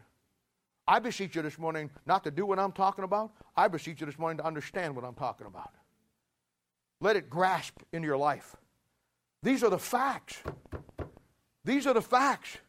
I 0.88 1.00
beseech 1.00 1.36
you 1.36 1.42
this 1.42 1.58
morning 1.58 1.90
not 2.06 2.24
to 2.26 2.30
do 2.30 2.46
what 2.46 2.60
I'm 2.60 2.74
talking 2.74 3.04
about. 3.04 3.32
I 3.58 3.68
beseech 3.70 4.02
you 4.02 4.06
this 4.06 4.20
morning 4.20 4.38
to 4.38 4.46
understand 4.46 4.96
what 4.96 5.04
I'm 5.04 5.16
talking 5.16 5.48
about. 5.48 5.72
Let 7.00 7.16
it 7.16 7.28
grasp 7.28 7.80
in 7.92 8.04
your 8.04 8.18
life. 8.18 8.56
These 9.42 9.64
are 9.64 9.72
the 9.72 9.80
facts. 9.80 10.38
These 11.66 11.88
are 11.88 11.96
the 11.96 12.04
facts. 12.04 12.60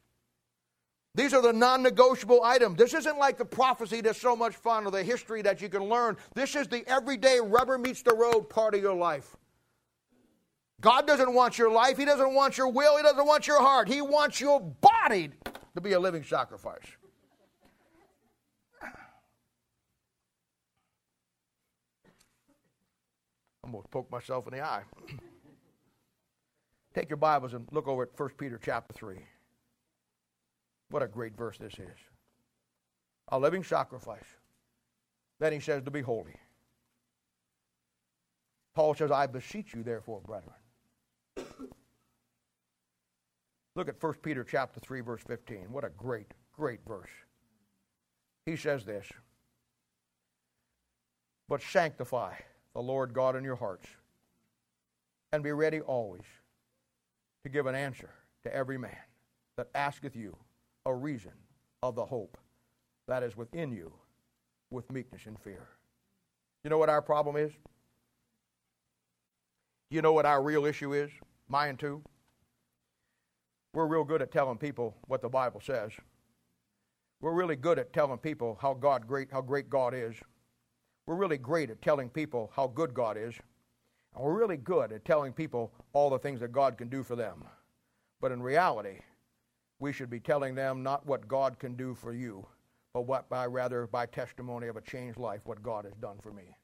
These 1.14 1.34
are 1.34 1.42
the 1.42 1.52
non 1.52 1.82
negotiable 1.82 2.42
items. 2.42 2.78
This 2.78 2.94
isn't 2.94 3.18
like 3.18 3.36
the 3.36 3.44
prophecy 3.44 4.00
that's 4.00 4.20
so 4.20 4.34
much 4.34 4.54
fun 4.54 4.86
or 4.86 4.90
the 4.90 5.02
history 5.02 5.42
that 5.42 5.60
you 5.60 5.68
can 5.68 5.84
learn. 5.84 6.16
This 6.34 6.56
is 6.56 6.68
the 6.68 6.88
everyday 6.88 7.38
rubber 7.38 7.76
meets 7.76 8.02
the 8.02 8.14
road 8.14 8.48
part 8.48 8.74
of 8.74 8.80
your 8.80 8.94
life. 8.94 9.36
God 10.80 11.06
doesn't 11.06 11.32
want 11.32 11.58
your 11.58 11.70
life. 11.70 11.98
He 11.98 12.04
doesn't 12.04 12.34
want 12.34 12.56
your 12.56 12.68
will. 12.68 12.96
He 12.96 13.02
doesn't 13.02 13.26
want 13.26 13.46
your 13.46 13.60
heart. 13.60 13.88
He 13.88 14.00
wants 14.00 14.40
your 14.40 14.60
body 14.60 15.30
to 15.74 15.80
be 15.80 15.92
a 15.92 16.00
living 16.00 16.24
sacrifice. 16.24 16.96
I'm 23.64 23.70
going 23.70 23.82
to 23.82 23.88
poke 23.88 24.10
myself 24.10 24.46
in 24.48 24.54
the 24.54 24.64
eye. 24.64 24.82
Take 26.94 27.08
your 27.08 27.16
Bibles 27.16 27.54
and 27.54 27.68
look 27.70 27.86
over 27.86 28.02
at 28.02 28.18
1 28.18 28.30
Peter 28.36 28.58
chapter 28.62 28.92
3. 28.92 29.18
What 30.93 31.03
a 31.03 31.09
great 31.09 31.34
verse 31.34 31.57
this 31.57 31.72
is. 31.72 31.99
A 33.28 33.38
living 33.38 33.64
sacrifice. 33.64 34.26
Then 35.40 35.55
he 35.55 35.59
says 35.59 35.82
to 35.84 35.90
be 35.90 36.03
holy. 36.03 36.34
Paul 38.74 38.95
says, 38.95 39.11
I 39.11 39.26
beseech 39.26 39.72
you, 39.72 39.82
therefore, 39.82 40.20
brethren. 40.20 40.53
Look 43.74 43.88
at 43.88 44.03
1 44.03 44.14
Peter 44.22 44.45
chapter 44.45 44.80
3, 44.80 45.01
verse 45.01 45.22
15. 45.26 45.72
What 45.72 45.84
a 45.84 45.88
great, 45.88 46.34
great 46.55 46.80
verse. 46.86 47.09
He 48.45 48.57
says 48.57 48.84
this 48.84 49.07
But 51.49 51.62
sanctify 51.62 52.34
the 52.74 52.82
Lord 52.82 53.14
God 53.14 53.34
in 53.34 53.45
your 53.45 53.57
hearts, 53.57 53.88
and 55.32 55.43
be 55.43 55.53
ready 55.53 55.80
always 55.80 56.20
to 57.45 57.49
give 57.49 57.64
an 57.64 57.74
answer 57.74 58.11
to 58.43 58.55
every 58.55 58.76
man 58.76 58.99
that 59.57 59.70
asketh 59.74 60.14
you 60.14 60.36
a 60.86 60.94
reason 60.94 61.32
of 61.82 61.94
the 61.94 62.04
hope 62.04 62.36
that 63.08 63.22
is 63.22 63.36
within 63.36 63.72
you 63.72 63.92
with 64.70 64.90
meekness 64.90 65.22
and 65.26 65.38
fear. 65.38 65.68
You 66.64 66.70
know 66.70 66.78
what 66.78 66.88
our 66.88 67.02
problem 67.02 67.36
is? 67.36 67.52
You 69.90 70.00
know 70.00 70.12
what 70.12 70.26
our 70.26 70.42
real 70.42 70.64
issue 70.64 70.94
is? 70.94 71.10
Mine 71.48 71.76
too. 71.76 72.02
We're 73.74 73.86
real 73.86 74.04
good 74.04 74.22
at 74.22 74.32
telling 74.32 74.58
people 74.58 74.96
what 75.06 75.22
the 75.22 75.28
Bible 75.28 75.60
says. 75.60 75.92
We're 77.20 77.32
really 77.32 77.56
good 77.56 77.78
at 77.78 77.92
telling 77.92 78.18
people 78.18 78.58
how 78.60 78.74
God 78.74 79.06
great 79.06 79.30
how 79.30 79.40
great 79.40 79.70
God 79.70 79.94
is. 79.94 80.14
We're 81.06 81.16
really 81.16 81.38
great 81.38 81.70
at 81.70 81.82
telling 81.82 82.08
people 82.08 82.50
how 82.54 82.68
good 82.68 82.94
God 82.94 83.16
is. 83.16 83.34
And 84.14 84.24
we're 84.24 84.38
really 84.38 84.56
good 84.56 84.92
at 84.92 85.04
telling 85.04 85.32
people 85.32 85.72
all 85.92 86.10
the 86.10 86.18
things 86.18 86.40
that 86.40 86.52
God 86.52 86.76
can 86.76 86.88
do 86.88 87.02
for 87.02 87.16
them. 87.16 87.44
But 88.20 88.32
in 88.32 88.42
reality, 88.42 88.98
we 89.82 89.92
should 89.92 90.08
be 90.08 90.20
telling 90.20 90.54
them 90.54 90.84
not 90.84 91.04
what 91.06 91.26
God 91.26 91.58
can 91.58 91.74
do 91.74 91.92
for 91.92 92.12
you, 92.12 92.46
but 92.94 93.00
what 93.02 93.28
by 93.28 93.46
rather 93.46 93.88
by 93.88 94.06
testimony 94.06 94.68
of 94.68 94.76
a 94.76 94.80
changed 94.80 95.18
life 95.18 95.40
what 95.44 95.60
God 95.60 95.84
has 95.84 95.94
done 95.94 96.18
for 96.22 96.32
me. 96.32 96.56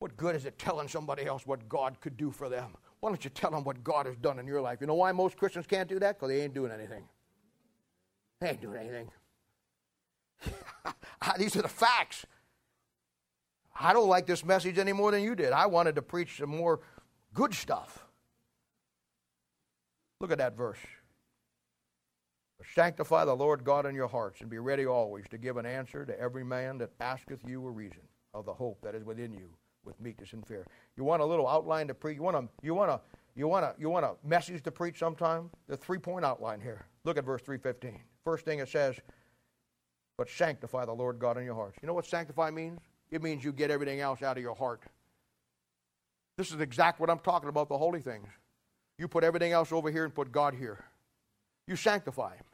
What 0.00 0.16
good 0.16 0.34
is 0.34 0.46
it 0.46 0.58
telling 0.58 0.88
somebody 0.88 1.24
else 1.24 1.46
what 1.46 1.68
God 1.68 2.00
could 2.00 2.16
do 2.16 2.32
for 2.32 2.48
them? 2.48 2.72
Why 2.98 3.08
don't 3.08 3.22
you 3.22 3.30
tell 3.30 3.52
them 3.52 3.62
what 3.62 3.84
God 3.84 4.06
has 4.06 4.16
done 4.16 4.40
in 4.40 4.48
your 4.48 4.60
life? 4.60 4.78
You 4.80 4.88
know 4.88 4.94
why 4.94 5.12
most 5.12 5.36
Christians 5.36 5.64
can't 5.64 5.88
do 5.88 6.00
that? 6.00 6.18
Because 6.18 6.28
they 6.28 6.40
ain't 6.40 6.54
doing 6.54 6.72
anything. 6.72 7.04
They 8.40 8.48
ain't 8.48 8.60
doing 8.60 8.80
anything. 8.80 9.08
These 11.38 11.54
are 11.54 11.62
the 11.62 11.68
facts. 11.68 12.26
I 13.78 13.92
don't 13.92 14.08
like 14.08 14.26
this 14.26 14.44
message 14.44 14.76
any 14.76 14.92
more 14.92 15.12
than 15.12 15.22
you 15.22 15.36
did. 15.36 15.52
I 15.52 15.66
wanted 15.66 15.94
to 15.94 16.02
preach 16.02 16.38
some 16.38 16.50
more 16.50 16.80
good 17.32 17.54
stuff. 17.54 18.06
Look 20.18 20.32
at 20.32 20.38
that 20.38 20.56
verse. 20.56 20.78
Sanctify 22.74 23.24
the 23.24 23.34
Lord 23.34 23.64
God 23.64 23.86
in 23.86 23.94
your 23.94 24.08
hearts, 24.08 24.40
and 24.40 24.50
be 24.50 24.58
ready 24.58 24.86
always 24.86 25.24
to 25.30 25.38
give 25.38 25.56
an 25.56 25.66
answer 25.66 26.04
to 26.04 26.18
every 26.18 26.44
man 26.44 26.78
that 26.78 26.90
asketh 27.00 27.40
you 27.46 27.66
a 27.66 27.70
reason 27.70 28.02
of 28.34 28.44
the 28.46 28.54
hope 28.54 28.80
that 28.82 28.94
is 28.94 29.04
within 29.04 29.32
you 29.32 29.48
with 29.84 30.00
meekness 30.00 30.32
and 30.32 30.46
fear. 30.46 30.66
You 30.96 31.04
want 31.04 31.22
a 31.22 31.24
little 31.24 31.48
outline 31.48 31.88
to 31.88 31.94
preach? 31.94 32.16
You 32.16 32.22
want 32.22 32.36
a 32.36 32.48
you 32.62 32.74
want 32.74 32.90
a 32.90 33.00
you 33.34 33.48
want 33.48 33.64
a 33.64 33.74
you 33.78 33.90
want 33.90 34.04
a 34.04 34.14
message 34.24 34.62
to 34.62 34.70
preach 34.70 34.98
sometime? 34.98 35.50
The 35.66 35.76
three 35.76 35.98
point 35.98 36.24
outline 36.24 36.60
here. 36.60 36.86
Look 37.04 37.18
at 37.18 37.24
verse 37.24 37.42
315. 37.42 38.00
First 38.24 38.44
thing 38.44 38.60
it 38.60 38.68
says, 38.68 38.96
but 40.16 40.28
sanctify 40.28 40.84
the 40.84 40.92
Lord 40.92 41.18
God 41.18 41.36
in 41.36 41.44
your 41.44 41.54
hearts. 41.54 41.76
You 41.82 41.88
know 41.88 41.94
what 41.94 42.06
sanctify 42.06 42.50
means? 42.50 42.80
It 43.10 43.22
means 43.22 43.44
you 43.44 43.52
get 43.52 43.70
everything 43.70 44.00
else 44.00 44.22
out 44.22 44.36
of 44.36 44.42
your 44.42 44.54
heart. 44.54 44.82
This 46.38 46.52
is 46.52 46.60
exactly 46.60 47.02
what 47.02 47.10
I'm 47.10 47.18
talking 47.18 47.48
about, 47.48 47.68
the 47.68 47.76
holy 47.76 48.00
things. 48.00 48.28
You 48.98 49.08
put 49.08 49.24
everything 49.24 49.52
else 49.52 49.72
over 49.72 49.90
here 49.90 50.04
and 50.04 50.14
put 50.14 50.30
God 50.32 50.54
here. 50.54 50.84
You 51.66 51.76
sanctify 51.76 52.36
him. 52.36 52.44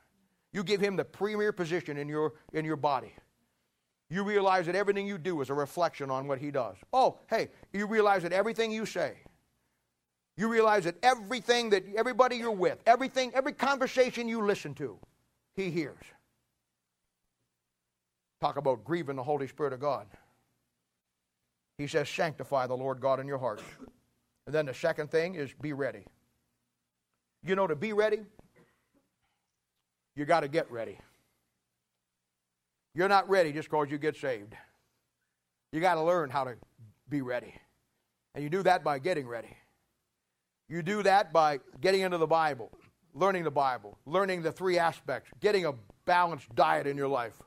You 0.52 0.64
give 0.64 0.80
him 0.80 0.96
the 0.96 1.04
premier 1.04 1.52
position 1.52 1.96
in 1.98 2.08
your 2.08 2.34
in 2.52 2.64
your 2.64 2.76
body. 2.76 3.12
You 4.10 4.24
realize 4.24 4.66
that 4.66 4.74
everything 4.74 5.06
you 5.06 5.18
do 5.18 5.40
is 5.42 5.50
a 5.50 5.54
reflection 5.54 6.10
on 6.10 6.26
what 6.26 6.38
He 6.38 6.50
does. 6.50 6.76
Oh, 6.92 7.18
hey, 7.28 7.48
you 7.72 7.86
realize 7.86 8.22
that 8.22 8.32
everything 8.32 8.72
you 8.72 8.86
say, 8.86 9.18
you 10.36 10.48
realize 10.48 10.84
that 10.84 10.96
everything 11.02 11.70
that 11.70 11.84
everybody 11.94 12.36
you're 12.36 12.50
with, 12.50 12.78
everything, 12.86 13.32
every 13.34 13.52
conversation 13.52 14.26
you 14.26 14.42
listen 14.42 14.72
to, 14.74 14.98
He 15.56 15.70
hears. 15.70 16.02
Talk 18.40 18.56
about 18.56 18.84
grieving 18.84 19.16
the 19.16 19.22
Holy 19.22 19.48
Spirit 19.48 19.72
of 19.72 19.80
God. 19.80 20.06
He 21.76 21.86
says, 21.86 22.08
sanctify 22.08 22.66
the 22.66 22.76
Lord 22.76 23.00
God 23.00 23.20
in 23.20 23.26
your 23.26 23.38
hearts. 23.38 23.62
And 24.46 24.54
then 24.54 24.66
the 24.66 24.74
second 24.74 25.10
thing 25.10 25.34
is 25.34 25.52
be 25.60 25.72
ready. 25.72 26.04
You 27.44 27.54
know, 27.54 27.66
to 27.66 27.76
be 27.76 27.92
ready, 27.92 28.20
you 30.18 30.24
got 30.24 30.40
to 30.40 30.48
get 30.48 30.68
ready. 30.68 30.98
You're 32.92 33.08
not 33.08 33.28
ready 33.28 33.52
just 33.52 33.70
because 33.70 33.88
you 33.88 33.98
get 33.98 34.16
saved. 34.16 34.52
You 35.70 35.80
got 35.80 35.94
to 35.94 36.02
learn 36.02 36.28
how 36.28 36.42
to 36.42 36.56
be 37.08 37.22
ready. 37.22 37.54
And 38.34 38.42
you 38.42 38.50
do 38.50 38.64
that 38.64 38.82
by 38.82 38.98
getting 38.98 39.28
ready. 39.28 39.56
You 40.68 40.82
do 40.82 41.04
that 41.04 41.32
by 41.32 41.60
getting 41.80 42.00
into 42.00 42.18
the 42.18 42.26
Bible, 42.26 42.72
learning 43.14 43.44
the 43.44 43.52
Bible, 43.52 43.96
learning 44.06 44.42
the 44.42 44.50
three 44.50 44.76
aspects, 44.76 45.30
getting 45.40 45.66
a 45.66 45.74
balanced 46.04 46.52
diet 46.56 46.88
in 46.88 46.96
your 46.96 47.08
life. 47.08 47.40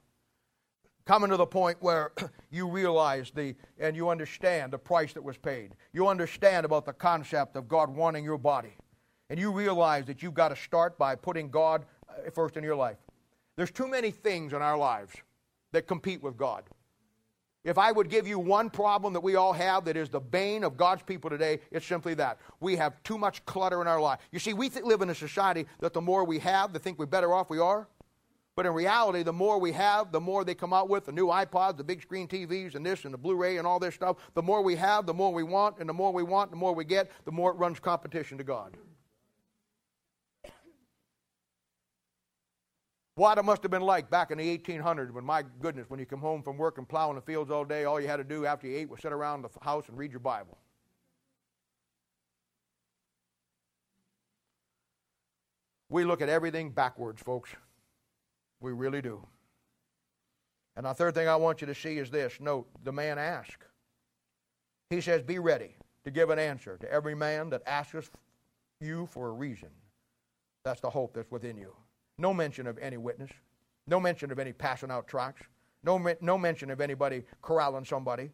Coming 1.06 1.30
to 1.32 1.38
the 1.38 1.46
point 1.46 1.78
where 1.82 2.14
you 2.52 2.70
realize 2.70 3.32
the 3.32 3.54
and 3.80 3.98
you 3.98 4.10
understand 4.10 4.72
the 4.72 4.78
price 4.78 5.12
that 5.14 5.24
was 5.24 5.36
paid. 5.36 5.76
You 5.92 6.08
understand 6.08 6.66
about 6.66 6.86
the 6.86 6.94
concept 6.94 7.58
of 7.58 7.68
God 7.68 7.94
wanting 7.94 8.24
your 8.24 8.38
body. 8.38 8.78
And 9.30 9.40
you 9.40 9.52
realize 9.52 10.06
that 10.06 10.22
you've 10.22 10.34
got 10.34 10.50
to 10.50 10.56
start 10.56 10.98
by 10.98 11.16
putting 11.16 11.50
God 11.50 11.86
Uh, 12.12 12.30
first 12.32 12.58
in 12.58 12.64
your 12.64 12.76
life. 12.76 12.98
There's 13.56 13.72
too 13.72 13.88
many 13.88 14.12
things 14.12 14.54
in 14.54 14.62
our 14.62 14.78
lives 14.78 15.14
that 15.72 15.88
compete 15.88 16.24
with 16.24 16.38
God. 16.38 16.64
If 17.64 17.78
I 17.78 17.92
would 17.92 18.10
give 18.10 18.28
you 18.28 18.40
one 18.40 18.72
problem 18.72 19.14
that 19.14 19.20
we 19.20 19.36
all 19.36 19.54
have 19.54 19.86
that 19.86 19.96
is 19.96 20.10
the 20.10 20.20
bane 20.20 20.64
of 20.64 20.78
God's 20.78 21.04
people 21.04 21.30
today, 21.30 21.60
it's 21.70 21.86
simply 21.86 22.16
that. 22.16 22.40
We 22.60 22.76
have 22.78 23.02
too 23.04 23.20
much 23.20 23.46
clutter 23.46 23.82
in 23.82 23.88
our 23.88 24.02
life. 24.02 24.20
You 24.32 24.40
see, 24.40 24.54
we 24.54 24.70
th- 24.70 24.84
live 24.84 25.02
in 25.02 25.12
a 25.12 25.16
society 25.16 25.68
that 25.80 25.94
the 25.94 26.02
more 26.02 26.24
we 26.24 26.40
have, 26.40 26.74
the 26.74 26.80
think 26.80 26.98
we're 26.98 27.06
better 27.06 27.34
off 27.34 27.50
we 27.52 27.60
are. 27.60 27.88
But 28.56 28.66
in 28.66 28.74
reality, 28.74 29.24
the 29.24 29.32
more 29.32 29.60
we 29.60 29.72
have, 29.74 30.12
the 30.12 30.20
more 30.20 30.44
they 30.44 30.56
come 30.56 30.74
out 30.74 30.90
with 30.90 31.06
the 31.06 31.12
new 31.12 31.28
iPods, 31.28 31.78
the 31.78 31.84
big 31.84 32.02
screen 32.02 32.28
TVs, 32.28 32.76
and 32.76 32.86
this 32.86 33.06
and 33.06 33.14
the 33.14 33.18
Blu 33.18 33.36
ray 33.36 33.58
and 33.58 33.68
all 33.68 33.80
this 33.80 33.96
stuff. 33.96 34.18
The 34.34 34.42
more 34.42 34.62
we 34.62 34.76
have, 34.76 35.06
the 35.06 35.14
more 35.14 35.32
we 35.32 35.44
want, 35.44 35.78
and 35.80 35.88
the 35.88 35.94
more 35.94 36.12
we 36.12 36.24
want, 36.24 36.50
the 36.50 36.58
more 36.58 36.74
we 36.74 36.84
get, 36.84 37.12
the 37.26 37.32
more 37.32 37.52
it 37.52 37.56
runs 37.56 37.80
competition 37.80 38.38
to 38.40 38.44
God. 38.44 38.76
What 43.22 43.38
it 43.38 43.46
must 43.46 43.62
have 43.62 43.70
been 43.70 43.84
like 43.84 44.10
back 44.10 44.32
in 44.32 44.40
the 44.40 44.58
1800s 44.58 45.12
when, 45.12 45.24
my 45.24 45.44
goodness, 45.60 45.88
when 45.92 46.00
you 46.00 46.08
come 46.08 46.22
home 46.22 46.42
from 46.42 46.58
work 46.58 46.80
and 46.80 46.90
plow 46.90 47.12
in 47.12 47.16
the 47.16 47.22
fields 47.22 47.52
all 47.52 47.64
day, 47.64 47.84
all 47.84 48.02
you 48.02 48.08
had 48.08 48.18
to 48.18 48.24
do 48.24 48.48
after 48.48 48.66
you 48.66 48.76
ate 48.76 48.90
was 48.90 49.00
sit 49.00 49.14
around 49.14 49.44
the 49.44 49.50
house 49.62 49.88
and 49.90 49.96
read 49.96 50.10
your 50.10 50.22
Bible. 50.22 50.58
We 55.88 56.04
look 56.04 56.24
at 56.24 56.30
everything 56.30 56.72
backwards, 56.72 57.22
folks. 57.22 57.52
We 58.60 58.72
really 58.72 59.04
do. 59.04 59.24
And 60.76 60.88
the 60.88 60.94
third 60.96 61.14
thing 61.14 61.28
I 61.28 61.36
want 61.36 61.62
you 61.62 61.68
to 61.68 61.76
see 61.76 62.00
is 62.00 62.10
this 62.10 62.40
note 62.40 62.70
the 62.84 62.92
man 62.92 63.20
asked. 63.20 63.66
He 64.90 65.00
says, 65.00 65.22
Be 65.22 65.38
ready 65.38 65.76
to 66.06 66.10
give 66.10 66.32
an 66.32 66.40
answer 66.40 66.76
to 66.76 66.92
every 66.92 67.14
man 67.14 67.52
that 67.52 67.62
asks 67.68 68.10
you 68.80 69.06
for 69.06 69.28
a 69.28 69.32
reason. 69.32 69.70
That's 70.66 70.82
the 70.82 70.90
hope 70.90 71.14
that's 71.14 71.30
within 71.30 71.56
you. 71.56 71.76
No 72.18 72.34
mention 72.34 72.68
of 72.68 72.78
any 72.78 72.98
witness. 72.98 73.32
No 73.88 74.00
mention 74.00 74.32
of 74.32 74.40
any 74.40 74.54
passing 74.54 74.92
out 74.92 75.08
tracts. 75.08 75.44
No, 75.84 76.14
no 76.22 76.38
mention 76.38 76.70
of 76.70 76.82
anybody 76.82 77.24
corralling 77.42 77.86
somebody. 77.86 78.30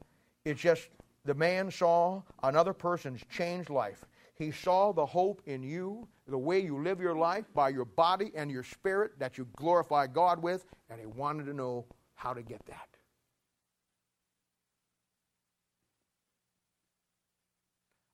It's 0.45 0.61
just 0.61 0.89
the 1.25 1.33
man 1.33 1.71
saw 1.71 2.21
another 2.43 2.73
person's 2.73 3.21
changed 3.29 3.69
life. 3.69 4.05
He 4.35 4.51
saw 4.51 4.91
the 4.91 5.05
hope 5.05 5.41
in 5.45 5.63
you, 5.63 6.07
the 6.27 6.37
way 6.37 6.59
you 6.59 6.81
live 6.83 6.99
your 6.99 7.15
life 7.15 7.45
by 7.53 7.69
your 7.69 7.85
body 7.85 8.31
and 8.35 8.51
your 8.51 8.63
spirit 8.63 9.17
that 9.19 9.37
you 9.37 9.47
glorify 9.55 10.07
God 10.07 10.41
with, 10.41 10.65
and 10.89 10.99
he 10.99 11.05
wanted 11.05 11.45
to 11.45 11.53
know 11.53 11.85
how 12.15 12.33
to 12.33 12.43
get 12.43 12.63
that. 12.67 12.87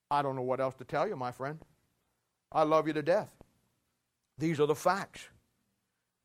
I 0.09 0.21
don't 0.21 0.35
know 0.35 0.43
what 0.43 0.61
else 0.61 0.75
to 0.75 0.85
tell 0.85 1.07
you, 1.07 1.15
my 1.15 1.31
friend. 1.31 1.59
I 2.51 2.63
love 2.63 2.87
you 2.87 2.93
to 2.93 3.01
death. 3.01 3.31
These 4.37 4.59
are 4.59 4.67
the 4.67 4.75
facts. 4.75 5.27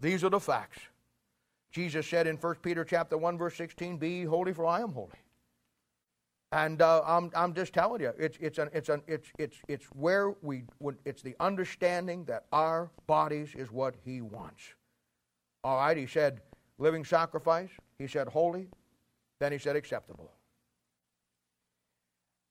These 0.00 0.24
are 0.24 0.30
the 0.30 0.40
facts. 0.40 0.78
Jesus 1.70 2.06
said 2.06 2.26
in 2.26 2.36
1 2.36 2.54
Peter 2.56 2.84
chapter 2.84 3.18
1 3.18 3.36
verse 3.36 3.56
16, 3.56 3.98
"Be 3.98 4.24
holy 4.24 4.52
for 4.52 4.66
I 4.66 4.80
am 4.80 4.92
holy." 4.92 5.18
And 6.50 6.80
uh, 6.80 7.02
I'm, 7.04 7.30
I'm 7.36 7.52
just 7.52 7.74
telling 7.74 8.00
you, 8.00 8.12
it's, 8.18 8.38
it's, 8.40 8.56
an, 8.56 8.70
it's, 8.72 8.88
an, 8.88 9.02
it's, 9.06 9.28
it's, 9.38 9.56
it's 9.68 9.84
where 9.86 10.30
we, 10.40 10.64
it's 11.04 11.20
the 11.20 11.36
understanding 11.40 12.24
that 12.24 12.46
our 12.52 12.90
bodies 13.06 13.50
is 13.54 13.70
what 13.70 13.94
He 14.02 14.22
wants. 14.22 14.62
All 15.62 15.76
right, 15.76 15.96
He 15.96 16.06
said 16.06 16.40
living 16.78 17.04
sacrifice, 17.04 17.68
He 17.98 18.06
said 18.06 18.28
holy, 18.28 18.68
then 19.40 19.52
He 19.52 19.58
said 19.58 19.76
acceptable. 19.76 20.32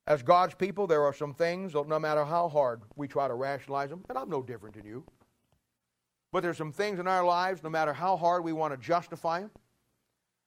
As 0.06 0.22
God's 0.22 0.54
people, 0.54 0.86
there 0.86 1.04
are 1.04 1.14
some 1.14 1.34
things, 1.34 1.74
no 1.74 2.00
matter 2.00 2.24
how 2.24 2.48
hard 2.48 2.82
we 2.96 3.08
try 3.08 3.28
to 3.28 3.34
rationalize 3.34 3.90
them, 3.90 4.06
and 4.10 4.18
I'm 4.18 4.30
no 4.30 4.42
different 4.44 4.76
than 4.76 4.86
you. 4.86 5.04
But 6.32 6.44
there's 6.44 6.58
some 6.58 6.72
things 6.72 7.00
in 7.00 7.08
our 7.08 7.24
lives, 7.24 7.64
no 7.64 7.70
matter 7.70 7.94
how 7.94 8.18
hard 8.18 8.44
we 8.44 8.54
want 8.54 8.74
to 8.74 8.78
justify 8.78 9.42
them, 9.42 9.52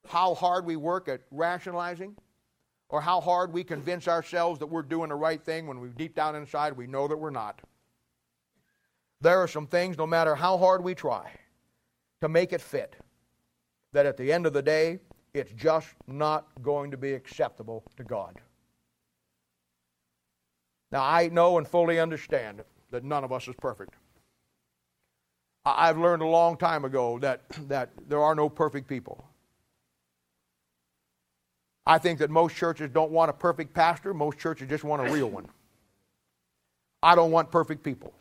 how 0.08 0.34
hard 0.34 0.66
we 0.66 0.76
work 0.76 1.08
at 1.08 1.22
rationalizing 1.30 2.16
or 2.88 3.00
how 3.00 3.20
hard 3.20 3.52
we 3.52 3.64
convince 3.64 4.08
ourselves 4.08 4.58
that 4.58 4.66
we're 4.66 4.82
doing 4.82 5.08
the 5.08 5.14
right 5.14 5.42
thing 5.42 5.66
when 5.66 5.80
we 5.80 5.88
deep 5.90 6.14
down 6.14 6.34
inside 6.34 6.76
we 6.76 6.86
know 6.86 7.06
that 7.08 7.16
we're 7.16 7.30
not. 7.30 7.60
There 9.20 9.38
are 9.38 9.48
some 9.48 9.66
things, 9.66 9.96
no 9.98 10.06
matter 10.06 10.34
how 10.34 10.58
hard 10.58 10.82
we 10.82 10.94
try 10.94 11.30
to 12.20 12.28
make 12.28 12.52
it 12.52 12.60
fit, 12.60 12.96
that 13.92 14.06
at 14.06 14.16
the 14.16 14.32
end 14.32 14.46
of 14.46 14.52
the 14.52 14.62
day, 14.62 14.98
it's 15.34 15.52
just 15.52 15.94
not 16.06 16.48
going 16.62 16.90
to 16.90 16.96
be 16.96 17.12
acceptable 17.12 17.84
to 17.96 18.04
God. 18.04 18.40
Now, 20.90 21.04
I 21.04 21.28
know 21.28 21.58
and 21.58 21.68
fully 21.68 22.00
understand 22.00 22.64
that 22.90 23.04
none 23.04 23.22
of 23.22 23.32
us 23.32 23.46
is 23.46 23.54
perfect. 23.60 23.94
I've 25.64 25.98
learned 25.98 26.22
a 26.22 26.26
long 26.26 26.56
time 26.56 26.84
ago 26.84 27.18
that, 27.18 27.42
that 27.68 27.90
there 28.08 28.22
are 28.22 28.34
no 28.34 28.48
perfect 28.48 28.88
people. 28.88 29.24
I 31.86 31.98
think 31.98 32.18
that 32.20 32.30
most 32.30 32.56
churches 32.56 32.90
don't 32.90 33.10
want 33.10 33.30
a 33.30 33.32
perfect 33.32 33.74
pastor, 33.74 34.14
most 34.14 34.38
churches 34.38 34.68
just 34.68 34.84
want 34.84 35.06
a 35.06 35.12
real 35.12 35.28
one. 35.28 35.48
I 37.02 37.14
don't 37.14 37.30
want 37.30 37.50
perfect 37.50 37.82
people, 37.82 38.12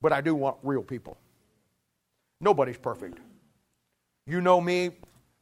but 0.00 0.12
I 0.12 0.20
do 0.20 0.34
want 0.34 0.56
real 0.62 0.82
people. 0.82 1.16
Nobody's 2.40 2.78
perfect. 2.78 3.18
You 4.26 4.40
know 4.40 4.60
me. 4.60 4.90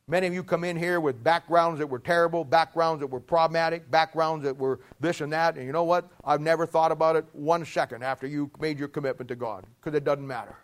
Many 0.09 0.29
of 0.29 0.35
you 0.35 0.45
come 0.45 0.63
in 0.63 0.77
here 0.77 1.01
with 1.01 1.23
backgrounds 1.25 1.81
that 1.81 1.87
were 1.87 1.99
terrible, 1.99 2.45
backgrounds 2.45 3.01
that 3.01 3.09
were 3.09 3.19
problematic, 3.19 3.91
backgrounds 3.91 4.45
that 4.45 4.57
were 4.57 4.79
this 5.01 5.21
and 5.21 5.33
that. 5.33 5.57
And 5.57 5.67
you 5.67 5.73
know 5.73 5.83
what? 5.83 6.09
I've 6.25 6.41
never 6.41 6.65
thought 6.65 6.93
about 6.93 7.17
it 7.17 7.25
one 7.33 7.65
second 7.65 8.05
after 8.05 8.29
you 8.29 8.49
made 8.61 8.79
your 8.79 8.87
commitment 8.87 9.27
to 9.29 9.35
God 9.35 9.67
because 9.81 9.97
it 9.97 10.05
doesn't 10.05 10.27
matter. 10.27 10.57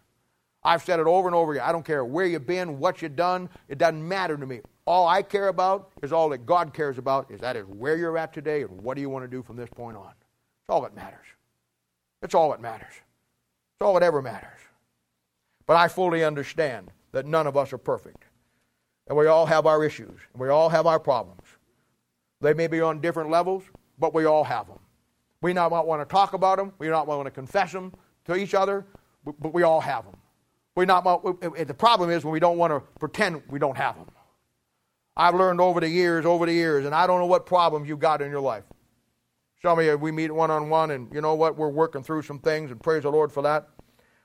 I've 0.65 0.83
said 0.83 1.01
it 1.01 1.07
over 1.07 1.29
and 1.29 1.35
over 1.35 1.53
again. 1.53 1.65
I 1.67 1.73
don't 1.73 1.85
care 1.85 2.05
where 2.05 2.27
you've 2.27 2.47
been, 2.47 2.79
what 2.79 3.03
you've 3.03 3.17
done. 3.17 3.49
It 3.69 3.79
doesn't 3.79 4.07
matter 4.07 4.37
to 4.37 4.47
me. 4.47 4.61
All 4.87 5.07
I 5.09 5.23
care 5.23 5.49
about 5.49 5.91
is 6.03 6.13
all 6.13 6.29
that 6.31 6.47
God 6.47 6.73
cares 6.73 6.99
about 6.99 7.31
is 7.31 7.41
that 7.41 7.57
is 7.57 7.67
where 7.67 7.97
you're 7.97 8.19
at 8.19 8.33
today 8.33 8.63
and 8.63 8.71
what 8.83 8.95
do 8.95 9.01
you 9.01 9.11
want 9.11 9.25
to 9.25 9.29
do 9.29 9.43
from 9.43 9.57
this 9.57 9.69
point 9.69 9.97
on. 9.97 10.11
It's 10.11 10.71
all 10.71 10.83
that 10.83 10.95
matters. 10.95 11.27
It's 12.23 12.35
all 12.35 12.51
that 12.51 12.61
matters. 12.61 12.93
It's 12.93 13.83
all 13.83 13.95
that 13.95 14.03
ever 14.03 14.23
matters. 14.23 14.59
But 15.67 15.77
I 15.77 15.89
fully 15.89 16.25
understand 16.25 16.91
that 17.13 17.27
none 17.27 17.47
of 17.47 17.57
us 17.57 17.73
are 17.73 17.79
perfect. 17.79 18.25
And 19.09 19.17
we 19.19 19.27
all 19.27 19.47
have 19.47 19.67
our 19.67 19.85
issues. 19.85 20.21
And 20.33 20.41
we 20.41 20.49
all 20.49 20.69
have 20.69 20.87
our 20.87 21.01
problems. 21.01 21.43
They 22.41 22.55
may 22.55 22.67
be 22.67 22.81
on 22.81 23.01
different 23.01 23.31
levels, 23.31 23.65
but 23.99 24.15
we 24.15 24.25
all 24.25 24.45
have 24.45 24.67
them. 24.69 24.79
We 25.41 25.53
not 25.53 25.71
want 25.71 26.01
to 26.01 26.07
talk 26.07 26.35
about 26.35 26.59
them. 26.59 26.73
We 26.79 26.89
not 26.89 27.07
want 27.07 27.27
to 27.27 27.31
confess 27.31 27.73
them 27.73 27.93
to 28.27 28.37
each 28.37 28.55
other, 28.55 28.87
but 29.25 29.53
we 29.53 29.65
all 29.65 29.81
have 29.81 30.05
them. 30.05 30.17
We 30.75 30.87
not 30.87 31.05
the 31.05 31.75
problem 31.75 32.11
is 32.11 32.25
when 32.25 32.33
we 32.33 32.41
don't 32.41 32.57
want 32.57 32.73
to 32.73 32.81
pretend 32.99 33.43
we 33.49 33.59
don't 33.59 33.77
have 33.77 33.97
them. 33.97 34.07
I've 35.17 35.35
learned 35.35 35.61
over 35.61 35.81
the 35.81 35.89
years, 35.89 36.25
over 36.25 36.47
the 36.47 36.53
years, 36.53 36.87
and 36.87 36.95
I 36.95 37.07
don't 37.07 37.21
know 37.21 37.27
what 37.27 37.45
problems 37.45 37.89
you've 37.89 37.99
got 38.01 38.23
in 38.23 38.31
your 38.31 38.41
life. 38.41 38.65
Of 39.65 39.85
you, 39.85 39.97
we 39.97 40.11
meet 40.11 40.33
one 40.33 40.51
on 40.51 40.69
one, 40.71 40.91
and 40.91 41.13
you 41.15 41.21
know 41.21 41.35
what? 41.35 41.57
We're 41.57 41.69
working 41.69 42.03
through 42.03 42.23
some 42.23 42.41
things, 42.41 42.73
and 42.73 42.83
praise 42.83 43.05
the 43.05 43.11
Lord 43.11 43.31
for 43.31 43.43
that. 43.43 43.69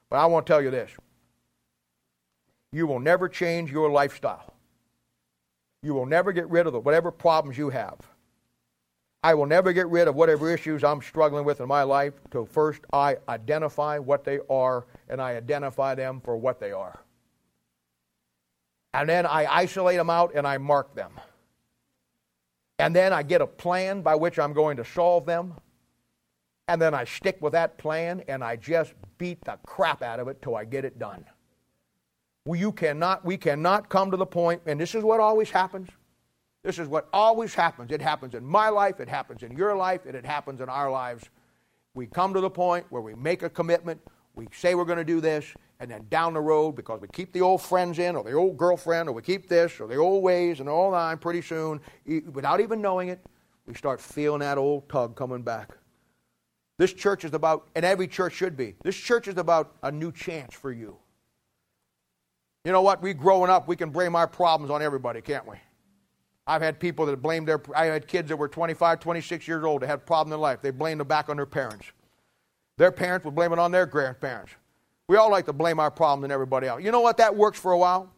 But 0.09 0.17
I 0.17 0.25
want 0.25 0.47
to 0.47 0.53
tell 0.53 0.61
you 0.61 0.71
this 0.71 0.91
you 2.71 2.87
will 2.87 2.99
never 2.99 3.29
change 3.29 3.71
your 3.71 3.89
lifestyle. 3.89 4.55
You 5.83 5.93
will 5.93 6.05
never 6.07 6.31
get 6.31 6.49
rid 6.49 6.65
of 6.65 6.73
the, 6.73 6.79
whatever 6.79 7.11
problems 7.11 7.57
you 7.57 7.69
have. 7.69 7.97
I 9.21 9.35
will 9.35 9.45
never 9.45 9.73
get 9.73 9.87
rid 9.89 10.07
of 10.07 10.15
whatever 10.15 10.51
issues 10.51 10.83
I'm 10.83 11.01
struggling 11.01 11.45
with 11.45 11.61
in 11.61 11.67
my 11.67 11.83
life 11.83 12.13
till 12.31 12.45
first 12.45 12.81
I 12.91 13.17
identify 13.29 13.99
what 13.99 14.23
they 14.23 14.39
are 14.49 14.85
and 15.09 15.21
I 15.21 15.35
identify 15.35 15.95
them 15.95 16.21
for 16.21 16.37
what 16.37 16.59
they 16.59 16.71
are. 16.71 16.99
And 18.93 19.07
then 19.07 19.25
I 19.25 19.45
isolate 19.45 19.97
them 19.97 20.09
out 20.09 20.33
and 20.33 20.47
I 20.47 20.57
mark 20.57 20.95
them. 20.95 21.11
And 22.79 22.95
then 22.95 23.13
I 23.13 23.23
get 23.23 23.41
a 23.41 23.47
plan 23.47 24.01
by 24.01 24.15
which 24.15 24.39
I'm 24.39 24.53
going 24.53 24.77
to 24.77 24.85
solve 24.85 25.25
them. 25.25 25.55
And 26.67 26.81
then 26.81 26.93
I 26.93 27.05
stick 27.05 27.37
with 27.41 27.53
that 27.53 27.77
plan 27.77 28.23
and 28.27 28.43
I 28.43 28.55
just 28.55 28.93
beat 29.17 29.43
the 29.45 29.57
crap 29.65 30.01
out 30.01 30.19
of 30.19 30.27
it 30.27 30.41
till 30.41 30.55
I 30.55 30.65
get 30.65 30.85
it 30.85 30.99
done. 30.99 31.25
Well, 32.45 32.59
you 32.59 32.71
cannot, 32.71 33.25
we 33.25 33.35
cannot 33.35 33.89
come 33.89 34.09
to 34.11 34.15
the 34.15 34.25
point, 34.25 34.61
and 34.65 34.79
this 34.79 34.95
is 34.95 35.03
what 35.03 35.19
always 35.19 35.49
happens. 35.49 35.89
This 36.63 36.79
is 36.79 36.87
what 36.87 37.09
always 37.11 37.53
happens. 37.53 37.91
It 37.91 38.01
happens 38.01 38.35
in 38.35 38.45
my 38.45 38.69
life, 38.69 39.01
it 39.01 39.09
happens 39.09 39.43
in 39.43 39.51
your 39.57 39.75
life, 39.75 40.05
and 40.05 40.15
it 40.15 40.25
happens 40.25 40.61
in 40.61 40.69
our 40.69 40.89
lives. 40.89 41.29
We 41.93 42.07
come 42.07 42.33
to 42.33 42.39
the 42.39 42.49
point 42.49 42.85
where 42.89 43.01
we 43.01 43.15
make 43.15 43.43
a 43.43 43.49
commitment, 43.49 43.99
we 44.37 44.47
say 44.53 44.75
we're 44.75 44.85
going 44.85 44.99
to 44.99 45.03
do 45.03 45.19
this, 45.19 45.51
and 45.79 45.89
then 45.89 46.05
down 46.09 46.35
the 46.35 46.39
road, 46.39 46.73
because 46.75 47.01
we 47.01 47.07
keep 47.07 47.33
the 47.33 47.41
old 47.41 47.59
friends 47.61 47.97
in, 47.97 48.15
or 48.15 48.23
the 48.23 48.33
old 48.33 48.55
girlfriend, 48.55 49.09
or 49.09 49.11
we 49.11 49.23
keep 49.23 49.49
this, 49.49 49.79
or 49.79 49.87
the 49.87 49.95
old 49.95 50.23
ways, 50.23 50.59
and 50.59 50.69
all 50.69 50.91
that, 50.91 51.19
pretty 51.19 51.41
soon, 51.41 51.81
without 52.31 52.61
even 52.61 52.79
knowing 52.79 53.09
it, 53.09 53.19
we 53.65 53.73
start 53.73 53.99
feeling 53.99 54.39
that 54.39 54.59
old 54.59 54.87
tug 54.89 55.15
coming 55.15 55.41
back. 55.41 55.75
This 56.77 56.93
church 56.93 57.25
is 57.25 57.33
about, 57.33 57.67
and 57.75 57.83
every 57.83 58.07
church 58.07 58.33
should 58.33 58.55
be, 58.55 58.75
this 58.83 58.95
church 58.95 59.27
is 59.27 59.37
about 59.37 59.75
a 59.81 59.91
new 59.91 60.11
chance 60.11 60.53
for 60.53 60.71
you. 60.71 60.95
You 62.63 62.71
know 62.71 62.83
what? 62.83 63.01
We 63.01 63.13
growing 63.15 63.49
up, 63.49 63.67
we 63.67 63.75
can 63.75 63.89
blame 63.89 64.15
our 64.15 64.27
problems 64.27 64.69
on 64.69 64.83
everybody, 64.83 65.21
can't 65.21 65.47
we? 65.47 65.55
I've 66.45 66.61
had 66.61 66.79
people 66.79 67.07
that 67.07 67.21
blame 67.21 67.43
their, 67.43 67.59
I 67.75 67.85
had 67.85 68.07
kids 68.07 68.29
that 68.29 68.37
were 68.37 68.47
25, 68.47 68.99
26 68.99 69.47
years 69.47 69.63
old 69.63 69.81
that 69.81 69.87
had 69.87 70.05
problems 70.05 70.35
in 70.35 70.41
life. 70.41 70.61
They 70.61 70.69
blamed 70.69 70.99
them 70.99 71.07
back 71.07 71.27
on 71.27 71.37
their 71.37 71.47
parents. 71.47 71.91
Their 72.77 72.91
parents 72.91 73.25
would 73.25 73.35
blame 73.35 73.53
it 73.53 73.59
on 73.59 73.71
their 73.71 73.85
grandparents. 73.85 74.51
We 75.07 75.17
all 75.17 75.31
like 75.31 75.45
to 75.45 75.53
blame 75.53 75.79
our 75.79 75.91
problems 75.91 76.25
on 76.25 76.31
everybody 76.31 76.67
else. 76.67 76.83
You 76.83 76.91
know 76.91 77.01
what? 77.01 77.17
That 77.17 77.35
works 77.35 77.59
for 77.59 77.71
a 77.71 77.77
while. 77.77 78.11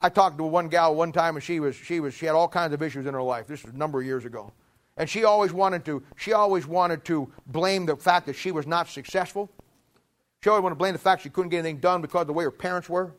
I 0.00 0.08
talked 0.08 0.38
to 0.38 0.44
one 0.44 0.68
gal 0.68 0.94
one 0.94 1.12
time, 1.12 1.36
and 1.36 1.42
she 1.42 1.60
was 1.60 1.76
she 1.76 2.00
was 2.00 2.14
she 2.14 2.26
had 2.26 2.34
all 2.34 2.48
kinds 2.48 2.72
of 2.72 2.82
issues 2.82 3.06
in 3.06 3.14
her 3.14 3.22
life. 3.22 3.46
This 3.46 3.62
was 3.62 3.74
a 3.74 3.76
number 3.76 4.00
of 4.00 4.06
years 4.06 4.24
ago, 4.24 4.50
and 4.96 5.08
she 5.08 5.24
always 5.24 5.52
wanted 5.52 5.84
to 5.84 6.02
she 6.16 6.32
always 6.32 6.66
wanted 6.66 7.04
to 7.04 7.30
blame 7.46 7.84
the 7.84 7.96
fact 7.96 8.26
that 8.26 8.34
she 8.34 8.50
was 8.50 8.66
not 8.66 8.88
successful. 8.88 9.50
She 10.42 10.48
always 10.48 10.62
wanted 10.62 10.76
to 10.76 10.78
blame 10.78 10.94
the 10.94 10.98
fact 10.98 11.22
she 11.22 11.28
couldn't 11.28 11.50
get 11.50 11.58
anything 11.58 11.80
done 11.80 12.00
because 12.00 12.22
of 12.22 12.26
the 12.28 12.32
way 12.32 12.44
her 12.44 12.50
parents 12.50 12.88
were. 12.88 13.12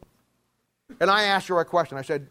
And 0.99 1.09
I 1.09 1.23
asked 1.23 1.47
her 1.47 1.59
a 1.59 1.65
question. 1.65 1.97
I 1.97 2.01
said, 2.01 2.27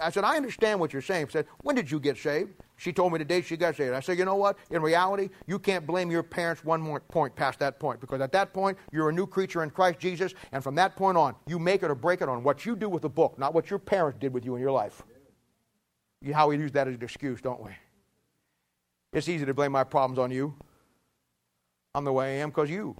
I 0.00 0.10
said, 0.10 0.24
I 0.24 0.36
understand 0.36 0.80
what 0.80 0.94
you're 0.94 1.02
saying. 1.02 1.26
She 1.26 1.32
said, 1.32 1.46
when 1.62 1.76
did 1.76 1.90
you 1.90 2.00
get 2.00 2.16
saved? 2.16 2.54
She 2.80 2.94
told 2.94 3.12
me 3.12 3.18
the 3.18 3.26
day 3.26 3.42
she 3.42 3.58
got 3.58 3.76
saved. 3.76 3.92
I 3.92 4.00
said, 4.00 4.16
you 4.16 4.24
know 4.24 4.36
what? 4.36 4.56
In 4.70 4.80
reality, 4.80 5.28
you 5.46 5.58
can't 5.58 5.86
blame 5.86 6.10
your 6.10 6.22
parents 6.22 6.64
one 6.64 6.80
more 6.80 6.98
point 6.98 7.36
past 7.36 7.58
that 7.58 7.78
point 7.78 8.00
because 8.00 8.22
at 8.22 8.32
that 8.32 8.54
point, 8.54 8.78
you're 8.90 9.10
a 9.10 9.12
new 9.12 9.26
creature 9.26 9.62
in 9.62 9.68
Christ 9.68 9.98
Jesus. 9.98 10.32
And 10.52 10.64
from 10.64 10.74
that 10.76 10.96
point 10.96 11.18
on, 11.18 11.34
you 11.46 11.58
make 11.58 11.82
it 11.82 11.90
or 11.90 11.94
break 11.94 12.22
it 12.22 12.28
on 12.30 12.42
what 12.42 12.64
you 12.64 12.74
do 12.74 12.88
with 12.88 13.02
the 13.02 13.08
book, 13.10 13.38
not 13.38 13.52
what 13.52 13.68
your 13.68 13.78
parents 13.78 14.18
did 14.18 14.32
with 14.32 14.46
you 14.46 14.54
in 14.54 14.62
your 14.62 14.72
life. 14.72 15.02
How 16.32 16.48
we 16.48 16.56
use 16.56 16.72
that 16.72 16.88
as 16.88 16.94
an 16.94 17.02
excuse, 17.02 17.42
don't 17.42 17.62
we? 17.62 17.70
It's 19.12 19.28
easy 19.28 19.44
to 19.44 19.52
blame 19.52 19.72
my 19.72 19.84
problems 19.84 20.18
on 20.18 20.30
you. 20.30 20.54
I'm 21.94 22.06
the 22.06 22.14
way 22.14 22.38
I 22.38 22.42
am 22.42 22.48
because 22.48 22.70
you. 22.70 22.96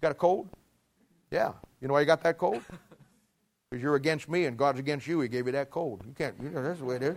Got 0.00 0.12
a 0.12 0.14
cold? 0.14 0.48
Yeah. 1.32 1.50
You 1.80 1.88
know 1.88 1.94
why 1.94 2.00
you 2.00 2.06
got 2.06 2.22
that 2.22 2.38
cold? 2.38 2.62
Because 3.68 3.82
you're 3.82 3.96
against 3.96 4.28
me 4.28 4.44
and 4.44 4.56
God's 4.56 4.78
against 4.78 5.08
you. 5.08 5.20
He 5.20 5.26
gave 5.26 5.46
you 5.46 5.52
that 5.52 5.72
cold. 5.72 6.04
You 6.06 6.12
can't, 6.12 6.36
you 6.40 6.50
know, 6.50 6.62
that's 6.62 6.78
the 6.78 6.84
way 6.84 6.94
it 6.94 7.02
is. 7.02 7.16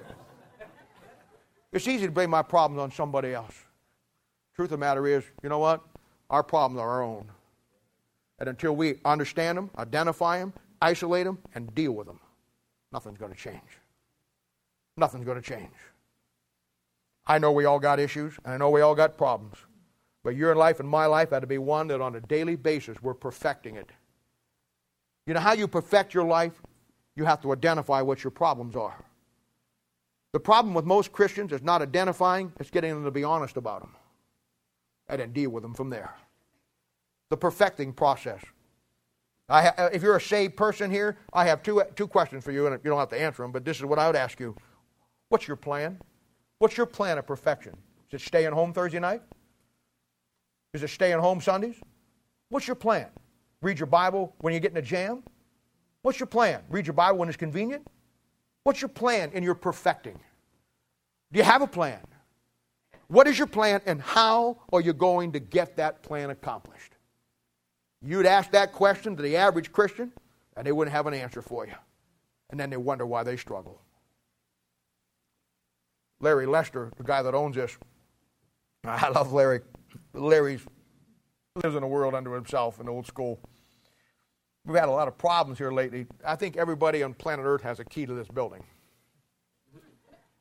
It's 1.78 1.88
easy 1.88 2.08
to 2.08 2.12
blame 2.12 2.32
my 2.32 2.41
problems 2.41 2.82
on 2.82 2.91
somebody 2.91 3.36
else. 3.36 3.54
Truth 4.56 4.68
of 4.68 4.72
the 4.72 4.78
matter 4.78 5.06
is, 5.06 5.24
you 5.44 5.49
know 5.49 5.60
what? 5.60 5.84
Our 6.32 6.41
problems 6.41 6.82
are 6.82 6.90
our 6.90 7.04
own. 7.04 7.30
And 8.40 8.49
until 8.49 8.76
we 8.76 8.95
understand 9.06 9.60
them, 9.60 9.70
identify 9.78 10.40
them, 10.40 10.54
isolate 10.82 11.28
them, 11.28 11.38
and 11.54 11.74
deal 11.76 11.91
with 11.91 12.08
them, 12.08 12.20
nothing's 12.91 13.20
going 13.20 13.32
to 13.32 13.38
change. 13.38 13.62
Nothing's 14.98 15.24
going 15.24 15.40
to 15.40 15.48
change. 15.48 15.76
I 17.28 17.38
know 17.38 17.52
we 17.52 17.66
all 17.66 17.78
got 17.78 17.99
issues, 17.99 18.34
and 18.44 18.56
I 18.56 18.58
know 18.58 18.72
we 18.72 18.82
all 18.82 18.95
got 18.95 19.16
problems. 19.16 19.58
But 20.24 20.36
your 20.36 20.56
life 20.56 20.80
and 20.80 20.90
my 20.90 21.06
life 21.06 21.30
had 21.30 21.41
to 21.41 21.48
be 21.48 21.60
one 21.60 21.90
that 21.90 22.02
on 22.02 22.16
a 22.16 22.22
daily 22.22 22.56
basis 22.56 23.04
we're 23.04 23.14
perfecting 23.14 23.76
it. 23.76 23.91
You 25.28 25.36
know 25.36 25.41
how 25.41 25.54
you 25.54 25.68
perfect 25.68 26.16
your 26.16 26.26
life? 26.26 26.60
You 27.16 27.26
have 27.26 27.40
to 27.44 27.52
identify 27.52 28.02
what 28.02 28.24
your 28.24 28.32
problems 28.32 28.76
are. 28.76 28.98
The 30.38 30.42
problem 30.42 30.76
with 30.76 30.86
most 30.86 31.12
Christians 31.12 31.52
is 31.52 31.64
not 31.64 31.82
identifying, 31.82 32.54
it's 32.60 32.70
getting 32.70 32.94
them 32.94 33.04
to 33.06 33.10
be 33.10 33.24
honest 33.24 33.58
about 33.58 33.82
them 33.82 33.96
and 35.10 35.20
then 35.20 35.34
deal 35.34 35.50
with 35.50 35.64
them 35.64 35.74
from 35.74 35.90
there. 35.90 36.14
The 37.32 37.38
perfecting 37.38 37.92
process. 37.92 38.44
Ha- 39.50 39.90
if 39.92 40.04
you're 40.04 40.16
a 40.16 40.22
saved 40.22 40.56
person 40.56 40.92
here, 40.92 41.18
I 41.34 41.46
have 41.46 41.64
two, 41.64 41.82
two 41.96 42.08
questions 42.08 42.44
for 42.44 42.52
you, 42.52 42.68
and 42.68 42.80
you 42.84 42.92
don't 42.92 43.00
have 43.00 43.10
to 43.10 43.20
answer 43.20 43.42
them, 43.42 43.52
but 43.52 43.66
this 43.66 43.78
is 43.78 43.86
what 43.86 43.98
I 43.98 44.06
would 44.06 44.16
ask 44.16 44.40
you. 44.40 44.56
What's 45.30 45.48
your 45.48 45.58
plan? 45.58 46.00
What's 46.60 46.78
your 46.78 46.86
plan 46.86 47.18
of 47.18 47.26
perfection? 47.26 47.76
Is 48.12 48.22
it 48.22 48.26
staying 48.28 48.52
home 48.52 48.74
Thursday 48.74 49.00
night? 49.00 49.24
Is 50.72 50.84
it 50.84 50.92
staying 50.92 51.18
home 51.18 51.42
Sundays? 51.42 51.78
What's 52.50 52.68
your 52.68 52.76
plan? 52.76 53.08
Read 53.64 53.80
your 53.80 53.88
Bible 53.88 54.36
when 54.42 54.54
you 54.54 54.60
get 54.60 54.70
in 54.70 54.78
a 54.78 54.84
jam? 54.84 55.24
What's 56.04 56.20
your 56.20 56.28
plan? 56.28 56.62
Read 56.70 56.86
your 56.86 56.94
Bible 56.94 57.18
when 57.18 57.28
it's 57.28 57.38
convenient? 57.38 57.88
What's 58.66 58.84
your 58.84 58.90
plan 58.90 59.32
in 59.32 59.42
your 59.42 59.56
perfecting? 59.56 60.20
Do 61.32 61.40
you 61.40 61.44
have 61.44 61.62
a 61.62 61.68
plan? 61.68 61.99
What 63.08 63.28
is 63.28 63.38
your 63.38 63.48
plan 63.48 63.82
and 63.86 64.02
how 64.02 64.60
are 64.72 64.82
you 64.82 64.94
going 64.94 65.32
to 65.34 65.40
get 65.40 65.78
that 65.78 66.04
plan 66.04 66.30
accomplished? 66.30 66.95
You'd 68.02 68.26
ask 68.26 68.52
that 68.52 68.74
question 68.74 69.16
to 69.16 69.24
the 69.24 69.38
average 69.38 69.72
Christian 69.72 70.12
and 70.56 70.66
they 70.66 70.72
wouldn't 70.72 70.94
have 70.94 71.08
an 71.08 71.14
answer 71.14 71.41
for 71.41 71.66
you. 71.66 71.74
And 72.49 72.60
then 72.60 72.70
they 72.70 72.78
wonder 72.78 73.06
why 73.06 73.24
they 73.24 73.38
struggle. 73.38 73.82
Larry 76.20 76.45
Lester, 76.45 76.91
the 76.98 77.04
guy 77.04 77.22
that 77.22 77.36
owns 77.36 77.56
this, 77.56 77.78
I 78.86 79.10
love 79.10 79.34
Larry. 79.34 79.62
Larry 80.14 80.60
lives 81.56 81.76
in 81.76 81.84
a 81.84 81.88
world 81.88 82.14
unto 82.14 82.32
himself 82.32 82.80
in 82.80 82.90
old 82.90 83.08
school. 83.08 83.40
We've 84.66 84.78
had 84.78 84.90
a 84.90 84.91
lot 84.91 85.08
of 85.08 85.18
problems 85.18 85.58
here 85.58 85.72
lately. 85.72 86.08
I 86.26 86.36
think 86.36 86.58
everybody 86.58 87.04
on 87.04 87.14
planet 87.14 87.45
Earth 87.45 87.62
has 87.62 87.80
a 87.80 87.86
key 87.86 88.06
to 88.06 88.14
this 88.14 88.28
building. 88.28 88.64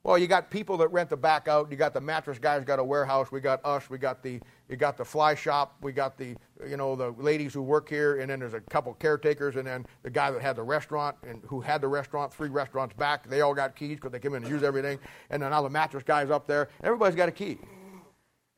Well, 0.07 0.19
you 0.19 0.29
got 0.29 0.51
people 0.51 0.77
that 0.77 0.93
rent 0.93 1.11
the 1.11 1.17
back 1.17 1.49
out. 1.49 1.69
You 1.69 1.77
got 1.77 1.93
the 1.93 2.01
mattress 2.01 2.39
guys 2.39 2.63
got 2.63 2.79
a 2.79 2.85
warehouse. 2.85 3.33
We 3.33 3.41
got 3.41 3.61
us. 3.65 3.91
We 3.91 3.99
got 3.99 4.23
the 4.23 4.39
you 4.69 4.77
got 4.77 4.97
the 4.97 5.05
fly 5.05 5.35
shop. 5.35 5.75
We 5.83 5.91
got 5.91 6.17
the 6.17 6.37
you 6.65 6.77
know 6.77 6.95
the 6.95 7.11
ladies 7.11 7.53
who 7.53 7.61
work 7.61 7.89
here, 7.89 8.21
and 8.21 8.31
then 8.31 8.39
there's 8.39 8.55
a 8.55 8.61
couple 8.61 8.95
caretakers, 8.95 9.57
and 9.57 9.67
then 9.67 9.85
the 10.05 10.11
guy 10.11 10.31
that 10.31 10.41
had 10.41 10.55
the 10.55 10.63
restaurant 10.63 11.17
and 11.27 11.43
who 11.49 11.61
had 11.61 11.81
the 11.81 11.89
restaurant, 11.89 12.33
three 12.33 12.51
restaurants 12.51 12.95
back. 12.95 13.29
They 13.29 13.41
all 13.41 13.53
got 13.53 13.75
keys 13.75 13.97
because 13.97 14.13
they 14.13 14.21
come 14.21 14.37
in 14.37 14.45
and 14.45 14.53
use 14.53 14.63
everything. 14.63 15.01
And 15.31 15.43
then 15.43 15.53
all 15.53 15.65
the 15.65 15.71
mattress 15.71 16.05
guys 16.05 16.31
up 16.31 16.47
there. 16.47 16.69
Everybody's 16.85 17.17
got 17.17 17.29
a 17.29 17.33
key. 17.33 17.59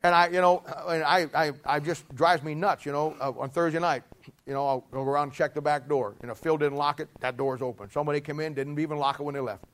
And 0.03 0.13
I, 0.13 0.27
you 0.27 0.41
know, 0.41 0.63
and 0.87 1.03
I, 1.03 1.27
I, 1.33 1.51
I 1.65 1.79
just 1.79 2.07
drives 2.13 2.43
me 2.43 2.53
nuts. 2.53 2.85
You 2.85 2.91
know, 2.91 3.15
uh, 3.19 3.31
on 3.31 3.49
Thursday 3.49 3.79
night, 3.79 4.03
you 4.45 4.53
know, 4.53 4.67
I'll 4.67 4.85
go 4.91 5.01
around 5.01 5.29
and 5.29 5.33
check 5.33 5.55
the 5.55 5.61
back 5.61 5.89
door. 5.89 6.15
You 6.21 6.27
know, 6.27 6.35
Phil 6.35 6.59
didn't 6.59 6.77
lock 6.77 6.99
it. 6.99 7.09
That 7.21 7.37
door's 7.37 7.63
open. 7.63 7.89
Somebody 7.89 8.21
came 8.21 8.39
in, 8.39 8.53
didn't 8.53 8.77
even 8.79 8.99
lock 8.99 9.19
it 9.19 9.23
when 9.23 9.33
they 9.33 9.41
left. 9.41 9.65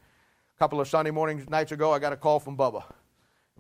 Couple 0.57 0.79
of 0.79 0.87
Sunday 0.87 1.11
mornings, 1.11 1.49
nights 1.49 1.73
ago, 1.73 1.91
I 1.91 1.99
got 1.99 2.13
a 2.13 2.15
call 2.15 2.39
from 2.39 2.55
Bubba. 2.55 2.83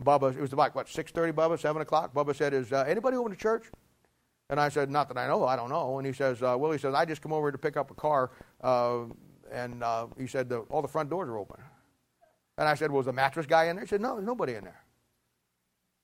Bubba, 0.01 0.33
it 0.33 0.39
was 0.39 0.53
about 0.53 0.73
what 0.75 0.87
6:30, 0.87 1.33
Bubba, 1.33 1.59
7 1.59 1.81
o'clock. 1.81 2.13
Bubba 2.13 2.33
said, 2.33 2.53
"Is 2.53 2.71
uh, 2.71 2.85
anybody 2.87 3.17
over 3.17 3.29
to 3.29 3.35
church?" 3.35 3.69
And 4.49 4.59
I 4.61 4.69
said, 4.69 4.89
"Not 4.89 5.09
that 5.09 5.17
I 5.17 5.27
know. 5.27 5.45
I 5.45 5.57
don't 5.57 5.69
know." 5.69 5.97
And 5.97 6.07
he 6.07 6.13
says, 6.13 6.41
uh, 6.41 6.55
"Willie 6.57 6.77
says 6.77 6.93
I 6.93 7.03
just 7.03 7.21
come 7.21 7.33
over 7.33 7.51
to 7.51 7.57
pick 7.57 7.75
up 7.75 7.91
a 7.91 7.93
car, 7.93 8.31
uh, 8.63 9.05
and 9.51 9.83
uh, 9.83 10.07
he 10.17 10.25
said 10.25 10.47
the, 10.47 10.59
all 10.69 10.81
the 10.81 10.87
front 10.87 11.09
doors 11.09 11.27
are 11.27 11.37
open." 11.37 11.61
And 12.57 12.67
I 12.67 12.75
said, 12.75 12.91
"Was 12.91 13.07
the 13.07 13.13
mattress 13.13 13.45
guy 13.45 13.65
in 13.65 13.75
there?" 13.75 13.83
He 13.83 13.89
said, 13.89 13.99
"No, 13.99 14.15
there's 14.15 14.25
nobody 14.25 14.55
in 14.55 14.63
there." 14.63 14.81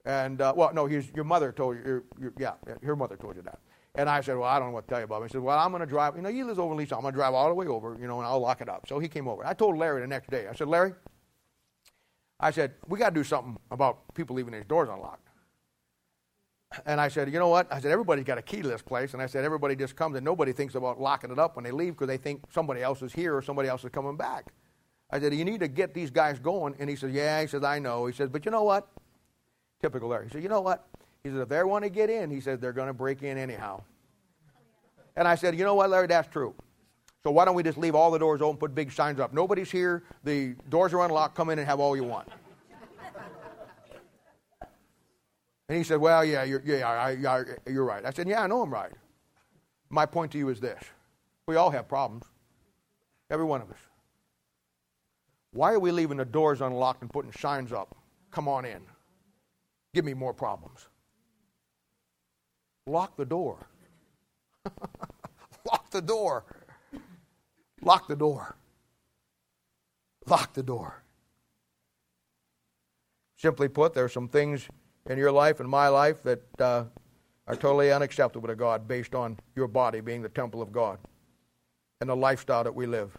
And 0.03 0.41
uh, 0.41 0.53
well, 0.55 0.73
no, 0.73 0.88
he's, 0.88 1.09
your 1.15 1.23
mother 1.23 1.53
told 1.53 1.77
you. 1.77 1.84
Your, 1.85 2.03
your, 2.19 2.34
yeah, 2.38 2.53
your 2.81 2.97
mother 2.97 3.15
told 3.15 3.38
you 3.38 3.43
that. 3.43 3.59
And 3.95 4.09
I 4.09 4.22
said, 4.22 4.38
Well, 4.38 4.47
I 4.47 4.57
don't 4.57 4.69
know 4.69 4.73
what 4.73 4.88
to 4.88 4.93
tell 4.93 5.01
you, 5.01 5.07
Bob. 5.07 5.23
He 5.23 5.30
said, 5.30 5.41
Well, 5.41 5.57
I'm 5.57 5.72
going 5.72 5.81
to 5.81 5.85
drive. 5.85 6.15
You 6.15 6.22
know, 6.22 6.30
he 6.30 6.43
lives 6.43 6.59
over 6.59 6.72
in 6.72 6.77
Lisa. 6.77 6.95
I'm 6.95 7.01
going 7.01 7.13
to 7.13 7.18
drive 7.18 7.34
all 7.34 7.49
the 7.49 7.53
way 7.53 7.68
over, 7.68 7.97
you 7.99 8.07
know, 8.07 8.19
and 8.19 8.27
I'll 8.27 8.39
lock 8.39 8.61
it 8.61 8.69
up. 8.69 8.85
So 8.88 8.99
he 8.99 9.07
came 9.07 9.27
over. 9.27 9.45
I 9.45 9.53
told 9.53 9.77
Larry 9.77 10.01
the 10.01 10.07
next 10.07 10.30
day. 10.30 10.47
I 10.47 10.53
said, 10.53 10.68
Larry, 10.68 10.93
I 12.39 12.51
said, 12.51 12.73
We 12.88 12.97
got 12.97 13.09
to 13.09 13.15
do 13.15 13.23
something 13.23 13.57
about 13.69 14.13
people 14.13 14.35
leaving 14.35 14.53
these 14.53 14.65
doors 14.65 14.89
unlocked. 14.89 15.27
And 16.85 17.01
I 17.01 17.09
said, 17.09 17.31
You 17.31 17.38
know 17.38 17.49
what? 17.49 17.72
I 17.72 17.81
said, 17.81 17.91
Everybody's 17.91 18.23
got 18.23 18.38
a 18.38 18.41
key 18.41 18.61
to 18.61 18.68
this 18.68 18.81
place. 18.81 19.13
And 19.13 19.22
I 19.22 19.26
said, 19.26 19.43
Everybody 19.43 19.76
just 19.76 19.97
comes 19.97 20.15
and 20.15 20.23
nobody 20.23 20.53
thinks 20.53 20.76
about 20.76 21.01
locking 21.01 21.30
it 21.30 21.39
up 21.39 21.57
when 21.57 21.65
they 21.65 21.72
leave 21.72 21.93
because 21.93 22.07
they 22.07 22.18
think 22.18 22.41
somebody 22.49 22.81
else 22.81 23.01
is 23.01 23.11
here 23.11 23.35
or 23.35 23.41
somebody 23.41 23.68
else 23.68 23.84
is 23.84 23.89
coming 23.89 24.15
back. 24.15 24.53
I 25.09 25.19
said, 25.19 25.34
You 25.34 25.43
need 25.43 25.59
to 25.59 25.68
get 25.68 25.93
these 25.93 26.11
guys 26.11 26.39
going. 26.39 26.76
And 26.80 26.89
he 26.89 26.95
said, 26.95 27.11
Yeah. 27.11 27.41
He 27.41 27.47
said, 27.47 27.65
I 27.65 27.80
know. 27.80 28.05
He 28.05 28.13
said, 28.13 28.31
But 28.31 28.45
you 28.45 28.51
know 28.51 28.63
what? 28.63 28.88
Typical 29.81 30.07
Larry. 30.07 30.27
He 30.27 30.31
said, 30.31 30.43
You 30.43 30.49
know 30.49 30.61
what? 30.61 30.88
He 31.23 31.30
said, 31.30 31.39
if 31.39 31.49
they 31.49 31.64
want 31.64 31.84
to 31.84 31.89
get 31.89 32.10
in, 32.10 32.31
he 32.31 32.41
said, 32.41 32.61
they're 32.61 32.73
going 32.73 32.88
to 32.88 32.93
break 32.93 33.22
in 33.23 33.38
anyhow. 33.38 33.84
And 35.15 35.27
I 35.27 35.35
said, 35.35 35.56
you 35.56 35.64
know 35.64 35.76
what, 35.76 35.89
Larry, 35.89 36.07
that's 36.07 36.27
true. 36.27 36.56
So 37.23 37.30
why 37.30 37.45
don't 37.45 37.53
we 37.53 37.61
just 37.61 37.77
leave 37.77 37.93
all 37.93 38.10
the 38.10 38.18
doors 38.18 38.41
open, 38.41 38.57
put 38.57 38.73
big 38.73 38.91
signs 38.91 39.19
up? 39.19 39.31
Nobody's 39.31 39.69
here. 39.69 40.03
The 40.23 40.56
doors 40.69 40.93
are 40.93 41.06
unlocked. 41.06 41.35
Come 41.35 41.49
in 41.52 41.60
and 41.60 41.68
have 41.68 41.80
all 41.80 41.95
you 41.95 42.03
want. 42.03 42.27
And 45.69 45.77
he 45.77 45.84
said, 45.84 45.99
well, 45.99 46.26
yeah, 46.26 46.43
you're, 46.43 46.61
yeah, 46.65 46.89
I, 46.89 47.11
I, 47.11 47.43
you're 47.69 47.85
right. 47.85 48.03
I 48.03 48.10
said, 48.11 48.27
yeah, 48.27 48.41
I 48.41 48.48
know 48.48 48.61
I'm 48.61 48.73
right. 48.73 48.91
My 49.89 50.06
point 50.06 50.31
to 50.34 50.38
you 50.38 50.49
is 50.49 50.60
this. 50.60 50.81
We 51.48 51.56
all 51.56 51.69
have 51.69 51.88
problems. 51.88 52.26
Every 53.30 53.45
one 53.45 53.61
of 53.61 53.69
us. 53.69 53.77
Why 55.53 55.72
are 55.73 55.80
we 55.80 55.91
leaving 55.91 56.18
the 56.18 56.26
doors 56.26 56.61
unlocked 56.61 57.02
and 57.02 57.11
putting 57.11 57.31
signs 57.31 57.72
up? 57.72 57.95
Come 58.31 58.48
on 58.48 58.65
in. 58.65 58.81
Give 59.93 60.03
me 60.03 60.14
more 60.14 60.34
problems. 60.34 60.88
Lock 62.87 63.15
the 63.15 63.25
door. 63.25 63.57
Lock 65.65 65.91
the 65.91 66.01
door. 66.01 66.45
Lock 67.81 68.07
the 68.07 68.15
door. 68.15 68.55
Lock 70.27 70.53
the 70.53 70.63
door. 70.63 71.03
Simply 73.37 73.67
put, 73.67 73.93
there 73.93 74.05
are 74.05 74.09
some 74.09 74.27
things 74.27 74.67
in 75.09 75.17
your 75.17 75.31
life 75.31 75.59
and 75.59 75.69
my 75.69 75.87
life 75.87 76.21
that 76.23 76.61
uh, 76.61 76.83
are 77.47 77.55
totally 77.55 77.91
unacceptable 77.91 78.47
to 78.47 78.55
God 78.55 78.87
based 78.87 79.15
on 79.15 79.39
your 79.55 79.67
body 79.67 79.99
being 79.99 80.21
the 80.21 80.29
temple 80.29 80.61
of 80.61 80.71
God 80.71 80.99
and 81.99 82.09
the 82.09 82.15
lifestyle 82.15 82.63
that 82.63 82.73
we 82.75 82.85
live. 82.85 83.17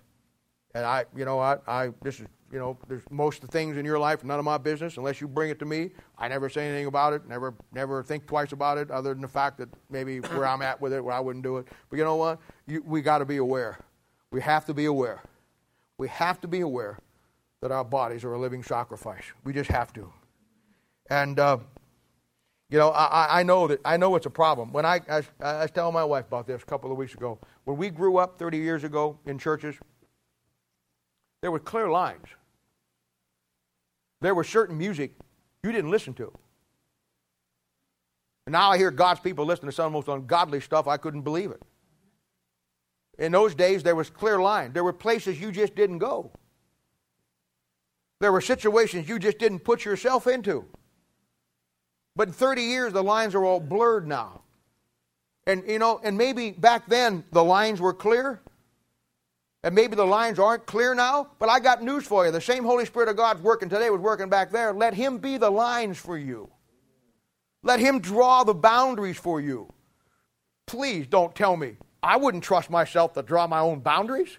And 0.74 0.84
I, 0.84 1.04
you 1.16 1.24
know, 1.24 1.38
I, 1.38 1.58
I 1.66 1.90
this 2.02 2.20
is 2.20 2.26
you 2.52 2.58
know, 2.58 2.76
there's 2.86 3.02
most 3.10 3.42
of 3.42 3.48
the 3.48 3.52
things 3.52 3.78
in 3.78 3.84
your 3.86 3.98
life 3.98 4.24
none 4.24 4.38
of 4.38 4.44
my 4.44 4.58
business 4.58 4.98
unless 4.98 5.22
you 5.22 5.26
bring 5.26 5.50
it 5.50 5.58
to 5.58 5.64
me. 5.64 5.90
I 6.18 6.28
never 6.28 6.50
say 6.50 6.68
anything 6.68 6.86
about 6.86 7.14
it. 7.14 7.26
Never, 7.26 7.54
never 7.72 8.02
think 8.02 8.26
twice 8.26 8.52
about 8.52 8.76
it, 8.76 8.90
other 8.90 9.14
than 9.14 9.22
the 9.22 9.28
fact 9.28 9.56
that 9.58 9.70
maybe 9.88 10.18
where 10.20 10.46
I'm 10.46 10.60
at 10.60 10.78
with 10.78 10.92
it, 10.92 11.02
where 11.02 11.14
I 11.14 11.20
wouldn't 11.20 11.42
do 11.42 11.56
it. 11.56 11.66
But 11.88 11.96
you 11.96 12.04
know 12.04 12.16
what? 12.16 12.40
You, 12.66 12.82
we 12.86 13.00
got 13.00 13.18
to 13.18 13.24
be 13.24 13.38
aware. 13.38 13.78
We 14.30 14.42
have 14.42 14.66
to 14.66 14.74
be 14.74 14.84
aware. 14.84 15.22
We 15.96 16.08
have 16.08 16.42
to 16.42 16.48
be 16.48 16.60
aware 16.60 16.98
that 17.62 17.72
our 17.72 17.84
bodies 17.84 18.22
are 18.22 18.34
a 18.34 18.38
living 18.38 18.62
sacrifice. 18.62 19.24
We 19.44 19.54
just 19.54 19.70
have 19.70 19.92
to. 19.94 20.12
And 21.08 21.38
uh, 21.38 21.58
you 22.68 22.78
know, 22.78 22.90
I, 22.90 23.40
I, 23.40 23.42
know 23.42 23.66
that 23.68 23.80
I 23.84 23.96
know 23.96 24.16
it's 24.16 24.26
a 24.26 24.30
problem. 24.30 24.72
When 24.72 24.84
I, 24.84 25.00
I, 25.08 25.22
I 25.40 25.62
was 25.62 25.70
telling 25.70 25.94
my 25.94 26.04
wife 26.04 26.26
about 26.26 26.46
this 26.46 26.62
a 26.62 26.66
couple 26.66 26.90
of 26.90 26.96
weeks 26.96 27.14
ago. 27.14 27.38
When 27.64 27.76
we 27.76 27.90
grew 27.90 28.16
up 28.16 28.38
30 28.38 28.58
years 28.58 28.82
ago 28.82 29.18
in 29.26 29.38
churches, 29.38 29.76
there 31.42 31.50
were 31.50 31.58
clear 31.58 31.90
lines 31.90 32.28
there 34.22 34.34
was 34.34 34.48
certain 34.48 34.78
music 34.78 35.12
you 35.62 35.72
didn't 35.72 35.90
listen 35.90 36.14
to. 36.14 36.32
And 38.46 38.52
now 38.52 38.70
I 38.70 38.78
hear 38.78 38.90
God's 38.90 39.20
people 39.20 39.44
listen 39.44 39.66
to 39.66 39.72
some 39.72 39.86
of 39.86 39.92
the 39.92 40.10
most 40.10 40.16
ungodly 40.16 40.60
stuff. 40.60 40.86
I 40.86 40.96
couldn't 40.96 41.22
believe 41.22 41.50
it. 41.50 41.60
In 43.18 43.32
those 43.32 43.54
days, 43.54 43.82
there 43.82 43.94
was 43.94 44.10
clear 44.10 44.40
line. 44.40 44.72
There 44.72 44.84
were 44.84 44.92
places 44.92 45.40
you 45.40 45.52
just 45.52 45.74
didn't 45.74 45.98
go. 45.98 46.32
There 48.20 48.32
were 48.32 48.40
situations 48.40 49.08
you 49.08 49.18
just 49.18 49.38
didn't 49.38 49.60
put 49.60 49.84
yourself 49.84 50.26
into. 50.26 50.64
But 52.14 52.28
in 52.28 52.34
30 52.34 52.62
years, 52.62 52.92
the 52.92 53.02
lines 53.02 53.34
are 53.34 53.44
all 53.44 53.60
blurred 53.60 54.06
now. 54.06 54.42
And, 55.46 55.64
you 55.66 55.78
know, 55.78 56.00
and 56.04 56.16
maybe 56.16 56.52
back 56.52 56.86
then 56.86 57.24
the 57.32 57.42
lines 57.42 57.80
were 57.80 57.92
clear, 57.92 58.40
and 59.64 59.74
maybe 59.74 59.94
the 59.94 60.04
lines 60.04 60.38
aren't 60.38 60.66
clear 60.66 60.94
now, 60.94 61.30
but 61.38 61.48
I 61.48 61.60
got 61.60 61.82
news 61.82 62.04
for 62.04 62.26
you. 62.26 62.32
The 62.32 62.40
same 62.40 62.64
Holy 62.64 62.84
Spirit 62.84 63.08
of 63.08 63.16
God's 63.16 63.42
working 63.42 63.68
today 63.68 63.90
was 63.90 64.00
working 64.00 64.28
back 64.28 64.50
there. 64.50 64.72
Let 64.72 64.94
Him 64.94 65.18
be 65.18 65.36
the 65.36 65.50
lines 65.50 65.98
for 65.98 66.18
you. 66.18 66.50
Let 67.62 67.78
Him 67.78 68.00
draw 68.00 68.42
the 68.42 68.54
boundaries 68.54 69.18
for 69.18 69.40
you. 69.40 69.72
Please 70.66 71.06
don't 71.06 71.34
tell 71.34 71.56
me. 71.56 71.76
I 72.02 72.16
wouldn't 72.16 72.42
trust 72.42 72.70
myself 72.70 73.12
to 73.14 73.22
draw 73.22 73.46
my 73.46 73.60
own 73.60 73.80
boundaries. 73.80 74.38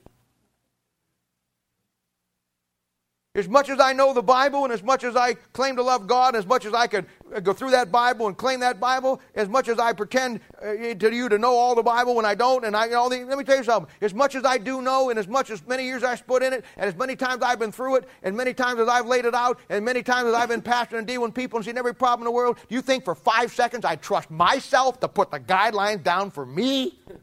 As 3.35 3.49
much 3.49 3.69
as 3.69 3.79
I 3.79 3.93
know 3.93 4.13
the 4.13 4.21
Bible 4.21 4.63
and 4.63 4.71
as 4.71 4.83
much 4.83 5.03
as 5.03 5.15
I 5.15 5.33
claim 5.53 5.75
to 5.77 5.81
love 5.81 6.05
God, 6.05 6.35
and 6.35 6.37
as 6.37 6.45
much 6.45 6.65
as 6.65 6.73
I 6.75 6.85
could 6.85 7.07
uh, 7.33 7.39
go 7.39 7.51
through 7.51 7.71
that 7.71 7.91
Bible 7.91 8.27
and 8.27 8.37
claim 8.37 8.59
that 8.59 8.79
Bible, 8.79 9.19
as 9.33 9.49
much 9.49 9.67
as 9.69 9.79
I 9.79 9.91
pretend 9.91 10.39
uh, 10.61 10.93
to 10.93 11.11
you 11.11 11.29
to 11.29 11.39
know 11.39 11.51
all 11.51 11.73
the 11.73 11.81
Bible 11.81 12.13
when 12.13 12.25
I 12.25 12.35
don't, 12.35 12.63
and 12.63 12.75
I, 12.77 12.85
you 12.85 13.25
let 13.25 13.35
me 13.39 13.43
tell 13.43 13.57
you 13.57 13.63
something. 13.63 13.91
As 14.01 14.13
much 14.13 14.35
as 14.35 14.45
I 14.45 14.59
do 14.59 14.83
know, 14.83 15.09
and 15.09 15.17
as 15.17 15.27
much 15.27 15.49
as 15.49 15.65
many 15.65 15.83
years 15.83 16.03
I've 16.03 16.27
put 16.27 16.43
in 16.43 16.53
it, 16.53 16.63
and 16.77 16.85
as 16.85 16.95
many 16.95 17.15
times 17.15 17.41
I've 17.41 17.57
been 17.57 17.71
through 17.71 17.95
it, 17.95 18.07
and 18.21 18.37
many 18.37 18.53
times 18.53 18.79
as 18.79 18.87
I've 18.87 19.07
laid 19.07 19.25
it 19.25 19.33
out, 19.33 19.59
and 19.67 19.83
many 19.83 20.03
times 20.03 20.27
as 20.27 20.35
I've 20.35 20.49
been 20.49 20.61
pastoring 20.61 20.99
and 20.99 21.07
dealing 21.07 21.23
with 21.23 21.33
people 21.33 21.57
and 21.57 21.65
seen 21.65 21.75
every 21.75 21.95
problem 21.95 22.21
in 22.21 22.25
the 22.25 22.35
world, 22.35 22.59
do 22.69 22.75
you 22.75 22.83
think 22.83 23.03
for 23.03 23.15
five 23.15 23.51
seconds 23.51 23.83
I 23.83 23.95
trust 23.95 24.29
myself 24.29 24.99
to 24.99 25.07
put 25.07 25.31
the 25.31 25.39
guidelines 25.39 26.03
down 26.03 26.29
for 26.29 26.45
me? 26.45 26.99
At 27.09 27.17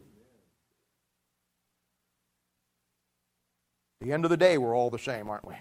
the 4.00 4.12
end 4.12 4.24
of 4.24 4.30
the 4.30 4.36
day, 4.36 4.58
we're 4.58 4.74
all 4.74 4.90
the 4.90 4.98
same, 4.98 5.30
aren't 5.30 5.46
we? 5.46 5.54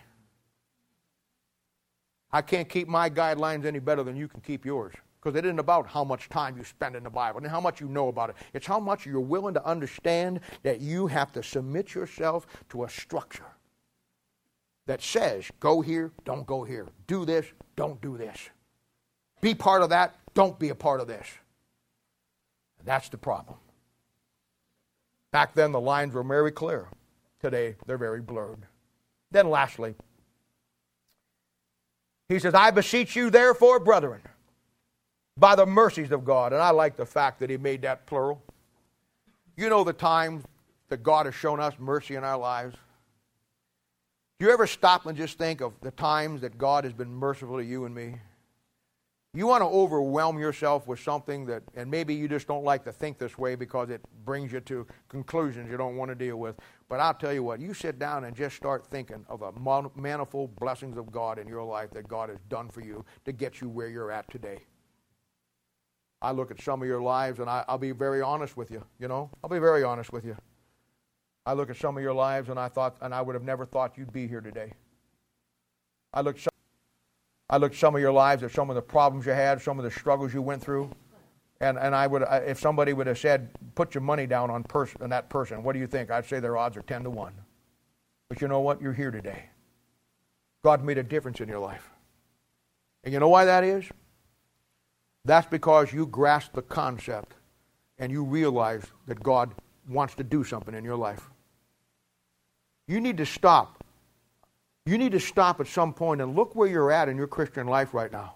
I 2.32 2.42
can't 2.42 2.70
keep 2.70 2.88
my 2.88 3.10
guidelines 3.10 3.66
any 3.66 3.80
better 3.80 4.04
than 4.04 4.16
you 4.16 4.28
can 4.28 4.42
keep 4.42 4.66
yours. 4.66 4.94
Because 5.22 5.38
it 5.38 5.46
isn't 5.46 5.60
about 5.60 5.88
how 5.88 6.04
much 6.04 6.30
time 6.30 6.58
you 6.58 6.64
spend 6.64 6.96
in 6.96 7.04
the 7.04 7.10
Bible 7.10 7.40
and 7.40 7.48
how 7.48 7.60
much 7.60 7.82
you 7.82 7.90
know 7.90 8.08
about 8.08 8.30
it. 8.30 8.38
It's 8.54 8.66
how 8.66 8.80
much 8.80 9.06
you're 9.06 9.20
willing 9.20 9.54
to 9.56 9.66
understand 9.66 10.40
that 10.64 10.80
you 10.80 11.08
have 11.08 11.34
to 11.34 11.44
submit 11.44 11.94
yourself 11.94 12.48
to 12.70 12.86
a 12.86 12.90
structure 12.90 13.44
that 14.86 15.02
says, 15.02 15.52
go 15.60 15.82
here, 15.82 16.12
don't 16.24 16.48
go 16.48 16.64
here. 16.64 16.88
Do 17.06 17.26
this, 17.26 17.46
don't 17.76 18.02
do 18.02 18.18
this. 18.18 18.50
Be 19.42 19.54
part 19.54 19.82
of 19.82 19.90
that, 19.90 20.16
don't 20.34 20.58
be 20.58 20.70
a 20.70 20.76
part 20.76 21.02
of 21.02 21.08
this. 21.08 21.28
That's 22.86 23.10
the 23.10 23.18
problem. 23.18 23.58
Back 25.32 25.54
then, 25.54 25.72
the 25.72 25.82
lines 25.82 26.14
were 26.14 26.24
very 26.24 26.52
clear. 26.52 26.88
Today, 27.42 27.76
they're 27.86 27.98
very 27.98 28.22
blurred. 28.22 28.66
Then, 29.32 29.50
lastly, 29.50 29.96
he 32.30 32.40
says, 32.40 32.54
I 32.54 32.72
beseech 32.72 33.16
you, 33.16 33.30
therefore, 33.30 33.80
brethren, 33.80 34.22
by 35.36 35.56
the 35.56 35.66
mercies 35.66 36.12
of 36.12 36.24
God. 36.24 36.54
And 36.54 36.62
I 36.62 36.70
like 36.70 36.96
the 36.96 37.06
fact 37.06 37.40
that 37.40 37.50
he 37.50 37.58
made 37.58 37.82
that 37.82 38.06
plural. 38.06 38.42
You 39.58 39.68
know 39.68 39.84
the 39.84 39.94
times 39.94 40.46
that 40.90 41.04
God 41.04 41.26
has 41.26 41.36
shown 41.36 41.60
us 41.60 41.74
mercy 41.80 42.16
in 42.16 42.24
our 42.24 42.38
lives. 42.38 42.76
Do 44.40 44.46
you 44.46 44.54
ever 44.54 44.68
stop 44.68 45.06
and 45.06 45.18
just 45.18 45.38
think 45.38 45.60
of 45.60 45.74
the 45.82 45.92
times 45.92 46.42
that 46.42 46.58
God 46.58 46.84
has 46.84 46.94
been 46.94 47.12
merciful 47.12 47.58
to 47.58 47.66
you 47.66 47.86
and 47.86 47.94
me? 47.94 48.16
You 49.34 49.48
want 49.48 49.62
to 49.62 49.68
overwhelm 49.68 50.40
yourself 50.40 50.88
with 50.88 51.00
something 51.00 51.46
that, 51.48 51.62
and 51.76 51.92
maybe 51.92 52.16
you 52.16 52.28
just 52.28 52.48
don't 52.48 52.64
like 52.64 52.84
to 52.86 52.92
think 52.92 53.18
this 53.18 53.38
way 53.38 53.56
because 53.56 53.90
it 53.90 54.02
brings 54.24 54.52
you 54.52 54.60
to 54.62 54.88
conclusions 55.08 55.70
you 55.70 55.78
don't 55.78 55.98
want 55.98 56.10
to 56.10 56.16
deal 56.16 56.38
with. 56.38 56.56
But 56.90 57.00
I'll 57.00 57.14
tell 57.14 57.32
you 57.32 57.44
what, 57.44 57.60
you 57.60 57.76
sit 57.76 58.00
down 58.00 58.24
and 58.24 58.36
just 58.36 58.56
start 58.56 58.88
thinking 58.88 59.24
of 59.30 59.42
the 59.42 59.90
manifold 59.96 60.56
blessings 60.56 60.98
of 60.98 61.12
God 61.12 61.38
in 61.38 61.48
your 61.48 61.64
life 61.64 61.92
that 61.92 62.08
God 62.08 62.30
has 62.30 62.40
done 62.50 62.68
for 62.68 62.82
you 62.82 63.06
to 63.26 63.32
get 63.32 63.62
you 63.62 63.70
where 63.70 63.88
you're 63.88 64.12
at 64.12 64.30
today. 64.32 64.66
I 66.20 66.32
look 66.32 66.50
at 66.50 66.60
some 66.60 66.82
of 66.82 66.88
your 66.88 67.02
lives 67.02 67.40
and 67.40 67.48
I, 67.50 67.64
will 67.70 67.78
be 67.78 67.92
very 67.92 68.22
honest 68.22 68.58
with 68.58 68.72
you, 68.72 68.84
you 69.00 69.08
know? 69.08 69.30
I'll 69.44 69.50
be 69.50 69.60
very 69.60 69.84
honest 69.84 70.12
with 70.12 70.26
you. 70.26 70.36
I 71.46 71.54
look 71.54 71.70
at 71.70 71.78
some 71.78 71.96
of 71.96 72.04
your 72.04 72.14
lives 72.14 72.50
and 72.50 72.60
I 72.60 72.68
thought, 72.70 72.98
and 73.02 73.14
I 73.14 73.22
would 73.22 73.36
have 73.36 73.44
never 73.44 73.66
thought 73.66 73.98
you'd 73.98 74.12
be 74.12 74.28
here 74.28 74.42
today. 74.42 74.74
I 76.12 76.22
look 76.22 76.38
I 77.52 77.58
looked 77.58 77.76
some 77.76 77.96
of 77.96 78.02
your 78.02 78.12
lives 78.12 78.44
at 78.44 78.52
some 78.52 78.70
of 78.70 78.76
the 78.76 78.82
problems 78.82 79.26
you 79.26 79.32
had, 79.32 79.60
some 79.60 79.80
of 79.80 79.86
the 79.86 79.90
struggles 79.92 80.34
you 80.34 80.42
went 80.42 80.62
through. 80.62 80.92
And, 81.62 81.78
and 81.78 81.94
I 81.94 82.08
would, 82.08 82.24
if 82.30 82.60
somebody 82.60 82.94
would 82.94 83.08
have 83.08 83.18
said, 83.18 83.50
put 83.76 83.94
your 83.94 84.02
money 84.02 84.26
down 84.26 84.50
on, 84.50 84.64
pers- 84.64 84.96
on 85.02 85.10
that 85.10 85.30
person, 85.30 85.62
what 85.64 85.74
do 85.74 85.80
you 85.80 85.88
think? 85.88 86.10
I'd 86.10 86.26
say 86.26 86.40
their 86.40 86.58
odds 86.58 86.78
are 86.78 86.82
10 86.82 87.04
to 87.04 87.10
1. 87.10 87.34
But 88.30 88.42
you 88.42 88.48
know 88.48 88.62
what? 88.62 88.82
You're 88.82 88.94
here 88.94 89.12
today. 89.12 89.46
God 90.64 90.84
made 90.84 90.98
a 90.98 91.04
difference 91.04 91.42
in 91.42 91.50
your 91.50 91.60
life. 91.60 91.90
And 93.04 93.14
you 93.14 93.20
know 93.20 93.30
why 93.30 93.46
that 93.46 93.64
is? 93.64 93.86
That's 95.26 95.48
because 95.48 95.92
you 95.92 96.06
grasp 96.06 96.54
the 96.54 96.62
concept 96.62 97.34
and 97.98 98.12
you 98.12 98.24
realize 98.24 98.86
that 99.08 99.22
God 99.22 99.52
wants 99.88 100.16
to 100.16 100.24
do 100.24 100.44
something 100.44 100.74
in 100.74 100.84
your 100.84 100.96
life. 100.96 101.30
You 102.88 103.02
need 103.02 103.18
to 103.18 103.26
stop 103.26 103.80
you 104.90 104.98
need 104.98 105.12
to 105.12 105.20
stop 105.20 105.60
at 105.60 105.68
some 105.68 105.94
point 105.94 106.20
and 106.20 106.36
look 106.36 106.56
where 106.56 106.68
you're 106.68 106.92
at 106.92 107.10
in 107.10 107.16
your 107.16 107.28
Christian 107.28 107.68
life 107.68 107.94
right 107.94 108.12
now. 108.12 108.34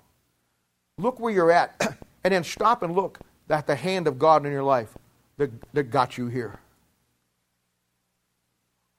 Look 0.99 1.19
where 1.19 1.33
you're 1.33 1.51
at, 1.51 1.97
and 2.23 2.33
then 2.33 2.43
stop 2.43 2.83
and 2.83 2.95
look 2.95 3.19
at 3.49 3.67
the 3.67 3.75
hand 3.75 4.07
of 4.07 4.17
God 4.17 4.45
in 4.45 4.51
your 4.51 4.63
life 4.63 4.97
that, 5.37 5.51
that 5.73 5.83
got 5.83 6.17
you 6.17 6.27
here. 6.27 6.59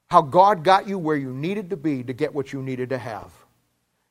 How 0.09 0.23
God 0.23 0.63
got 0.63 0.87
you 0.87 0.99
where 0.99 1.17
you 1.17 1.33
needed 1.33 1.71
to 1.71 1.77
be 1.77 2.03
to 2.05 2.13
get 2.13 2.35
what 2.35 2.53
you 2.53 2.63
needed 2.63 2.91
to 2.91 2.99
have. 2.99 3.33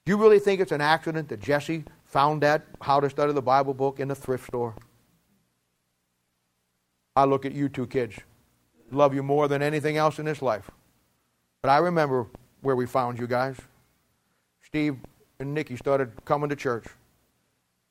Do 0.06 0.12
you 0.12 0.18
really 0.18 0.40
think 0.40 0.60
it's 0.60 0.72
an 0.72 0.82
accident 0.82 1.30
that 1.30 1.40
Jesse 1.40 1.86
found 2.06 2.42
that 2.42 2.66
how 2.82 3.00
to 3.00 3.10
study 3.10 3.32
the 3.32 3.42
Bible 3.42 3.74
book 3.74 4.00
in 4.00 4.08
the 4.10 4.16
thrift 4.16 4.48
store? 4.48 4.76
I 7.16 7.26
look 7.26 7.46
at 7.46 7.54
you 7.54 7.70
two 7.70 7.88
kids. 7.88 8.18
Love 8.92 9.14
you 9.14 9.24
more 9.24 9.48
than 9.48 9.62
anything 9.62 9.98
else 9.98 10.20
in 10.20 10.26
this 10.26 10.42
life. 10.42 10.70
But 11.62 11.70
I 11.70 11.78
remember 11.78 12.28
where 12.62 12.76
we 12.76 12.86
found 12.86 13.18
you 13.18 13.28
guys. 13.28 13.56
Steve 14.62 14.98
and 15.40 15.54
Nikki 15.54 15.78
started 15.78 16.12
coming 16.26 16.50
to 16.50 16.56
church. 16.56 16.86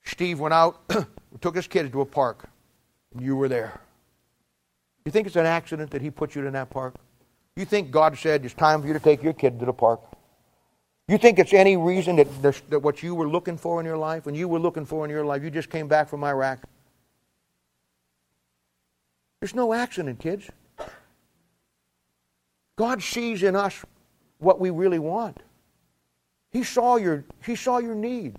Steve 0.04 0.40
went 0.40 0.54
out, 0.54 0.80
took 1.40 1.54
his 1.54 1.66
kids 1.66 1.90
to 1.90 2.00
a 2.00 2.06
park, 2.06 2.48
and 3.12 3.22
you 3.22 3.36
were 3.36 3.48
there. 3.48 3.80
You 5.04 5.12
think 5.12 5.26
it's 5.26 5.36
an 5.36 5.46
accident 5.46 5.90
that 5.90 6.02
he 6.02 6.10
put 6.10 6.34
you 6.34 6.46
in 6.46 6.52
that 6.52 6.70
park? 6.70 6.94
You 7.56 7.64
think 7.64 7.90
God 7.90 8.16
said 8.16 8.44
it's 8.44 8.54
time 8.54 8.80
for 8.80 8.86
you 8.86 8.92
to 8.94 9.00
take 9.00 9.22
your 9.22 9.32
kid 9.32 9.58
to 9.60 9.66
the 9.66 9.72
park? 9.72 10.00
You 11.08 11.18
think 11.18 11.38
it's 11.38 11.52
any 11.52 11.76
reason 11.76 12.16
that, 12.16 12.28
that 12.70 12.78
what 12.78 13.02
you 13.02 13.14
were 13.14 13.28
looking 13.28 13.58
for 13.58 13.80
in 13.80 13.86
your 13.86 13.96
life, 13.96 14.26
and 14.26 14.36
you 14.36 14.48
were 14.48 14.60
looking 14.60 14.86
for 14.86 15.04
in 15.04 15.10
your 15.10 15.24
life, 15.24 15.42
you 15.42 15.50
just 15.50 15.70
came 15.70 15.88
back 15.88 16.08
from 16.08 16.24
Iraq? 16.24 16.60
There's 19.40 19.54
no 19.54 19.72
accident, 19.74 20.20
kids. 20.20 20.48
God 22.76 23.02
sees 23.02 23.42
in 23.42 23.56
us 23.56 23.84
what 24.38 24.60
we 24.60 24.70
really 24.70 24.98
want. 24.98 25.42
He 26.50 26.62
saw 26.62 26.96
your, 26.96 27.24
he 27.44 27.56
saw 27.56 27.78
your 27.78 27.94
need. 27.94 28.38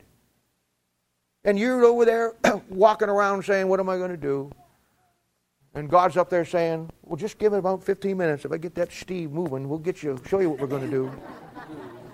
And 1.45 1.59
you're 1.59 1.83
over 1.83 2.05
there 2.05 2.33
walking 2.69 3.09
around 3.09 3.43
saying, 3.43 3.67
What 3.67 3.79
am 3.79 3.89
I 3.89 3.97
going 3.97 4.11
to 4.11 4.17
do? 4.17 4.51
And 5.75 5.89
God's 5.89 6.17
up 6.17 6.29
there 6.29 6.45
saying, 6.45 6.89
Well, 7.03 7.17
just 7.17 7.37
give 7.37 7.53
it 7.53 7.57
about 7.57 7.83
15 7.83 8.15
minutes. 8.15 8.45
If 8.45 8.51
I 8.51 8.57
get 8.57 8.75
that 8.75 8.91
Steve 8.91 9.31
moving, 9.31 9.67
we'll 9.67 9.79
get 9.79 10.03
you, 10.03 10.19
show 10.27 10.39
you 10.39 10.49
what 10.49 10.59
we're 10.59 10.67
going 10.67 10.83
to 10.83 10.91
do. 10.91 11.11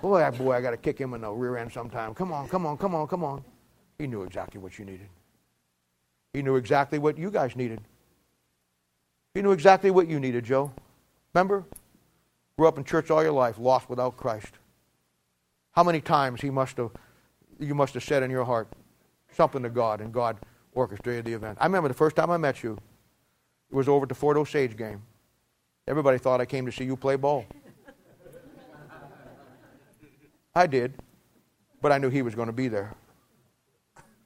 boy, 0.02 0.28
boy, 0.32 0.52
I 0.52 0.60
got 0.60 0.70
to 0.70 0.76
kick 0.76 0.98
him 0.98 1.14
in 1.14 1.20
the 1.20 1.30
rear 1.30 1.56
end 1.56 1.72
sometime. 1.72 2.14
Come 2.14 2.32
on, 2.32 2.48
come 2.48 2.66
on, 2.66 2.76
come 2.76 2.94
on, 2.94 3.06
come 3.06 3.22
on. 3.22 3.44
He 3.98 4.06
knew 4.06 4.22
exactly 4.22 4.60
what 4.60 4.78
you 4.78 4.84
needed. 4.84 5.08
He 6.32 6.42
knew 6.42 6.56
exactly 6.56 6.98
what 6.98 7.18
you 7.18 7.30
guys 7.30 7.54
needed. 7.54 7.80
He 9.34 9.42
knew 9.42 9.52
exactly 9.52 9.90
what 9.90 10.08
you 10.08 10.18
needed, 10.18 10.44
Joe. 10.44 10.72
Remember? 11.34 11.64
Grew 12.56 12.66
up 12.66 12.78
in 12.78 12.84
church 12.84 13.10
all 13.10 13.22
your 13.22 13.32
life, 13.32 13.58
lost 13.58 13.88
without 13.88 14.16
Christ. 14.16 14.54
How 15.72 15.84
many 15.84 16.00
times 16.00 16.40
he 16.40 16.50
must 16.50 16.76
have, 16.78 16.90
you 17.58 17.74
must 17.74 17.94
have 17.94 18.02
said 18.02 18.22
in 18.22 18.30
your 18.30 18.44
heart 18.44 18.68
something 19.40 19.62
to 19.62 19.70
God, 19.70 20.02
and 20.02 20.12
God 20.12 20.36
orchestrated 20.74 21.24
the 21.24 21.32
event. 21.32 21.56
I 21.58 21.64
remember 21.64 21.88
the 21.88 21.94
first 21.94 22.14
time 22.14 22.30
I 22.30 22.36
met 22.36 22.62
you, 22.62 22.76
it 23.70 23.74
was 23.74 23.88
over 23.88 24.02
at 24.02 24.10
the 24.10 24.14
Fort 24.14 24.36
Osage 24.36 24.76
game. 24.76 25.00
Everybody 25.88 26.18
thought 26.18 26.42
I 26.42 26.44
came 26.44 26.66
to 26.66 26.72
see 26.72 26.84
you 26.84 26.94
play 26.94 27.16
ball. 27.16 27.46
I 30.54 30.66
did, 30.66 30.92
but 31.80 31.90
I 31.90 31.96
knew 31.96 32.10
he 32.10 32.20
was 32.20 32.34
going 32.34 32.48
to 32.48 32.52
be 32.52 32.68
there. 32.68 32.94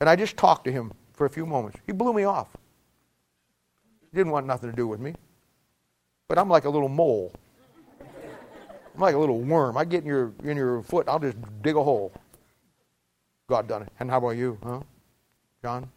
And 0.00 0.10
I 0.10 0.16
just 0.16 0.36
talked 0.36 0.64
to 0.64 0.72
him 0.72 0.90
for 1.12 1.26
a 1.26 1.30
few 1.30 1.46
moments. 1.46 1.78
He 1.86 1.92
blew 1.92 2.12
me 2.12 2.24
off. 2.24 2.56
He 4.10 4.16
didn't 4.16 4.32
want 4.32 4.48
nothing 4.48 4.68
to 4.68 4.74
do 4.74 4.88
with 4.88 4.98
me. 4.98 5.14
But 6.26 6.38
I'm 6.38 6.48
like 6.48 6.64
a 6.64 6.70
little 6.70 6.88
mole. 6.88 7.32
I'm 8.00 9.00
like 9.00 9.14
a 9.14 9.18
little 9.18 9.38
worm. 9.38 9.76
I 9.76 9.84
get 9.84 10.02
in 10.02 10.08
your 10.08 10.32
in 10.42 10.56
your 10.56 10.82
foot, 10.82 11.08
I'll 11.08 11.20
just 11.20 11.36
dig 11.62 11.76
a 11.76 11.84
hole. 11.84 12.12
God 13.48 13.68
done 13.68 13.82
it. 13.82 13.92
And 14.00 14.10
how 14.10 14.18
about 14.18 14.30
you, 14.30 14.58
huh? 14.64 14.80
John? 15.64 15.88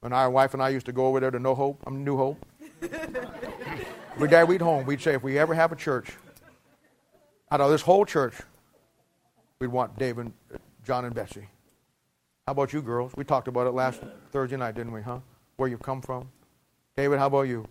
When 0.00 0.14
our 0.14 0.30
wife 0.30 0.54
and 0.54 0.62
I 0.62 0.70
used 0.70 0.86
to 0.86 0.92
go 0.92 1.04
over 1.04 1.20
there 1.20 1.30
to 1.30 1.38
No 1.38 1.54
Hope, 1.54 1.82
I'm 1.86 2.02
New 2.04 2.16
Hope. 2.16 2.42
we 4.18 4.28
day 4.28 4.44
we'd 4.44 4.62
home, 4.62 4.86
we'd 4.86 5.02
say, 5.02 5.12
if 5.12 5.22
we 5.22 5.38
ever 5.38 5.52
have 5.52 5.72
a 5.72 5.76
church, 5.76 6.12
out 7.50 7.60
of 7.60 7.70
this 7.70 7.82
whole 7.82 8.06
church, 8.06 8.34
we'd 9.58 9.66
want 9.66 9.98
David, 9.98 10.32
uh, 10.54 10.56
John, 10.86 11.04
and 11.04 11.14
Betsy. 11.14 11.46
How 12.46 12.52
about 12.52 12.72
you, 12.72 12.80
girls? 12.80 13.12
We 13.14 13.24
talked 13.24 13.46
about 13.46 13.66
it 13.66 13.72
last 13.72 14.00
Thursday 14.30 14.56
night, 14.56 14.74
didn't 14.74 14.92
we, 14.92 15.02
huh? 15.02 15.18
Where 15.58 15.68
you 15.68 15.76
come 15.76 16.00
from. 16.00 16.30
David, 16.96 17.18
how 17.18 17.26
about 17.26 17.42
you? 17.42 17.68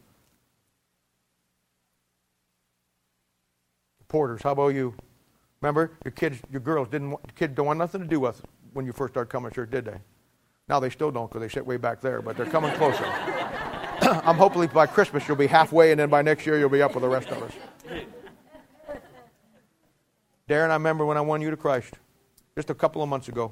Porters, 4.07 4.43
how 4.43 4.51
about 4.51 4.75
you? 4.75 4.93
Remember, 5.61 5.93
your 6.05 6.11
kids, 6.11 6.37
your 6.51 6.61
girls 6.61 6.89
didn't, 6.89 7.09
want, 7.09 7.35
kids 7.35 7.55
don't 7.55 7.65
want 7.65 7.79
nothing 7.79 8.01
to 8.01 8.07
do 8.07 8.19
with 8.19 8.39
when 8.73 8.85
you 8.85 8.93
first 8.93 9.15
started 9.15 9.31
coming 9.31 9.49
to 9.49 9.55
church, 9.55 9.71
did 9.71 9.85
they? 9.85 9.97
Now 10.71 10.79
they 10.79 10.89
still 10.89 11.11
don't 11.11 11.27
because 11.27 11.41
they 11.41 11.53
sit 11.53 11.65
way 11.65 11.75
back 11.75 11.99
there, 11.99 12.21
but 12.21 12.37
they're 12.37 12.45
coming 12.45 12.73
closer. 12.75 13.03
I'm 14.23 14.37
hopefully 14.37 14.67
by 14.67 14.87
Christmas 14.87 15.27
you'll 15.27 15.35
be 15.35 15.47
halfway, 15.47 15.91
and 15.91 15.99
then 15.99 16.09
by 16.09 16.21
next 16.21 16.45
year 16.45 16.57
you'll 16.57 16.69
be 16.69 16.81
up 16.81 16.95
with 16.95 17.01
the 17.01 17.09
rest 17.09 17.27
of 17.27 17.43
us. 17.43 17.51
Darren, 20.47 20.69
I 20.69 20.75
remember 20.75 21.05
when 21.05 21.17
I 21.17 21.21
won 21.21 21.41
you 21.41 21.49
to 21.49 21.57
Christ, 21.57 21.95
just 22.55 22.69
a 22.69 22.73
couple 22.73 23.03
of 23.03 23.09
months 23.09 23.27
ago. 23.27 23.51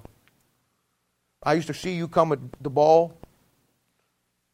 I 1.43 1.55
used 1.55 1.67
to 1.67 1.73
see 1.73 1.91
you 1.91 2.07
come 2.07 2.31
at 2.31 2.39
the 2.61 2.69
ball, 2.69 3.17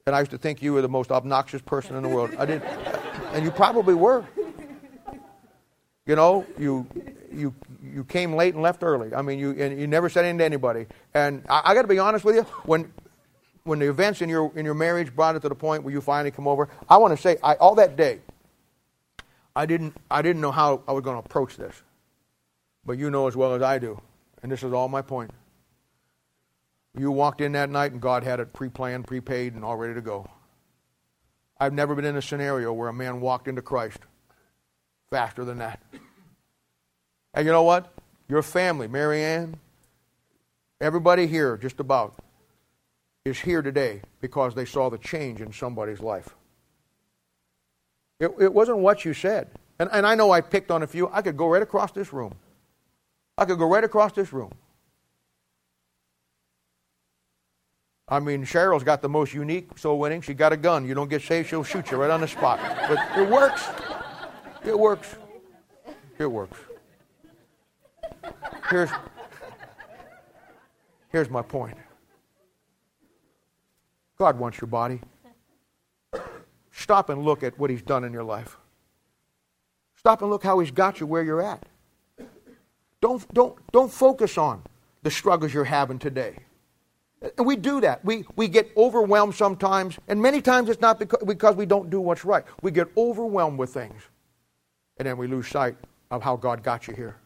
and 0.08 0.16
I 0.16 0.20
used 0.20 0.32
to 0.32 0.40
think 0.40 0.64
you 0.64 0.74
were 0.74 0.82
the 0.82 0.90
most 0.90 1.12
obnoxious 1.12 1.62
person 1.62 1.96
in 1.96 2.02
the 2.02 2.10
world. 2.10 2.34
I 2.40 2.48
did, 2.48 2.64
and 2.64 3.46
you 3.46 3.52
probably 3.52 3.94
were. 3.94 4.26
You 6.06 6.16
know, 6.16 6.46
you 6.60 6.88
you 7.34 7.54
you 7.84 8.04
came 8.04 8.34
late 8.34 8.54
and 8.54 8.62
left 8.62 8.84
early. 8.84 9.14
I 9.14 9.24
mean, 9.24 9.40
you 9.40 9.52
and 9.52 9.80
you 9.80 9.88
never 9.88 10.08
said 10.08 10.24
anything 10.24 10.40
to 10.40 10.46
anybody. 10.46 10.86
And 11.14 11.44
I, 11.50 11.62
I 11.66 11.74
got 11.74 11.82
to 11.82 11.88
be 11.88 11.98
honest 11.98 12.24
with 12.24 12.36
you, 12.36 12.44
when 12.66 12.94
when 13.64 13.80
the 13.80 13.90
events 13.90 14.22
in 14.22 14.30
your 14.30 14.52
in 14.56 14.66
your 14.66 14.76
marriage 14.76 15.16
brought 15.16 15.36
it 15.36 15.42
to 15.42 15.50
the 15.50 15.56
point 15.56 15.84
where 15.84 15.92
you 15.92 16.02
finally 16.02 16.30
come 16.30 16.48
over, 16.48 16.70
I 16.88 16.98
want 16.98 17.16
to 17.16 17.22
say, 17.22 17.38
I, 17.42 17.56
all 17.56 17.76
that 17.76 17.96
day, 17.96 18.20
I 19.56 19.66
didn't 19.66 19.98
I 20.12 20.22
didn't 20.22 20.42
know 20.42 20.52
how 20.52 20.84
I 20.88 20.92
was 20.92 21.04
going 21.04 21.20
to 21.20 21.26
approach 21.26 21.58
this, 21.58 21.82
but 22.86 23.00
you 23.00 23.10
know 23.10 23.28
as 23.28 23.36
well 23.36 23.56
as 23.56 23.64
I 23.64 23.80
do, 23.80 24.00
and 24.44 24.52
this 24.52 24.62
is 24.62 24.74
all 24.74 24.88
my 24.88 25.02
point. 25.02 25.32
You 26.96 27.10
walked 27.10 27.42
in 27.42 27.54
that 27.54 27.72
night 27.72 27.92
and 27.92 28.00
God 28.00 28.24
had 28.24 28.40
it 28.40 28.54
pre-planned, 28.54 29.06
prepaid, 29.06 29.54
and 29.54 29.66
all 29.66 29.76
ready 29.76 29.96
to 29.96 30.02
go. 30.02 30.30
I've 31.60 31.74
never 31.74 31.96
been 31.96 32.06
in 32.06 32.16
a 32.16 32.22
scenario 32.22 32.72
where 32.72 32.88
a 32.88 32.94
man 32.94 33.20
walked 33.20 33.48
into 33.48 33.62
Christ 33.62 34.00
faster 35.10 35.46
than 35.46 35.60
that. 35.60 35.82
And 37.34 37.46
you 37.46 37.52
know 37.52 37.64
what? 37.64 37.94
Your 38.28 38.42
family, 38.42 38.88
Marianne, 38.88 39.58
everybody 40.82 41.28
here, 41.28 41.58
just 41.58 41.80
about, 41.80 42.16
is 43.24 43.40
here 43.40 43.62
today 43.62 44.02
because 44.22 44.56
they 44.56 44.66
saw 44.66 44.90
the 44.90 44.98
change 44.98 45.42
in 45.42 45.52
somebody's 45.52 46.00
life. 46.00 46.30
It, 48.20 48.32
it 48.40 48.54
wasn't 48.54 48.78
what 48.78 49.04
you 49.04 49.14
said. 49.14 49.50
And, 49.80 49.90
and 49.92 50.08
I 50.08 50.16
know 50.16 50.32
I 50.32 50.42
picked 50.42 50.72
on 50.72 50.84
a 50.84 50.88
few. 50.88 51.10
I 51.12 51.22
could 51.22 51.36
go 51.36 51.48
right 51.48 51.62
across 51.62 51.92
this 51.92 52.14
room. 52.14 52.34
I 53.38 53.46
could 53.46 53.60
go 53.60 53.68
right 53.68 53.84
across 53.84 54.14
this 54.14 54.32
room. 54.32 54.52
I 58.08 58.20
mean, 58.20 58.46
Cheryl's 58.46 58.84
got 58.84 59.02
the 59.02 59.10
most 59.10 59.34
unique 59.34 59.78
soul 59.78 59.98
winning. 59.98 60.22
She 60.22 60.34
got 60.34 60.54
a 60.54 60.58
gun. 60.58 60.86
You 60.86 60.94
don't 60.94 61.10
get 61.10 61.24
saved, 61.24 61.50
she'll 61.50 61.64
shoot 61.64 61.90
you 61.92 61.98
right 61.98 62.12
on 62.12 62.22
the 62.22 62.28
spot. 62.28 62.60
But 62.88 63.18
it 63.18 63.28
works. 63.28 63.68
It 64.66 64.78
works. 64.78 65.16
It 66.18 66.26
works. 66.26 66.58
here's, 68.70 68.90
here's 71.10 71.30
my 71.30 71.42
point 71.42 71.78
God 74.18 74.40
wants 74.40 74.60
your 74.60 74.68
body. 74.68 75.02
Stop 76.72 77.10
and 77.10 77.24
look 77.24 77.44
at 77.44 77.58
what 77.60 77.70
He's 77.70 77.82
done 77.82 78.04
in 78.04 78.12
your 78.12 78.24
life. 78.24 78.58
Stop 79.98 80.22
and 80.22 80.32
look 80.32 80.44
how 80.44 80.60
He's 80.60 80.72
got 80.72 81.00
you 81.00 81.08
where 81.08 81.24
you're 81.24 81.42
at. 81.42 81.66
Don't, 83.02 83.34
don't, 83.34 83.56
don't 83.72 83.92
focus 83.92 84.38
on 84.38 84.64
the 85.04 85.12
struggles 85.12 85.54
you're 85.54 85.64
having 85.64 86.00
today. 86.00 86.38
And 87.38 87.46
we 87.46 87.56
do 87.56 87.82
that. 87.82 88.04
We, 88.04 88.26
we 88.36 88.48
get 88.48 88.72
overwhelmed 88.76 89.36
sometimes, 89.36 89.98
and 90.08 90.22
many 90.22 90.42
times 90.42 90.70
it's 90.70 90.82
not 90.82 91.00
because, 91.00 91.24
because 91.26 91.56
we 91.56 91.66
don't 91.66 91.90
do 91.90 92.02
what's 92.02 92.26
right. 92.26 92.44
We 92.62 92.72
get 92.72 92.88
overwhelmed 92.98 93.58
with 93.58 93.74
things, 93.74 94.02
and 94.98 95.08
then 95.08 95.18
we 95.18 95.28
lose 95.28 95.48
sight 95.48 95.76
of 96.12 96.24
how 96.24 96.36
God 96.36 96.64
got 96.64 96.88
you 96.88 96.94
here. 96.94 97.18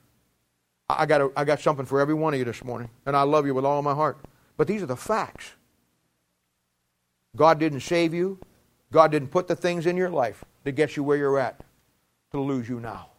I 0.89 1.05
got, 1.05 1.21
a, 1.21 1.31
I 1.35 1.43
got 1.45 1.59
something 1.59 1.85
for 1.85 1.99
every 1.99 2.15
one 2.15 2.33
of 2.33 2.39
you 2.39 2.45
this 2.45 2.63
morning, 2.63 2.89
and 3.05 3.15
I 3.15 3.21
love 3.21 3.45
you 3.45 3.53
with 3.53 3.65
all 3.65 3.81
my 3.81 3.93
heart. 3.93 4.17
But 4.57 4.67
these 4.67 4.81
are 4.81 4.87
the 4.87 4.95
facts. 4.95 5.51
God 7.35 7.59
didn't 7.59 7.81
save 7.81 8.13
you. 8.13 8.39
God 8.91 9.11
didn't 9.11 9.29
put 9.29 9.47
the 9.47 9.55
things 9.55 9.85
in 9.85 9.95
your 9.95 10.09
life 10.09 10.43
to 10.65 10.71
get 10.71 10.97
you 10.97 11.03
where 11.03 11.17
you're 11.17 11.37
at 11.37 11.61
to 12.31 12.39
lose 12.39 12.67
you 12.67 12.79
now. 12.79 13.09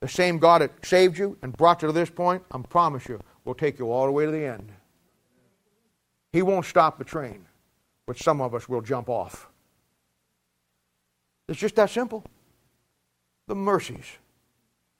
The 0.00 0.08
same 0.08 0.38
God 0.38 0.60
that 0.62 0.84
saved 0.84 1.18
you 1.18 1.38
and 1.42 1.56
brought 1.56 1.82
you 1.82 1.88
to 1.88 1.92
this 1.92 2.10
point, 2.10 2.42
I 2.50 2.58
promise 2.62 3.08
you, 3.08 3.20
will 3.44 3.54
take 3.54 3.78
you 3.78 3.90
all 3.90 4.06
the 4.06 4.12
way 4.12 4.26
to 4.26 4.30
the 4.30 4.44
end. 4.44 4.70
He 6.32 6.42
won't 6.42 6.66
stop 6.66 6.98
the 6.98 7.04
train, 7.04 7.46
but 8.06 8.18
some 8.18 8.40
of 8.40 8.54
us 8.54 8.68
will 8.68 8.80
jump 8.80 9.08
off. 9.08 9.48
It's 11.48 11.58
just 11.58 11.76
that 11.76 11.90
simple. 11.90 12.24
The 13.48 13.54
mercies. 13.54 14.04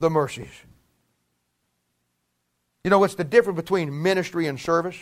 The 0.00 0.10
mercies. 0.10 0.50
You 2.82 2.90
know 2.90 2.98
what's 2.98 3.14
the 3.14 3.24
difference 3.24 3.56
between 3.56 4.02
ministry 4.02 4.46
and 4.46 4.58
service? 4.58 5.00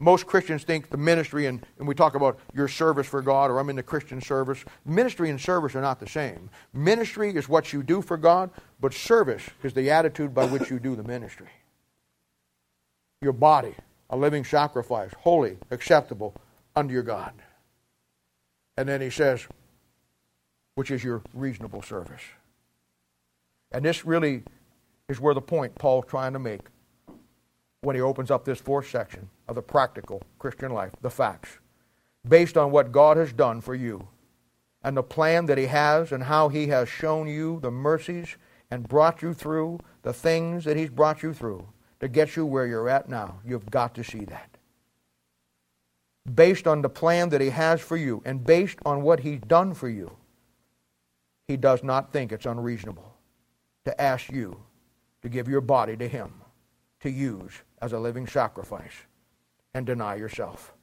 Most 0.00 0.26
Christians 0.26 0.62
think 0.62 0.88
the 0.90 0.96
ministry, 0.96 1.46
and, 1.46 1.66
and 1.78 1.86
we 1.86 1.94
talk 1.94 2.14
about 2.14 2.38
your 2.54 2.68
service 2.68 3.06
for 3.06 3.20
God 3.20 3.50
or 3.50 3.58
I'm 3.58 3.68
in 3.68 3.76
the 3.76 3.82
Christian 3.82 4.20
service. 4.20 4.64
Ministry 4.86 5.28
and 5.28 5.40
service 5.40 5.74
are 5.74 5.82
not 5.82 6.00
the 6.00 6.06
same. 6.06 6.48
Ministry 6.72 7.34
is 7.34 7.48
what 7.48 7.72
you 7.72 7.82
do 7.82 8.00
for 8.00 8.16
God, 8.16 8.50
but 8.80 8.94
service 8.94 9.42
is 9.62 9.74
the 9.74 9.90
attitude 9.90 10.32
by 10.32 10.46
which 10.46 10.70
you 10.70 10.78
do 10.78 10.96
the 10.96 11.02
ministry. 11.02 11.48
Your 13.20 13.32
body, 13.32 13.74
a 14.08 14.16
living 14.16 14.44
sacrifice, 14.44 15.10
holy, 15.18 15.58
acceptable 15.70 16.34
unto 16.76 16.94
your 16.94 17.02
God. 17.02 17.32
And 18.76 18.88
then 18.88 19.00
he 19.00 19.10
says, 19.10 19.46
which 20.76 20.92
is 20.92 21.02
your 21.02 21.22
reasonable 21.34 21.82
service. 21.82 22.22
And 23.72 23.84
this 23.84 24.04
really 24.04 24.42
is 25.08 25.20
where 25.20 25.34
the 25.34 25.40
point 25.40 25.74
Paul's 25.74 26.06
trying 26.06 26.32
to 26.32 26.38
make 26.38 26.62
when 27.80 27.94
he 27.94 28.02
opens 28.02 28.30
up 28.30 28.44
this 28.44 28.60
fourth 28.60 28.88
section 28.88 29.28
of 29.46 29.54
the 29.54 29.62
practical 29.62 30.22
Christian 30.38 30.72
life, 30.72 30.92
the 31.00 31.10
facts, 31.10 31.58
based 32.26 32.56
on 32.56 32.70
what 32.70 32.92
God 32.92 33.16
has 33.16 33.32
done 33.32 33.60
for 33.60 33.74
you 33.74 34.08
and 34.82 34.96
the 34.96 35.02
plan 35.02 35.46
that 35.46 35.58
he 35.58 35.66
has 35.66 36.12
and 36.12 36.24
how 36.24 36.48
he 36.48 36.68
has 36.68 36.88
shown 36.88 37.28
you 37.28 37.60
the 37.60 37.70
mercies 37.70 38.36
and 38.70 38.88
brought 38.88 39.22
you 39.22 39.32
through 39.32 39.80
the 40.02 40.12
things 40.12 40.64
that 40.64 40.76
he's 40.76 40.90
brought 40.90 41.22
you 41.22 41.32
through 41.32 41.66
to 42.00 42.08
get 42.08 42.36
you 42.36 42.44
where 42.44 42.66
you're 42.66 42.88
at 42.88 43.08
now. 43.08 43.40
You've 43.44 43.70
got 43.70 43.94
to 43.94 44.04
see 44.04 44.24
that. 44.26 44.50
Based 46.34 46.66
on 46.66 46.82
the 46.82 46.88
plan 46.88 47.30
that 47.30 47.40
he 47.40 47.50
has 47.50 47.80
for 47.80 47.96
you 47.96 48.22
and 48.24 48.44
based 48.44 48.78
on 48.84 49.02
what 49.02 49.20
he's 49.20 49.40
done 49.40 49.72
for 49.72 49.88
you, 49.88 50.16
he 51.46 51.56
does 51.56 51.82
not 51.82 52.12
think 52.12 52.30
it's 52.30 52.44
unreasonable 52.44 53.14
to 53.88 53.98
ask 53.98 54.30
you 54.30 54.54
to 55.22 55.30
give 55.30 55.48
your 55.48 55.62
body 55.62 55.96
to 55.96 56.06
him 56.06 56.30
to 57.00 57.08
use 57.08 57.52
as 57.80 57.94
a 57.94 57.98
living 57.98 58.26
sacrifice 58.26 58.92
and 59.72 59.86
deny 59.86 60.14
yourself. 60.14 60.74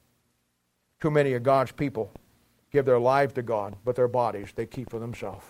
Too 1.00 1.12
many 1.12 1.34
of 1.34 1.44
God's 1.44 1.70
people 1.70 2.10
give 2.72 2.84
their 2.84 2.98
lives 2.98 3.32
to 3.34 3.42
God, 3.42 3.76
but 3.84 3.94
their 3.94 4.08
bodies 4.08 4.48
they 4.56 4.66
keep 4.66 4.90
for 4.90 4.98
themselves. 4.98 5.46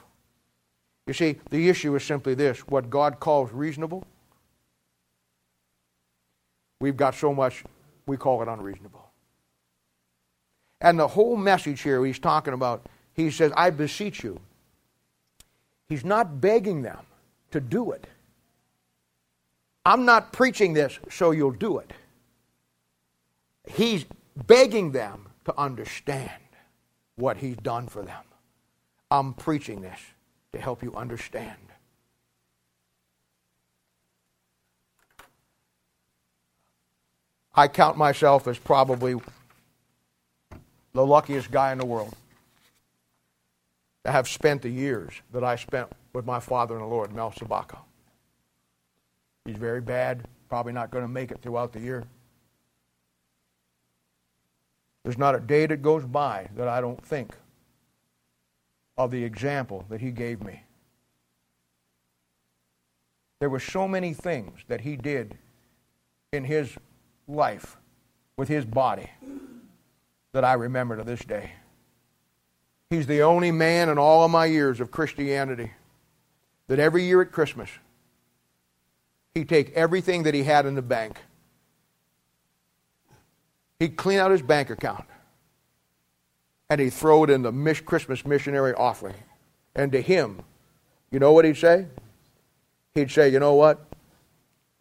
You 1.07 1.15
see, 1.15 1.37
the 1.49 1.71
issue 1.71 1.95
is 1.97 2.05
simply 2.05 2.35
this 2.35 2.59
what 2.69 2.91
God 2.91 3.21
calls 3.21 3.51
reasonable, 3.53 4.05
we've 6.79 6.97
got 6.97 7.15
so 7.15 7.33
much, 7.33 7.65
we 8.07 8.19
call 8.19 8.43
it 8.43 8.49
unreasonable. 8.49 9.09
And 10.83 10.99
the 10.99 11.09
whole 11.09 11.37
message 11.39 11.81
here, 11.81 12.05
he's 12.05 12.19
talking 12.19 12.53
about, 12.53 12.85
he 13.15 13.31
says, 13.31 13.51
I 13.57 13.71
beseech 13.71 14.23
you. 14.23 14.41
He's 15.89 16.05
not 16.05 16.39
begging 16.39 16.83
them 16.83 17.07
to 17.51 17.61
do 17.61 17.93
it. 17.93 18.07
I'm 19.85 20.05
not 20.05 20.33
preaching 20.33 20.73
this 20.73 20.99
so 21.11 21.31
you'll 21.31 21.53
do 21.53 21.79
it. 21.79 21.93
He's 23.69 24.05
begging 24.47 24.93
them 24.93 25.29
to 25.45 25.59
understand 25.59 26.31
what 27.17 27.37
He's 27.37 27.57
done 27.57 27.87
for 27.87 28.03
them. 28.03 28.25
I'm 29.11 29.35
preaching 29.35 29.81
this 29.81 30.01
to 30.53 30.61
help 30.61 30.83
you 30.83 30.95
understand. 30.95 31.57
I 37.55 37.69
count 37.69 37.97
myself 37.97 38.47
as 38.47 38.59
probably 38.59 39.15
the 40.93 41.07
luckiest 41.07 41.51
guy 41.51 41.73
in 41.73 41.79
the 41.79 41.87
world 41.87 42.15
to 44.07 44.13
have 44.13 44.29
spent 44.29 44.63
the 44.63 44.71
years 44.71 45.21
that 45.33 45.43
I 45.43 45.57
spent 45.57 45.91
with 46.13 46.25
my 46.25 46.39
father 46.39 46.77
in 46.77 46.81
the 46.81 46.87
Lord, 46.87 47.13
Mel 47.13 47.33
Sabaka. 47.33 47.79
He's 49.45 49.57
very 49.57 49.81
bad, 49.81 50.29
probably 50.49 50.73
not 50.73 50.93
going 50.93 51.03
to 51.03 51.11
make 51.11 51.33
it 51.33 51.43
throughout 51.43 51.73
the 51.73 51.81
year. 51.81 52.05
There's 55.03 55.19
not 55.19 55.35
a 55.35 55.41
day 55.41 55.67
that 55.67 55.83
goes 55.83 56.05
by 56.05 56.49
that 56.55 56.69
I 56.69 56.81
don't 56.81 57.05
think 57.05 57.35
of 58.97 59.11
the 59.11 59.25
example 59.25 59.85
that 59.89 60.01
he 60.01 60.13
gave 60.13 60.41
me. 60.41 60.63
There 63.41 63.51
were 63.51 63.59
so 63.59 63.89
many 63.89 64.15
things 64.15 64.61
that 64.69 64.83
he 64.83 64.97
did 64.97 65.37
in 66.33 66.45
his 66.45 66.77
life 67.27 67.77
with 68.37 68.47
his 68.47 68.65
body 68.65 69.11
that 70.33 70.45
I 70.45 70.53
remember 70.53 70.97
to 70.97 71.03
this 71.03 71.25
day. 71.25 71.51
He's 72.91 73.07
the 73.07 73.23
only 73.23 73.51
man 73.51 73.89
in 73.89 73.99
all 73.99 74.25
of 74.25 74.31
my 74.31 74.47
years 74.47 74.81
of 74.81 74.91
Christianity 74.91 75.73
that 76.69 76.79
every 76.79 77.05
year 77.05 77.21
at 77.23 77.33
Christmas 77.33 77.69
he'd 79.35 79.49
take 79.49 79.73
everything 79.73 80.23
that 80.23 80.35
he 80.35 80.45
had 80.45 80.67
in 80.67 80.75
the 80.75 80.83
bank. 80.83 81.19
He'd 83.79 83.97
clean 83.97 84.19
out 84.19 84.31
his 84.31 84.43
bank 84.43 84.71
account 84.71 85.05
and 86.71 86.81
he'd 86.81 86.93
throw 86.93 87.25
it 87.25 87.31
in 87.31 87.43
the 87.43 87.83
Christmas 87.85 88.25
missionary 88.25 88.75
offering. 88.75 89.17
And 89.75 89.93
to 89.93 90.01
him, 90.01 90.41
you 91.11 91.19
know 91.19 91.33
what 91.33 91.45
he'd 91.45 91.57
say? 91.57 91.87
He'd 92.95 93.11
say, 93.11 93.29
You 93.29 93.39
know 93.41 93.55
what? 93.55 93.85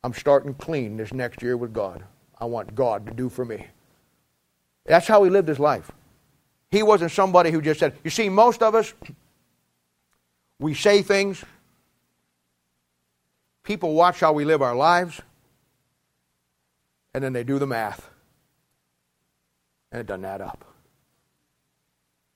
I'm 0.03 0.13
starting 0.13 0.53
clean 0.53 0.97
this 0.97 1.13
next 1.13 1.41
year 1.41 1.57
with 1.57 1.73
God. 1.73 2.03
I 2.39 2.45
want 2.45 2.75
God 2.75 3.07
to 3.07 3.13
do 3.13 3.29
for 3.29 3.43
me. 3.43 3.67
That's 4.85 5.07
how 5.07 5.23
he 5.23 5.29
lived 5.29 5.47
his 5.47 5.59
life. 5.59 5.91
He 6.71 6.83
wasn't 6.83 7.11
somebody 7.11 7.51
who 7.51 7.61
just 7.61 7.79
said, 7.79 7.95
You 8.03 8.09
see, 8.09 8.29
most 8.29 8.61
of 8.61 8.75
us, 8.75 8.93
we 10.59 10.73
say 10.73 11.01
things 11.01 11.43
People 13.65 13.95
watch 13.95 14.19
how 14.19 14.31
we 14.31 14.45
live 14.45 14.61
our 14.61 14.75
lives, 14.75 15.21
and 17.13 17.23
then 17.23 17.33
they 17.33 17.43
do 17.43 17.57
the 17.57 17.65
math. 17.65 18.09
And 19.91 19.99
it 19.99 20.07
doesn't 20.07 20.23
add 20.23 20.41
up. 20.41 20.63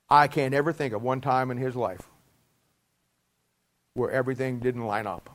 I 0.10 0.28
can't 0.28 0.56
ever 0.56 0.74
think 0.74 0.94
of 0.94 1.04
one 1.04 1.22
time 1.22 1.52
in 1.52 1.58
his 1.58 1.76
life 1.76 2.02
where 3.94 4.10
everything 4.10 4.58
didn't 4.60 4.86
line 4.86 5.06
up. 5.06 5.30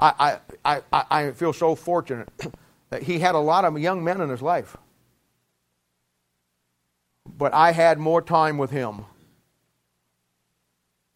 I, 0.00 0.38
I, 0.64 0.80
I, 0.90 1.04
I 1.10 1.30
feel 1.32 1.52
so 1.52 1.74
fortunate 1.74 2.30
that 2.90 3.02
he 3.02 3.18
had 3.18 3.34
a 3.34 3.38
lot 3.38 3.66
of 3.66 3.78
young 3.78 4.02
men 4.02 4.22
in 4.22 4.30
his 4.30 4.40
life. 4.40 4.76
But 7.36 7.52
I 7.52 7.72
had 7.72 7.98
more 7.98 8.22
time 8.22 8.58
with 8.58 8.70
him 8.70 9.04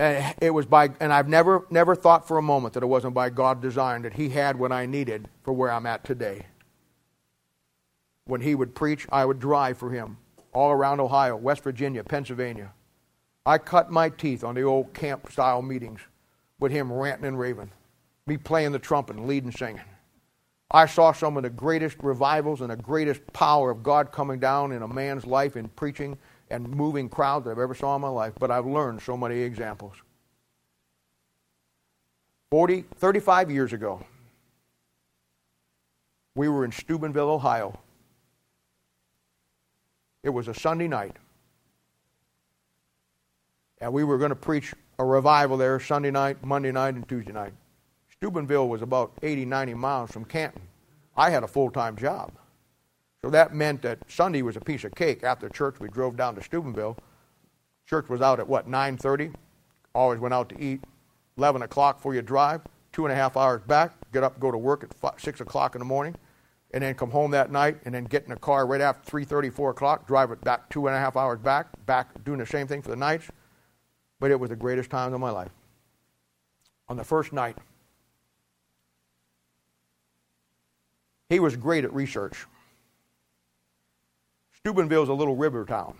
and 0.00 0.34
it 0.40 0.50
was 0.50 0.66
by, 0.66 0.90
and 1.00 1.12
I've 1.12 1.28
never, 1.28 1.66
never 1.70 1.96
thought 1.96 2.28
for 2.28 2.38
a 2.38 2.42
moment 2.42 2.74
that 2.74 2.82
it 2.82 2.86
wasn't 2.86 3.14
by 3.14 3.30
God 3.30 3.60
design 3.60 4.02
that 4.02 4.14
He 4.14 4.28
had 4.28 4.58
what 4.58 4.70
I 4.70 4.86
needed 4.86 5.28
for 5.42 5.52
where 5.52 5.72
I'm 5.72 5.86
at 5.86 6.04
today. 6.04 6.46
When 8.24 8.40
He 8.40 8.54
would 8.54 8.74
preach, 8.74 9.06
I 9.10 9.24
would 9.24 9.40
drive 9.40 9.76
for 9.76 9.90
Him 9.90 10.18
all 10.52 10.70
around 10.70 11.00
Ohio, 11.00 11.36
West 11.36 11.62
Virginia, 11.62 12.04
Pennsylvania. 12.04 12.72
I 13.44 13.58
cut 13.58 13.90
my 13.90 14.08
teeth 14.08 14.44
on 14.44 14.54
the 14.54 14.62
old 14.62 14.94
camp 14.94 15.32
style 15.32 15.62
meetings 15.62 16.00
with 16.60 16.70
Him 16.70 16.92
ranting 16.92 17.26
and 17.26 17.38
raving, 17.38 17.72
me 18.26 18.36
playing 18.36 18.72
the 18.72 18.78
trumpet 18.78 19.16
and 19.16 19.26
leading 19.26 19.50
singing. 19.50 19.82
I 20.70 20.84
saw 20.84 21.12
some 21.12 21.36
of 21.36 21.44
the 21.44 21.50
greatest 21.50 21.96
revivals 22.02 22.60
and 22.60 22.70
the 22.70 22.76
greatest 22.76 23.20
power 23.32 23.70
of 23.70 23.82
God 23.82 24.12
coming 24.12 24.38
down 24.38 24.72
in 24.72 24.82
a 24.82 24.88
man's 24.88 25.24
life 25.24 25.56
in 25.56 25.68
preaching 25.68 26.18
and 26.50 26.68
moving 26.68 27.08
crowds 27.08 27.44
that 27.44 27.52
I've 27.52 27.58
ever 27.58 27.74
saw 27.74 27.96
in 27.96 28.02
my 28.02 28.08
life, 28.08 28.34
but 28.38 28.50
I've 28.50 28.66
learned 28.66 29.00
so 29.00 29.16
many 29.16 29.38
examples. 29.40 29.94
40, 32.50 32.84
35 32.96 33.50
years 33.50 33.72
ago, 33.72 34.04
We 36.34 36.48
were 36.48 36.64
in 36.64 36.72
Steubenville, 36.72 37.30
Ohio. 37.30 37.78
It 40.22 40.30
was 40.30 40.48
a 40.48 40.54
Sunday 40.54 40.86
night. 40.88 41.16
And 43.80 43.92
we 43.92 44.04
were 44.04 44.18
going 44.18 44.30
to 44.30 44.36
preach 44.36 44.74
a 44.98 45.04
revival 45.04 45.56
there 45.56 45.80
Sunday 45.80 46.10
night, 46.10 46.44
Monday 46.44 46.72
night, 46.72 46.94
and 46.94 47.08
Tuesday 47.08 47.32
night. 47.32 47.52
Steubenville 48.18 48.68
was 48.68 48.82
about 48.82 49.12
80, 49.22 49.44
90 49.44 49.74
miles 49.74 50.10
from 50.10 50.24
Canton. 50.24 50.62
I 51.16 51.30
had 51.30 51.44
a 51.44 51.48
full 51.48 51.70
time 51.70 51.96
job. 51.96 52.32
So 53.22 53.30
that 53.30 53.54
meant 53.54 53.82
that 53.82 53.98
Sunday 54.08 54.42
was 54.42 54.56
a 54.56 54.60
piece 54.60 54.84
of 54.84 54.94
cake. 54.94 55.22
After 55.22 55.48
church, 55.48 55.76
we 55.78 55.88
drove 55.88 56.16
down 56.16 56.34
to 56.34 56.42
Steubenville. 56.42 56.96
Church 57.86 58.08
was 58.08 58.20
out 58.20 58.40
at 58.40 58.48
what, 58.48 58.68
9.30? 58.68 59.34
Always 59.94 60.18
went 60.18 60.34
out 60.34 60.48
to 60.50 60.60
eat. 60.60 60.82
11 61.36 61.62
o'clock 61.62 62.00
for 62.00 62.12
your 62.12 62.22
drive. 62.22 62.60
Two 62.92 63.06
and 63.06 63.12
a 63.12 63.16
half 63.16 63.36
hours 63.36 63.62
back. 63.62 63.92
Get 64.12 64.24
up, 64.24 64.40
go 64.40 64.50
to 64.50 64.58
work 64.58 64.82
at 64.82 64.92
5, 64.94 65.14
6 65.18 65.40
o'clock 65.40 65.76
in 65.76 65.78
the 65.78 65.84
morning. 65.84 66.16
And 66.72 66.82
then 66.82 66.94
come 66.94 67.10
home 67.10 67.30
that 67.30 67.50
night 67.52 67.78
and 67.84 67.94
then 67.94 68.04
get 68.04 68.26
in 68.26 68.32
a 68.32 68.36
car 68.36 68.66
right 68.66 68.80
after 68.80 69.16
3.30, 69.16 69.52
4 69.52 69.70
o'clock. 69.70 70.06
Drive 70.08 70.32
it 70.32 70.40
back 70.42 70.68
two 70.70 70.88
and 70.88 70.94
a 70.94 70.98
half 70.98 71.16
hours 71.16 71.38
back. 71.38 71.68
Back 71.86 72.24
doing 72.24 72.38
the 72.38 72.46
same 72.46 72.66
thing 72.66 72.82
for 72.82 72.90
the 72.90 72.96
nights. 72.96 73.28
But 74.18 74.32
it 74.32 74.40
was 74.40 74.50
the 74.50 74.56
greatest 74.56 74.90
times 74.90 75.14
of 75.14 75.20
my 75.20 75.30
life. 75.30 75.52
On 76.88 76.96
the 76.96 77.04
first 77.04 77.32
night, 77.32 77.56
he 81.28 81.40
was 81.40 81.56
great 81.56 81.84
at 81.84 81.92
research. 81.92 82.46
Steubenville 84.56 85.02
is 85.02 85.08
a 85.08 85.14
little 85.14 85.36
river 85.36 85.64
town. 85.64 85.98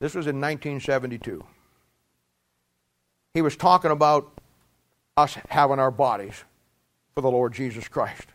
This 0.00 0.14
was 0.14 0.26
in 0.26 0.40
1972. 0.40 1.44
He 3.34 3.42
was 3.42 3.56
talking 3.56 3.90
about 3.90 4.32
us 5.16 5.36
having 5.48 5.78
our 5.78 5.90
bodies 5.90 6.44
for 7.14 7.20
the 7.20 7.30
Lord 7.30 7.52
Jesus 7.52 7.88
Christ. 7.88 8.28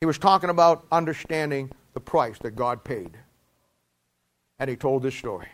He 0.00 0.06
was 0.06 0.18
talking 0.18 0.50
about 0.50 0.86
understanding 0.92 1.70
the 1.94 2.00
price 2.00 2.38
that 2.40 2.52
God 2.52 2.84
paid. 2.84 3.16
And 4.58 4.68
he 4.68 4.76
told 4.76 5.02
this 5.02 5.14
story. 5.14 5.48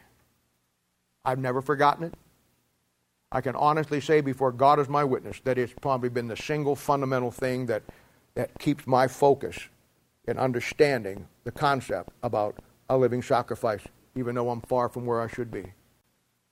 I've 1.24 1.38
never 1.38 1.62
forgotten 1.62 2.04
it. 2.04 2.14
I 3.32 3.40
can 3.40 3.54
honestly 3.54 4.00
say 4.00 4.20
before 4.20 4.50
God 4.50 4.80
is 4.80 4.88
my 4.88 5.04
witness 5.04 5.40
that 5.44 5.56
it's 5.56 5.72
probably 5.80 6.08
been 6.08 6.26
the 6.26 6.36
single 6.36 6.74
fundamental 6.74 7.30
thing 7.30 7.66
that, 7.66 7.82
that 8.34 8.58
keeps 8.58 8.86
my 8.86 9.08
focus 9.08 9.58
in 10.26 10.38
understanding 10.38 11.26
the 11.44 11.50
concept 11.50 12.10
about 12.22 12.56
a 12.88 12.96
living 12.96 13.22
sacrifice, 13.22 13.82
even 14.14 14.34
though 14.34 14.50
I'm 14.50 14.60
far 14.62 14.88
from 14.88 15.06
where 15.06 15.20
I 15.20 15.28
should 15.28 15.50
be. 15.50 15.72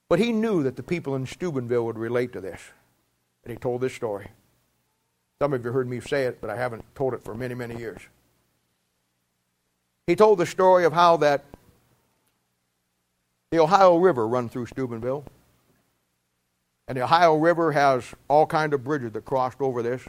But 0.08 0.18
he 0.18 0.32
knew 0.32 0.62
that 0.62 0.76
the 0.76 0.82
people 0.82 1.14
in 1.14 1.26
Steubenville 1.26 1.84
would 1.84 1.98
relate 1.98 2.32
to 2.32 2.40
this. 2.40 2.60
And 3.44 3.52
he 3.52 3.58
told 3.58 3.80
this 3.80 3.94
story. 3.94 4.28
Some 5.40 5.52
of 5.52 5.64
you 5.64 5.70
heard 5.70 5.88
me 5.88 6.00
say 6.00 6.24
it, 6.24 6.40
but 6.40 6.50
I 6.50 6.56
haven't 6.56 6.84
told 6.94 7.14
it 7.14 7.22
for 7.22 7.34
many, 7.34 7.54
many 7.54 7.76
years. 7.76 8.00
He 10.06 10.16
told 10.16 10.38
the 10.38 10.46
story 10.46 10.84
of 10.84 10.92
how 10.92 11.18
that 11.18 11.44
the 13.50 13.60
Ohio 13.60 13.96
River 13.96 14.26
run 14.26 14.48
through 14.48 14.66
Steubenville. 14.66 15.24
And 16.88 16.96
the 16.96 17.02
Ohio 17.02 17.36
River 17.36 17.72
has 17.72 18.04
all 18.28 18.46
kinds 18.46 18.72
of 18.72 18.82
bridges 18.82 19.12
that 19.12 19.24
crossed 19.24 19.60
over 19.60 19.82
this. 19.82 20.02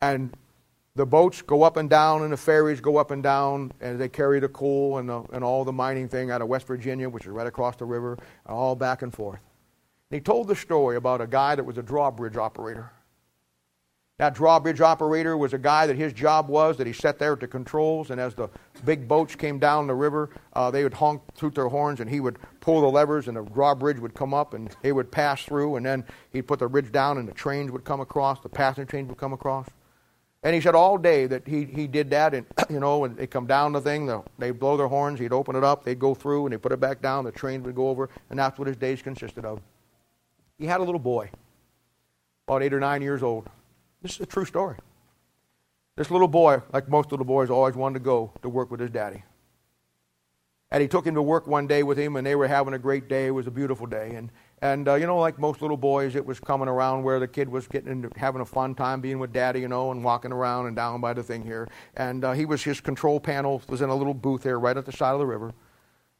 And 0.00 0.36
the 0.94 1.06
boats 1.06 1.42
go 1.42 1.62
up 1.62 1.76
and 1.76 1.90
down, 1.90 2.22
and 2.22 2.32
the 2.32 2.36
ferries 2.36 2.80
go 2.80 2.96
up 2.96 3.10
and 3.10 3.22
down, 3.22 3.72
and 3.80 4.00
they 4.00 4.08
carry 4.08 4.40
the 4.40 4.48
coal 4.48 4.98
and, 4.98 5.08
the, 5.08 5.22
and 5.32 5.44
all 5.44 5.64
the 5.64 5.72
mining 5.72 6.08
thing 6.08 6.30
out 6.30 6.40
of 6.40 6.48
West 6.48 6.66
Virginia, 6.66 7.08
which 7.08 7.24
is 7.24 7.30
right 7.30 7.46
across 7.46 7.76
the 7.76 7.84
river, 7.84 8.18
all 8.46 8.74
back 8.74 9.02
and 9.02 9.12
forth. 9.12 9.40
And 10.10 10.16
he 10.16 10.20
told 10.22 10.48
the 10.48 10.56
story 10.56 10.96
about 10.96 11.20
a 11.20 11.26
guy 11.26 11.54
that 11.54 11.64
was 11.64 11.78
a 11.78 11.82
drawbridge 11.82 12.36
operator. 12.36 12.92
That 14.18 14.34
drawbridge 14.34 14.80
operator 14.80 15.36
was 15.36 15.52
a 15.52 15.58
guy 15.58 15.86
that 15.86 15.96
his 15.96 16.14
job 16.14 16.48
was 16.48 16.78
that 16.78 16.86
he 16.86 16.94
sat 16.94 17.18
there 17.18 17.34
at 17.34 17.40
the 17.40 17.46
controls, 17.46 18.10
and 18.10 18.18
as 18.18 18.34
the 18.34 18.48
big 18.86 19.06
boats 19.06 19.36
came 19.36 19.58
down 19.58 19.86
the 19.86 19.94
river, 19.94 20.30
uh, 20.54 20.70
they 20.70 20.82
would 20.82 20.94
honk, 20.94 21.20
toot 21.34 21.54
their 21.54 21.68
horns, 21.68 22.00
and 22.00 22.08
he 22.08 22.20
would 22.20 22.38
pull 22.60 22.80
the 22.80 22.86
levers, 22.86 23.28
and 23.28 23.36
the 23.36 23.42
drawbridge 23.42 23.98
would 23.98 24.14
come 24.14 24.32
up, 24.32 24.54
and 24.54 24.74
they 24.80 24.92
would 24.92 25.12
pass 25.12 25.42
through, 25.42 25.76
and 25.76 25.84
then 25.84 26.02
he'd 26.32 26.48
put 26.48 26.60
the 26.60 26.68
bridge 26.68 26.90
down, 26.90 27.18
and 27.18 27.28
the 27.28 27.34
trains 27.34 27.70
would 27.70 27.84
come 27.84 28.00
across, 28.00 28.40
the 28.40 28.48
passenger 28.48 28.88
trains 28.88 29.06
would 29.08 29.18
come 29.18 29.34
across. 29.34 29.66
And 30.42 30.54
he 30.54 30.60
said 30.60 30.74
all 30.74 30.96
day 30.98 31.26
that 31.26 31.46
he, 31.46 31.64
he 31.64 31.86
did 31.86 32.10
that, 32.10 32.34
and 32.34 32.46
you 32.70 32.78
know, 32.78 32.98
when 32.98 33.16
they 33.16 33.26
come 33.26 33.46
down 33.46 33.72
the 33.72 33.80
thing, 33.80 34.10
they'd 34.38 34.52
blow 34.52 34.76
their 34.76 34.88
horns, 34.88 35.18
he'd 35.18 35.32
open 35.32 35.56
it 35.56 35.64
up, 35.64 35.84
they'd 35.84 35.98
go 35.98 36.14
through, 36.14 36.46
and 36.46 36.52
they'd 36.52 36.62
put 36.62 36.72
it 36.72 36.80
back 36.80 37.02
down, 37.02 37.24
the 37.24 37.32
train 37.32 37.62
would 37.62 37.74
go 37.74 37.88
over, 37.88 38.10
and 38.30 38.38
that's 38.38 38.58
what 38.58 38.68
his 38.68 38.76
days 38.76 39.02
consisted 39.02 39.44
of. 39.44 39.60
He 40.58 40.66
had 40.66 40.80
a 40.80 40.84
little 40.84 41.00
boy, 41.00 41.30
about 42.46 42.62
eight 42.62 42.72
or 42.72 42.80
nine 42.80 43.02
years 43.02 43.22
old. 43.22 43.48
This 44.02 44.14
is 44.14 44.20
a 44.20 44.26
true 44.26 44.44
story. 44.44 44.76
This 45.96 46.10
little 46.10 46.28
boy, 46.28 46.62
like 46.72 46.88
most 46.88 47.10
little 47.10 47.26
boys, 47.26 47.50
always 47.50 47.74
wanted 47.74 47.94
to 47.94 48.04
go 48.04 48.32
to 48.42 48.48
work 48.48 48.70
with 48.70 48.80
his 48.80 48.90
daddy. 48.90 49.24
And 50.70 50.82
he 50.82 50.88
took 50.88 51.06
him 51.06 51.14
to 51.14 51.22
work 51.22 51.46
one 51.46 51.66
day 51.66 51.82
with 51.82 51.98
him, 51.98 52.16
and 52.16 52.26
they 52.26 52.34
were 52.34 52.48
having 52.48 52.74
a 52.74 52.78
great 52.78 53.08
day. 53.08 53.26
It 53.26 53.30
was 53.30 53.46
a 53.46 53.50
beautiful 53.50 53.86
day. 53.86 54.14
And, 54.14 54.30
and 54.62 54.88
uh, 54.88 54.94
you 54.94 55.06
know, 55.06 55.18
like 55.18 55.38
most 55.38 55.60
little 55.60 55.76
boys, 55.76 56.16
it 56.16 56.24
was 56.24 56.40
coming 56.40 56.68
around 56.68 57.02
where 57.02 57.20
the 57.20 57.28
kid 57.28 57.48
was 57.48 57.68
getting 57.68 57.90
into, 57.90 58.10
having 58.16 58.40
a 58.40 58.44
fun 58.46 58.74
time 58.74 59.00
being 59.00 59.18
with 59.18 59.32
daddy, 59.32 59.60
you 59.60 59.68
know, 59.68 59.90
and 59.90 60.02
walking 60.02 60.32
around 60.32 60.66
and 60.66 60.74
down 60.74 61.00
by 61.00 61.12
the 61.12 61.22
thing 61.22 61.42
here. 61.42 61.68
And 61.96 62.24
uh, 62.24 62.32
he 62.32 62.46
was, 62.46 62.62
his 62.62 62.80
control 62.80 63.20
panel 63.20 63.62
was 63.68 63.82
in 63.82 63.90
a 63.90 63.94
little 63.94 64.14
booth 64.14 64.42
there 64.42 64.58
right 64.58 64.76
at 64.76 64.86
the 64.86 64.92
side 64.92 65.12
of 65.12 65.18
the 65.18 65.26
river. 65.26 65.52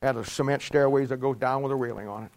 Had 0.03 0.17
a 0.17 0.25
cement 0.25 0.61
stairways 0.61 1.09
that 1.09 1.17
goes 1.17 1.39
down 1.39 1.63
with 1.63 1.73
a 1.73 1.77
railing 1.77 2.09
on 2.09 2.25
it. 2.25 2.33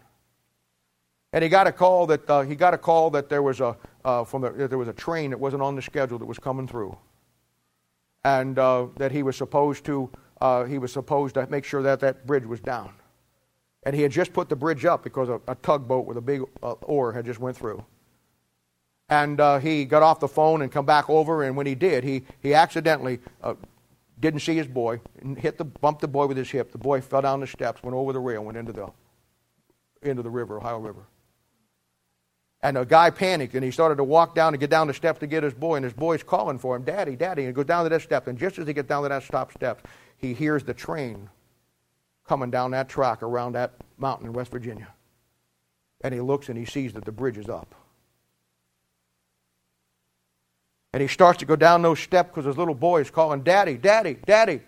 And 1.32 1.44
he 1.44 1.48
got 1.48 1.66
a 1.66 1.72
call 1.72 2.06
that 2.06 2.28
uh, 2.28 2.42
he 2.42 2.56
got 2.56 2.74
a 2.74 2.78
call 2.78 3.10
that 3.10 3.28
there 3.28 3.42
was 3.42 3.60
a 3.60 3.76
uh, 4.04 4.24
from 4.24 4.42
the, 4.42 4.50
there 4.50 4.78
was 4.78 4.88
a 4.88 4.92
train 4.92 5.30
that 5.30 5.38
wasn't 5.38 5.62
on 5.62 5.76
the 5.76 5.82
schedule 5.82 6.18
that 6.18 6.26
was 6.26 6.38
coming 6.38 6.66
through, 6.66 6.96
and 8.24 8.58
uh, 8.58 8.86
that 8.96 9.12
he 9.12 9.22
was 9.22 9.36
supposed 9.36 9.84
to 9.84 10.10
uh, 10.40 10.64
he 10.64 10.78
was 10.78 10.92
supposed 10.92 11.34
to 11.34 11.46
make 11.46 11.64
sure 11.64 11.82
that 11.82 12.00
that 12.00 12.26
bridge 12.26 12.44
was 12.44 12.58
down, 12.58 12.92
and 13.82 13.94
he 13.94 14.02
had 14.02 14.12
just 14.12 14.32
put 14.32 14.48
the 14.48 14.56
bridge 14.56 14.84
up 14.84 15.02
because 15.02 15.28
a, 15.28 15.40
a 15.48 15.54
tugboat 15.56 16.06
with 16.06 16.16
a 16.16 16.20
big 16.20 16.42
uh, 16.62 16.72
oar 16.82 17.12
had 17.12 17.24
just 17.24 17.40
went 17.40 17.56
through, 17.56 17.84
and 19.08 19.40
uh, 19.40 19.58
he 19.58 19.84
got 19.84 20.02
off 20.02 20.20
the 20.20 20.28
phone 20.28 20.62
and 20.62 20.70
come 20.70 20.86
back 20.86 21.08
over, 21.08 21.42
and 21.44 21.56
when 21.56 21.66
he 21.66 21.74
did, 21.74 22.04
he 22.04 22.22
he 22.40 22.54
accidentally. 22.54 23.20
didn't 24.20 24.40
see 24.40 24.54
his 24.54 24.66
boy 24.66 25.00
and 25.22 25.38
hit 25.38 25.56
the 25.56 25.64
bumped 25.64 26.02
the 26.02 26.08
boy 26.08 26.26
with 26.26 26.36
his 26.36 26.50
hip. 26.50 26.72
The 26.72 26.78
boy 26.78 27.00
fell 27.00 27.22
down 27.22 27.40
the 27.40 27.46
steps, 27.46 27.82
went 27.82 27.96
over 27.96 28.12
the 28.12 28.20
rail, 28.20 28.44
went 28.44 28.58
into 28.58 28.72
the 28.72 28.88
into 30.02 30.22
the 30.22 30.30
river, 30.30 30.58
Ohio 30.58 30.78
River. 30.78 31.06
And 32.62 32.76
the 32.76 32.84
guy 32.84 33.10
panicked 33.10 33.54
and 33.54 33.64
he 33.64 33.70
started 33.70 33.96
to 33.96 34.04
walk 34.04 34.34
down 34.34 34.52
and 34.52 34.60
get 34.60 34.68
down 34.68 34.86
the 34.86 34.94
steps 34.94 35.20
to 35.20 35.26
get 35.26 35.42
his 35.42 35.54
boy. 35.54 35.76
And 35.76 35.84
his 35.84 35.94
boy's 35.94 36.22
calling 36.22 36.58
for 36.58 36.76
him, 36.76 36.82
Daddy, 36.82 37.16
Daddy. 37.16 37.42
And 37.42 37.48
he 37.48 37.54
goes 37.54 37.64
down 37.64 37.84
to 37.84 37.88
that 37.88 38.02
step. 38.02 38.26
And 38.26 38.38
just 38.38 38.58
as 38.58 38.66
he 38.66 38.74
gets 38.74 38.88
down 38.88 39.02
to 39.02 39.08
that 39.08 39.22
stop 39.22 39.52
step, 39.52 39.88
he 40.18 40.34
hears 40.34 40.62
the 40.62 40.74
train 40.74 41.30
coming 42.30 42.48
down 42.48 42.70
that 42.70 42.88
track 42.88 43.24
around 43.24 43.56
that 43.56 43.72
mountain 43.98 44.24
in 44.24 44.32
West 44.32 44.52
Virginia. 44.52 44.86
And 46.02 46.14
he 46.14 46.20
looks 46.20 46.48
and 46.48 46.56
he 46.56 46.64
sees 46.64 46.92
that 46.92 47.04
the 47.04 47.10
bridge 47.10 47.36
is 47.36 47.48
up. 47.48 47.74
And 50.92 51.02
he 51.02 51.08
starts 51.08 51.40
to 51.40 51.44
go 51.44 51.56
down 51.56 51.82
those 51.82 51.98
steps 51.98 52.28
because 52.28 52.44
his 52.44 52.56
little 52.56 52.76
boy 52.76 53.00
is 53.00 53.10
calling, 53.10 53.42
Daddy, 53.42 53.76
Daddy, 53.76 54.16
Daddy. 54.26 54.60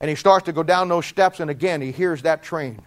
And 0.00 0.08
he 0.08 0.14
starts 0.14 0.46
to 0.46 0.52
go 0.52 0.62
down 0.62 0.88
those 0.88 1.04
steps, 1.04 1.40
and 1.40 1.50
again, 1.50 1.80
he 1.80 1.90
hears 1.90 2.22
that 2.22 2.44
train. 2.44 2.80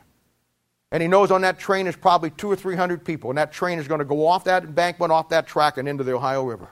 And 0.93 1.01
he 1.01 1.09
knows 1.09 1.29
on 1.29 1.41
that 1.41 1.59
train 1.59 1.85
is 1.85 1.97
probably 1.97 2.29
two 2.29 2.49
or 2.49 2.55
three 2.55 2.77
hundred 2.77 3.03
people, 3.03 3.29
and 3.29 3.37
that 3.37 3.51
train 3.51 3.77
is 3.77 3.89
going 3.89 3.99
to 3.99 4.05
go 4.05 4.25
off 4.25 4.45
that 4.45 4.63
embankment, 4.63 5.11
off 5.11 5.27
that 5.29 5.47
track, 5.47 5.77
and 5.77 5.89
into 5.89 6.05
the 6.05 6.13
Ohio 6.13 6.43
River. 6.43 6.69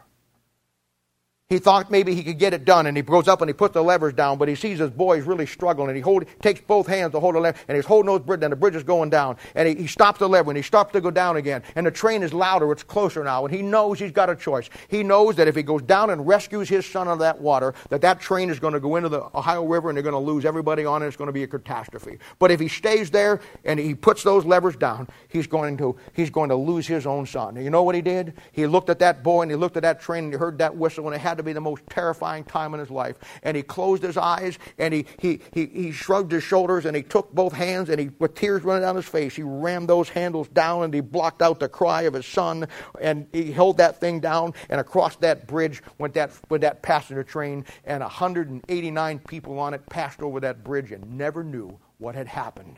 He 1.50 1.60
thought 1.60 1.92
maybe 1.92 2.16
he 2.16 2.24
could 2.24 2.40
get 2.40 2.54
it 2.54 2.66
done, 2.66 2.88
and 2.88 2.96
he 2.96 3.04
goes 3.04 3.28
up 3.28 3.42
and 3.42 3.50
he 3.50 3.54
puts 3.54 3.74
the 3.74 3.84
levers 3.84 4.14
down, 4.14 4.38
but 4.38 4.48
he 4.48 4.56
sees 4.56 4.80
his 4.80 4.90
boys 4.90 5.24
really 5.26 5.46
struggling, 5.46 5.90
and 5.90 5.96
he 5.96 6.02
hold, 6.02 6.26
takes 6.42 6.62
both 6.62 6.88
hands 6.88 7.12
to 7.12 7.20
hold 7.20 7.36
the 7.36 7.40
lever, 7.40 7.58
and 7.68 7.76
he's 7.76 7.86
holding 7.86 8.08
those 8.08 8.22
bridge, 8.22 8.42
and 8.42 8.52
the 8.52 8.56
bridge 8.56 8.76
is 8.76 8.84
going 8.84 9.10
down, 9.10 9.38
and 9.54 9.68
he, 9.68 9.76
he 9.76 9.86
stops 9.86 10.20
the 10.20 10.28
lever, 10.28 10.50
and 10.50 10.58
he 10.58 10.64
stops 10.64 10.94
to 10.94 11.02
go 11.02 11.12
down 11.12 11.36
again, 11.36 11.62
and 11.76 11.86
the 11.86 11.92
train 11.92 12.24
is 12.24 12.34
louder, 12.34 12.72
it's 12.72 12.82
closer 12.82 13.24
now, 13.24 13.46
and 13.46 13.54
he 13.54 13.62
knows 13.62 14.00
he's 14.00 14.12
got 14.12 14.30
a 14.30 14.36
choice. 14.36 14.70
He 14.88 15.04
knows 15.04 15.36
that 15.36 15.48
if 15.48 15.56
he 15.56 15.64
goes 15.64 15.82
down 15.84 16.10
and 16.10 16.26
rescues 16.26 16.70
his 16.70 16.86
son 16.86 17.08
out 17.08 17.14
of 17.14 17.20
that 17.20 17.40
water, 17.40 17.76
that 17.90 18.02
that 18.02 18.20
train 18.20 18.50
is 18.50 18.60
going 18.60 18.74
to 18.74 18.80
go 18.80 18.96
into 18.96 19.10
the 19.10 19.24
Ohio 19.36 19.66
River, 19.66 19.90
and 19.90 19.98
they're 19.98 20.04
going 20.04 20.14
to 20.14 20.20
lose 20.20 20.46
everybody 20.46 20.86
on 20.86 21.04
it, 21.04 21.08
it's 21.08 21.18
going 21.18 21.28
to 21.28 21.34
be 21.34 21.44
a 21.44 21.48
catastrophe. 21.48 22.18
But 22.40 22.52
if 22.52 22.60
he 22.60 22.70
stays 22.70 23.12
there 23.12 23.42
and 23.66 23.80
he 23.80 23.94
puts 23.94 24.24
those 24.24 24.46
levers 24.46 24.78
down, 24.78 25.08
he's 25.28 25.46
going 25.46 25.78
to, 25.78 25.98
he's 26.14 26.30
going 26.32 26.50
to 26.50 26.56
lose 26.56 26.88
his 26.88 27.06
own 27.06 27.28
son. 27.28 27.58
And 27.58 27.66
you 27.66 27.70
know 27.70 27.84
what 27.84 27.96
he 27.96 28.02
did? 28.02 28.34
He 28.54 28.66
looked 28.66 28.90
at 28.90 29.00
that 29.00 29.24
boy, 29.24 29.44
and 29.44 29.52
he 29.52 29.58
looked 29.58 29.78
at 29.78 29.84
that 29.84 30.02
train, 30.02 30.24
and 30.24 30.34
he 30.34 30.40
heard 30.40 30.58
that 30.58 30.76
whistle, 30.76 31.06
and 31.06 31.14
it 31.14 31.20
had 31.20 31.33
to 31.38 31.44
be 31.44 31.54
the 31.54 31.62
most 31.62 31.84
terrifying 31.90 32.14
terrifying 32.14 32.44
time 32.44 32.74
in 32.74 32.80
his 32.80 32.90
life. 32.90 33.18
And 33.44 33.58
he 33.58 33.64
closed 33.64 34.04
his 34.04 34.18
eyes 34.18 34.60
and 34.78 34.94
he, 34.94 35.06
he, 35.20 35.40
he, 35.52 35.66
he 35.66 35.92
shrugged 35.92 36.32
his 36.32 36.44
shoulders 36.44 36.86
and 36.86 36.96
he 36.96 37.04
took 37.04 37.34
both 37.34 37.54
hands 37.54 37.90
and 37.90 38.00
he, 38.00 38.10
with 38.20 38.36
tears 38.36 38.64
running 38.64 38.84
down 38.84 38.96
his 38.96 39.06
face, 39.06 39.36
he 39.36 39.44
rammed 39.44 39.90
those 39.90 40.10
handles 40.10 40.48
down 40.50 40.84
and 40.84 40.94
he 40.94 41.02
blocked 41.02 41.42
out 41.42 41.60
the 41.60 41.70
cry 41.70 42.04
of 42.04 42.14
his 42.14 42.26
son 42.26 42.68
and 43.02 43.28
he 43.32 43.52
held 43.52 43.78
that 43.78 44.00
thing 44.00 44.20
down 44.20 44.54
and 44.70 44.80
across 44.80 45.16
that 45.18 45.48
bridge 45.48 45.82
went 45.98 46.14
that, 46.14 46.32
went 46.50 46.62
that 46.62 46.82
passenger 46.82 47.24
train 47.24 47.66
and 47.86 48.02
189 48.02 49.20
people 49.20 49.60
on 49.60 49.74
it 49.74 49.86
passed 49.90 50.22
over 50.22 50.40
that 50.40 50.64
bridge 50.64 50.92
and 50.92 51.18
never 51.18 51.44
knew 51.44 51.78
what 51.98 52.16
had 52.16 52.28
happened. 52.28 52.78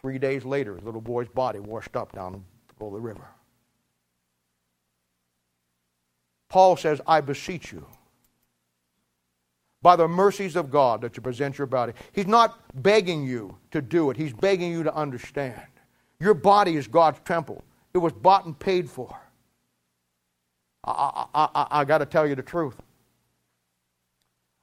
Three 0.00 0.18
days 0.18 0.44
later, 0.44 0.74
his 0.74 0.84
little 0.84 1.00
boy's 1.00 1.28
body 1.28 1.58
washed 1.58 1.94
up 1.94 2.12
down 2.12 2.44
below 2.78 2.92
the 2.92 3.00
river. 3.00 3.28
Paul 6.50 6.76
says, 6.76 7.00
I 7.06 7.22
beseech 7.22 7.72
you, 7.72 7.86
by 9.80 9.96
the 9.96 10.06
mercies 10.06 10.56
of 10.56 10.70
God, 10.70 11.00
that 11.00 11.16
you 11.16 11.22
present 11.22 11.56
your 11.56 11.66
body. 11.66 11.94
He's 12.12 12.26
not 12.26 12.60
begging 12.82 13.24
you 13.24 13.56
to 13.70 13.80
do 13.80 14.10
it, 14.10 14.16
he's 14.18 14.34
begging 14.34 14.70
you 14.70 14.82
to 14.82 14.94
understand. 14.94 15.62
Your 16.18 16.34
body 16.34 16.76
is 16.76 16.86
God's 16.86 17.20
temple, 17.24 17.64
it 17.94 17.98
was 17.98 18.12
bought 18.12 18.44
and 18.44 18.58
paid 18.58 18.90
for. 18.90 19.16
I, 20.84 21.26
I, 21.34 21.48
I, 21.54 21.66
I 21.80 21.84
got 21.84 21.98
to 21.98 22.06
tell 22.06 22.26
you 22.26 22.34
the 22.34 22.42
truth. 22.42 22.76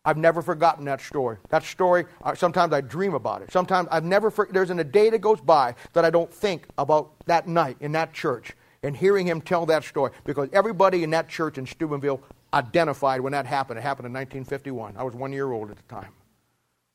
I've 0.04 0.18
never 0.18 0.42
forgotten 0.42 0.86
that 0.86 1.02
story. 1.02 1.38
That 1.50 1.64
story, 1.64 2.06
sometimes 2.36 2.72
I 2.72 2.80
dream 2.82 3.14
about 3.14 3.42
it. 3.42 3.52
Sometimes 3.52 3.90
I've 3.92 4.06
never, 4.06 4.34
there's 4.52 4.70
a 4.70 4.84
day 4.84 5.10
that 5.10 5.20
goes 5.20 5.42
by 5.42 5.76
that 5.92 6.06
I 6.06 6.10
don't 6.10 6.34
think 6.34 6.66
about 6.78 7.12
that 7.26 7.48
night 7.48 7.76
in 7.82 7.92
that 7.92 8.14
church 8.14 8.54
and 8.88 8.96
hearing 8.96 9.28
him 9.28 9.42
tell 9.42 9.66
that 9.66 9.84
story 9.84 10.12
because 10.24 10.48
everybody 10.54 11.04
in 11.04 11.10
that 11.10 11.28
church 11.28 11.58
in 11.58 11.66
Steubenville 11.66 12.22
identified 12.54 13.20
when 13.20 13.34
that 13.34 13.46
happened. 13.46 13.78
It 13.78 13.82
happened 13.82 14.06
in 14.06 14.14
1951. 14.14 14.96
I 14.96 15.04
was 15.04 15.14
one 15.14 15.34
year 15.34 15.52
old 15.52 15.70
at 15.70 15.76
the 15.76 15.84
time. 15.84 16.14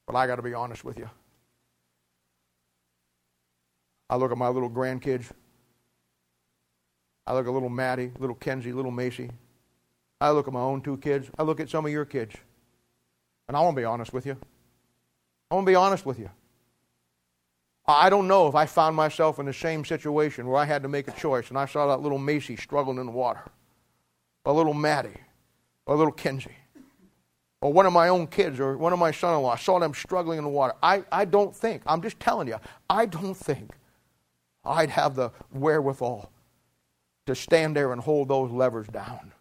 But 0.06 0.16
I 0.16 0.27
got 0.27 0.36
to 0.36 0.43
be 0.43 0.55
honest 0.55 0.85
with 0.85 0.98
you. 0.98 1.09
I 4.09 4.16
look 4.16 4.32
at 4.32 4.39
my 4.39 4.48
little 4.48 4.70
grandkids. 4.70 5.31
I 7.27 7.35
look 7.35 7.47
at 7.47 7.52
little 7.52 7.69
Maddie, 7.69 8.10
little 8.19 8.36
Kenzie, 8.36 8.73
little 8.73 8.90
Macy. 8.90 9.31
I 10.19 10.31
look 10.31 10.48
at 10.48 10.55
my 10.55 10.60
own 10.60 10.81
two 10.81 10.97
kids. 10.97 11.28
I 11.39 11.43
look 11.43 11.60
at 11.60 11.69
some 11.69 11.85
of 11.85 11.93
your 11.93 12.06
kids. 12.06 12.35
And 13.48 13.56
I 13.56 13.60
want 13.60 13.77
to 13.77 13.81
be 13.81 13.85
honest 13.85 14.14
with 14.14 14.24
you. 14.24 14.39
I 15.51 15.55
want 15.55 15.66
to 15.66 15.70
be 15.70 15.77
honest 15.77 16.06
with 16.06 16.19
you. 16.19 16.31
I 17.86 18.10
don't 18.10 18.28
know 18.28 18.46
if 18.46 18.54
I 18.54 18.66
found 18.66 18.94
myself 18.94 19.38
in 19.38 19.46
the 19.46 19.52
same 19.52 19.84
situation 19.84 20.46
where 20.46 20.56
I 20.56 20.64
had 20.64 20.82
to 20.82 20.88
make 20.88 21.09
a 21.09 21.12
choice 21.12 21.48
and 21.48 21.59
I 21.59 21.66
saw 21.66 21.88
that 21.88 22.00
little 22.00 22.18
Macy 22.18 22.56
struggling 22.56 22.98
in 22.98 23.06
the 23.06 23.12
water, 23.12 23.42
a 24.44 24.52
little 24.52 24.74
Maddie, 24.74 25.20
a 25.86 25.94
little 25.94 26.12
Kenzie, 26.12 26.56
or 27.60 27.72
one 27.72 27.86
of 27.86 27.92
my 27.92 28.09
own 28.09 28.28
kids 28.28 28.60
or 28.60 28.76
one 28.76 28.92
of 28.92 28.98
my 28.98 29.10
son 29.10 29.34
in 29.34 29.42
law. 29.42 29.52
I 29.52 29.56
saw 29.56 29.80
them 29.80 29.94
struggling 29.94 30.38
in 30.38 30.44
the 30.44 30.50
water. 30.50 30.74
I, 30.82 31.02
I 31.10 31.24
don't 31.24 31.54
think, 31.54 31.82
I'm 31.86 32.02
just 32.02 32.20
telling 32.20 32.46
you, 32.46 32.56
I 32.88 33.06
don't 33.06 33.34
think 33.34 33.72
I'd 34.64 34.90
have 34.90 35.16
the 35.16 35.30
wherewithal 35.52 36.30
to 37.26 37.34
stand 37.34 37.76
there 37.76 37.92
and 37.92 38.00
hold 38.00 38.28
those 38.28 38.50
levers 38.52 38.86
down. 38.88 39.31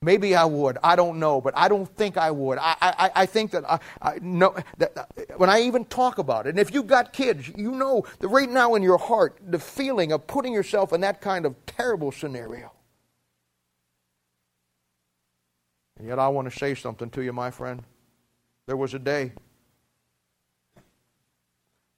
Maybe 0.00 0.36
I 0.36 0.44
would. 0.44 0.78
I 0.84 0.94
don't 0.94 1.18
know, 1.18 1.40
but 1.40 1.54
I 1.56 1.68
don't 1.68 1.88
think 1.96 2.16
I 2.16 2.30
would. 2.30 2.58
I, 2.58 2.76
I, 2.80 3.10
I 3.16 3.26
think 3.26 3.50
that 3.50 3.68
I, 3.68 3.80
I 4.00 4.18
know 4.22 4.54
that 4.76 5.08
when 5.36 5.50
I 5.50 5.62
even 5.62 5.84
talk 5.86 6.18
about 6.18 6.46
it, 6.46 6.50
and 6.50 6.58
if 6.60 6.72
you've 6.72 6.86
got 6.86 7.12
kids, 7.12 7.48
you 7.56 7.72
know 7.72 8.04
that 8.20 8.28
right 8.28 8.48
now 8.48 8.76
in 8.76 8.82
your 8.82 8.98
heart, 8.98 9.38
the 9.44 9.58
feeling 9.58 10.12
of 10.12 10.26
putting 10.28 10.52
yourself 10.52 10.92
in 10.92 11.00
that 11.00 11.20
kind 11.20 11.44
of 11.44 11.56
terrible 11.66 12.12
scenario. 12.12 12.72
And 15.98 16.06
yet 16.06 16.20
I 16.20 16.28
want 16.28 16.48
to 16.50 16.56
say 16.56 16.76
something 16.76 17.10
to 17.10 17.22
you, 17.22 17.32
my 17.32 17.50
friend. 17.50 17.82
There 18.66 18.76
was 18.76 18.94
a 18.94 19.00
day. 19.00 19.32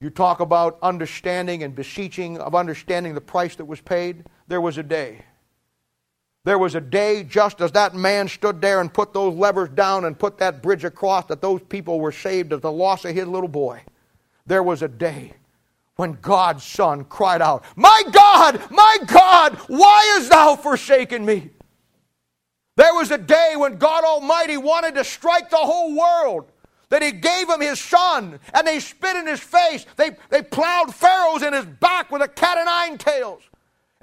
You 0.00 0.08
talk 0.08 0.40
about 0.40 0.78
understanding 0.80 1.62
and 1.62 1.74
beseeching 1.74 2.38
of 2.38 2.54
understanding 2.54 3.12
the 3.12 3.20
price 3.20 3.56
that 3.56 3.66
was 3.66 3.82
paid. 3.82 4.24
There 4.48 4.62
was 4.62 4.78
a 4.78 4.82
day 4.82 5.26
there 6.44 6.58
was 6.58 6.74
a 6.74 6.80
day, 6.80 7.22
just 7.22 7.60
as 7.60 7.72
that 7.72 7.94
man 7.94 8.26
stood 8.26 8.60
there 8.60 8.80
and 8.80 8.92
put 8.92 9.12
those 9.12 9.34
levers 9.34 9.68
down 9.70 10.06
and 10.06 10.18
put 10.18 10.38
that 10.38 10.62
bridge 10.62 10.84
across, 10.84 11.26
that 11.26 11.42
those 11.42 11.60
people 11.62 12.00
were 12.00 12.12
saved 12.12 12.52
at 12.52 12.62
the 12.62 12.72
loss 12.72 13.04
of 13.04 13.14
his 13.14 13.26
little 13.26 13.48
boy. 13.48 13.82
There 14.46 14.62
was 14.62 14.82
a 14.82 14.88
day 14.88 15.34
when 15.96 16.12
God's 16.22 16.64
Son 16.64 17.04
cried 17.04 17.42
out, 17.42 17.64
My 17.76 18.02
God, 18.10 18.62
my 18.70 18.98
God, 19.06 19.56
why 19.66 20.12
hast 20.14 20.30
thou 20.30 20.56
forsaken 20.56 21.24
me? 21.26 21.50
There 22.76 22.94
was 22.94 23.10
a 23.10 23.18
day 23.18 23.52
when 23.56 23.76
God 23.76 24.04
Almighty 24.04 24.56
wanted 24.56 24.94
to 24.94 25.04
strike 25.04 25.50
the 25.50 25.58
whole 25.58 25.94
world. 25.94 26.50
That 26.88 27.02
he 27.02 27.12
gave 27.12 27.48
him 27.48 27.60
his 27.60 27.78
son, 27.78 28.40
and 28.52 28.66
they 28.66 28.80
spit 28.80 29.14
in 29.14 29.24
his 29.24 29.38
face. 29.38 29.86
They, 29.96 30.10
they 30.28 30.42
plowed 30.42 30.92
Pharaohs 30.92 31.42
in 31.42 31.52
his 31.52 31.64
back 31.64 32.10
with 32.10 32.20
a 32.20 32.26
cat 32.26 32.58
o' 32.58 32.64
nine 32.64 32.98
tails. 32.98 33.42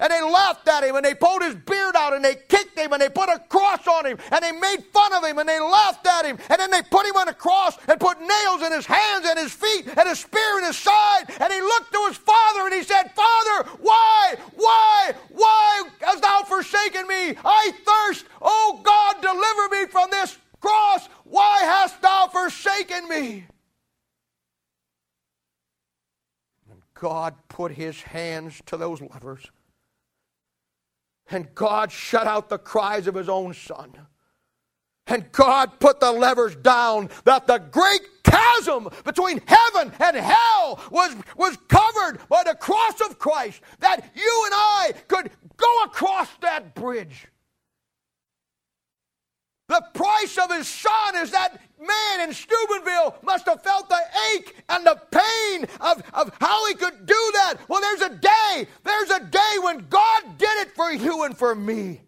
And 0.00 0.12
they 0.12 0.22
laughed 0.22 0.68
at 0.68 0.84
him 0.84 0.94
and 0.94 1.04
they 1.04 1.14
pulled 1.14 1.42
his 1.42 1.56
beard 1.56 1.96
out 1.96 2.14
and 2.14 2.24
they 2.24 2.36
kicked 2.36 2.78
him 2.78 2.92
and 2.92 3.02
they 3.02 3.08
put 3.08 3.28
a 3.28 3.40
cross 3.48 3.84
on 3.88 4.06
him 4.06 4.16
and 4.30 4.44
they 4.44 4.52
made 4.52 4.84
fun 4.92 5.12
of 5.12 5.24
him 5.24 5.38
and 5.38 5.48
they 5.48 5.58
laughed 5.58 6.06
at 6.06 6.24
him. 6.24 6.38
And 6.48 6.60
then 6.60 6.70
they 6.70 6.82
put 6.82 7.04
him 7.04 7.16
on 7.16 7.26
a 7.26 7.34
cross 7.34 7.76
and 7.88 7.98
put 7.98 8.20
nails 8.20 8.62
in 8.62 8.70
his 8.70 8.86
hands 8.86 9.26
and 9.26 9.36
his 9.36 9.52
feet 9.52 9.88
and 9.88 10.08
a 10.08 10.14
spear 10.14 10.58
in 10.58 10.66
his 10.66 10.76
side. 10.76 11.24
And 11.40 11.52
he 11.52 11.60
looked 11.60 11.92
to 11.92 12.04
his 12.06 12.16
father 12.16 12.66
and 12.66 12.74
he 12.74 12.84
said, 12.84 13.10
Father, 13.12 13.70
why, 13.80 14.36
why, 14.54 15.12
why 15.30 15.82
hast 16.00 16.22
thou 16.22 16.42
forsaken 16.44 17.08
me? 17.08 17.34
I 17.44 17.72
thirst. 17.84 18.26
Oh 18.40 18.80
God, 18.84 19.20
deliver 19.20 19.82
me 19.82 19.90
from 19.90 20.10
this 20.12 20.38
cross. 20.60 21.08
Why 21.24 21.58
hast 21.62 22.00
thou 22.00 22.28
forsaken 22.28 23.08
me? 23.08 23.46
And 26.70 26.82
God 26.94 27.34
put 27.48 27.72
his 27.72 28.00
hands 28.00 28.62
to 28.66 28.76
those 28.76 29.00
levers 29.00 29.50
and 31.30 31.54
God 31.54 31.92
shut 31.92 32.26
out 32.26 32.48
the 32.48 32.58
cries 32.58 33.06
of 33.06 33.14
his 33.14 33.28
own 33.28 33.54
son. 33.54 33.92
And 35.06 35.30
God 35.32 35.80
put 35.80 36.00
the 36.00 36.12
levers 36.12 36.54
down 36.56 37.08
that 37.24 37.46
the 37.46 37.58
great 37.58 38.02
chasm 38.24 38.88
between 39.04 39.40
heaven 39.46 39.92
and 40.00 40.16
hell 40.16 40.80
was, 40.90 41.16
was 41.36 41.56
covered 41.68 42.18
by 42.28 42.42
the 42.44 42.54
cross 42.54 43.00
of 43.00 43.18
Christ, 43.18 43.62
that 43.80 44.04
you 44.14 44.42
and 44.44 44.54
I 44.54 44.92
could 45.08 45.30
go 45.56 45.82
across 45.84 46.28
that 46.42 46.74
bridge. 46.74 47.26
The 49.68 49.84
price 49.92 50.38
of 50.38 50.50
his 50.50 50.66
son 50.66 51.16
is 51.16 51.30
that 51.30 51.60
man 51.78 52.28
in 52.28 52.34
Steubenville 52.34 53.16
must 53.22 53.46
have 53.46 53.62
felt 53.62 53.88
the 53.88 54.00
ache 54.34 54.56
and 54.68 54.84
the 54.84 54.98
pain 55.10 55.66
of, 55.80 56.02
of 56.14 56.34
how 56.40 56.66
he 56.68 56.74
could 56.74 57.06
do 57.06 57.30
that. 57.34 57.56
Well, 57.68 57.80
there's 57.80 58.00
a 58.00 58.14
day, 58.14 58.66
there's 58.82 59.10
a 59.10 59.24
day 59.24 59.56
when 59.62 59.86
God 59.88 60.38
did 60.38 60.66
it 60.66 60.74
for 60.74 60.90
you 60.90 61.24
and 61.24 61.36
for 61.36 61.54
me. 61.54 62.00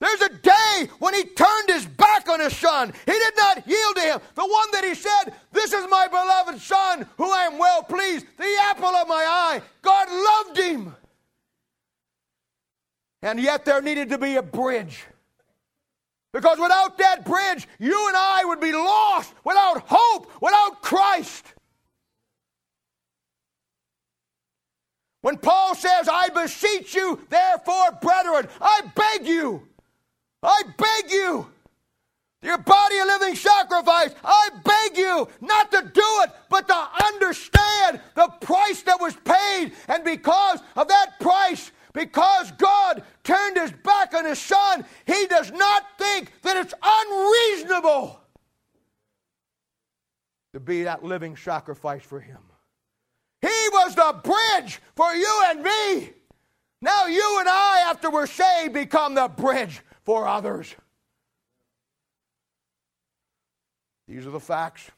There's 0.00 0.22
a 0.22 0.30
day 0.30 0.88
when 0.98 1.14
he 1.14 1.24
turned 1.24 1.68
his 1.68 1.86
back 1.86 2.28
on 2.28 2.40
his 2.40 2.56
son. 2.56 2.92
He 3.06 3.12
did 3.12 3.34
not 3.36 3.68
yield 3.68 3.96
to 3.96 4.02
him. 4.02 4.20
The 4.34 4.46
one 4.46 4.70
that 4.72 4.84
he 4.84 4.94
said, 4.96 5.34
This 5.52 5.72
is 5.72 5.88
my 5.88 6.08
beloved 6.08 6.60
son, 6.60 7.06
who 7.18 7.30
I 7.30 7.44
am 7.44 7.56
well 7.56 7.84
pleased, 7.84 8.26
the 8.36 8.56
apple 8.64 8.88
of 8.88 9.06
my 9.06 9.14
eye. 9.14 9.62
God 9.80 10.08
loved 10.10 10.58
him. 10.58 10.96
And 13.22 13.38
yet 13.38 13.64
there 13.64 13.80
needed 13.80 14.08
to 14.08 14.18
be 14.18 14.34
a 14.34 14.42
bridge. 14.42 15.04
Because 16.32 16.58
without 16.58 16.96
that 16.98 17.24
bridge, 17.24 17.68
you 17.78 18.08
and 18.08 18.16
I 18.16 18.44
would 18.44 18.60
be 18.60 18.72
lost 18.72 19.34
without 19.44 19.84
hope, 19.86 20.30
without 20.40 20.80
Christ. 20.80 21.52
When 25.20 25.36
Paul 25.38 25.74
says, 25.74 26.08
I 26.10 26.30
beseech 26.30 26.94
you, 26.94 27.20
therefore, 27.28 27.92
brethren, 28.00 28.48
I 28.60 28.80
beg 28.94 29.26
you, 29.26 29.68
I 30.42 30.62
beg 30.76 31.12
you, 31.12 31.46
your 32.42 32.58
body 32.58 32.98
a 32.98 33.04
living 33.04 33.36
sacrifice, 33.36 34.12
I 34.24 34.48
beg 34.64 34.98
you 34.98 35.28
not 35.40 35.70
to 35.70 35.82
do 35.82 36.02
it, 36.24 36.30
but 36.48 36.66
to 36.66 36.88
understand 37.04 38.00
the 38.16 38.28
price 38.40 38.82
that 38.82 39.00
was 39.00 39.14
paid. 39.24 39.72
And 39.86 40.02
because 40.02 40.60
of 40.74 40.88
that 40.88 41.20
price, 41.20 41.70
because 41.92 42.50
God 42.52 43.02
turned 43.22 43.56
his 43.56 43.72
back 43.72 44.14
on 44.14 44.24
his 44.24 44.38
son, 44.38 44.84
he 45.06 45.26
does 45.26 45.50
not 45.52 45.84
think 45.98 46.32
that 46.42 46.56
it's 46.56 46.74
unreasonable 46.82 48.20
to 50.52 50.60
be 50.60 50.84
that 50.84 51.04
living 51.04 51.36
sacrifice 51.36 52.02
for 52.02 52.20
him. 52.20 52.38
He 53.40 53.48
was 53.72 53.94
the 53.94 54.20
bridge 54.22 54.80
for 54.94 55.12
you 55.14 55.42
and 55.46 55.62
me. 55.62 56.10
Now 56.80 57.06
you 57.06 57.38
and 57.40 57.48
I, 57.48 57.84
after 57.88 58.10
we're 58.10 58.26
saved, 58.26 58.74
become 58.74 59.14
the 59.14 59.28
bridge 59.28 59.80
for 60.04 60.26
others. 60.26 60.74
These 64.08 64.26
are 64.26 64.30
the 64.30 64.40
facts. 64.40 64.90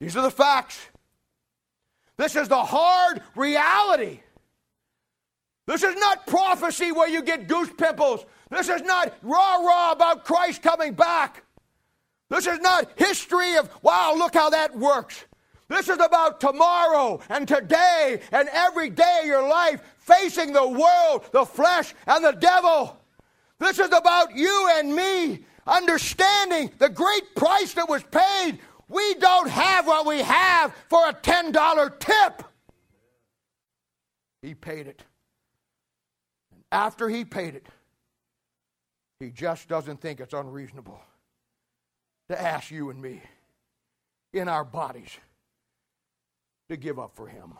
These 0.00 0.16
are 0.16 0.22
the 0.22 0.30
facts. 0.30 0.78
This 2.16 2.36
is 2.36 2.48
the 2.48 2.64
hard 2.64 3.22
reality 3.34 4.20
this 5.66 5.82
is 5.82 5.96
not 5.96 6.26
prophecy 6.26 6.92
where 6.92 7.08
you 7.08 7.22
get 7.22 7.48
goose 7.48 7.70
pimples. 7.76 8.24
This 8.50 8.68
is 8.68 8.82
not 8.82 9.14
rah 9.22 9.56
rah 9.56 9.92
about 9.92 10.24
Christ 10.24 10.62
coming 10.62 10.92
back. 10.92 11.42
This 12.28 12.46
is 12.46 12.60
not 12.60 12.90
history 12.96 13.56
of, 13.56 13.70
wow, 13.82 14.14
look 14.16 14.34
how 14.34 14.50
that 14.50 14.76
works. 14.76 15.24
This 15.68 15.88
is 15.88 15.98
about 15.98 16.40
tomorrow 16.40 17.20
and 17.30 17.48
today 17.48 18.20
and 18.32 18.48
every 18.52 18.90
day 18.90 19.20
of 19.20 19.26
your 19.26 19.48
life 19.48 19.80
facing 19.98 20.52
the 20.52 20.68
world, 20.68 21.28
the 21.32 21.46
flesh, 21.46 21.94
and 22.06 22.24
the 22.24 22.32
devil. 22.32 22.98
This 23.58 23.78
is 23.78 23.88
about 23.92 24.36
you 24.36 24.68
and 24.74 24.94
me 24.94 25.44
understanding 25.66 26.70
the 26.78 26.90
great 26.90 27.34
price 27.34 27.72
that 27.74 27.88
was 27.88 28.02
paid. 28.02 28.58
We 28.88 29.14
don't 29.14 29.48
have 29.48 29.86
what 29.86 30.06
we 30.06 30.18
have 30.18 30.74
for 30.88 31.08
a 31.08 31.14
$10 31.14 31.98
tip. 31.98 32.42
He 34.42 34.54
paid 34.54 34.86
it 34.86 35.02
after 36.74 37.08
he 37.08 37.24
paid 37.24 37.54
it, 37.54 37.66
he 39.20 39.30
just 39.30 39.68
doesn't 39.68 40.00
think 40.00 40.18
it's 40.18 40.34
unreasonable 40.34 41.00
to 42.28 42.40
ask 42.40 42.72
you 42.72 42.90
and 42.90 43.00
me 43.00 43.22
in 44.32 44.48
our 44.48 44.64
bodies 44.64 45.16
to 46.68 46.76
give 46.76 46.98
up 46.98 47.12
for 47.14 47.28
him. 47.28 47.52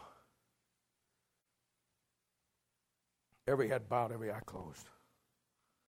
Every 3.47 3.69
head 3.69 3.89
bowed, 3.89 4.11
every 4.11 4.33
eye 4.33 4.41
closed. 4.45 4.89